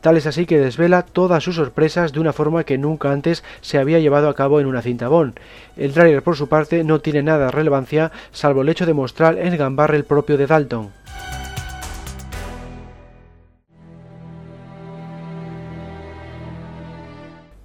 Tal 0.00 0.16
es 0.16 0.26
así 0.26 0.46
que 0.46 0.58
desvela 0.58 1.02
todas 1.02 1.42
sus 1.42 1.56
sorpresas 1.56 2.12
de 2.12 2.20
una 2.20 2.32
forma 2.32 2.64
que 2.64 2.78
nunca 2.78 3.10
antes 3.10 3.42
se 3.60 3.78
había 3.78 3.98
llevado 3.98 4.28
a 4.28 4.34
cabo 4.34 4.60
en 4.60 4.66
una 4.66 4.82
cinta 4.82 5.08
Bond. 5.08 5.34
El 5.76 5.92
trailer 5.92 6.22
por 6.22 6.36
su 6.36 6.48
parte 6.48 6.84
no 6.84 7.00
tiene 7.00 7.22
nada 7.22 7.46
de 7.46 7.50
relevancia 7.50 8.12
salvo 8.30 8.62
el 8.62 8.68
hecho 8.68 8.86
de 8.86 8.94
mostrar 8.94 9.38
el 9.38 9.56
gambarre 9.56 10.02
propio 10.04 10.36
de 10.36 10.46
Dalton. 10.46 10.97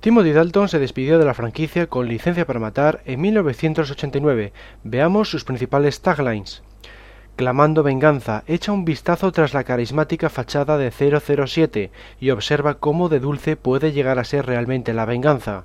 Timothy 0.04 0.34
Dalton 0.34 0.68
se 0.68 0.80
despidió 0.80 1.18
de 1.18 1.24
la 1.24 1.34
franquicia 1.34 1.88
con 1.88 2.10
licencia 2.10 2.46
para 2.46 2.60
matar 2.60 3.02
en 3.06 3.22
1989. 3.22 4.52
Veamos 4.84 5.30
sus 5.30 5.46
principales 5.46 6.02
taglines. 6.02 6.62
Clamando 7.38 7.84
venganza, 7.84 8.44
echa 8.46 8.74
un 8.74 8.84
vistazo 8.84 9.32
tras 9.32 9.54
la 9.54 9.64
carismática 9.64 10.30
fachada 10.30 10.78
de 10.78 10.92
007 10.92 11.90
y 12.20 12.32
observa 12.32 12.80
cómo 12.80 13.08
de 13.08 13.22
dulce 13.22 13.56
puede 13.56 13.94
llegar 13.94 14.20
a 14.20 14.26
ser 14.26 14.46
realmente 14.46 14.92
la 14.92 15.06
venganza. 15.06 15.64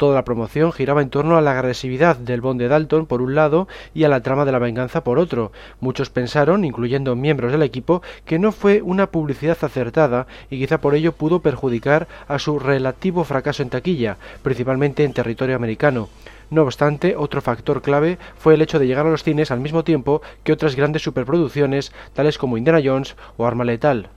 Toda 0.00 0.14
la 0.14 0.24
promoción 0.24 0.72
giraba 0.72 1.02
en 1.02 1.10
torno 1.10 1.36
a 1.36 1.42
la 1.42 1.50
agresividad 1.50 2.16
del 2.16 2.40
Bond 2.40 2.58
de 2.58 2.68
Dalton 2.68 3.04
por 3.04 3.20
un 3.20 3.34
lado 3.34 3.68
y 3.92 4.04
a 4.04 4.08
la 4.08 4.22
trama 4.22 4.46
de 4.46 4.52
la 4.52 4.58
venganza 4.58 5.04
por 5.04 5.18
otro. 5.18 5.52
Muchos 5.78 6.08
pensaron, 6.08 6.64
incluyendo 6.64 7.16
miembros 7.16 7.52
del 7.52 7.62
equipo, 7.62 8.00
que 8.24 8.38
no 8.38 8.50
fue 8.50 8.80
una 8.80 9.10
publicidad 9.10 9.58
acertada 9.60 10.26
y 10.48 10.58
quizá 10.58 10.80
por 10.80 10.94
ello 10.94 11.12
pudo 11.12 11.40
perjudicar 11.40 12.08
a 12.28 12.38
su 12.38 12.58
relativo 12.58 13.24
fracaso 13.24 13.62
en 13.62 13.68
taquilla, 13.68 14.16
principalmente 14.42 15.04
en 15.04 15.12
territorio 15.12 15.54
americano. 15.54 16.08
No 16.48 16.62
obstante, 16.62 17.14
otro 17.14 17.42
factor 17.42 17.82
clave 17.82 18.16
fue 18.38 18.54
el 18.54 18.62
hecho 18.62 18.78
de 18.78 18.86
llegar 18.86 19.04
a 19.04 19.10
los 19.10 19.22
cines 19.22 19.50
al 19.50 19.60
mismo 19.60 19.84
tiempo 19.84 20.22
que 20.44 20.54
otras 20.54 20.76
grandes 20.76 21.02
superproducciones, 21.02 21.92
tales 22.14 22.38
como 22.38 22.56
Indiana 22.56 22.80
Jones 22.82 23.16
o 23.36 23.44
Arma 23.44 23.64
Letal. 23.64 24.08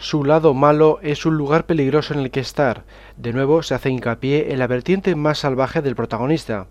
Su 0.00 0.24
lado 0.24 0.54
malo 0.54 0.98
es 1.02 1.26
un 1.26 1.36
lugar 1.36 1.66
peligroso 1.66 2.14
en 2.14 2.20
el 2.20 2.30
que 2.30 2.40
estar. 2.40 2.84
De 3.18 3.34
nuevo 3.34 3.62
se 3.62 3.74
hace 3.74 3.90
hincapié 3.90 4.50
en 4.50 4.58
la 4.58 4.66
vertiente 4.66 5.14
más 5.14 5.40
salvaje 5.40 5.82
del 5.82 5.94
protagonista. 5.94 6.68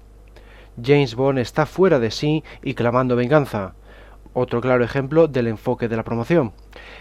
James 0.83 1.13
Bond 1.13 1.37
está 1.37 1.67
fuera 1.67 1.99
de 1.99 2.09
sí 2.09 2.43
y 2.63 2.73
clamando 2.73 3.15
venganza 3.15 3.75
otro 4.33 4.61
claro 4.61 4.83
ejemplo 4.83 5.27
del 5.27 5.47
enfoque 5.47 5.87
de 5.87 5.97
la 5.97 6.03
promoción. 6.03 6.53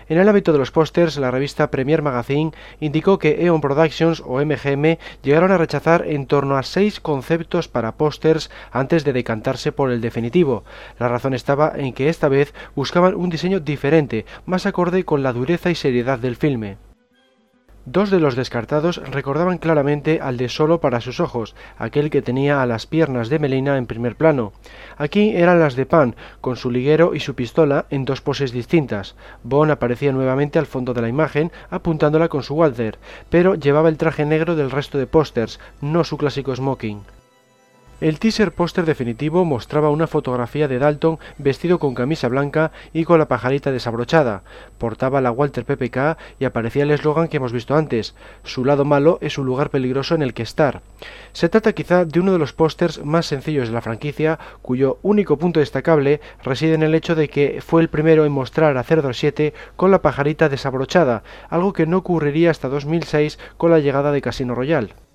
En 0.08 0.18
el 0.18 0.28
ámbito 0.28 0.52
de 0.52 0.58
los 0.58 0.70
pósters, 0.70 1.18
la 1.18 1.30
revista 1.30 1.70
Premier 1.70 2.02
Magazine 2.02 2.52
indicó 2.80 3.18
que 3.18 3.44
Eon 3.44 3.60
Productions 3.60 4.22
o 4.24 4.42
MGM 4.44 4.98
llegaron 5.22 5.52
a 5.52 5.58
rechazar 5.58 6.04
en 6.06 6.26
torno 6.26 6.56
a 6.56 6.62
seis 6.62 7.00
conceptos 7.00 7.68
para 7.68 7.92
pósters 7.92 8.50
antes 8.72 9.04
de 9.04 9.12
decantarse 9.12 9.72
por 9.72 9.90
el 9.90 10.00
definitivo. 10.00 10.64
La 10.98 11.08
razón 11.08 11.34
estaba 11.34 11.72
en 11.76 11.92
que 11.92 12.08
esta 12.08 12.28
vez 12.28 12.54
buscaban 12.74 13.14
un 13.14 13.30
diseño 13.30 13.60
diferente, 13.60 14.24
más 14.46 14.66
acorde 14.66 15.04
con 15.04 15.22
la 15.22 15.32
dureza 15.32 15.70
y 15.70 15.74
seriedad 15.74 16.18
del 16.18 16.36
filme. 16.36 16.87
Dos 17.90 18.10
de 18.10 18.20
los 18.20 18.36
descartados 18.36 19.00
recordaban 19.10 19.56
claramente 19.56 20.20
al 20.20 20.36
de 20.36 20.50
Solo 20.50 20.78
para 20.78 21.00
sus 21.00 21.20
ojos, 21.20 21.54
aquel 21.78 22.10
que 22.10 22.20
tenía 22.20 22.60
a 22.60 22.66
las 22.66 22.86
piernas 22.86 23.30
de 23.30 23.38
Melina 23.38 23.78
en 23.78 23.86
primer 23.86 24.14
plano. 24.14 24.52
Aquí 24.98 25.34
eran 25.34 25.58
las 25.58 25.74
de 25.74 25.86
Pan, 25.86 26.14
con 26.42 26.56
su 26.56 26.70
liguero 26.70 27.14
y 27.14 27.20
su 27.20 27.34
pistola 27.34 27.86
en 27.88 28.04
dos 28.04 28.20
poses 28.20 28.52
distintas. 28.52 29.16
Bond 29.42 29.70
aparecía 29.70 30.12
nuevamente 30.12 30.58
al 30.58 30.66
fondo 30.66 30.92
de 30.92 31.00
la 31.00 31.08
imagen, 31.08 31.50
apuntándola 31.70 32.28
con 32.28 32.42
su 32.42 32.56
Walter, 32.56 32.98
pero 33.30 33.54
llevaba 33.54 33.88
el 33.88 33.96
traje 33.96 34.26
negro 34.26 34.54
del 34.54 34.70
resto 34.70 34.98
de 34.98 35.06
pósters, 35.06 35.58
no 35.80 36.04
su 36.04 36.18
clásico 36.18 36.54
smoking. 36.54 37.00
El 38.00 38.20
teaser 38.20 38.52
póster 38.52 38.84
definitivo 38.84 39.44
mostraba 39.44 39.90
una 39.90 40.06
fotografía 40.06 40.68
de 40.68 40.78
Dalton 40.78 41.18
vestido 41.36 41.80
con 41.80 41.96
camisa 41.96 42.28
blanca 42.28 42.70
y 42.92 43.02
con 43.02 43.18
la 43.18 43.26
pajarita 43.26 43.72
desabrochada. 43.72 44.44
Portaba 44.78 45.20
la 45.20 45.32
Walter 45.32 45.64
PPK 45.64 46.16
y 46.38 46.44
aparecía 46.44 46.84
el 46.84 46.92
eslogan 46.92 47.26
que 47.26 47.38
hemos 47.38 47.52
visto 47.52 47.74
antes: 47.74 48.14
Su 48.44 48.64
lado 48.64 48.84
malo 48.84 49.18
es 49.20 49.36
un 49.36 49.46
lugar 49.46 49.70
peligroso 49.70 50.14
en 50.14 50.22
el 50.22 50.32
que 50.32 50.44
estar. 50.44 50.80
Se 51.32 51.48
trata 51.48 51.72
quizá 51.72 52.04
de 52.04 52.20
uno 52.20 52.32
de 52.32 52.38
los 52.38 52.52
pósters 52.52 53.04
más 53.04 53.26
sencillos 53.26 53.66
de 53.66 53.74
la 53.74 53.82
franquicia, 53.82 54.38
cuyo 54.62 54.98
único 55.02 55.36
punto 55.36 55.58
destacable 55.58 56.20
reside 56.44 56.74
en 56.74 56.84
el 56.84 56.94
hecho 56.94 57.16
de 57.16 57.28
que 57.28 57.60
fue 57.66 57.82
el 57.82 57.88
primero 57.88 58.24
en 58.24 58.30
mostrar 58.30 58.76
a 58.76 58.84
007 58.84 59.54
con 59.74 59.90
la 59.90 60.02
pajarita 60.02 60.48
desabrochada, 60.48 61.24
algo 61.48 61.72
que 61.72 61.86
no 61.86 61.96
ocurriría 61.96 62.52
hasta 62.52 62.68
2006 62.68 63.40
con 63.56 63.72
la 63.72 63.80
llegada 63.80 64.12
de 64.12 64.22
Casino 64.22 64.54
Royale. 64.54 65.07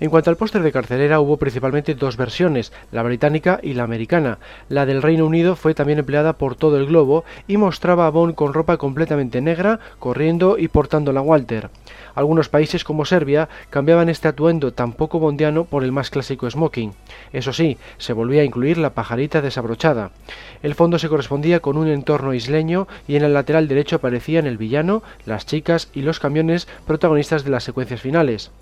En 0.00 0.10
cuanto 0.10 0.30
al 0.30 0.36
póster 0.36 0.62
de 0.62 0.70
carcelera, 0.70 1.18
hubo 1.18 1.38
principalmente 1.38 1.96
dos 1.96 2.16
versiones, 2.16 2.72
la 2.92 3.02
británica 3.02 3.58
y 3.64 3.74
la 3.74 3.82
americana. 3.82 4.38
La 4.68 4.86
del 4.86 5.02
Reino 5.02 5.26
Unido 5.26 5.56
fue 5.56 5.74
también 5.74 5.98
empleada 5.98 6.34
por 6.34 6.54
todo 6.54 6.76
el 6.76 6.86
globo 6.86 7.24
y 7.48 7.56
mostraba 7.56 8.06
a 8.06 8.10
Bond 8.10 8.36
con 8.36 8.54
ropa 8.54 8.76
completamente 8.76 9.40
negra, 9.40 9.80
corriendo 9.98 10.56
y 10.56 10.68
portando 10.68 11.12
la 11.12 11.20
Walter. 11.20 11.70
Algunos 12.14 12.48
países 12.48 12.84
como 12.84 13.04
Serbia 13.04 13.48
cambiaban 13.70 14.08
este 14.08 14.28
atuendo 14.28 14.72
tan 14.72 14.92
poco 14.92 15.18
bondiano 15.18 15.64
por 15.64 15.82
el 15.82 15.90
más 15.90 16.10
clásico 16.10 16.48
smoking. 16.48 16.92
Eso 17.32 17.52
sí, 17.52 17.76
se 17.96 18.12
volvía 18.12 18.42
a 18.42 18.44
incluir 18.44 18.78
la 18.78 18.90
pajarita 18.90 19.42
desabrochada. 19.42 20.12
El 20.62 20.76
fondo 20.76 21.00
se 21.00 21.08
correspondía 21.08 21.58
con 21.58 21.76
un 21.76 21.88
entorno 21.88 22.34
isleño 22.34 22.86
y 23.08 23.16
en 23.16 23.24
el 23.24 23.34
lateral 23.34 23.66
derecho 23.66 23.96
aparecían 23.96 24.46
el 24.46 24.58
villano, 24.58 25.02
las 25.26 25.44
chicas 25.44 25.90
y 25.92 26.02
los 26.02 26.20
camiones 26.20 26.68
protagonistas 26.86 27.42
de 27.42 27.50
las 27.50 27.64
secuencias 27.64 28.00
finales. 28.00 28.52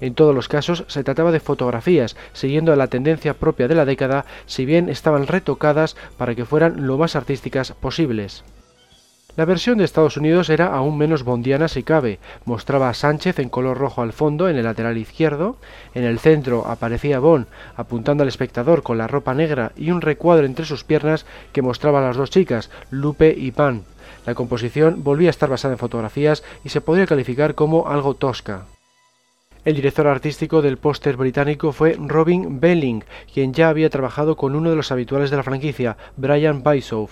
En 0.00 0.14
todos 0.14 0.34
los 0.34 0.48
casos 0.48 0.84
se 0.88 1.04
trataba 1.04 1.32
de 1.32 1.40
fotografías, 1.40 2.16
siguiendo 2.32 2.74
la 2.76 2.88
tendencia 2.88 3.34
propia 3.34 3.68
de 3.68 3.74
la 3.74 3.84
década, 3.84 4.24
si 4.46 4.64
bien 4.64 4.88
estaban 4.88 5.26
retocadas 5.26 5.96
para 6.16 6.34
que 6.34 6.44
fueran 6.44 6.86
lo 6.86 6.98
más 6.98 7.16
artísticas 7.16 7.72
posibles. 7.72 8.44
La 9.36 9.44
versión 9.44 9.78
de 9.78 9.84
Estados 9.84 10.16
Unidos 10.16 10.50
era 10.50 10.74
aún 10.74 10.98
menos 10.98 11.22
bondiana 11.22 11.68
si 11.68 11.82
cabe. 11.82 12.18
Mostraba 12.44 12.88
a 12.88 12.94
Sánchez 12.94 13.38
en 13.38 13.48
color 13.48 13.78
rojo 13.78 14.02
al 14.02 14.12
fondo, 14.12 14.48
en 14.48 14.56
el 14.56 14.64
lateral 14.64 14.98
izquierdo. 14.98 15.56
En 15.94 16.04
el 16.04 16.18
centro 16.18 16.66
aparecía 16.66 17.20
Bond 17.20 17.46
apuntando 17.76 18.22
al 18.22 18.28
espectador 18.28 18.82
con 18.82 18.98
la 18.98 19.06
ropa 19.06 19.32
negra 19.32 19.72
y 19.76 19.92
un 19.92 20.00
recuadro 20.00 20.46
entre 20.46 20.64
sus 20.64 20.84
piernas 20.84 21.26
que 21.52 21.62
mostraba 21.62 22.00
a 22.00 22.08
las 22.08 22.16
dos 22.16 22.30
chicas, 22.30 22.70
Lupe 22.90 23.34
y 23.36 23.52
Pan. 23.52 23.84
La 24.26 24.34
composición 24.34 25.04
volvía 25.04 25.28
a 25.28 25.30
estar 25.30 25.48
basada 25.48 25.74
en 25.74 25.78
fotografías 25.78 26.42
y 26.64 26.70
se 26.70 26.80
podría 26.80 27.06
calificar 27.06 27.54
como 27.54 27.88
algo 27.88 28.14
tosca. 28.14 28.66
El 29.62 29.74
director 29.74 30.06
artístico 30.06 30.62
del 30.62 30.78
póster 30.78 31.18
británico 31.18 31.72
fue 31.72 31.94
Robin 31.98 32.60
Belling, 32.60 33.04
quien 33.30 33.52
ya 33.52 33.68
había 33.68 33.90
trabajado 33.90 34.34
con 34.34 34.56
uno 34.56 34.70
de 34.70 34.76
los 34.76 34.90
habituales 34.90 35.28
de 35.30 35.36
la 35.36 35.42
franquicia, 35.42 35.98
Brian 36.16 36.62
Bysov. 36.62 37.10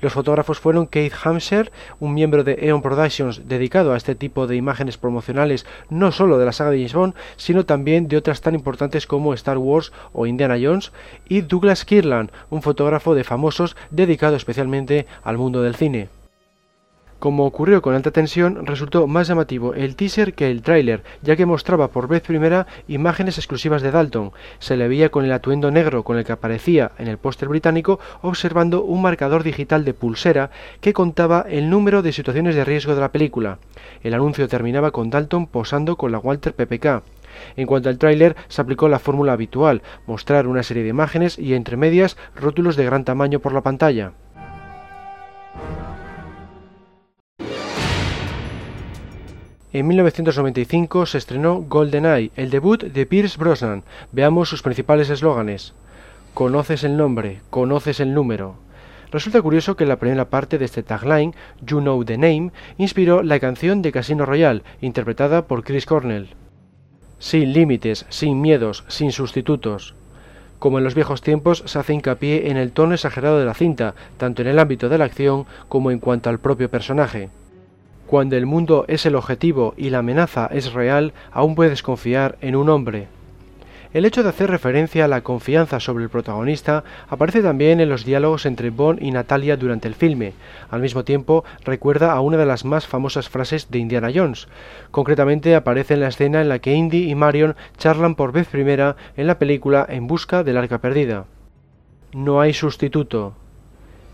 Los 0.00 0.14
fotógrafos 0.14 0.58
fueron 0.58 0.86
Keith 0.86 1.12
Hampshire, 1.22 1.70
un 1.98 2.14
miembro 2.14 2.42
de 2.42 2.54
Eon 2.62 2.80
Productions 2.80 3.46
dedicado 3.46 3.92
a 3.92 3.98
este 3.98 4.14
tipo 4.14 4.46
de 4.46 4.56
imágenes 4.56 4.96
promocionales 4.96 5.66
no 5.90 6.10
solo 6.10 6.38
de 6.38 6.46
la 6.46 6.52
saga 6.52 6.70
de 6.70 6.78
James 6.78 6.94
Bond, 6.94 7.14
sino 7.36 7.66
también 7.66 8.08
de 8.08 8.16
otras 8.16 8.40
tan 8.40 8.54
importantes 8.54 9.06
como 9.06 9.34
Star 9.34 9.58
Wars 9.58 9.92
o 10.14 10.26
Indiana 10.26 10.56
Jones, 10.58 10.92
y 11.28 11.42
Douglas 11.42 11.84
Kirland, 11.84 12.30
un 12.48 12.62
fotógrafo 12.62 13.14
de 13.14 13.24
famosos 13.24 13.76
dedicado 13.90 14.36
especialmente 14.36 15.06
al 15.22 15.36
mundo 15.36 15.60
del 15.60 15.76
cine. 15.76 16.08
Como 17.20 17.44
ocurrió 17.44 17.82
con 17.82 17.94
alta 17.94 18.12
tensión, 18.12 18.64
resultó 18.64 19.06
más 19.06 19.28
llamativo 19.28 19.74
el 19.74 19.94
teaser 19.94 20.32
que 20.32 20.50
el 20.50 20.62
tráiler, 20.62 21.02
ya 21.20 21.36
que 21.36 21.44
mostraba 21.44 21.88
por 21.88 22.08
vez 22.08 22.22
primera 22.22 22.66
imágenes 22.88 23.36
exclusivas 23.36 23.82
de 23.82 23.90
Dalton. 23.90 24.32
Se 24.58 24.74
le 24.74 24.88
veía 24.88 25.10
con 25.10 25.26
el 25.26 25.32
atuendo 25.32 25.70
negro 25.70 26.02
con 26.02 26.16
el 26.16 26.24
que 26.24 26.32
aparecía 26.32 26.92
en 26.96 27.08
el 27.08 27.18
póster 27.18 27.50
británico 27.50 28.00
observando 28.22 28.84
un 28.84 29.02
marcador 29.02 29.42
digital 29.42 29.84
de 29.84 29.92
pulsera 29.92 30.50
que 30.80 30.94
contaba 30.94 31.44
el 31.46 31.68
número 31.68 32.00
de 32.00 32.14
situaciones 32.14 32.54
de 32.54 32.64
riesgo 32.64 32.94
de 32.94 33.02
la 33.02 33.12
película. 33.12 33.58
El 34.02 34.14
anuncio 34.14 34.48
terminaba 34.48 34.90
con 34.90 35.10
Dalton 35.10 35.46
posando 35.46 35.96
con 35.96 36.12
la 36.12 36.18
Walter 36.20 36.54
PPK. 36.54 37.02
En 37.56 37.66
cuanto 37.66 37.90
al 37.90 37.98
tráiler, 37.98 38.34
se 38.48 38.62
aplicó 38.62 38.88
la 38.88 38.98
fórmula 38.98 39.34
habitual, 39.34 39.82
mostrar 40.06 40.46
una 40.46 40.62
serie 40.62 40.84
de 40.84 40.88
imágenes 40.88 41.38
y 41.38 41.52
entre 41.52 41.76
medias 41.76 42.16
rótulos 42.34 42.76
de 42.76 42.86
gran 42.86 43.04
tamaño 43.04 43.40
por 43.40 43.52
la 43.52 43.60
pantalla. 43.60 44.12
En 49.72 49.86
1995 49.86 51.06
se 51.06 51.18
estrenó 51.18 51.60
GoldenEye, 51.62 52.32
el 52.34 52.50
debut 52.50 52.82
de 52.82 53.06
Pierce 53.06 53.38
Brosnan. 53.38 53.84
Veamos 54.10 54.48
sus 54.48 54.62
principales 54.62 55.10
eslóganes. 55.10 55.74
Conoces 56.34 56.82
el 56.82 56.96
nombre, 56.96 57.40
conoces 57.50 58.00
el 58.00 58.12
número. 58.12 58.56
Resulta 59.12 59.40
curioso 59.40 59.76
que 59.76 59.86
la 59.86 60.00
primera 60.00 60.28
parte 60.28 60.58
de 60.58 60.64
este 60.64 60.82
tagline, 60.82 61.34
You 61.64 61.78
Know 61.78 62.04
the 62.04 62.18
Name, 62.18 62.50
inspiró 62.78 63.22
la 63.22 63.38
canción 63.38 63.80
de 63.80 63.92
Casino 63.92 64.26
Royale, 64.26 64.62
interpretada 64.80 65.46
por 65.46 65.62
Chris 65.62 65.86
Cornell. 65.86 66.34
Sin 67.20 67.52
límites, 67.52 68.06
sin 68.08 68.40
miedos, 68.40 68.82
sin 68.88 69.12
sustitutos. 69.12 69.94
Como 70.58 70.78
en 70.78 70.84
los 70.84 70.96
viejos 70.96 71.22
tiempos, 71.22 71.62
se 71.66 71.78
hace 71.78 71.94
hincapié 71.94 72.50
en 72.50 72.56
el 72.56 72.72
tono 72.72 72.94
exagerado 72.94 73.38
de 73.38 73.44
la 73.44 73.54
cinta, 73.54 73.94
tanto 74.16 74.42
en 74.42 74.48
el 74.48 74.58
ámbito 74.58 74.88
de 74.88 74.98
la 74.98 75.04
acción 75.04 75.46
como 75.68 75.92
en 75.92 76.00
cuanto 76.00 76.28
al 76.28 76.40
propio 76.40 76.68
personaje. 76.68 77.30
Cuando 78.10 78.36
el 78.36 78.44
mundo 78.44 78.86
es 78.88 79.06
el 79.06 79.14
objetivo 79.14 79.72
y 79.76 79.90
la 79.90 79.98
amenaza 79.98 80.48
es 80.52 80.72
real, 80.72 81.12
aún 81.30 81.54
puedes 81.54 81.84
confiar 81.84 82.38
en 82.40 82.56
un 82.56 82.68
hombre. 82.68 83.06
El 83.94 84.04
hecho 84.04 84.24
de 84.24 84.30
hacer 84.30 84.50
referencia 84.50 85.04
a 85.04 85.08
la 85.08 85.20
confianza 85.20 85.78
sobre 85.78 86.02
el 86.02 86.10
protagonista 86.10 86.82
aparece 87.08 87.40
también 87.40 87.78
en 87.78 87.88
los 87.88 88.04
diálogos 88.04 88.46
entre 88.46 88.70
Bond 88.70 89.00
y 89.00 89.12
Natalia 89.12 89.56
durante 89.56 89.86
el 89.86 89.94
filme. 89.94 90.32
Al 90.70 90.80
mismo 90.80 91.04
tiempo, 91.04 91.44
recuerda 91.64 92.10
a 92.12 92.20
una 92.20 92.36
de 92.36 92.46
las 92.46 92.64
más 92.64 92.84
famosas 92.84 93.28
frases 93.28 93.70
de 93.70 93.78
Indiana 93.78 94.10
Jones. 94.12 94.48
Concretamente 94.90 95.54
aparece 95.54 95.94
en 95.94 96.00
la 96.00 96.08
escena 96.08 96.40
en 96.40 96.48
la 96.48 96.58
que 96.58 96.74
Indy 96.74 97.08
y 97.08 97.14
Marion 97.14 97.54
charlan 97.78 98.16
por 98.16 98.32
vez 98.32 98.48
primera 98.48 98.96
en 99.16 99.28
la 99.28 99.38
película 99.38 99.86
En 99.88 100.08
busca 100.08 100.42
del 100.42 100.56
arca 100.56 100.78
perdida. 100.78 101.26
No 102.12 102.40
hay 102.40 102.54
sustituto 102.54 103.34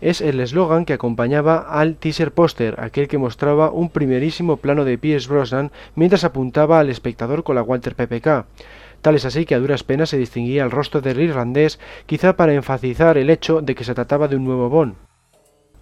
es 0.01 0.21
el 0.21 0.39
eslogan 0.39 0.85
que 0.85 0.93
acompañaba 0.93 1.57
al 1.57 1.95
teaser 1.95 2.31
póster, 2.31 2.79
aquel 2.79 3.07
que 3.07 3.17
mostraba 3.17 3.71
un 3.71 3.89
primerísimo 3.89 4.57
plano 4.57 4.85
de 4.85 4.97
Pierce 4.97 5.29
Brosnan 5.29 5.71
mientras 5.95 6.23
apuntaba 6.23 6.79
al 6.79 6.89
espectador 6.89 7.43
con 7.43 7.55
la 7.55 7.63
Walter 7.63 7.95
PPK. 7.95 8.45
Tal 9.01 9.15
es 9.15 9.25
así 9.25 9.45
que 9.45 9.55
a 9.55 9.59
duras 9.59 9.83
penas 9.83 10.09
se 10.09 10.17
distinguía 10.17 10.63
el 10.63 10.71
rostro 10.71 11.01
del 11.01 11.21
irlandés, 11.21 11.79
quizá 12.05 12.35
para 12.35 12.53
enfatizar 12.53 13.17
el 13.17 13.29
hecho 13.29 13.61
de 13.61 13.75
que 13.75 13.83
se 13.83 13.93
trataba 13.93 14.27
de 14.27 14.35
un 14.35 14.45
nuevo 14.45 14.69
Bond. 14.69 15.06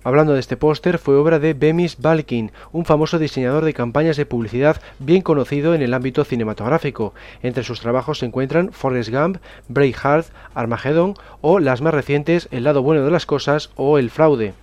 Hablando 0.06 0.34
de 0.34 0.39
este 0.39 0.56
póster, 0.56 0.99
fue 0.99 1.16
obra 1.16 1.39
de 1.39 1.56
Bemis 1.56 1.97
Balkin, 1.99 2.51
un 2.72 2.86
famoso 2.86 3.18
diseñador 3.18 3.66
de 3.66 3.74
campañas 3.74 4.18
de 4.18 4.28
publicidad 4.28 4.80
bien 4.99 5.24
conocido 5.24 5.74
en 5.74 5.82
el 5.82 5.95
ámbito 5.95 6.24
cinematográfico. 6.24 7.16
Entre 7.41 7.64
sus 7.64 7.82
trabajos 7.82 8.20
se 8.20 8.28
encuentran 8.28 8.72
Forrest 8.72 9.10
Gump, 9.10 9.38
Braveheart, 9.68 10.28
Armageddon 10.53 11.16
o 11.41 11.58
las 11.58 11.82
más 11.82 11.95
recientes 11.95 12.47
El 12.51 12.66
lado 12.66 12.84
bueno 12.84 13.03
de 13.03 13.10
las 13.10 13.26
cosas 13.26 13.72
o 13.78 13.97
El 13.97 14.12
fraude. 14.12 14.53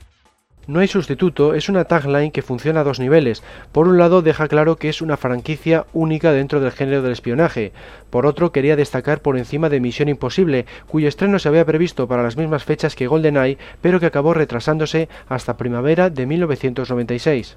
No 0.68 0.78
hay 0.78 0.86
sustituto 0.86 1.54
es 1.54 1.68
una 1.68 1.84
tagline 1.84 2.30
que 2.30 2.40
funciona 2.40 2.80
a 2.80 2.84
dos 2.84 3.00
niveles. 3.00 3.42
Por 3.72 3.88
un 3.88 3.98
lado 3.98 4.22
deja 4.22 4.46
claro 4.46 4.76
que 4.76 4.88
es 4.88 5.02
una 5.02 5.16
franquicia 5.16 5.86
única 5.92 6.30
dentro 6.30 6.60
del 6.60 6.70
género 6.70 7.02
del 7.02 7.10
espionaje. 7.10 7.72
Por 8.10 8.26
otro 8.26 8.52
quería 8.52 8.76
destacar 8.76 9.22
por 9.22 9.36
encima 9.36 9.68
de 9.68 9.80
Misión 9.80 10.08
Imposible, 10.08 10.66
cuyo 10.86 11.08
estreno 11.08 11.40
se 11.40 11.48
había 11.48 11.64
previsto 11.64 12.06
para 12.06 12.22
las 12.22 12.36
mismas 12.36 12.62
fechas 12.62 12.94
que 12.94 13.08
GoldenEye, 13.08 13.58
pero 13.80 13.98
que 13.98 14.06
acabó 14.06 14.34
retrasándose 14.34 15.08
hasta 15.28 15.56
primavera 15.56 16.10
de 16.10 16.26
1996. 16.26 17.56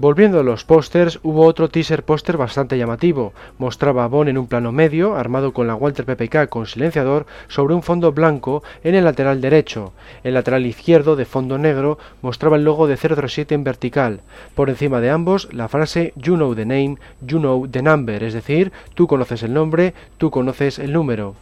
Volviendo 0.00 0.40
a 0.40 0.42
los 0.42 0.64
pósters, 0.64 1.20
hubo 1.22 1.44
otro 1.44 1.68
teaser 1.68 2.04
póster 2.04 2.38
bastante 2.38 2.78
llamativo. 2.78 3.34
Mostraba 3.58 4.04
a 4.04 4.06
Bond 4.06 4.30
en 4.30 4.38
un 4.38 4.46
plano 4.46 4.72
medio, 4.72 5.14
armado 5.14 5.52
con 5.52 5.66
la 5.66 5.74
Walter 5.74 6.06
PPK 6.06 6.48
con 6.48 6.64
silenciador, 6.64 7.26
sobre 7.48 7.74
un 7.74 7.82
fondo 7.82 8.10
blanco 8.10 8.62
en 8.82 8.94
el 8.94 9.04
lateral 9.04 9.42
derecho. 9.42 9.92
El 10.24 10.32
lateral 10.32 10.64
izquierdo, 10.64 11.16
de 11.16 11.26
fondo 11.26 11.58
negro, 11.58 11.98
mostraba 12.22 12.56
el 12.56 12.64
logo 12.64 12.86
de 12.86 12.96
007 12.96 13.54
en 13.54 13.62
vertical. 13.62 14.22
Por 14.54 14.70
encima 14.70 15.02
de 15.02 15.10
ambos, 15.10 15.52
la 15.52 15.68
frase 15.68 16.14
You 16.16 16.36
know 16.36 16.54
the 16.54 16.64
name, 16.64 16.96
you 17.20 17.38
know 17.38 17.68
the 17.68 17.82
number, 17.82 18.24
es 18.24 18.32
decir, 18.32 18.72
tú 18.94 19.06
conoces 19.06 19.42
el 19.42 19.52
nombre, 19.52 19.92
tú 20.16 20.30
conoces 20.30 20.78
el 20.78 20.94
número. 20.94 21.34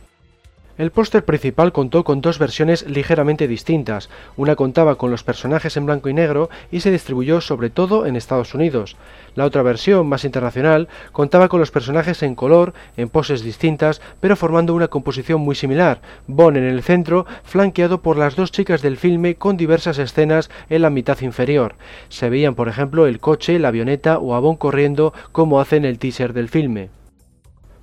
El 0.78 0.92
póster 0.92 1.24
principal 1.24 1.72
contó 1.72 2.04
con 2.04 2.20
dos 2.20 2.38
versiones 2.38 2.88
ligeramente 2.88 3.48
distintas. 3.48 4.08
Una 4.36 4.54
contaba 4.54 4.94
con 4.94 5.10
los 5.10 5.24
personajes 5.24 5.76
en 5.76 5.86
blanco 5.86 6.08
y 6.08 6.14
negro 6.14 6.50
y 6.70 6.78
se 6.80 6.92
distribuyó 6.92 7.40
sobre 7.40 7.68
todo 7.68 8.06
en 8.06 8.14
Estados 8.14 8.54
Unidos. 8.54 8.96
La 9.34 9.44
otra 9.44 9.62
versión, 9.62 10.06
más 10.06 10.24
internacional, 10.24 10.86
contaba 11.10 11.48
con 11.48 11.58
los 11.58 11.72
personajes 11.72 12.22
en 12.22 12.36
color, 12.36 12.74
en 12.96 13.08
poses 13.08 13.42
distintas, 13.42 14.00
pero 14.20 14.36
formando 14.36 14.72
una 14.72 14.86
composición 14.86 15.40
muy 15.40 15.56
similar. 15.56 16.00
Bond 16.28 16.58
en 16.58 16.64
el 16.64 16.84
centro, 16.84 17.26
flanqueado 17.42 18.00
por 18.00 18.16
las 18.16 18.36
dos 18.36 18.52
chicas 18.52 18.80
del 18.80 18.98
filme 18.98 19.34
con 19.34 19.56
diversas 19.56 19.98
escenas 19.98 20.48
en 20.70 20.82
la 20.82 20.90
mitad 20.90 21.20
inferior. 21.22 21.74
Se 22.08 22.30
veían, 22.30 22.54
por 22.54 22.68
ejemplo, 22.68 23.08
el 23.08 23.18
coche, 23.18 23.58
la 23.58 23.68
avioneta 23.68 24.18
o 24.18 24.36
a 24.36 24.38
Bond 24.38 24.58
corriendo 24.58 25.12
como 25.32 25.60
hacen 25.60 25.84
el 25.84 25.98
teaser 25.98 26.34
del 26.34 26.48
filme. 26.48 26.90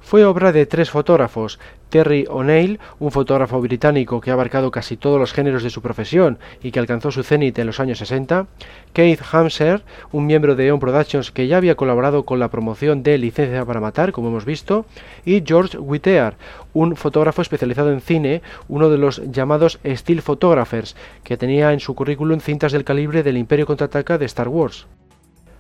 Fue 0.05 0.23
obra 0.23 0.51
de 0.51 0.67
tres 0.67 0.91
fotógrafos, 0.91 1.57
Terry 1.89 2.27
O'Neill, 2.29 2.79
un 2.99 3.09
fotógrafo 3.09 3.59
británico 3.59 4.21
que 4.21 4.29
ha 4.29 4.33
abarcado 4.33 4.69
casi 4.69 4.97
todos 4.97 5.19
los 5.19 5.33
géneros 5.33 5.63
de 5.63 5.71
su 5.71 5.81
profesión 5.81 6.37
y 6.61 6.69
que 6.69 6.77
alcanzó 6.77 7.09
su 7.09 7.23
cenit 7.23 7.57
en 7.57 7.65
los 7.65 7.79
años 7.79 7.97
60, 7.97 8.45
Keith 8.93 9.21
Hamser, 9.31 9.81
un 10.11 10.27
miembro 10.27 10.55
de 10.55 10.71
On 10.71 10.79
Productions 10.79 11.31
que 11.31 11.47
ya 11.47 11.57
había 11.57 11.73
colaborado 11.73 12.23
con 12.23 12.37
la 12.37 12.51
promoción 12.51 13.01
de 13.01 13.17
Licencia 13.17 13.65
para 13.65 13.81
Matar, 13.81 14.11
como 14.11 14.27
hemos 14.27 14.45
visto, 14.45 14.85
y 15.25 15.41
George 15.43 15.79
Whittear, 15.79 16.35
un 16.73 16.95
fotógrafo 16.95 17.41
especializado 17.41 17.91
en 17.91 17.99
cine, 17.99 18.43
uno 18.67 18.91
de 18.91 18.99
los 18.99 19.23
llamados 19.31 19.79
Still 19.83 20.21
Photographers, 20.21 20.95
que 21.23 21.35
tenía 21.35 21.73
en 21.73 21.79
su 21.79 21.95
currículum 21.95 22.41
cintas 22.41 22.73
del 22.73 22.83
calibre 22.83 23.23
del 23.23 23.37
Imperio 23.37 23.65
Contraataca 23.65 24.19
de 24.19 24.25
Star 24.25 24.49
Wars. 24.49 24.85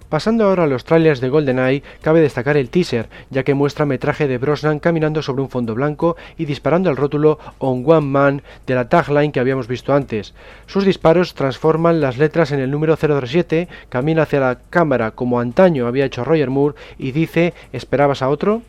Pasando 0.09 0.45
ahora 0.45 0.63
a 0.63 0.67
los 0.67 0.85
trailers 0.85 1.19
de 1.19 1.29
GoldenEye, 1.29 1.83
cabe 2.01 2.21
destacar 2.21 2.57
el 2.57 2.69
teaser, 2.69 3.09
ya 3.29 3.43
que 3.43 3.53
muestra 3.53 3.85
metraje 3.85 4.27
de 4.27 4.37
Brosnan 4.37 4.79
caminando 4.79 5.21
sobre 5.21 5.41
un 5.41 5.49
fondo 5.49 5.73
blanco 5.73 6.15
y 6.37 6.45
disparando 6.45 6.89
al 6.89 6.97
rótulo 6.97 7.39
On 7.57 7.83
One 7.85 8.07
Man 8.07 8.41
de 8.67 8.75
la 8.75 8.87
tagline 8.87 9.31
que 9.31 9.39
habíamos 9.39 9.67
visto 9.67 9.93
antes. 9.93 10.33
Sus 10.67 10.85
disparos 10.85 11.33
transforman 11.33 12.01
las 12.01 12.17
letras 12.17 12.51
en 12.51 12.59
el 12.59 12.71
número 12.71 12.95
007, 12.95 13.67
camina 13.89 14.23
hacia 14.23 14.39
la 14.39 14.59
cámara 14.69 15.11
como 15.11 15.39
antaño 15.39 15.87
había 15.87 16.05
hecho 16.05 16.23
Roger 16.23 16.49
Moore 16.49 16.75
y 16.97 17.11
dice 17.11 17.53
¿Esperabas 17.73 18.21
a 18.21 18.29
otro? 18.29 18.61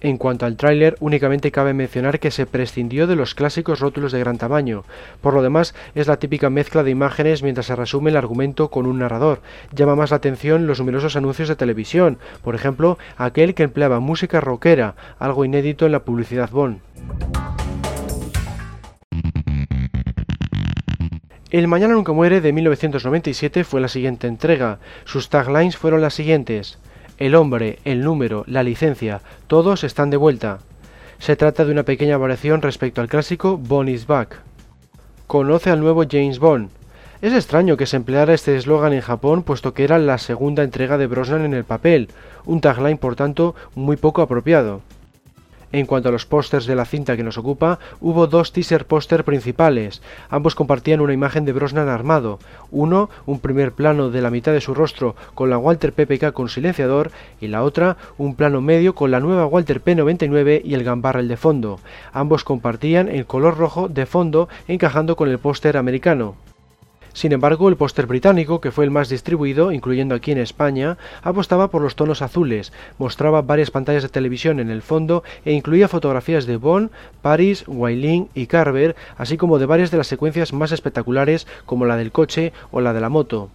En 0.00 0.16
cuanto 0.16 0.46
al 0.46 0.56
tráiler, 0.56 0.96
únicamente 1.00 1.50
cabe 1.50 1.74
mencionar 1.74 2.20
que 2.20 2.30
se 2.30 2.46
prescindió 2.46 3.08
de 3.08 3.16
los 3.16 3.34
clásicos 3.34 3.80
rótulos 3.80 4.12
de 4.12 4.20
gran 4.20 4.38
tamaño. 4.38 4.84
Por 5.20 5.34
lo 5.34 5.42
demás, 5.42 5.74
es 5.96 6.06
la 6.06 6.18
típica 6.18 6.50
mezcla 6.50 6.84
de 6.84 6.92
imágenes 6.92 7.42
mientras 7.42 7.66
se 7.66 7.74
resume 7.74 8.10
el 8.10 8.16
argumento 8.16 8.70
con 8.70 8.86
un 8.86 9.00
narrador. 9.00 9.40
Llama 9.74 9.96
más 9.96 10.10
la 10.10 10.18
atención 10.18 10.68
los 10.68 10.78
numerosos 10.78 11.16
anuncios 11.16 11.48
de 11.48 11.56
televisión, 11.56 12.18
por 12.44 12.54
ejemplo, 12.54 12.96
aquel 13.16 13.54
que 13.54 13.64
empleaba 13.64 13.98
música 13.98 14.40
rockera, 14.40 14.94
algo 15.18 15.44
inédito 15.44 15.84
en 15.84 15.92
la 15.92 16.04
publicidad 16.04 16.50
Bond. 16.50 16.78
El 21.50 21.66
Mañana 21.66 21.94
Nunca 21.94 22.12
Muere 22.12 22.40
de 22.40 22.52
1997 22.52 23.64
fue 23.64 23.80
la 23.80 23.88
siguiente 23.88 24.28
entrega. 24.28 24.78
Sus 25.06 25.28
taglines 25.28 25.76
fueron 25.76 26.02
las 26.02 26.14
siguientes 26.14 26.78
el 27.18 27.34
hombre, 27.34 27.78
el 27.84 28.02
número, 28.02 28.44
la 28.46 28.62
licencia, 28.62 29.20
todos 29.46 29.84
están 29.84 30.10
de 30.10 30.16
vuelta. 30.16 30.58
Se 31.18 31.36
trata 31.36 31.64
de 31.64 31.72
una 31.72 31.82
pequeña 31.82 32.16
variación 32.16 32.62
respecto 32.62 33.00
al 33.00 33.08
clásico 33.08 33.58
Bond 33.58 33.88
is 33.88 34.06
Back. 34.06 34.40
Conoce 35.26 35.70
al 35.70 35.80
nuevo 35.80 36.04
James 36.08 36.38
Bond. 36.38 36.70
Es 37.20 37.32
extraño 37.32 37.76
que 37.76 37.86
se 37.86 37.96
empleara 37.96 38.32
este 38.32 38.56
eslogan 38.56 38.92
en 38.92 39.00
Japón 39.00 39.42
puesto 39.42 39.74
que 39.74 39.82
era 39.82 39.98
la 39.98 40.18
segunda 40.18 40.62
entrega 40.62 40.96
de 40.96 41.08
Brosnan 41.08 41.44
en 41.44 41.54
el 41.54 41.64
papel, 41.64 42.08
un 42.46 42.60
tagline 42.60 42.98
por 42.98 43.16
tanto 43.16 43.56
muy 43.74 43.96
poco 43.96 44.22
apropiado. 44.22 44.82
En 45.70 45.84
cuanto 45.84 46.08
a 46.08 46.12
los 46.12 46.24
pósters 46.24 46.66
de 46.66 46.74
la 46.74 46.86
cinta 46.86 47.16
que 47.16 47.22
nos 47.22 47.36
ocupa, 47.36 47.78
hubo 48.00 48.26
dos 48.26 48.52
teaser 48.52 48.86
póster 48.86 49.24
principales. 49.24 50.00
Ambos 50.30 50.54
compartían 50.54 51.00
una 51.00 51.12
imagen 51.12 51.44
de 51.44 51.52
Brosnan 51.52 51.88
armado. 51.88 52.38
Uno, 52.70 53.10
un 53.26 53.38
primer 53.38 53.72
plano 53.72 54.08
de 54.08 54.22
la 54.22 54.30
mitad 54.30 54.52
de 54.52 54.62
su 54.62 54.72
rostro 54.72 55.14
con 55.34 55.50
la 55.50 55.58
Walter 55.58 55.92
PPK 55.92 56.32
con 56.32 56.48
silenciador 56.48 57.10
y 57.40 57.48
la 57.48 57.62
otra, 57.62 57.98
un 58.16 58.34
plano 58.34 58.62
medio 58.62 58.94
con 58.94 59.10
la 59.10 59.20
nueva 59.20 59.46
Walter 59.46 59.82
P99 59.84 60.62
y 60.64 60.72
el 60.72 60.84
gun 60.84 61.02
barrel 61.02 61.28
de 61.28 61.36
fondo. 61.36 61.80
Ambos 62.12 62.44
compartían 62.44 63.08
el 63.08 63.26
color 63.26 63.58
rojo 63.58 63.88
de 63.88 64.06
fondo 64.06 64.48
encajando 64.68 65.16
con 65.16 65.28
el 65.28 65.38
póster 65.38 65.76
americano. 65.76 66.34
Sin 67.18 67.32
embargo, 67.32 67.68
el 67.68 67.74
póster 67.74 68.06
británico, 68.06 68.60
que 68.60 68.70
fue 68.70 68.84
el 68.84 68.92
más 68.92 69.08
distribuido, 69.08 69.72
incluyendo 69.72 70.14
aquí 70.14 70.30
en 70.30 70.38
España, 70.38 70.98
apostaba 71.20 71.66
por 71.66 71.82
los 71.82 71.96
tonos 71.96 72.22
azules, 72.22 72.72
mostraba 72.96 73.42
varias 73.42 73.72
pantallas 73.72 74.04
de 74.04 74.08
televisión 74.08 74.60
en 74.60 74.70
el 74.70 74.82
fondo 74.82 75.24
e 75.44 75.52
incluía 75.52 75.88
fotografías 75.88 76.46
de 76.46 76.58
Bond, 76.58 76.92
Paris, 77.20 77.64
Wailing 77.66 78.28
y 78.36 78.46
Carver, 78.46 78.94
así 79.16 79.36
como 79.36 79.58
de 79.58 79.66
varias 79.66 79.90
de 79.90 79.96
las 79.96 80.06
secuencias 80.06 80.52
más 80.52 80.70
espectaculares 80.70 81.48
como 81.66 81.86
la 81.86 81.96
del 81.96 82.12
coche 82.12 82.52
o 82.70 82.80
la 82.80 82.92
de 82.92 83.00
la 83.00 83.08
moto. 83.08 83.50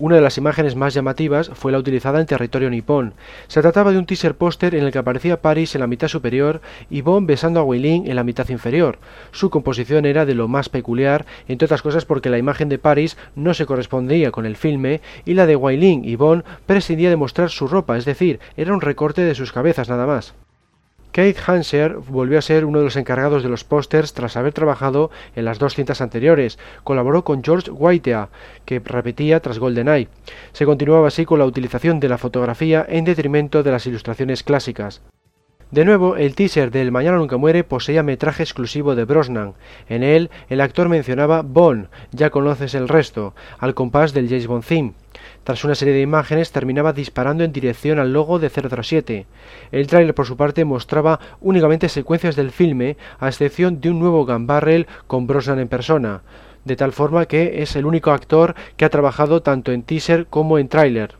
Una 0.00 0.14
de 0.14 0.20
las 0.20 0.38
imágenes 0.38 0.76
más 0.76 0.94
llamativas 0.94 1.50
fue 1.54 1.72
la 1.72 1.78
utilizada 1.78 2.20
en 2.20 2.26
territorio 2.26 2.70
nipón. 2.70 3.14
Se 3.48 3.60
trataba 3.62 3.90
de 3.90 3.98
un 3.98 4.06
teaser 4.06 4.36
póster 4.36 4.76
en 4.76 4.84
el 4.84 4.92
que 4.92 4.98
aparecía 4.98 5.42
Paris 5.42 5.74
en 5.74 5.80
la 5.80 5.88
mitad 5.88 6.06
superior 6.06 6.60
y 6.88 7.00
Bond 7.00 7.26
besando 7.26 7.58
a 7.58 7.64
Wei 7.64 7.84
en 7.84 8.14
la 8.14 8.22
mitad 8.22 8.48
inferior. 8.48 9.00
Su 9.32 9.50
composición 9.50 10.06
era 10.06 10.24
de 10.24 10.34
lo 10.34 10.46
más 10.46 10.68
peculiar, 10.68 11.26
entre 11.48 11.66
otras 11.66 11.82
cosas 11.82 12.04
porque 12.04 12.30
la 12.30 12.38
imagen 12.38 12.68
de 12.68 12.78
Paris 12.78 13.16
no 13.34 13.54
se 13.54 13.66
correspondía 13.66 14.30
con 14.30 14.46
el 14.46 14.54
filme 14.54 15.00
y 15.24 15.34
la 15.34 15.46
de 15.46 15.56
Wei 15.56 15.78
y 16.04 16.14
Bond 16.14 16.44
prescindía 16.66 17.10
de 17.10 17.16
mostrar 17.16 17.50
su 17.50 17.66
ropa, 17.66 17.98
es 17.98 18.04
decir, 18.04 18.38
era 18.56 18.72
un 18.72 18.80
recorte 18.80 19.22
de 19.22 19.34
sus 19.34 19.52
cabezas 19.52 19.88
nada 19.88 20.06
más. 20.06 20.32
Keith 21.18 21.48
Hanser 21.48 21.96
volvió 21.96 22.38
a 22.38 22.42
ser 22.42 22.64
uno 22.64 22.78
de 22.78 22.84
los 22.84 22.94
encargados 22.94 23.42
de 23.42 23.48
los 23.48 23.64
pósters 23.64 24.14
tras 24.14 24.36
haber 24.36 24.52
trabajado 24.52 25.10
en 25.34 25.46
las 25.46 25.58
dos 25.58 25.74
cintas 25.74 26.00
anteriores. 26.00 26.60
Colaboró 26.84 27.24
con 27.24 27.42
George 27.42 27.72
Whitea, 27.72 28.28
que 28.64 28.78
repetía 28.78 29.40
tras 29.40 29.58
GoldenEye. 29.58 30.06
Se 30.52 30.64
continuaba 30.64 31.08
así 31.08 31.24
con 31.24 31.40
la 31.40 31.44
utilización 31.44 31.98
de 31.98 32.08
la 32.08 32.18
fotografía 32.18 32.86
en 32.88 33.04
detrimento 33.04 33.64
de 33.64 33.72
las 33.72 33.84
ilustraciones 33.88 34.44
clásicas. 34.44 35.02
De 35.70 35.84
nuevo, 35.84 36.16
el 36.16 36.34
teaser 36.34 36.70
del 36.70 36.90
Mañana 36.90 37.18
Nunca 37.18 37.36
Muere 37.36 37.62
poseía 37.62 38.02
metraje 38.02 38.42
exclusivo 38.42 38.94
de 38.94 39.04
Brosnan. 39.04 39.52
En 39.90 40.02
él, 40.02 40.30
el 40.48 40.62
actor 40.62 40.88
mencionaba 40.88 41.42
Bond, 41.42 41.88
ya 42.10 42.30
conoces 42.30 42.74
el 42.74 42.88
resto, 42.88 43.34
al 43.58 43.74
compás 43.74 44.14
del 44.14 44.30
James 44.30 44.46
Bond 44.46 44.64
theme. 44.64 44.92
Tras 45.44 45.64
una 45.64 45.74
serie 45.74 45.92
de 45.92 46.00
imágenes 46.00 46.52
terminaba 46.52 46.94
disparando 46.94 47.44
en 47.44 47.52
dirección 47.52 47.98
al 47.98 48.14
logo 48.14 48.38
de 48.38 48.48
007. 48.48 49.26
El 49.70 49.86
tráiler 49.88 50.14
por 50.14 50.24
su 50.24 50.38
parte 50.38 50.64
mostraba 50.64 51.20
únicamente 51.42 51.90
secuencias 51.90 52.34
del 52.34 52.50
filme, 52.50 52.96
a 53.18 53.28
excepción 53.28 53.82
de 53.82 53.90
un 53.90 53.98
nuevo 53.98 54.24
gun 54.24 54.46
barrel 54.46 54.86
con 55.06 55.26
Brosnan 55.26 55.58
en 55.58 55.68
persona, 55.68 56.22
de 56.64 56.76
tal 56.76 56.92
forma 56.92 57.26
que 57.26 57.62
es 57.62 57.76
el 57.76 57.84
único 57.84 58.12
actor 58.12 58.54
que 58.78 58.86
ha 58.86 58.90
trabajado 58.90 59.42
tanto 59.42 59.72
en 59.72 59.82
teaser 59.82 60.28
como 60.28 60.58
en 60.58 60.68
tráiler. 60.68 61.16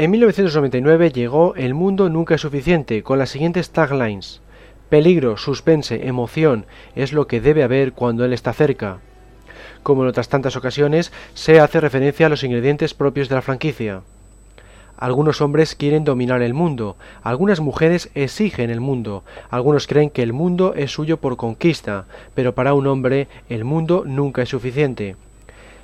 En 0.00 0.12
1999 0.12 1.10
llegó 1.10 1.54
El 1.56 1.74
mundo 1.74 2.08
nunca 2.08 2.36
es 2.36 2.40
suficiente 2.40 3.02
con 3.02 3.18
las 3.18 3.28
siguientes 3.28 3.68
taglines. 3.68 4.40
Peligro, 4.88 5.36
suspense, 5.36 6.06
emoción 6.06 6.64
es 6.94 7.12
lo 7.12 7.26
que 7.26 7.42
debe 7.42 7.62
haber 7.62 7.92
cuando 7.92 8.24
él 8.24 8.32
está 8.32 8.54
cerca 8.54 9.00
como 9.82 10.02
en 10.02 10.08
otras 10.08 10.30
tantas 10.30 10.56
ocasiones, 10.56 11.12
se 11.34 11.60
hace 11.60 11.80
referencia 11.80 12.24
a 12.24 12.28
los 12.30 12.44
ingredientes 12.44 12.94
propios 12.94 13.28
de 13.28 13.34
la 13.34 13.42
franquicia. 13.42 14.00
Algunos 14.96 15.42
hombres 15.42 15.74
quieren 15.74 16.04
dominar 16.04 16.40
el 16.40 16.54
mundo, 16.54 16.96
algunas 17.22 17.60
mujeres 17.60 18.10
exigen 18.14 18.70
el 18.70 18.80
mundo, 18.80 19.22
algunos 19.50 19.86
creen 19.86 20.08
que 20.08 20.22
el 20.22 20.32
mundo 20.32 20.72
es 20.76 20.92
suyo 20.92 21.18
por 21.18 21.36
conquista, 21.36 22.06
pero 22.34 22.54
para 22.54 22.72
un 22.72 22.86
hombre 22.86 23.28
el 23.50 23.64
mundo 23.64 24.04
nunca 24.06 24.40
es 24.40 24.48
suficiente. 24.48 25.16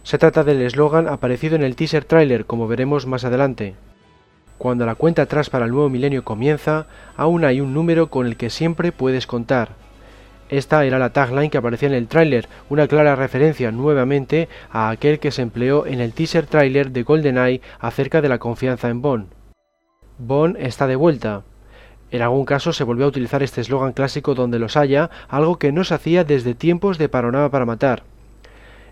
Se 0.04 0.16
trata 0.16 0.42
del 0.42 0.62
eslogan 0.62 1.06
aparecido 1.06 1.54
en 1.54 1.64
el 1.64 1.76
teaser 1.76 2.04
trailer, 2.04 2.46
como 2.46 2.66
veremos 2.66 3.06
más 3.06 3.24
adelante. 3.26 3.74
Cuando 4.58 4.86
la 4.86 4.94
cuenta 4.94 5.22
atrás 5.22 5.50
para 5.50 5.66
el 5.66 5.70
nuevo 5.70 5.88
milenio 5.90 6.24
comienza, 6.24 6.86
aún 7.16 7.44
hay 7.44 7.60
un 7.60 7.74
número 7.74 8.08
con 8.08 8.26
el 8.26 8.36
que 8.36 8.50
siempre 8.50 8.92
puedes 8.92 9.26
contar. 9.26 9.70
Esta 10.48 10.84
era 10.84 10.98
la 10.98 11.10
tagline 11.10 11.50
que 11.50 11.58
aparecía 11.58 11.88
en 11.88 11.94
el 11.94 12.06
tráiler, 12.06 12.48
una 12.70 12.86
clara 12.86 13.16
referencia 13.16 13.72
nuevamente 13.72 14.48
a 14.70 14.90
aquel 14.90 15.18
que 15.18 15.32
se 15.32 15.42
empleó 15.42 15.86
en 15.86 16.00
el 16.00 16.12
teaser 16.12 16.46
tráiler 16.46 16.92
de 16.92 17.02
GoldenEye 17.02 17.60
acerca 17.80 18.22
de 18.22 18.28
la 18.28 18.38
confianza 18.38 18.88
en 18.88 19.02
Bond. 19.02 19.26
Bond 20.18 20.56
está 20.58 20.86
de 20.86 20.96
vuelta. 20.96 21.42
En 22.12 22.22
algún 22.22 22.44
caso 22.44 22.72
se 22.72 22.84
volvió 22.84 23.06
a 23.06 23.08
utilizar 23.08 23.42
este 23.42 23.60
eslogan 23.60 23.92
clásico 23.92 24.34
donde 24.34 24.60
los 24.60 24.76
haya, 24.76 25.10
algo 25.28 25.58
que 25.58 25.72
no 25.72 25.82
se 25.82 25.94
hacía 25.94 26.22
desde 26.22 26.54
tiempos 26.54 26.96
de 26.96 27.08
Panorama 27.08 27.50
para 27.50 27.66
Matar. 27.66 28.04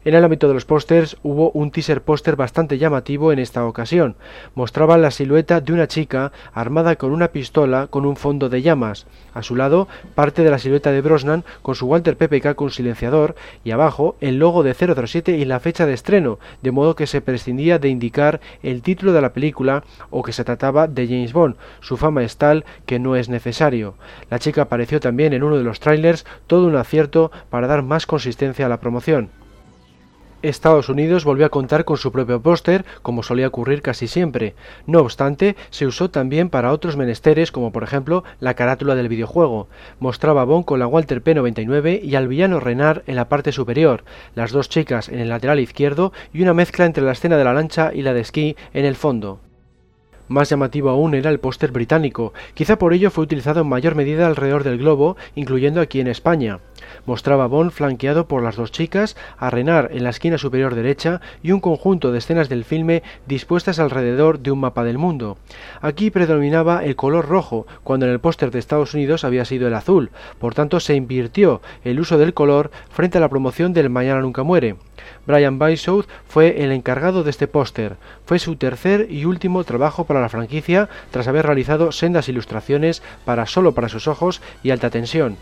En 0.05 0.13
el 0.13 0.23
ámbito 0.23 0.49
de 0.49 0.55
los 0.55 0.67
pósters 0.67 1.17
hubo 1.23 1.51
un 1.53 1.71
teaser 1.71 2.03
póster 2.03 2.37
bastante 2.37 2.77
llamativo 2.77 3.33
en 3.33 3.39
esta 3.39 3.65
ocasión. 3.65 4.17
Mostraba 4.55 4.99
la 4.99 5.11
silueta 5.11 5.63
de 5.63 5.73
una 5.73 5.89
chica 5.89 6.31
armada 6.53 6.97
con 6.97 7.11
una 7.11 7.29
pistola 7.29 7.87
con 7.87 8.05
un 8.05 8.17
fondo 8.17 8.51
de 8.51 8.61
llamas. 8.61 9.07
A 9.33 9.43
su 9.43 9.57
lado, 9.57 9.89
parte 10.15 10.45
de 10.45 10.51
la 10.51 10.59
silueta 10.59 10.93
de 10.93 11.01
Brosnan 11.01 11.43
con 11.63 11.75
su 11.75 11.87
Walter 11.87 12.19
PPK 12.19 12.55
con 12.55 12.71
silenciador 12.71 13.35
y 13.65 13.71
abajo 13.71 14.17
el 14.21 14.37
logo 14.37 14.63
de 14.63 14.75
007 14.75 15.39
y 15.39 15.47
la 15.47 15.59
fecha 15.59 15.87
de 15.87 15.95
estreno, 15.95 16.39
de 16.61 16.71
modo 16.71 16.97
que 16.97 17.07
se 17.07 17.23
prescindía 17.23 17.79
de 17.79 17.89
indicar 17.89 18.43
el 18.63 18.83
título 18.83 19.15
de 19.15 19.23
la 19.23 19.33
película 19.33 19.85
o 20.11 20.23
que 20.23 20.35
se 20.35 20.45
trataba 20.45 20.87
de 20.87 21.07
James 21.07 21.33
Bond. 21.33 21.57
Su 21.81 21.97
fama 21.97 22.25
es 22.25 22.37
tal 22.37 22.67
que 22.85 22.99
no 22.99 23.17
es 23.17 23.31
necesario. 23.31 23.95
La 24.29 24.39
chica 24.39 24.61
apareció 24.61 25.01
también 25.01 25.33
en 25.33 25.45
uno 25.45 25.57
de 25.57 25.65
los 25.65 25.81
trailers, 25.81 26.27
todo 26.47 26.67
un 26.67 26.77
acierto 26.77 27.33
para 27.49 27.69
dar 27.69 27.83
más 27.83 28.05
consistencia 28.05 28.67
a 28.67 28.69
la 28.69 28.81
promoción. 28.81 29.44
Estados 30.45 30.91
Unidos 30.91 31.25
volvió 31.25 31.47
a 31.47 31.49
contar 31.49 31.87
con 31.87 31.97
su 31.97 32.13
propio 32.13 32.43
póster, 32.43 32.85
como 33.01 33.23
solía 33.23 33.49
ocurrir 33.49 33.81
casi 33.81 34.07
siempre. 34.07 34.55
No 34.87 35.01
obstante, 35.01 35.57
se 35.71 35.87
usó 35.87 36.11
también 36.11 36.51
para 36.51 36.71
otros 36.71 36.99
menesteres, 36.99 37.51
como 37.51 37.73
por 37.73 37.83
ejemplo 37.83 38.25
la 38.41 38.55
carátula 38.55 38.95
del 38.95 39.09
videojuego. 39.09 39.69
Mostraba 40.01 40.43
a 40.43 40.45
Bond 40.45 40.67
con 40.67 40.79
la 40.79 40.87
Walter 40.87 41.25
P99 41.25 42.03
y 42.03 42.15
al 42.15 42.29
villano 42.29 42.61
Renard 42.61 43.03
en 43.07 43.17
la 43.17 43.29
parte 43.29 43.53
superior, 43.53 44.05
las 44.35 44.53
dos 44.53 44.69
chicas 44.69 45.09
en 45.09 45.19
el 45.19 45.31
lateral 45.31 45.61
izquierdo 45.61 46.13
y 46.33 46.43
una 46.43 46.53
mezcla 46.53 46.85
entre 46.85 47.05
la 47.05 47.13
escena 47.13 47.39
de 47.39 47.45
la 47.45 47.55
lancha 47.55 47.93
y 47.95 48.03
la 48.03 48.13
de 48.13 48.21
esquí 48.21 48.57
en 48.75 48.85
el 48.85 48.97
fondo. 48.97 49.41
Más 50.29 50.49
llamativo 50.49 50.89
aún 50.89 51.15
era 51.15 51.31
el 51.31 51.39
póster 51.39 51.71
británico, 51.71 52.33
quizá 52.55 52.79
por 52.79 52.95
ello 52.95 53.11
fue 53.11 53.25
utilizado 53.25 53.61
en 53.61 53.69
mayor 53.69 53.95
medida 53.95 54.27
alrededor 54.27 54.65
del 54.65 54.79
globo, 54.79 55.17
incluyendo 55.35 55.81
aquí 55.81 56.01
en 56.01 56.09
España. 56.09 56.61
Mostraba 57.07 57.45
a 57.45 57.47
Bond 57.47 57.71
flanqueado 57.71 58.27
por 58.27 58.43
las 58.43 58.57
dos 58.57 58.73
chicas, 58.73 59.17
a 59.37 59.51
Renard 59.51 59.93
en 59.93 60.05
la 60.05 60.11
esquina 60.11 60.39
superior 60.39 60.75
derecha 60.75 61.21
y 61.43 61.53
un 61.53 61.61
conjunto 61.61 62.11
de 62.11 62.19
escenas 62.19 62.49
del 62.49 62.65
filme 62.65 63.03
dispuestas 63.27 63.79
alrededor 63.79 64.39
de 64.41 64.51
un 64.51 64.61
mapa 64.61 64.85
del 64.85 64.99
mundo. 64.99 65.37
Aquí 65.81 66.11
predominaba 66.11 66.85
el 66.85 66.97
color 66.97 67.29
rojo, 67.29 67.67
cuando 67.83 68.07
en 68.07 68.13
el 68.13 68.21
póster 68.21 68.51
de 68.51 68.59
Estados 68.59 68.95
Unidos 68.95 69.25
había 69.25 69.45
sido 69.45 69.69
el 69.69 69.75
azul, 69.75 70.11
por 70.39 70.55
tanto 70.55 70.81
se 70.81 70.95
invirtió 70.95 71.61
el 71.85 72.01
uso 72.01 72.19
del 72.19 72.35
color 72.35 72.71
frente 72.91 73.19
a 73.19 73.21
la 73.21 73.29
promoción 73.29 73.73
del 73.73 73.91
Mañana 73.91 74.21
Nunca 74.21 74.43
Muere. 74.43 74.77
Brian 75.27 75.59
Bysouth 75.59 76.07
fue 76.29 76.63
el 76.63 76.73
encargado 76.73 77.25
de 77.25 77.31
este 77.31 77.47
póster. 77.49 77.97
Fue 78.27 78.39
su 78.39 78.57
tercer 78.57 79.07
y 79.11 79.25
último 79.25 79.65
trabajo 79.65 80.05
para 80.05 80.21
la 80.21 80.29
franquicia 80.29 80.89
tras 81.11 81.29
haber 81.29 81.47
realizado 81.47 81.93
sendas 81.93 82.29
ilustraciones 82.29 83.03
para 83.25 83.47
Solo 83.47 83.73
para 83.73 83.89
sus 83.89 84.09
ojos 84.09 84.43
y 84.63 84.71
Alta 84.71 84.91
Tensión. 84.91 85.37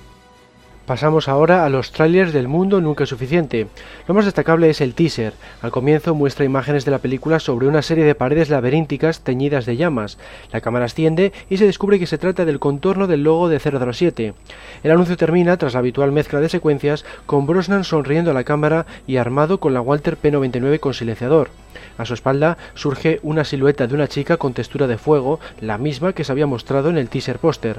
Pasamos 0.87 1.29
ahora 1.29 1.65
a 1.65 1.69
los 1.69 1.93
trailers 1.93 2.33
del 2.33 2.49
mundo 2.49 2.81
nunca 2.81 3.07
suficiente. 3.07 3.69
Lo 4.09 4.15
más 4.15 4.25
destacable 4.25 4.69
es 4.69 4.81
el 4.81 4.95
teaser. 4.95 5.33
Al 5.63 5.71
comienzo 5.71 6.13
muestra 6.13 6.45
imágenes 6.45 6.85
de 6.85 6.91
la 6.91 6.99
película 6.99 7.39
sobre 7.39 7.69
una 7.69 7.83
serie 7.83 8.05
de 8.05 8.17
paredes 8.17 8.51
laberínticas 8.51 9.21
teñidas 9.21 9.65
de 9.65 9.77
llamas. 9.77 10.19
La 10.53 10.61
cámara 10.61 10.87
asciende 10.87 11.33
y 11.49 11.59
se 11.59 11.67
descubre 11.67 12.01
que 12.01 12.09
se 12.09 12.19
trata 12.19 12.45
del 12.45 12.59
contorno 12.59 13.07
del 13.07 13.23
logo 13.23 13.49
de 13.49 13.61
007. 13.61 14.35
El 14.83 14.91
anuncio 14.91 15.17
termina, 15.17 15.57
tras 15.57 15.75
la 15.75 15.79
habitual 15.79 16.11
mezcla 16.11 16.41
de 16.41 16.49
secuencias, 16.49 17.05
con 17.27 17.47
Brosnan 17.47 17.85
sonriendo 17.85 18.33
a 18.33 18.35
la 18.35 18.45
cámara 18.45 18.85
y 19.07 19.19
armado 19.19 19.61
con 19.61 19.75
la 19.75 19.81
Walter 19.81 20.19
P99 20.21 20.81
con 20.81 20.95
silenciador. 20.95 21.51
A 21.97 22.05
su 22.05 22.15
espalda 22.15 22.59
surge 22.75 23.21
una 23.23 23.45
silueta 23.45 23.87
de 23.87 23.95
una 23.95 24.09
chica 24.09 24.37
con 24.37 24.53
textura 24.53 24.89
de 24.89 24.99
fuego, 24.99 25.39
la 25.61 25.79
misma 25.79 26.13
que 26.13 26.25
se 26.25 26.33
había 26.33 26.47
mostrado 26.47 26.91
en 26.91 26.99
el 26.99 27.09
teaser 27.09 27.39
póster. 27.39 27.79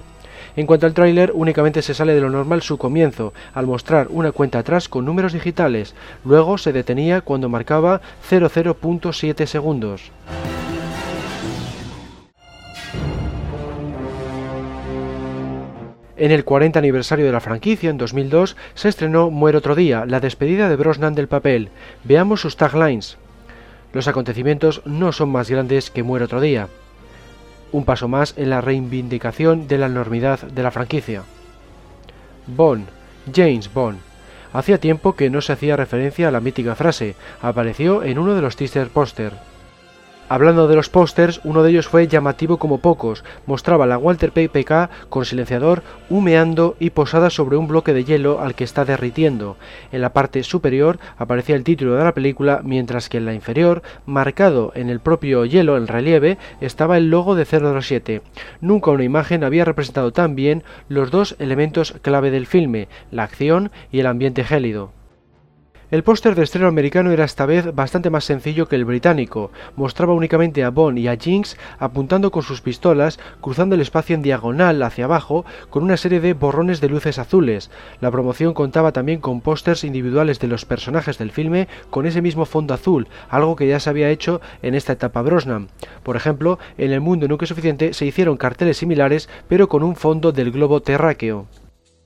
En 0.56 0.68
cuanto 0.68 0.86
al 0.86 0.94
tráiler, 0.94 1.32
únicamente 1.34 1.82
se 1.82 1.96
sale 1.96 2.14
de 2.14 2.22
lo 2.22 2.30
normal 2.30 2.62
su 2.62 2.78
comienzo, 2.78 3.34
al 3.54 3.66
mostrar 3.66 4.08
una 4.12 4.32
cuenta 4.32 4.60
atrás 4.60 4.88
con 4.88 5.06
números 5.06 5.34
digitales. 5.34 5.96
Luego 6.24 6.60
se 6.60 6.72
detenía 6.72 7.22
cuando 7.22 7.50
marcaba 7.50 8.02
00.7 8.30 9.46
segundos. 9.48 10.12
En 16.16 16.32
el 16.32 16.46
40 16.46 16.78
aniversario 16.78 17.26
de 17.26 17.32
la 17.32 17.40
franquicia, 17.40 17.90
en 17.90 17.98
2002, 17.98 18.56
se 18.76 18.90
estrenó 18.90 19.32
Muere 19.32 19.58
otro 19.58 19.74
día, 19.74 20.06
la 20.06 20.20
despedida 20.20 20.70
de 20.70 20.76
Brosnan 20.76 21.16
del 21.16 21.28
papel. 21.28 21.70
Veamos 22.04 22.42
sus 22.42 22.56
taglines. 22.56 23.18
Los 23.92 24.08
acontecimientos 24.08 24.84
no 24.86 25.12
son 25.12 25.30
más 25.30 25.50
grandes 25.50 25.90
que 25.90 26.04
Muere 26.04 26.26
otro 26.26 26.40
día 26.40 26.70
un 27.74 27.84
paso 27.84 28.08
más 28.08 28.34
en 28.38 28.50
la 28.50 28.62
reivindicación 28.62 29.68
de 29.68 29.78
la 29.78 29.88
enormidad 29.88 30.40
de 30.40 30.64
la 30.64 30.72
franquicia. 30.72 31.24
Bond, 32.48 32.88
James 33.34 33.74
Bond. 33.74 34.00
Hacía 34.54 34.78
tiempo 34.78 35.16
que 35.16 35.30
no 35.30 35.42
se 35.42 35.54
hacía 35.54 35.76
referencia 35.76 36.28
a 36.28 36.32
la 36.32 36.40
mítica 36.40 36.76
frase, 36.76 37.16
apareció 37.42 38.04
en 38.04 38.20
uno 38.20 38.36
de 38.36 38.42
los 38.42 38.56
teaser 38.56 38.90
póster. 38.90 39.34
Hablando 40.34 40.68
de 40.68 40.76
los 40.76 40.90
pósters, 40.90 41.42
uno 41.44 41.62
de 41.62 41.70
ellos 41.70 41.88
fue 41.88 42.08
llamativo 42.08 42.58
como 42.58 42.80
pocos. 42.80 43.24
Mostraba 43.46 43.86
la 43.86 44.00
Walter 44.00 44.32
PPK 44.32 44.90
con 45.08 45.26
silenciador 45.26 45.84
humeando 46.10 46.76
y 46.80 46.90
posada 46.90 47.30
sobre 47.30 47.56
un 47.56 47.68
bloque 47.68 47.94
de 47.94 48.04
hielo 48.04 48.42
al 48.42 48.56
que 48.56 48.64
está 48.64 48.84
derritiendo. 48.84 49.58
En 49.92 50.02
la 50.02 50.12
parte 50.12 50.42
superior 50.42 50.98
aparecía 51.20 51.56
el 51.56 51.64
título 51.64 51.94
de 51.94 52.04
la 52.04 52.16
película, 52.16 52.62
mientras 52.64 53.10
que 53.10 53.20
en 53.20 53.28
la 53.28 53.36
inferior, 53.36 53.84
marcado 54.08 54.72
en 54.74 54.90
el 54.90 55.02
propio 55.02 55.46
hielo 55.46 55.78
en 55.78 55.86
relieve, 55.86 56.40
estaba 56.62 56.98
el 56.98 57.12
logo 57.12 57.36
de 57.36 57.46
007. 57.46 58.24
Nunca 58.60 58.90
una 58.90 59.04
imagen 59.04 59.44
había 59.44 59.66
representado 59.66 60.14
tan 60.14 60.34
bien 60.36 60.64
los 60.90 61.12
dos 61.12 61.36
elementos 61.38 61.94
clave 62.02 62.32
del 62.32 62.48
filme, 62.48 62.88
la 63.12 63.22
acción 63.22 63.70
y 63.92 64.00
el 64.00 64.08
ambiente 64.08 64.44
gélido. 64.44 64.94
El 65.94 66.02
póster 66.02 66.34
de 66.34 66.42
estreno 66.42 66.68
americano 66.68 67.12
era 67.12 67.24
esta 67.24 67.46
vez 67.46 67.76
bastante 67.76 68.10
más 68.10 68.24
sencillo 68.24 68.68
que 68.68 68.76
el 68.76 68.84
británico. 68.84 69.52
Mostraba 69.76 70.14
únicamente 70.14 70.64
a 70.64 70.72
Bond 70.72 70.98
y 70.98 71.08
a 71.08 71.16
Jinx 71.16 71.56
apuntando 71.78 72.32
con 72.32 72.42
sus 72.42 72.62
pistolas, 72.62 73.20
cruzando 73.42 73.76
el 73.76 73.82
espacio 73.82 74.16
en 74.16 74.24
diagonal 74.24 74.82
hacia 74.82 75.06
abajo, 75.06 75.46
con 75.70 75.84
una 75.84 75.96
serie 75.98 76.20
de 76.20 76.34
borrones 76.34 76.82
de 76.82 76.90
luces 76.90 77.20
azules. 77.20 77.70
La 78.02 78.10
promoción 78.10 78.56
contaba 78.56 78.92
también 78.92 79.20
con 79.22 79.42
pósters 79.42 79.84
individuales 79.84 80.40
de 80.40 80.48
los 80.48 80.66
personajes 80.66 81.20
del 81.20 81.30
filme 81.30 81.68
con 81.92 82.08
ese 82.08 82.24
mismo 82.24 82.46
fondo 82.46 82.74
azul, 82.74 83.08
algo 83.30 83.56
que 83.56 83.68
ya 83.68 83.80
se 83.80 83.92
había 83.92 84.10
hecho 84.10 84.42
en 84.64 84.74
esta 84.74 84.94
etapa 84.94 85.22
Brosnan. 85.22 85.68
Por 86.02 86.16
ejemplo, 86.16 86.58
en 86.80 86.92
El 86.92 87.02
Mundo 87.02 87.28
Nunca 87.28 87.46
Suficiente 87.46 87.94
se 87.94 88.08
hicieron 88.08 88.38
carteles 88.38 88.78
similares, 88.78 89.30
pero 89.48 89.68
con 89.70 89.84
un 89.84 89.96
fondo 89.96 90.32
del 90.32 90.50
globo 90.50 90.82
terráqueo. 90.82 91.46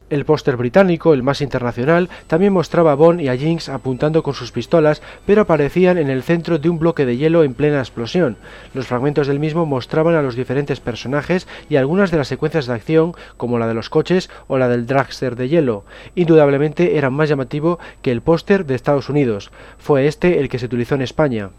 El 0.10 0.24
póster 0.24 0.56
británico, 0.56 1.14
el 1.14 1.22
más 1.22 1.42
internacional, 1.42 2.10
también 2.28 2.54
mostraba 2.54 2.94
a 2.94 2.96
Bond 2.96 3.20
y 3.20 3.28
a 3.28 3.36
Jinx 3.36 3.68
apuntando 3.68 4.24
con 4.24 4.34
sus 4.34 4.54
pistolas, 4.54 5.02
pero 5.26 5.42
aparecían 5.42 5.98
en 5.98 6.10
el 6.10 6.24
centro 6.24 6.60
de 6.60 6.70
un 6.70 6.80
bloque 6.80 7.06
de 7.06 7.18
hielo 7.18 7.44
en 7.44 7.54
plena 7.54 7.80
explosión. 7.80 8.38
Los 8.74 8.88
fragmentos 8.88 9.28
del 9.28 9.40
mismo 9.40 9.66
mostraban 9.66 10.16
a 10.16 10.22
los 10.22 10.38
diferentes 10.38 10.80
personajes 10.80 11.46
y 11.70 11.76
algunas 11.76 12.10
de 12.10 12.18
las 12.18 12.30
secuencias 12.30 12.68
de 12.68 12.74
acción, 12.74 13.16
como 13.36 13.60
la 13.60 13.68
de 13.68 13.74
los 13.74 13.90
coches 13.90 14.30
o 14.48 14.58
la 14.58 14.70
del 14.70 14.88
dragster 14.88 15.36
de 15.36 15.50
hielo. 15.50 15.84
Indudablemente 16.16 16.98
eran 16.98 17.14
más 17.14 17.28
llamativo 17.28 17.78
que 18.02 18.12
el 18.12 18.22
póster 18.22 18.66
de 18.66 18.76
Estados 18.76 19.10
Unidos. 19.10 19.52
Fue 19.78 20.08
este 20.08 20.40
el 20.40 20.48
que 20.48 20.60
se 20.60 20.68
utilizó 20.68 20.96
en 20.96 21.02
España. 21.02 21.50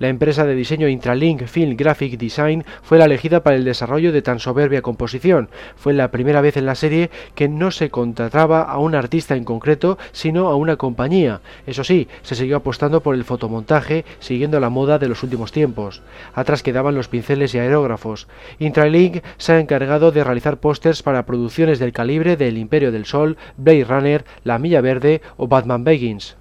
La 0.00 0.08
empresa 0.08 0.44
de 0.44 0.56
diseño 0.56 0.88
Intralink 0.88 1.44
Film 1.46 1.76
Graphic 1.76 2.18
Design 2.18 2.64
fue 2.82 2.98
la 2.98 3.04
elegida 3.04 3.44
para 3.44 3.54
el 3.54 3.64
desarrollo 3.64 4.10
de 4.10 4.22
tan 4.22 4.40
soberbia 4.40 4.82
composición. 4.82 5.48
Fue 5.76 5.92
la 5.92 6.10
primera 6.10 6.40
vez 6.40 6.56
en 6.56 6.66
la 6.66 6.74
serie 6.74 7.10
que 7.36 7.48
no 7.48 7.70
se 7.70 7.90
contrataba 7.90 8.62
a 8.62 8.78
un 8.78 8.96
artista 8.96 9.36
en 9.36 9.44
concreto, 9.44 9.96
sino 10.10 10.48
a 10.48 10.56
una 10.56 10.76
compañía. 10.76 11.42
Eso 11.66 11.84
sí, 11.84 12.08
se 12.22 12.34
siguió 12.34 12.56
apostando 12.56 13.02
por 13.02 13.14
el 13.14 13.22
fotomontaje, 13.22 14.04
siguiendo 14.18 14.58
la 14.58 14.68
moda 14.68 14.98
de 14.98 15.08
los 15.08 15.22
últimos 15.22 15.52
tiempos. 15.52 16.02
Atrás 16.34 16.64
quedaban 16.64 16.96
los 16.96 17.06
pinceles 17.06 17.54
y 17.54 17.60
aerógrafos. 17.60 18.26
Intralink 18.58 19.22
se 19.36 19.52
ha 19.52 19.60
encargado 19.60 20.10
de 20.10 20.24
realizar 20.24 20.58
pósters 20.58 21.04
para 21.04 21.24
producciones 21.24 21.78
del 21.78 21.92
calibre 21.92 22.36
del 22.36 22.58
Imperio 22.58 22.90
del 22.90 23.06
Sol, 23.06 23.36
Blade 23.56 23.84
Runner, 23.84 24.24
La 24.42 24.58
Milla 24.58 24.80
Verde 24.80 25.22
o 25.36 25.46
Batman 25.46 25.84
Begins. 25.84 26.36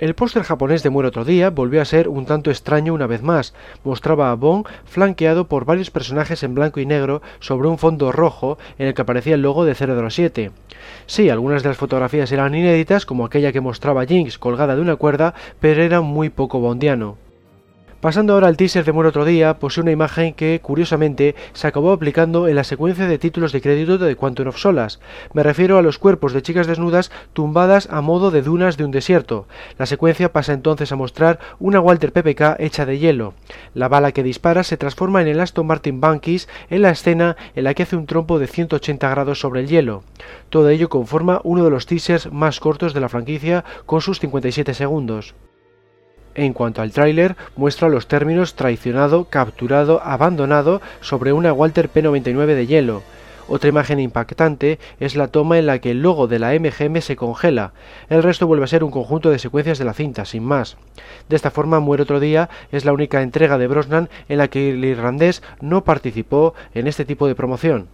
El 0.00 0.14
póster 0.14 0.44
japonés 0.44 0.82
de 0.82 0.88
Muere 0.88 1.08
otro 1.08 1.26
día 1.26 1.50
volvió 1.50 1.82
a 1.82 1.84
ser 1.84 2.08
un 2.08 2.24
tanto 2.24 2.50
extraño 2.50 2.94
una 2.94 3.06
vez 3.06 3.22
más. 3.22 3.52
Mostraba 3.84 4.30
a 4.30 4.34
Bond 4.34 4.64
flanqueado 4.86 5.46
por 5.46 5.66
varios 5.66 5.90
personajes 5.90 6.42
en 6.42 6.54
blanco 6.54 6.80
y 6.80 6.86
negro 6.86 7.20
sobre 7.38 7.68
un 7.68 7.76
fondo 7.76 8.10
rojo 8.10 8.56
en 8.78 8.86
el 8.86 8.94
que 8.94 9.02
aparecía 9.02 9.34
el 9.34 9.42
logo 9.42 9.66
de 9.66 9.74
007. 9.74 10.52
Sí, 11.04 11.28
algunas 11.28 11.62
de 11.62 11.68
las 11.68 11.76
fotografías 11.76 12.32
eran 12.32 12.54
inéditas, 12.54 13.04
como 13.04 13.26
aquella 13.26 13.52
que 13.52 13.60
mostraba 13.60 14.06
Jinx 14.06 14.38
colgada 14.38 14.74
de 14.74 14.80
una 14.80 14.96
cuerda, 14.96 15.34
pero 15.60 15.82
era 15.82 16.00
muy 16.00 16.30
poco 16.30 16.60
bondiano. 16.60 17.18
Pasando 18.00 18.32
ahora 18.32 18.48
al 18.48 18.56
teaser 18.56 18.86
de 18.86 18.92
Muere 18.92 19.10
otro 19.10 19.26
día, 19.26 19.58
posee 19.58 19.82
una 19.82 19.90
imagen 19.90 20.32
que, 20.32 20.58
curiosamente, 20.62 21.34
se 21.52 21.66
acabó 21.66 21.92
aplicando 21.92 22.48
en 22.48 22.56
la 22.56 22.64
secuencia 22.64 23.06
de 23.06 23.18
títulos 23.18 23.52
de 23.52 23.60
crédito 23.60 23.98
de 23.98 24.16
Quantum 24.16 24.48
of 24.48 24.56
Solas. 24.56 25.00
Me 25.34 25.42
refiero 25.42 25.76
a 25.76 25.82
los 25.82 25.98
cuerpos 25.98 26.32
de 26.32 26.40
chicas 26.40 26.66
desnudas 26.66 27.10
tumbadas 27.34 27.90
a 27.90 28.00
modo 28.00 28.30
de 28.30 28.40
dunas 28.40 28.78
de 28.78 28.86
un 28.86 28.90
desierto. 28.90 29.46
La 29.76 29.84
secuencia 29.84 30.32
pasa 30.32 30.54
entonces 30.54 30.90
a 30.92 30.96
mostrar 30.96 31.40
una 31.58 31.78
Walter 31.78 32.10
PPK 32.10 32.56
hecha 32.58 32.86
de 32.86 32.98
hielo. 32.98 33.34
La 33.74 33.88
bala 33.88 34.12
que 34.12 34.22
dispara 34.22 34.62
se 34.62 34.78
transforma 34.78 35.20
en 35.20 35.28
el 35.28 35.38
Aston 35.38 35.66
Martin 35.66 36.00
Bankis 36.00 36.48
en 36.70 36.80
la 36.80 36.92
escena 36.92 37.36
en 37.54 37.64
la 37.64 37.74
que 37.74 37.82
hace 37.82 37.96
un 37.96 38.06
trompo 38.06 38.38
de 38.38 38.46
180 38.46 39.10
grados 39.10 39.40
sobre 39.40 39.60
el 39.60 39.68
hielo. 39.68 40.04
Todo 40.48 40.70
ello 40.70 40.88
conforma 40.88 41.42
uno 41.44 41.64
de 41.64 41.70
los 41.70 41.84
teasers 41.84 42.32
más 42.32 42.60
cortos 42.60 42.94
de 42.94 43.00
la 43.00 43.10
franquicia 43.10 43.62
con 43.84 44.00
sus 44.00 44.20
57 44.20 44.72
segundos. 44.72 45.34
En 46.34 46.52
cuanto 46.52 46.80
al 46.80 46.92
tráiler, 46.92 47.36
muestra 47.56 47.88
los 47.88 48.06
términos 48.06 48.54
traicionado, 48.54 49.24
capturado, 49.24 50.00
abandonado 50.02 50.80
sobre 51.00 51.32
una 51.32 51.52
Walter 51.52 51.90
P99 51.92 52.46
de 52.54 52.66
hielo. 52.66 53.02
Otra 53.48 53.68
imagen 53.68 53.98
impactante 53.98 54.78
es 55.00 55.16
la 55.16 55.26
toma 55.26 55.58
en 55.58 55.66
la 55.66 55.80
que 55.80 55.90
el 55.90 56.02
logo 56.02 56.28
de 56.28 56.38
la 56.38 56.52
MGM 56.52 57.00
se 57.00 57.16
congela. 57.16 57.72
El 58.08 58.22
resto 58.22 58.46
vuelve 58.46 58.64
a 58.64 58.68
ser 58.68 58.84
un 58.84 58.92
conjunto 58.92 59.28
de 59.28 59.40
secuencias 59.40 59.80
de 59.80 59.84
la 59.84 59.92
cinta, 59.92 60.24
sin 60.24 60.44
más. 60.44 60.76
De 61.28 61.34
esta 61.34 61.50
forma, 61.50 61.80
Muere 61.80 62.04
otro 62.04 62.20
día 62.20 62.48
es 62.70 62.84
la 62.84 62.92
única 62.92 63.22
entrega 63.22 63.58
de 63.58 63.66
Brosnan 63.66 64.08
en 64.28 64.38
la 64.38 64.46
que 64.46 64.70
el 64.70 64.84
irlandés 64.84 65.42
no 65.60 65.82
participó 65.82 66.54
en 66.74 66.86
este 66.86 67.04
tipo 67.04 67.26
de 67.26 67.34
promoción. 67.34 67.88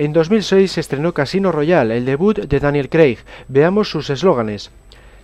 En 0.00 0.14
2006 0.14 0.72
se 0.72 0.80
estrenó 0.80 1.12
Casino 1.12 1.52
Royale, 1.52 1.98
el 1.98 2.06
debut 2.06 2.38
de 2.38 2.58
Daniel 2.58 2.88
Craig. 2.88 3.18
Veamos 3.48 3.90
sus 3.90 4.08
eslóganes. 4.08 4.70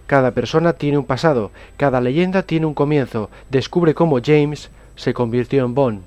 Cada 0.06 0.32
persona 0.32 0.74
tiene 0.74 0.98
un 0.98 1.06
pasado, 1.06 1.50
cada 1.78 2.02
leyenda 2.02 2.42
tiene 2.42 2.66
un 2.66 2.74
comienzo. 2.74 3.30
Descubre 3.48 3.94
cómo 3.94 4.18
James 4.22 4.68
se 4.94 5.14
convirtió 5.14 5.64
en 5.64 5.74
Bond. 5.74 6.02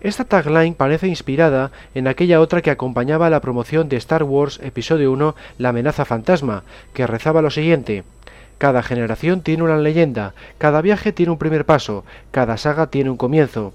Esta 0.00 0.24
tagline 0.24 0.74
parece 0.74 1.06
inspirada 1.06 1.70
en 1.94 2.08
aquella 2.08 2.40
otra 2.40 2.62
que 2.62 2.70
acompañaba 2.70 3.28
la 3.28 3.42
promoción 3.42 3.90
de 3.90 3.98
Star 3.98 4.22
Wars 4.22 4.58
Episodio 4.62 5.12
1, 5.12 5.36
La 5.58 5.68
amenaza 5.68 6.06
fantasma, 6.06 6.62
que 6.94 7.06
rezaba 7.06 7.42
lo 7.42 7.50
siguiente. 7.50 8.04
Cada 8.56 8.82
generación 8.82 9.42
tiene 9.42 9.64
una 9.64 9.76
leyenda, 9.76 10.32
cada 10.56 10.80
viaje 10.80 11.12
tiene 11.12 11.30
un 11.30 11.36
primer 11.36 11.66
paso, 11.66 12.06
cada 12.30 12.56
saga 12.56 12.86
tiene 12.86 13.10
un 13.10 13.18
comienzo 13.18 13.74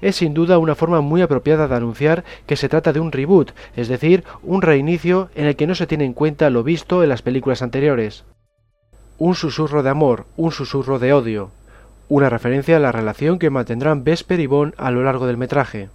es 0.00 0.16
sin 0.16 0.34
duda 0.34 0.58
una 0.58 0.74
forma 0.74 1.00
muy 1.00 1.22
apropiada 1.22 1.68
de 1.68 1.74
anunciar 1.74 2.24
que 2.46 2.56
se 2.56 2.68
trata 2.68 2.92
de 2.92 3.00
un 3.00 3.12
reboot, 3.12 3.52
es 3.76 3.88
decir, 3.88 4.24
un 4.42 4.62
reinicio 4.62 5.30
en 5.34 5.46
el 5.46 5.56
que 5.56 5.66
no 5.66 5.74
se 5.74 5.86
tiene 5.86 6.04
en 6.04 6.12
cuenta 6.12 6.50
lo 6.50 6.62
visto 6.62 7.02
en 7.02 7.08
las 7.08 7.22
películas 7.22 7.62
anteriores. 7.62 8.24
Un 9.18 9.34
susurro 9.34 9.82
de 9.82 9.90
amor, 9.90 10.26
un 10.36 10.52
susurro 10.52 10.98
de 10.98 11.12
odio, 11.12 11.50
una 12.08 12.30
referencia 12.30 12.76
a 12.76 12.80
la 12.80 12.92
relación 12.92 13.38
que 13.38 13.50
mantendrán 13.50 14.04
Vesper 14.04 14.40
y 14.40 14.46
Bond 14.46 14.74
a 14.76 14.90
lo 14.90 15.02
largo 15.02 15.26
del 15.26 15.36
metraje. 15.36 15.88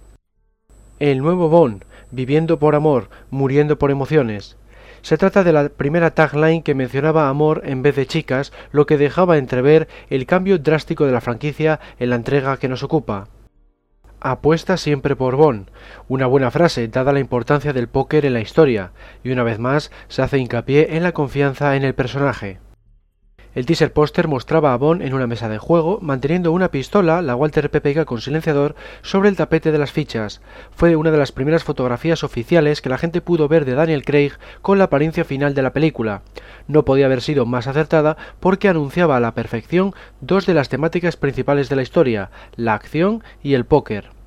El 0.98 1.18
nuevo 1.18 1.48
Bond, 1.48 1.84
viviendo 2.10 2.58
por 2.58 2.74
amor, 2.74 3.08
muriendo 3.30 3.78
por 3.78 3.90
emociones. 3.90 4.56
Se 5.00 5.18
trata 5.18 5.42
de 5.42 5.52
la 5.52 5.68
primera 5.68 6.12
tagline 6.12 6.62
que 6.62 6.74
mencionaba 6.74 7.28
amor 7.28 7.62
en 7.64 7.82
vez 7.82 7.96
de 7.96 8.06
chicas, 8.06 8.52
lo 8.70 8.86
que 8.86 8.98
dejaba 8.98 9.38
entrever 9.38 9.88
el 10.10 10.26
cambio 10.26 10.58
drástico 10.58 11.06
de 11.06 11.12
la 11.12 11.20
franquicia 11.20 11.80
en 11.98 12.10
la 12.10 12.16
entrega 12.16 12.56
que 12.56 12.68
nos 12.68 12.82
ocupa 12.82 13.26
apuesta 14.22 14.76
siempre 14.76 15.16
por 15.16 15.36
Bond, 15.36 15.68
una 16.08 16.26
buena 16.26 16.50
frase 16.50 16.88
dada 16.88 17.12
la 17.12 17.20
importancia 17.20 17.72
del 17.72 17.88
póker 17.88 18.24
en 18.24 18.34
la 18.34 18.40
historia, 18.40 18.92
y 19.22 19.32
una 19.32 19.42
vez 19.42 19.58
más 19.58 19.90
se 20.08 20.22
hace 20.22 20.38
hincapié 20.38 20.96
en 20.96 21.02
la 21.02 21.12
confianza 21.12 21.76
en 21.76 21.84
el 21.84 21.94
personaje. 21.94 22.58
El 23.54 23.66
teaser 23.66 23.92
póster 23.92 24.28
mostraba 24.28 24.72
a 24.72 24.76
Bond 24.78 25.02
en 25.02 25.12
una 25.12 25.26
mesa 25.26 25.48
de 25.50 25.58
juego, 25.58 25.98
manteniendo 26.00 26.52
una 26.52 26.70
pistola, 26.70 27.20
la 27.20 27.36
Walter 27.36 27.70
PPK 27.70 28.06
con 28.06 28.22
silenciador, 28.22 28.74
sobre 29.02 29.28
el 29.28 29.36
tapete 29.36 29.72
de 29.72 29.78
las 29.78 29.92
fichas. 29.92 30.40
Fue 30.74 30.96
una 30.96 31.10
de 31.10 31.18
las 31.18 31.32
primeras 31.32 31.62
fotografías 31.62 32.24
oficiales 32.24 32.80
que 32.80 32.88
la 32.88 32.96
gente 32.96 33.20
pudo 33.20 33.48
ver 33.48 33.66
de 33.66 33.74
Daniel 33.74 34.06
Craig 34.06 34.32
con 34.62 34.78
la 34.78 34.84
apariencia 34.84 35.24
final 35.24 35.52
de 35.52 35.62
la 35.62 35.74
película. 35.74 36.22
No 36.66 36.86
podía 36.86 37.06
haber 37.06 37.20
sido 37.20 37.44
más 37.44 37.66
acertada 37.66 38.16
porque 38.40 38.68
anunciaba 38.68 39.18
a 39.18 39.20
la 39.20 39.34
perfección 39.34 39.94
dos 40.22 40.46
de 40.46 40.54
las 40.54 40.70
temáticas 40.70 41.18
principales 41.18 41.68
de 41.68 41.76
la 41.76 41.82
historia, 41.82 42.30
la 42.56 42.72
acción 42.72 43.22
y 43.42 43.52
el 43.52 43.66
póker. 43.66 44.21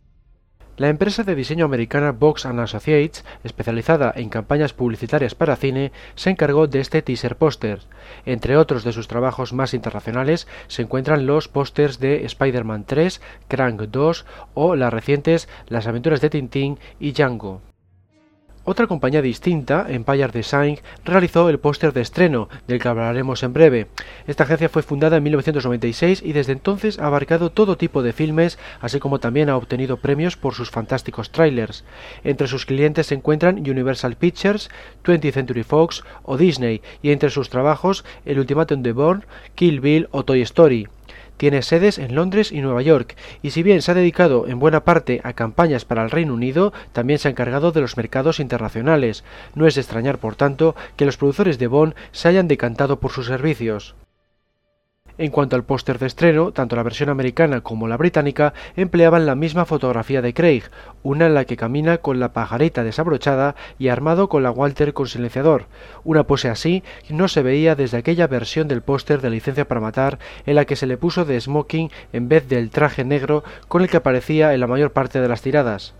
La 0.77 0.89
empresa 0.89 1.23
de 1.23 1.35
diseño 1.35 1.64
americana 1.64 2.11
Box 2.11 2.45
Associates, 2.45 3.23
especializada 3.45 4.11
en 4.14 4.27
campañas 4.27 4.73
publicitarias 4.73 5.34
para 5.34 5.56
cine, 5.56 5.93
se 6.15 6.31
encargó 6.31 6.68
de 6.68 6.81
este 6.81 7.02
teaser 7.02 7.38
póster. 7.38 7.80
Entre 8.26 8.57
otros 8.57 8.84
de 8.84 8.91
sus 8.91 9.07
trabajos 9.07 9.53
más 9.53 9.73
internacionales 9.73 10.47
se 10.68 10.81
encuentran 10.81 11.26
los 11.26 11.47
pósters 11.47 11.99
de 11.99 12.26
Spider-Man 12.26 12.84
3, 12.85 13.22
Crank 13.47 13.84
2 13.84 14.26
o 14.53 14.76
las 14.76 14.91
recientes 14.91 15.47
Las 15.69 15.88
aventuras 15.88 16.19
de 16.19 16.30
Tintín 16.30 16.77
y 16.99 17.14
Django. 17.14 17.61
Otra 18.67 18.87
compañía 18.87 19.21
distinta, 19.21 19.85
Empire 19.87 20.29
Design, 20.29 20.79
realizó 21.03 21.49
el 21.49 21.59
póster 21.59 21.93
de 21.93 22.01
estreno, 22.01 22.49
del 22.67 22.79
que 22.79 22.87
hablaremos 22.87 23.43
en 23.43 23.53
breve. 23.53 23.85
Esta 24.25 24.45
agencia 24.45 24.69
fue 24.69 24.81
fundada 24.81 25.17
en 25.17 25.23
1996 25.23 26.23
y 26.25 26.33
desde 26.33 26.53
entonces 26.53 26.97
ha 26.97 27.05
abarcado 27.05 27.51
todo 27.51 27.77
tipo 27.77 28.01
de 28.01 28.11
filmes, 28.11 28.57
así 28.81 28.97
como 28.99 29.19
también 29.19 29.51
ha 29.51 29.55
obtenido 29.55 29.97
premios 29.97 30.35
por 30.35 30.55
sus 30.55 30.71
fantásticos 30.71 31.29
trailers. 31.29 31.83
Entre 32.23 32.47
sus 32.47 32.65
clientes 32.65 33.05
se 33.05 33.13
encuentran 33.13 33.59
Universal 33.59 34.15
Pictures, 34.15 34.71
20th 35.03 35.33
Century 35.33 35.61
Fox 35.61 36.03
o 36.23 36.35
Disney, 36.35 36.81
y 37.03 37.11
entre 37.11 37.29
sus 37.29 37.51
trabajos 37.51 38.03
El 38.25 38.39
Ultimatum 38.39 38.81
de 38.81 38.93
Bourne, 38.93 39.25
Kill 39.53 39.79
Bill 39.79 40.07
o 40.09 40.25
Toy 40.25 40.41
Story. 40.41 40.87
Tiene 41.38 41.62
sedes 41.62 41.98
en 41.98 42.16
Londres 42.16 42.52
y 42.52 42.62
Nueva 42.62 42.82
York, 42.82 43.16
y 43.41 43.52
si 43.52 43.64
bien 43.64 43.82
se 43.82 43.91
ha 43.91 43.95
dedicado 43.95 44.48
en 44.48 44.60
buena 44.60 44.84
parte 44.84 45.22
a 45.24 45.34
campañas 45.34 45.86
para 45.86 46.03
el 46.03 46.12
Reino 46.12 46.34
Unido, 46.34 46.74
también 46.94 47.20
se 47.20 47.28
ha 47.28 47.32
encargado 47.32 47.72
de 47.72 47.82
los 47.82 47.98
mercados 47.98 48.40
internacionales. 48.40 49.24
No 49.53 49.68
es 49.68 49.76
de 49.76 49.82
extrañar, 49.82 50.18
por 50.18 50.36
tanto, 50.36 50.76
que 50.95 51.06
los 51.06 51.18
productores 51.18 51.60
de 51.60 51.68
Bond 51.68 51.95
se 52.12 52.28
hayan 52.28 52.48
decantado 52.48 52.99
por 52.99 53.12
sus 53.12 53.28
servicios. 53.28 53.95
En 55.17 55.31
cuanto 55.31 55.55
al 55.55 55.63
póster 55.63 55.97
de 55.97 56.07
estreno, 56.07 56.51
tanto 56.51 56.75
la 56.75 56.83
versión 56.83 57.07
americana 57.07 57.61
como 57.61 57.87
la 57.87 57.95
británica 57.95 58.53
empleaban 58.75 59.25
la 59.25 59.35
misma 59.35 59.63
fotografía 59.63 60.21
de 60.21 60.33
Craig, 60.33 60.63
una 61.03 61.27
en 61.27 61.33
la 61.33 61.45
que 61.45 61.55
camina 61.55 61.99
con 61.99 62.19
la 62.19 62.33
pajarita 62.33 62.83
desabrochada 62.83 63.55
y 63.79 63.87
armado 63.87 64.27
con 64.27 64.43
la 64.43 64.51
Walter 64.51 64.93
con 64.93 65.07
silenciador. 65.07 65.67
Una 66.03 66.23
pose 66.25 66.49
así 66.49 66.83
no 67.09 67.29
se 67.29 67.43
veía 67.43 67.75
desde 67.75 67.97
aquella 67.97 68.27
versión 68.27 68.67
del 68.67 68.81
póster 68.81 69.21
de 69.21 69.29
Licencia 69.29 69.65
para 69.65 69.79
Matar 69.79 70.19
en 70.45 70.55
la 70.55 70.65
que 70.65 70.75
se 70.75 70.85
le 70.85 70.97
puso 70.97 71.23
de 71.23 71.39
smoking 71.39 71.91
en 72.11 72.27
vez 72.27 72.49
del 72.49 72.69
traje 72.69 73.05
negro 73.05 73.45
con 73.69 73.83
el 73.83 73.89
que 73.89 73.97
aparecía 73.97 74.53
en 74.53 74.59
la 74.59 74.67
mayor 74.67 74.91
parte 74.91 75.21
de 75.21 75.29
las 75.29 75.41
tiradas. 75.41 75.93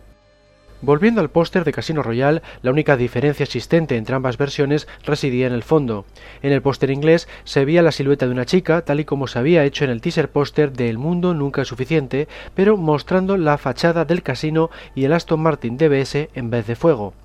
Volviendo 0.86 1.20
al 1.20 1.32
póster 1.32 1.64
de 1.64 1.72
Casino 1.72 2.04
Royale, 2.04 2.44
la 2.62 2.70
única 2.70 2.96
diferencia 2.96 3.44
existente 3.44 3.98
entre 3.98 4.16
ambas 4.16 4.38
versiones 4.38 4.88
residía 5.04 5.48
en 5.48 5.54
el 5.54 5.64
fondo. 5.64 6.06
En 6.44 6.52
el 6.52 6.62
póster 6.62 6.92
inglés 6.92 7.28
se 7.44 7.66
veía 7.66 7.82
la 7.82 7.92
silueta 7.92 8.28
de 8.28 8.32
una 8.32 8.46
chica, 8.46 8.84
tal 8.84 9.00
y 9.00 9.06
como 9.06 9.26
se 9.26 9.40
había 9.40 9.64
hecho 9.64 9.84
en 9.84 9.90
el 9.90 10.00
teaser 10.00 10.30
póster 10.30 10.74
de 10.74 10.88
El 10.88 11.00
Mundo 11.00 11.34
Nunca 11.34 11.64
es 11.64 11.70
Suficiente, 11.70 12.28
pero 12.54 12.78
mostrando 12.78 13.36
la 13.36 13.58
fachada 13.58 14.06
del 14.06 14.22
casino 14.22 14.70
y 14.94 15.06
el 15.06 15.14
Aston 15.14 15.40
Martin 15.40 15.76
DBS 15.76 16.30
en 16.36 16.52
vez 16.52 16.68
de 16.68 16.76
fuego. 16.76 17.16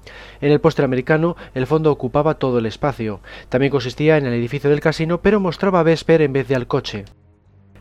En 0.41 0.53
el 0.53 0.61
póster 0.63 0.87
americano, 0.87 1.37
el 1.53 1.67
fondo 1.67 1.93
ocupaba 1.93 2.39
todo 2.39 2.61
el 2.61 2.65
espacio. 2.65 3.21
También 3.51 3.71
consistía 3.73 4.17
en 4.17 4.25
el 4.25 4.33
edificio 4.33 4.71
del 4.71 4.81
casino, 4.81 5.21
pero 5.21 5.39
mostraba 5.39 5.81
a 5.81 5.83
Vesper 5.83 6.23
en 6.23 6.33
vez 6.33 6.49
de 6.49 6.55
al 6.55 6.67
coche. 6.67 7.05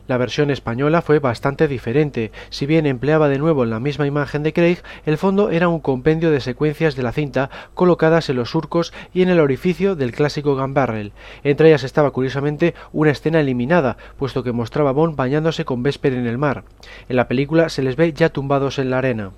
La 0.09 0.17
versión 0.17 0.49
española 0.49 1.03
fue 1.03 1.19
bastante 1.19 1.67
diferente, 1.67 2.31
si 2.49 2.65
bien 2.65 2.87
empleaba 2.87 3.29
de 3.29 3.37
nuevo 3.37 3.63
la 3.63 3.79
misma 3.79 4.07
imagen 4.07 4.41
de 4.41 4.53
Craig, 4.53 4.79
el 5.05 5.19
fondo 5.19 5.51
era 5.51 5.67
un 5.67 5.81
compendio 5.81 6.31
de 6.31 6.39
secuencias 6.39 6.95
de 6.95 7.03
la 7.03 7.11
cinta 7.11 7.51
colocadas 7.75 8.27
en 8.27 8.37
los 8.37 8.49
surcos 8.49 8.91
y 9.13 9.21
en 9.21 9.29
el 9.29 9.39
orificio 9.39 9.95
del 9.95 10.11
clásico 10.11 10.55
gun. 10.55 10.73
Entre 11.43 11.67
ellas 11.67 11.83
estaba 11.83 12.09
curiosamente 12.09 12.73
una 12.91 13.11
escena 13.11 13.39
eliminada, 13.39 13.97
puesto 14.17 14.41
que 14.41 14.51
mostraba 14.51 14.89
a 14.89 14.93
Bond 14.93 15.15
bañándose 15.15 15.63
con 15.63 15.83
Vesper 15.83 16.13
en 16.13 16.25
el 16.25 16.39
mar. 16.39 16.63
En 17.07 17.15
la 17.15 17.27
película 17.27 17.69
se 17.69 17.83
les 17.83 17.95
ve 17.95 18.11
ya 18.11 18.29
tumbados 18.29 18.79
en 18.79 18.89
la 18.89 18.97
arena. 18.97 19.33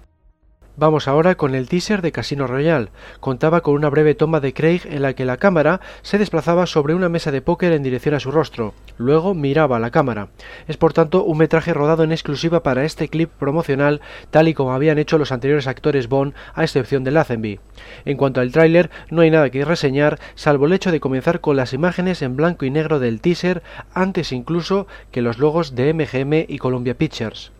Vamos 0.77 1.09
ahora 1.09 1.35
con 1.35 1.53
el 1.53 1.67
teaser 1.67 2.01
de 2.01 2.13
Casino 2.13 2.47
Royale. 2.47 2.89
Contaba 3.19 3.59
con 3.59 3.73
una 3.73 3.89
breve 3.89 4.15
toma 4.15 4.39
de 4.39 4.53
Craig 4.53 4.81
en 4.85 5.01
la 5.01 5.13
que 5.13 5.25
la 5.25 5.35
cámara 5.35 5.81
se 6.01 6.17
desplazaba 6.17 6.65
sobre 6.65 6.95
una 6.95 7.09
mesa 7.09 7.29
de 7.29 7.41
póker 7.41 7.73
en 7.73 7.83
dirección 7.83 8.15
a 8.15 8.21
su 8.21 8.31
rostro. 8.31 8.73
Luego 8.97 9.33
miraba 9.33 9.75
a 9.75 9.79
la 9.81 9.91
cámara. 9.91 10.29
Es 10.69 10.77
por 10.77 10.93
tanto 10.93 11.25
un 11.25 11.39
metraje 11.39 11.73
rodado 11.73 12.05
en 12.05 12.13
exclusiva 12.13 12.63
para 12.63 12.85
este 12.85 13.09
clip 13.09 13.29
promocional, 13.31 13.99
tal 14.29 14.47
y 14.47 14.53
como 14.53 14.71
habían 14.71 14.97
hecho 14.97 15.17
los 15.17 15.33
anteriores 15.33 15.67
actores 15.67 16.07
Bond, 16.07 16.33
a 16.53 16.63
excepción 16.63 17.03
de 17.03 17.11
Lazenby. 17.11 17.59
En 18.05 18.15
cuanto 18.15 18.39
al 18.39 18.53
tráiler, 18.53 18.89
no 19.09 19.23
hay 19.23 19.29
nada 19.29 19.49
que 19.49 19.65
reseñar, 19.65 20.19
salvo 20.35 20.67
el 20.67 20.73
hecho 20.73 20.93
de 20.93 21.01
comenzar 21.01 21.41
con 21.41 21.57
las 21.57 21.73
imágenes 21.73 22.21
en 22.21 22.37
blanco 22.37 22.63
y 22.63 22.71
negro 22.71 22.99
del 22.99 23.19
teaser, 23.19 23.61
antes 23.93 24.31
incluso 24.31 24.87
que 25.11 25.21
los 25.21 25.37
logos 25.37 25.75
de 25.75 25.93
MGM 25.93 26.45
y 26.47 26.57
Columbia 26.59 26.97
Pictures. 26.97 27.51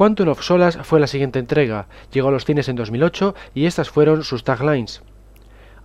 Quantum 0.00 0.30
of 0.30 0.40
Solas 0.40 0.78
fue 0.82 0.98
la 0.98 1.06
siguiente 1.06 1.38
entrega, 1.38 1.84
llegó 2.10 2.28
a 2.28 2.30
los 2.30 2.46
cines 2.46 2.70
en 2.70 2.76
2008 2.76 3.34
y 3.52 3.66
estas 3.66 3.90
fueron 3.90 4.24
sus 4.24 4.44
taglines. 4.44 5.02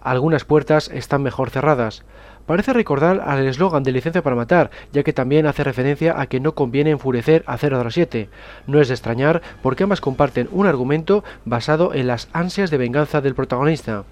algunas 0.02 0.46
puertas 0.46 0.90
están 0.94 1.22
mejor 1.22 1.50
cerradas. 1.50 2.06
Parece 2.46 2.72
recordar 2.72 3.20
al 3.26 3.46
eslogan 3.46 3.84
de 3.84 3.92
licencia 3.92 4.24
para 4.24 4.38
matar, 4.38 4.72
ya 4.94 5.04
que 5.04 5.12
también 5.12 5.48
hace 5.48 5.66
referencia 5.66 6.18
a 6.18 6.28
que 6.28 6.40
no 6.40 6.56
conviene 6.56 6.92
enfurecer 6.92 7.44
a 7.46 7.58
007. 7.58 8.30
No 8.68 8.80
es 8.80 8.88
de 8.88 8.94
extrañar 8.94 9.42
porque 9.62 9.84
ambas 9.84 10.00
comparten 10.00 10.48
un 10.54 10.66
argumento 10.66 11.26
basado 11.44 11.94
en 11.94 12.08
las 12.08 12.30
ansias 12.32 12.72
de 12.72 12.78
venganza 12.78 13.20
del 13.20 13.36
protagonista. 13.36 14.06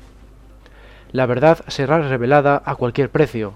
La 1.14 1.26
verdad 1.28 1.64
será 1.70 2.00
revelada 2.00 2.62
a 2.66 2.76
cualquier 2.76 3.10
precio. 3.10 3.54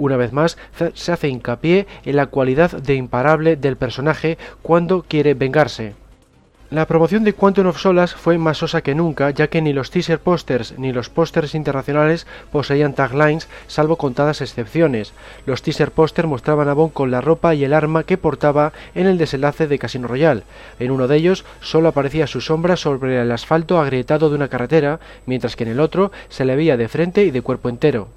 Una 0.00 0.16
vez 0.16 0.32
más, 0.32 0.56
se 0.94 1.12
hace 1.12 1.28
hincapié 1.28 1.86
en 2.06 2.16
la 2.16 2.28
cualidad 2.28 2.70
de 2.70 2.94
imparable 2.94 3.56
del 3.56 3.76
personaje 3.76 4.38
cuando 4.62 5.02
quiere 5.02 5.34
vengarse. 5.34 5.92
La 6.70 6.86
promoción 6.86 7.22
de 7.22 7.34
Quantum 7.34 7.66
of 7.66 7.78
Solas 7.78 8.14
fue 8.14 8.38
más 8.38 8.56
sosa 8.56 8.80
que 8.80 8.94
nunca, 8.94 9.28
ya 9.28 9.48
que 9.48 9.60
ni 9.60 9.74
los 9.74 9.90
teaser 9.90 10.18
posters 10.18 10.78
ni 10.78 10.90
los 10.94 11.10
pósters 11.10 11.54
internacionales 11.54 12.26
poseían 12.50 12.94
taglines, 12.94 13.46
salvo 13.66 13.96
contadas 13.96 14.40
excepciones. 14.40 15.12
Los 15.44 15.60
teaser 15.60 15.90
posters 15.90 16.28
mostraban 16.28 16.70
a 16.70 16.72
Bond 16.72 16.94
con 16.94 17.10
la 17.10 17.20
ropa 17.20 17.54
y 17.54 17.64
el 17.64 17.74
arma 17.74 18.04
que 18.04 18.16
portaba 18.16 18.72
en 18.94 19.06
el 19.06 19.18
desenlace 19.18 19.66
de 19.66 19.78
Casino 19.78 20.08
Royale. 20.08 20.44
En 20.78 20.92
uno 20.92 21.08
de 21.08 21.16
ellos 21.16 21.44
solo 21.60 21.88
aparecía 21.88 22.26
su 22.26 22.40
sombra 22.40 22.78
sobre 22.78 23.20
el 23.20 23.30
asfalto 23.32 23.78
agrietado 23.78 24.30
de 24.30 24.36
una 24.36 24.48
carretera, 24.48 24.98
mientras 25.26 25.56
que 25.56 25.64
en 25.64 25.72
el 25.72 25.80
otro 25.80 26.10
se 26.30 26.46
le 26.46 26.56
veía 26.56 26.78
de 26.78 26.88
frente 26.88 27.22
y 27.24 27.30
de 27.30 27.42
cuerpo 27.42 27.68
entero. 27.68 28.08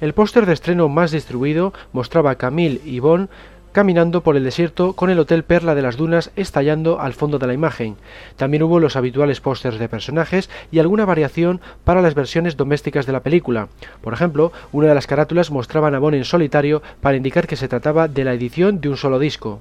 El 0.00 0.14
póster 0.14 0.46
de 0.46 0.54
estreno 0.54 0.88
más 0.88 1.10
distribuido 1.10 1.74
mostraba 1.92 2.30
a 2.30 2.34
Camille 2.36 2.80
y 2.86 3.00
Bond 3.00 3.28
caminando 3.72 4.22
por 4.22 4.36
el 4.36 4.44
desierto 4.44 4.94
con 4.94 5.10
el 5.10 5.18
Hotel 5.18 5.44
Perla 5.44 5.74
de 5.74 5.82
las 5.82 5.96
Dunas 5.96 6.32
estallando 6.36 7.00
al 7.00 7.12
fondo 7.12 7.38
de 7.38 7.46
la 7.46 7.52
imagen. 7.52 7.96
También 8.36 8.62
hubo 8.62 8.80
los 8.80 8.96
habituales 8.96 9.40
pósters 9.40 9.78
de 9.78 9.90
personajes 9.90 10.48
y 10.72 10.78
alguna 10.78 11.04
variación 11.04 11.60
para 11.84 12.00
las 12.00 12.14
versiones 12.14 12.56
domésticas 12.56 13.04
de 13.04 13.12
la 13.12 13.20
película. 13.20 13.68
Por 14.00 14.12
ejemplo, 14.14 14.52
una 14.72 14.88
de 14.88 14.94
las 14.94 15.06
carátulas 15.06 15.50
mostraba 15.50 15.88
a 15.88 15.98
Bond 15.98 16.16
en 16.16 16.24
solitario 16.24 16.82
para 17.02 17.16
indicar 17.18 17.46
que 17.46 17.56
se 17.56 17.68
trataba 17.68 18.08
de 18.08 18.24
la 18.24 18.32
edición 18.32 18.80
de 18.80 18.88
un 18.88 18.96
solo 18.96 19.18
disco. 19.18 19.60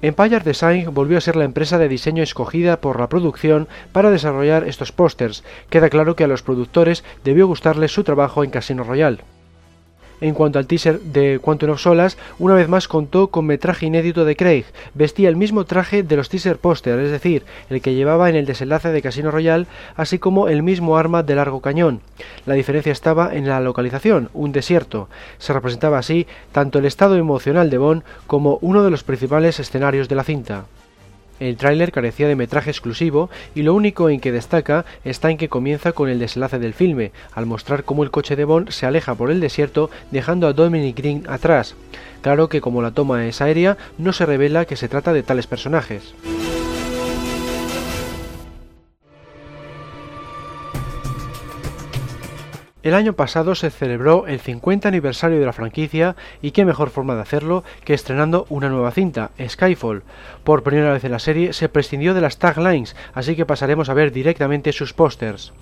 Empire 0.00 0.40
Design 0.40 0.94
volvió 0.94 1.18
a 1.18 1.20
ser 1.20 1.36
la 1.36 1.44
empresa 1.44 1.76
de 1.76 1.88
diseño 1.88 2.22
escogida 2.22 2.80
por 2.80 2.98
la 2.98 3.08
producción 3.08 3.68
para 3.92 4.10
desarrollar 4.10 4.66
estos 4.66 4.92
pósters. 4.92 5.44
Queda 5.68 5.90
claro 5.90 6.16
que 6.16 6.24
a 6.24 6.28
los 6.28 6.42
productores 6.42 7.04
debió 7.22 7.46
gustarles 7.48 7.92
su 7.92 8.02
trabajo 8.02 8.42
en 8.42 8.50
Casino 8.50 8.84
Royale. 8.84 9.18
En 10.20 10.34
cuanto 10.34 10.58
al 10.58 10.66
teaser 10.66 11.00
de 11.00 11.38
Quantum 11.40 11.70
of 11.70 11.80
Solas, 11.80 12.18
una 12.38 12.54
vez 12.54 12.68
más 12.68 12.88
contó 12.88 13.28
con 13.28 13.46
metraje 13.46 13.86
inédito 13.86 14.24
de 14.24 14.36
Craig. 14.36 14.64
Vestía 14.94 15.28
el 15.28 15.36
mismo 15.36 15.64
traje 15.64 16.02
de 16.02 16.16
los 16.16 16.28
teaser 16.28 16.58
posters, 16.58 17.02
es 17.02 17.10
decir, 17.10 17.44
el 17.70 17.80
que 17.80 17.94
llevaba 17.94 18.28
en 18.28 18.36
el 18.36 18.46
desenlace 18.46 18.90
de 18.90 19.02
Casino 19.02 19.30
Royale, 19.30 19.66
así 19.96 20.18
como 20.18 20.48
el 20.48 20.62
mismo 20.62 20.96
arma 20.96 21.22
de 21.22 21.34
largo 21.34 21.60
cañón. 21.60 22.00
La 22.46 22.54
diferencia 22.54 22.92
estaba 22.92 23.34
en 23.34 23.48
la 23.48 23.60
localización, 23.60 24.28
un 24.34 24.52
desierto. 24.52 25.08
Se 25.38 25.52
representaba 25.52 25.98
así 25.98 26.26
tanto 26.52 26.78
el 26.78 26.84
estado 26.84 27.16
emocional 27.16 27.70
de 27.70 27.78
Bond 27.78 28.02
como 28.26 28.58
uno 28.60 28.82
de 28.82 28.90
los 28.90 29.04
principales 29.04 29.58
escenarios 29.58 30.08
de 30.08 30.16
la 30.16 30.24
cinta. 30.24 30.64
El 31.40 31.56
tráiler 31.56 31.90
carecía 31.90 32.28
de 32.28 32.36
metraje 32.36 32.70
exclusivo 32.70 33.30
y 33.54 33.62
lo 33.62 33.74
único 33.74 34.10
en 34.10 34.20
que 34.20 34.30
destaca 34.30 34.84
está 35.04 35.30
en 35.30 35.38
que 35.38 35.48
comienza 35.48 35.92
con 35.92 36.08
el 36.08 36.18
desenlace 36.18 36.58
del 36.58 36.74
filme, 36.74 37.12
al 37.32 37.46
mostrar 37.46 37.82
cómo 37.84 38.04
el 38.04 38.10
coche 38.10 38.36
de 38.36 38.44
Bond 38.44 38.70
se 38.70 38.86
aleja 38.86 39.14
por 39.14 39.30
el 39.30 39.40
desierto 39.40 39.90
dejando 40.10 40.46
a 40.46 40.52
Dominic 40.52 40.96
Green 40.96 41.24
atrás. 41.28 41.74
Claro 42.20 42.48
que 42.48 42.60
como 42.60 42.82
la 42.82 42.90
toma 42.90 43.26
es 43.26 43.40
aérea, 43.40 43.78
no 43.96 44.12
se 44.12 44.26
revela 44.26 44.66
que 44.66 44.76
se 44.76 44.88
trata 44.88 45.14
de 45.14 45.22
tales 45.22 45.46
personajes. 45.46 46.14
El 52.82 52.94
año 52.94 53.12
pasado 53.12 53.54
se 53.54 53.68
celebró 53.68 54.26
el 54.26 54.40
50 54.40 54.88
aniversario 54.88 55.38
de 55.38 55.44
la 55.44 55.52
franquicia 55.52 56.16
y 56.40 56.52
qué 56.52 56.64
mejor 56.64 56.88
forma 56.88 57.14
de 57.14 57.20
hacerlo 57.20 57.62
que 57.84 57.92
estrenando 57.92 58.46
una 58.48 58.70
nueva 58.70 58.90
cinta, 58.90 59.32
Skyfall. 59.38 60.02
Por 60.44 60.62
primera 60.62 60.94
vez 60.94 61.04
en 61.04 61.12
la 61.12 61.18
serie 61.18 61.52
se 61.52 61.68
prescindió 61.68 62.14
de 62.14 62.22
las 62.22 62.38
taglines, 62.38 62.96
así 63.12 63.36
que 63.36 63.44
pasaremos 63.44 63.90
a 63.90 63.94
ver 63.94 64.12
directamente 64.12 64.72
sus 64.72 64.94
pósters. 64.94 65.52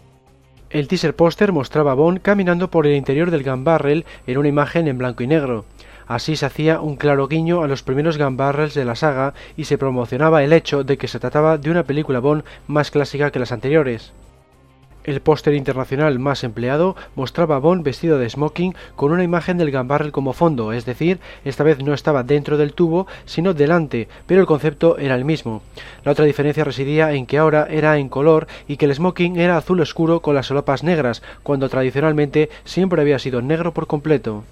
El 0.71 0.87
teaser 0.87 1.17
póster 1.17 1.51
mostraba 1.51 1.91
a 1.91 1.95
Bond 1.95 2.21
caminando 2.23 2.71
por 2.71 2.87
el 2.87 2.95
interior 2.95 3.33
del 3.33 3.43
gun 3.43 3.65
barrel 3.65 4.05
en 4.29 4.39
una 4.39 4.49
imagen 4.49 4.87
en 4.87 4.99
blanco 4.99 5.25
y 5.25 5.27
negro. 5.27 5.65
Así 6.07 6.37
se 6.37 6.47
hacía 6.47 6.81
un 6.81 6.95
claro 6.95 7.27
guiño 7.27 7.65
a 7.65 7.69
los 7.69 7.83
primeros 7.83 8.17
gun 8.17 8.37
barrels 8.37 8.75
de 8.75 8.85
la 8.85 8.95
saga 8.95 9.35
y 9.57 9.65
se 9.65 9.77
promocionaba 9.77 10.45
el 10.45 10.53
hecho 10.53 10.85
de 10.85 10.97
que 10.97 11.09
se 11.09 11.19
trataba 11.19 11.59
de 11.59 11.73
una 11.73 11.83
película 11.83 12.21
Bond 12.21 12.45
más 12.69 12.93
clásica 12.93 13.33
que 13.33 13.41
las 13.41 13.51
anteriores. 13.51 14.13
El 15.09 15.23
póster 15.23 15.55
internacional 15.55 16.19
más 16.19 16.45
empleado 16.45 16.95
mostraba 17.15 17.57
a 17.57 17.59
Bond 17.61 17.83
vestido 17.83 18.19
de 18.19 18.29
smoking 18.29 18.75
con 18.95 19.11
una 19.11 19.25
imagen 19.25 19.57
del 19.57 19.73
Gun 19.73 20.11
como 20.11 20.35
fondo, 20.35 20.75
es 20.75 20.85
decir, 20.85 21.19
esta 21.47 21.65
vez 21.65 21.83
no 21.83 21.95
estaba 21.95 22.25
dentro 22.25 22.59
del 22.59 22.75
tubo, 22.75 23.07
sino 23.25 23.55
delante, 23.55 24.07
pero 24.27 24.43
el 24.43 24.47
concepto 24.47 24.99
era 24.99 25.15
el 25.15 25.25
mismo. 25.25 25.63
La 26.05 26.13
otra 26.13 26.27
diferencia 26.27 26.63
residía 26.63 27.15
en 27.15 27.25
que 27.25 27.39
ahora 27.39 27.67
era 27.71 27.97
en 27.97 28.11
color 28.11 28.49
y 28.67 28.77
que 28.77 28.85
el 28.85 28.95
smoking 28.95 29.39
era 29.39 29.57
azul 29.57 29.81
oscuro 29.81 30.21
con 30.21 30.35
las 30.35 30.49
solapas 30.49 30.85
negras, 30.85 31.23
cuando 31.43 31.71
tradicionalmente 31.71 32.51
siempre 32.67 33.01
había 33.01 33.19
sido 33.19 33.41
negro 33.41 33.73
por 33.73 33.87
completo. 33.87 34.45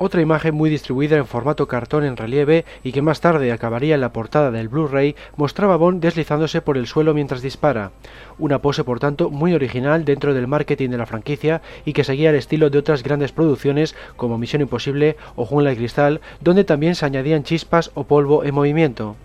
Otra 0.00 0.20
imagen 0.20 0.54
muy 0.54 0.70
distribuida 0.70 1.16
en 1.16 1.26
formato 1.26 1.66
cartón 1.66 2.04
en 2.04 2.16
relieve 2.16 2.64
y 2.84 2.92
que 2.92 3.02
más 3.02 3.20
tarde 3.20 3.50
acabaría 3.50 3.96
en 3.96 4.00
la 4.00 4.12
portada 4.12 4.52
del 4.52 4.68
Blu-ray 4.68 5.16
mostraba 5.36 5.74
a 5.74 5.76
Bond 5.76 6.00
deslizándose 6.00 6.62
por 6.62 6.78
el 6.78 6.86
suelo 6.86 7.14
mientras 7.14 7.42
dispara. 7.42 7.90
Una 8.38 8.60
pose 8.60 8.84
por 8.84 9.00
tanto 9.00 9.28
muy 9.28 9.54
original 9.54 10.04
dentro 10.04 10.34
del 10.34 10.46
marketing 10.46 10.90
de 10.90 10.98
la 10.98 11.06
franquicia 11.06 11.62
y 11.84 11.94
que 11.94 12.04
seguía 12.04 12.30
el 12.30 12.36
estilo 12.36 12.70
de 12.70 12.78
otras 12.78 13.02
grandes 13.02 13.32
producciones 13.32 13.96
como 14.14 14.38
Misión 14.38 14.62
Imposible 14.62 15.16
o 15.34 15.44
Jungla 15.44 15.70
de 15.70 15.76
Cristal, 15.76 16.20
donde 16.40 16.62
también 16.62 16.94
se 16.94 17.04
añadían 17.04 17.42
chispas 17.42 17.90
o 17.94 18.04
polvo 18.04 18.44
en 18.44 18.54
movimiento. 18.54 19.16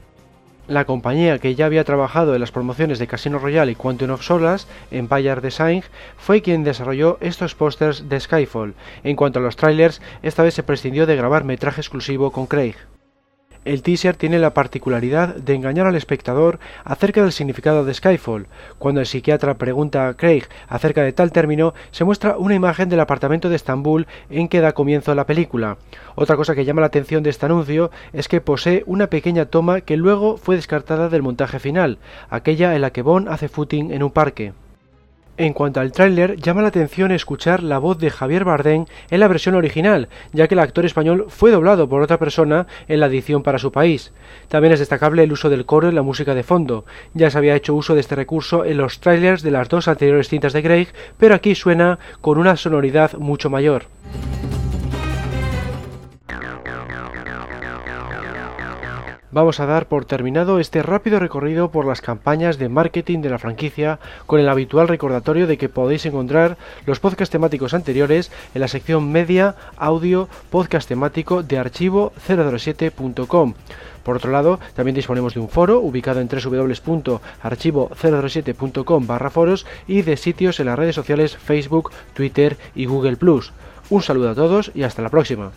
La 0.68 0.86
compañía 0.86 1.40
que 1.40 1.56
ya 1.56 1.66
había 1.66 1.84
trabajado 1.84 2.36
en 2.36 2.40
las 2.40 2.52
promociones 2.52 2.98
de 2.98 3.08
Casino 3.08 3.38
Royale 3.38 3.74
y 3.74 3.76
Quantum 3.76 4.12
of 4.12 4.24
Solas, 4.24 4.66
Empire 4.92 5.42
Design, 5.42 5.84
fue 6.18 6.42
quien 6.42 6.64
desarrolló 6.64 7.18
estos 7.20 7.54
pósters 7.54 8.08
de 8.08 8.18
Skyfall. 8.18 8.74
En 9.04 9.18
cuanto 9.18 9.40
a 9.40 9.42
los 9.42 9.58
trailers, 9.58 10.02
esta 10.22 10.42
vez 10.42 10.54
se 10.54 10.64
prescindió 10.64 11.06
de 11.06 11.18
grabar 11.18 11.44
metraje 11.44 11.82
exclusivo 11.82 12.32
con 12.32 12.48
Craig. 12.48 12.76
El 13.66 13.82
teaser 13.82 14.18
tiene 14.18 14.40
la 14.40 14.54
particularidad 14.54 15.36
de 15.36 15.54
engañar 15.54 15.88
al 15.88 15.96
espectador 15.96 16.60
acerca 16.84 17.22
del 17.22 17.32
significado 17.32 17.86
de 17.86 17.94
Skyfall. 17.94 18.48
Cuando 18.78 19.00
el 19.00 19.08
psiquiatra 19.08 19.54
pregunta 19.54 20.08
a 20.08 20.16
Craig 20.16 20.44
acerca 20.68 21.02
de 21.02 21.14
tal 21.14 21.32
término, 21.32 21.74
se 21.92 22.04
muestra 22.04 22.38
una 22.38 22.56
imagen 22.56 22.90
del 22.90 23.00
apartamento 23.00 23.50
de 23.50 23.56
Estambul 23.56 24.08
en 24.30 24.50
que 24.50 24.60
da 24.60 24.74
comienzo 24.74 25.16
la 25.16 25.26
película. 25.26 25.78
Otra 26.16 26.36
cosa 26.36 26.56
que 26.56 26.66
llama 26.66 26.82
la 26.82 26.88
atención 26.88 27.24
de 27.24 27.30
este 27.30 27.46
anuncio 27.46 27.90
es 28.12 28.28
que 28.28 28.42
posee 28.42 28.84
una 28.86 29.08
pequeña 29.08 29.46
toma 29.46 29.82
que 29.82 29.96
luego 29.96 30.38
fue 30.38 30.56
descartada 30.58 31.08
del 31.08 31.24
montaje 31.24 31.60
final, 31.60 32.00
aquella 32.30 32.76
en 32.76 32.82
la 32.82 32.92
que 32.92 33.02
Bond 33.02 33.30
hace 33.30 33.48
footing 33.48 33.92
en 33.92 34.04
un 34.04 34.12
parque. 34.12 34.54
En 35.36 35.54
cuanto 35.54 35.80
al 35.80 35.92
tráiler, 35.92 36.36
llama 36.36 36.62
la 36.62 36.68
atención 36.68 37.12
escuchar 37.12 37.64
la 37.64 37.80
voz 37.80 37.98
de 37.98 38.12
Javier 38.12 38.46
Bardem 38.46 38.86
en 39.10 39.20
la 39.20 39.28
versión 39.28 39.56
original, 39.56 40.08
ya 40.32 40.48
que 40.48 40.54
el 40.54 40.60
actor 40.60 40.86
español 40.86 41.26
fue 41.28 41.50
doblado 41.50 41.90
por 41.90 42.04
otra 42.04 42.20
persona 42.20 42.68
en 42.88 43.00
la 43.00 43.08
edición 43.08 43.42
para 43.42 43.58
su 43.58 43.72
país. 43.72 44.14
También 44.48 44.74
es 44.74 44.80
destacable 44.80 45.24
el 45.24 45.32
uso 45.32 45.50
del 45.50 45.66
coro 45.66 45.90
en 45.90 45.96
la 45.96 46.04
música 46.04 46.36
de 46.36 46.44
fondo. 46.44 46.86
Ya 47.16 47.32
se 47.32 47.40
había 47.40 47.56
hecho 47.56 47.74
uso 47.74 47.96
de 47.96 48.02
este 48.02 48.16
recurso 48.16 48.64
en 48.64 48.78
los 48.78 49.00
trailers 49.00 49.42
de 49.42 49.50
las 49.50 49.70
dos 49.70 49.88
anteriores 49.88 50.30
cintas 50.30 50.54
de 50.54 50.62
Craig, 50.62 50.90
pero 51.18 51.34
aquí 51.34 51.56
suena 51.56 51.98
con 52.22 52.38
una 52.38 52.56
sonoridad 52.56 53.14
mucho 53.14 53.50
mayor. 53.50 53.86
Vamos 59.34 59.60
a 59.60 59.66
dar 59.66 59.88
por 59.88 60.06
terminado 60.06 60.60
este 60.60 60.84
rápido 60.84 61.20
recorrido 61.20 61.72
por 61.72 61.86
las 61.86 62.02
campañas 62.02 62.58
de 62.58 62.70
marketing 62.70 63.20
de 63.22 63.30
la 63.30 63.40
franquicia 63.40 64.00
con 64.26 64.40
el 64.40 64.48
habitual 64.48 64.88
recordatorio 64.88 65.48
de 65.48 65.58
que 65.58 65.68
podéis 65.70 66.06
encontrar 66.06 66.58
los 66.86 67.00
podcasts 67.00 67.32
temáticos 67.32 67.74
anteriores 67.74 68.32
en 68.54 68.62
la 68.62 68.68
sección 68.68 69.12
media, 69.12 69.56
audio, 69.78 70.30
podcast 70.50 70.88
temático 70.88 71.42
de 71.44 71.60
archivo007.com. 71.60 73.54
Por 74.04 74.18
otro 74.18 74.32
lado, 74.32 74.60
también 74.76 74.96
disponemos 74.96 75.34
de 75.34 75.40
un 75.40 75.50
foro 75.50 75.80
ubicado 75.80 76.20
en 76.20 76.28
www.archivo007.com 76.28 79.08
barra 79.08 79.30
foros 79.30 79.66
y 79.88 80.02
de 80.04 80.18
sitios 80.18 80.60
en 80.60 80.66
las 80.68 80.78
redes 80.78 80.96
sociales 80.96 81.38
Facebook, 81.38 81.92
Twitter 82.14 82.58
y 82.76 82.86
Google⁇ 82.86 83.18
Un 83.90 84.02
saludo 84.02 84.30
a 84.30 84.36
todos 84.36 84.72
y 84.76 84.84
hasta 84.84 85.02
la 85.02 85.10
próxima. 85.10 85.52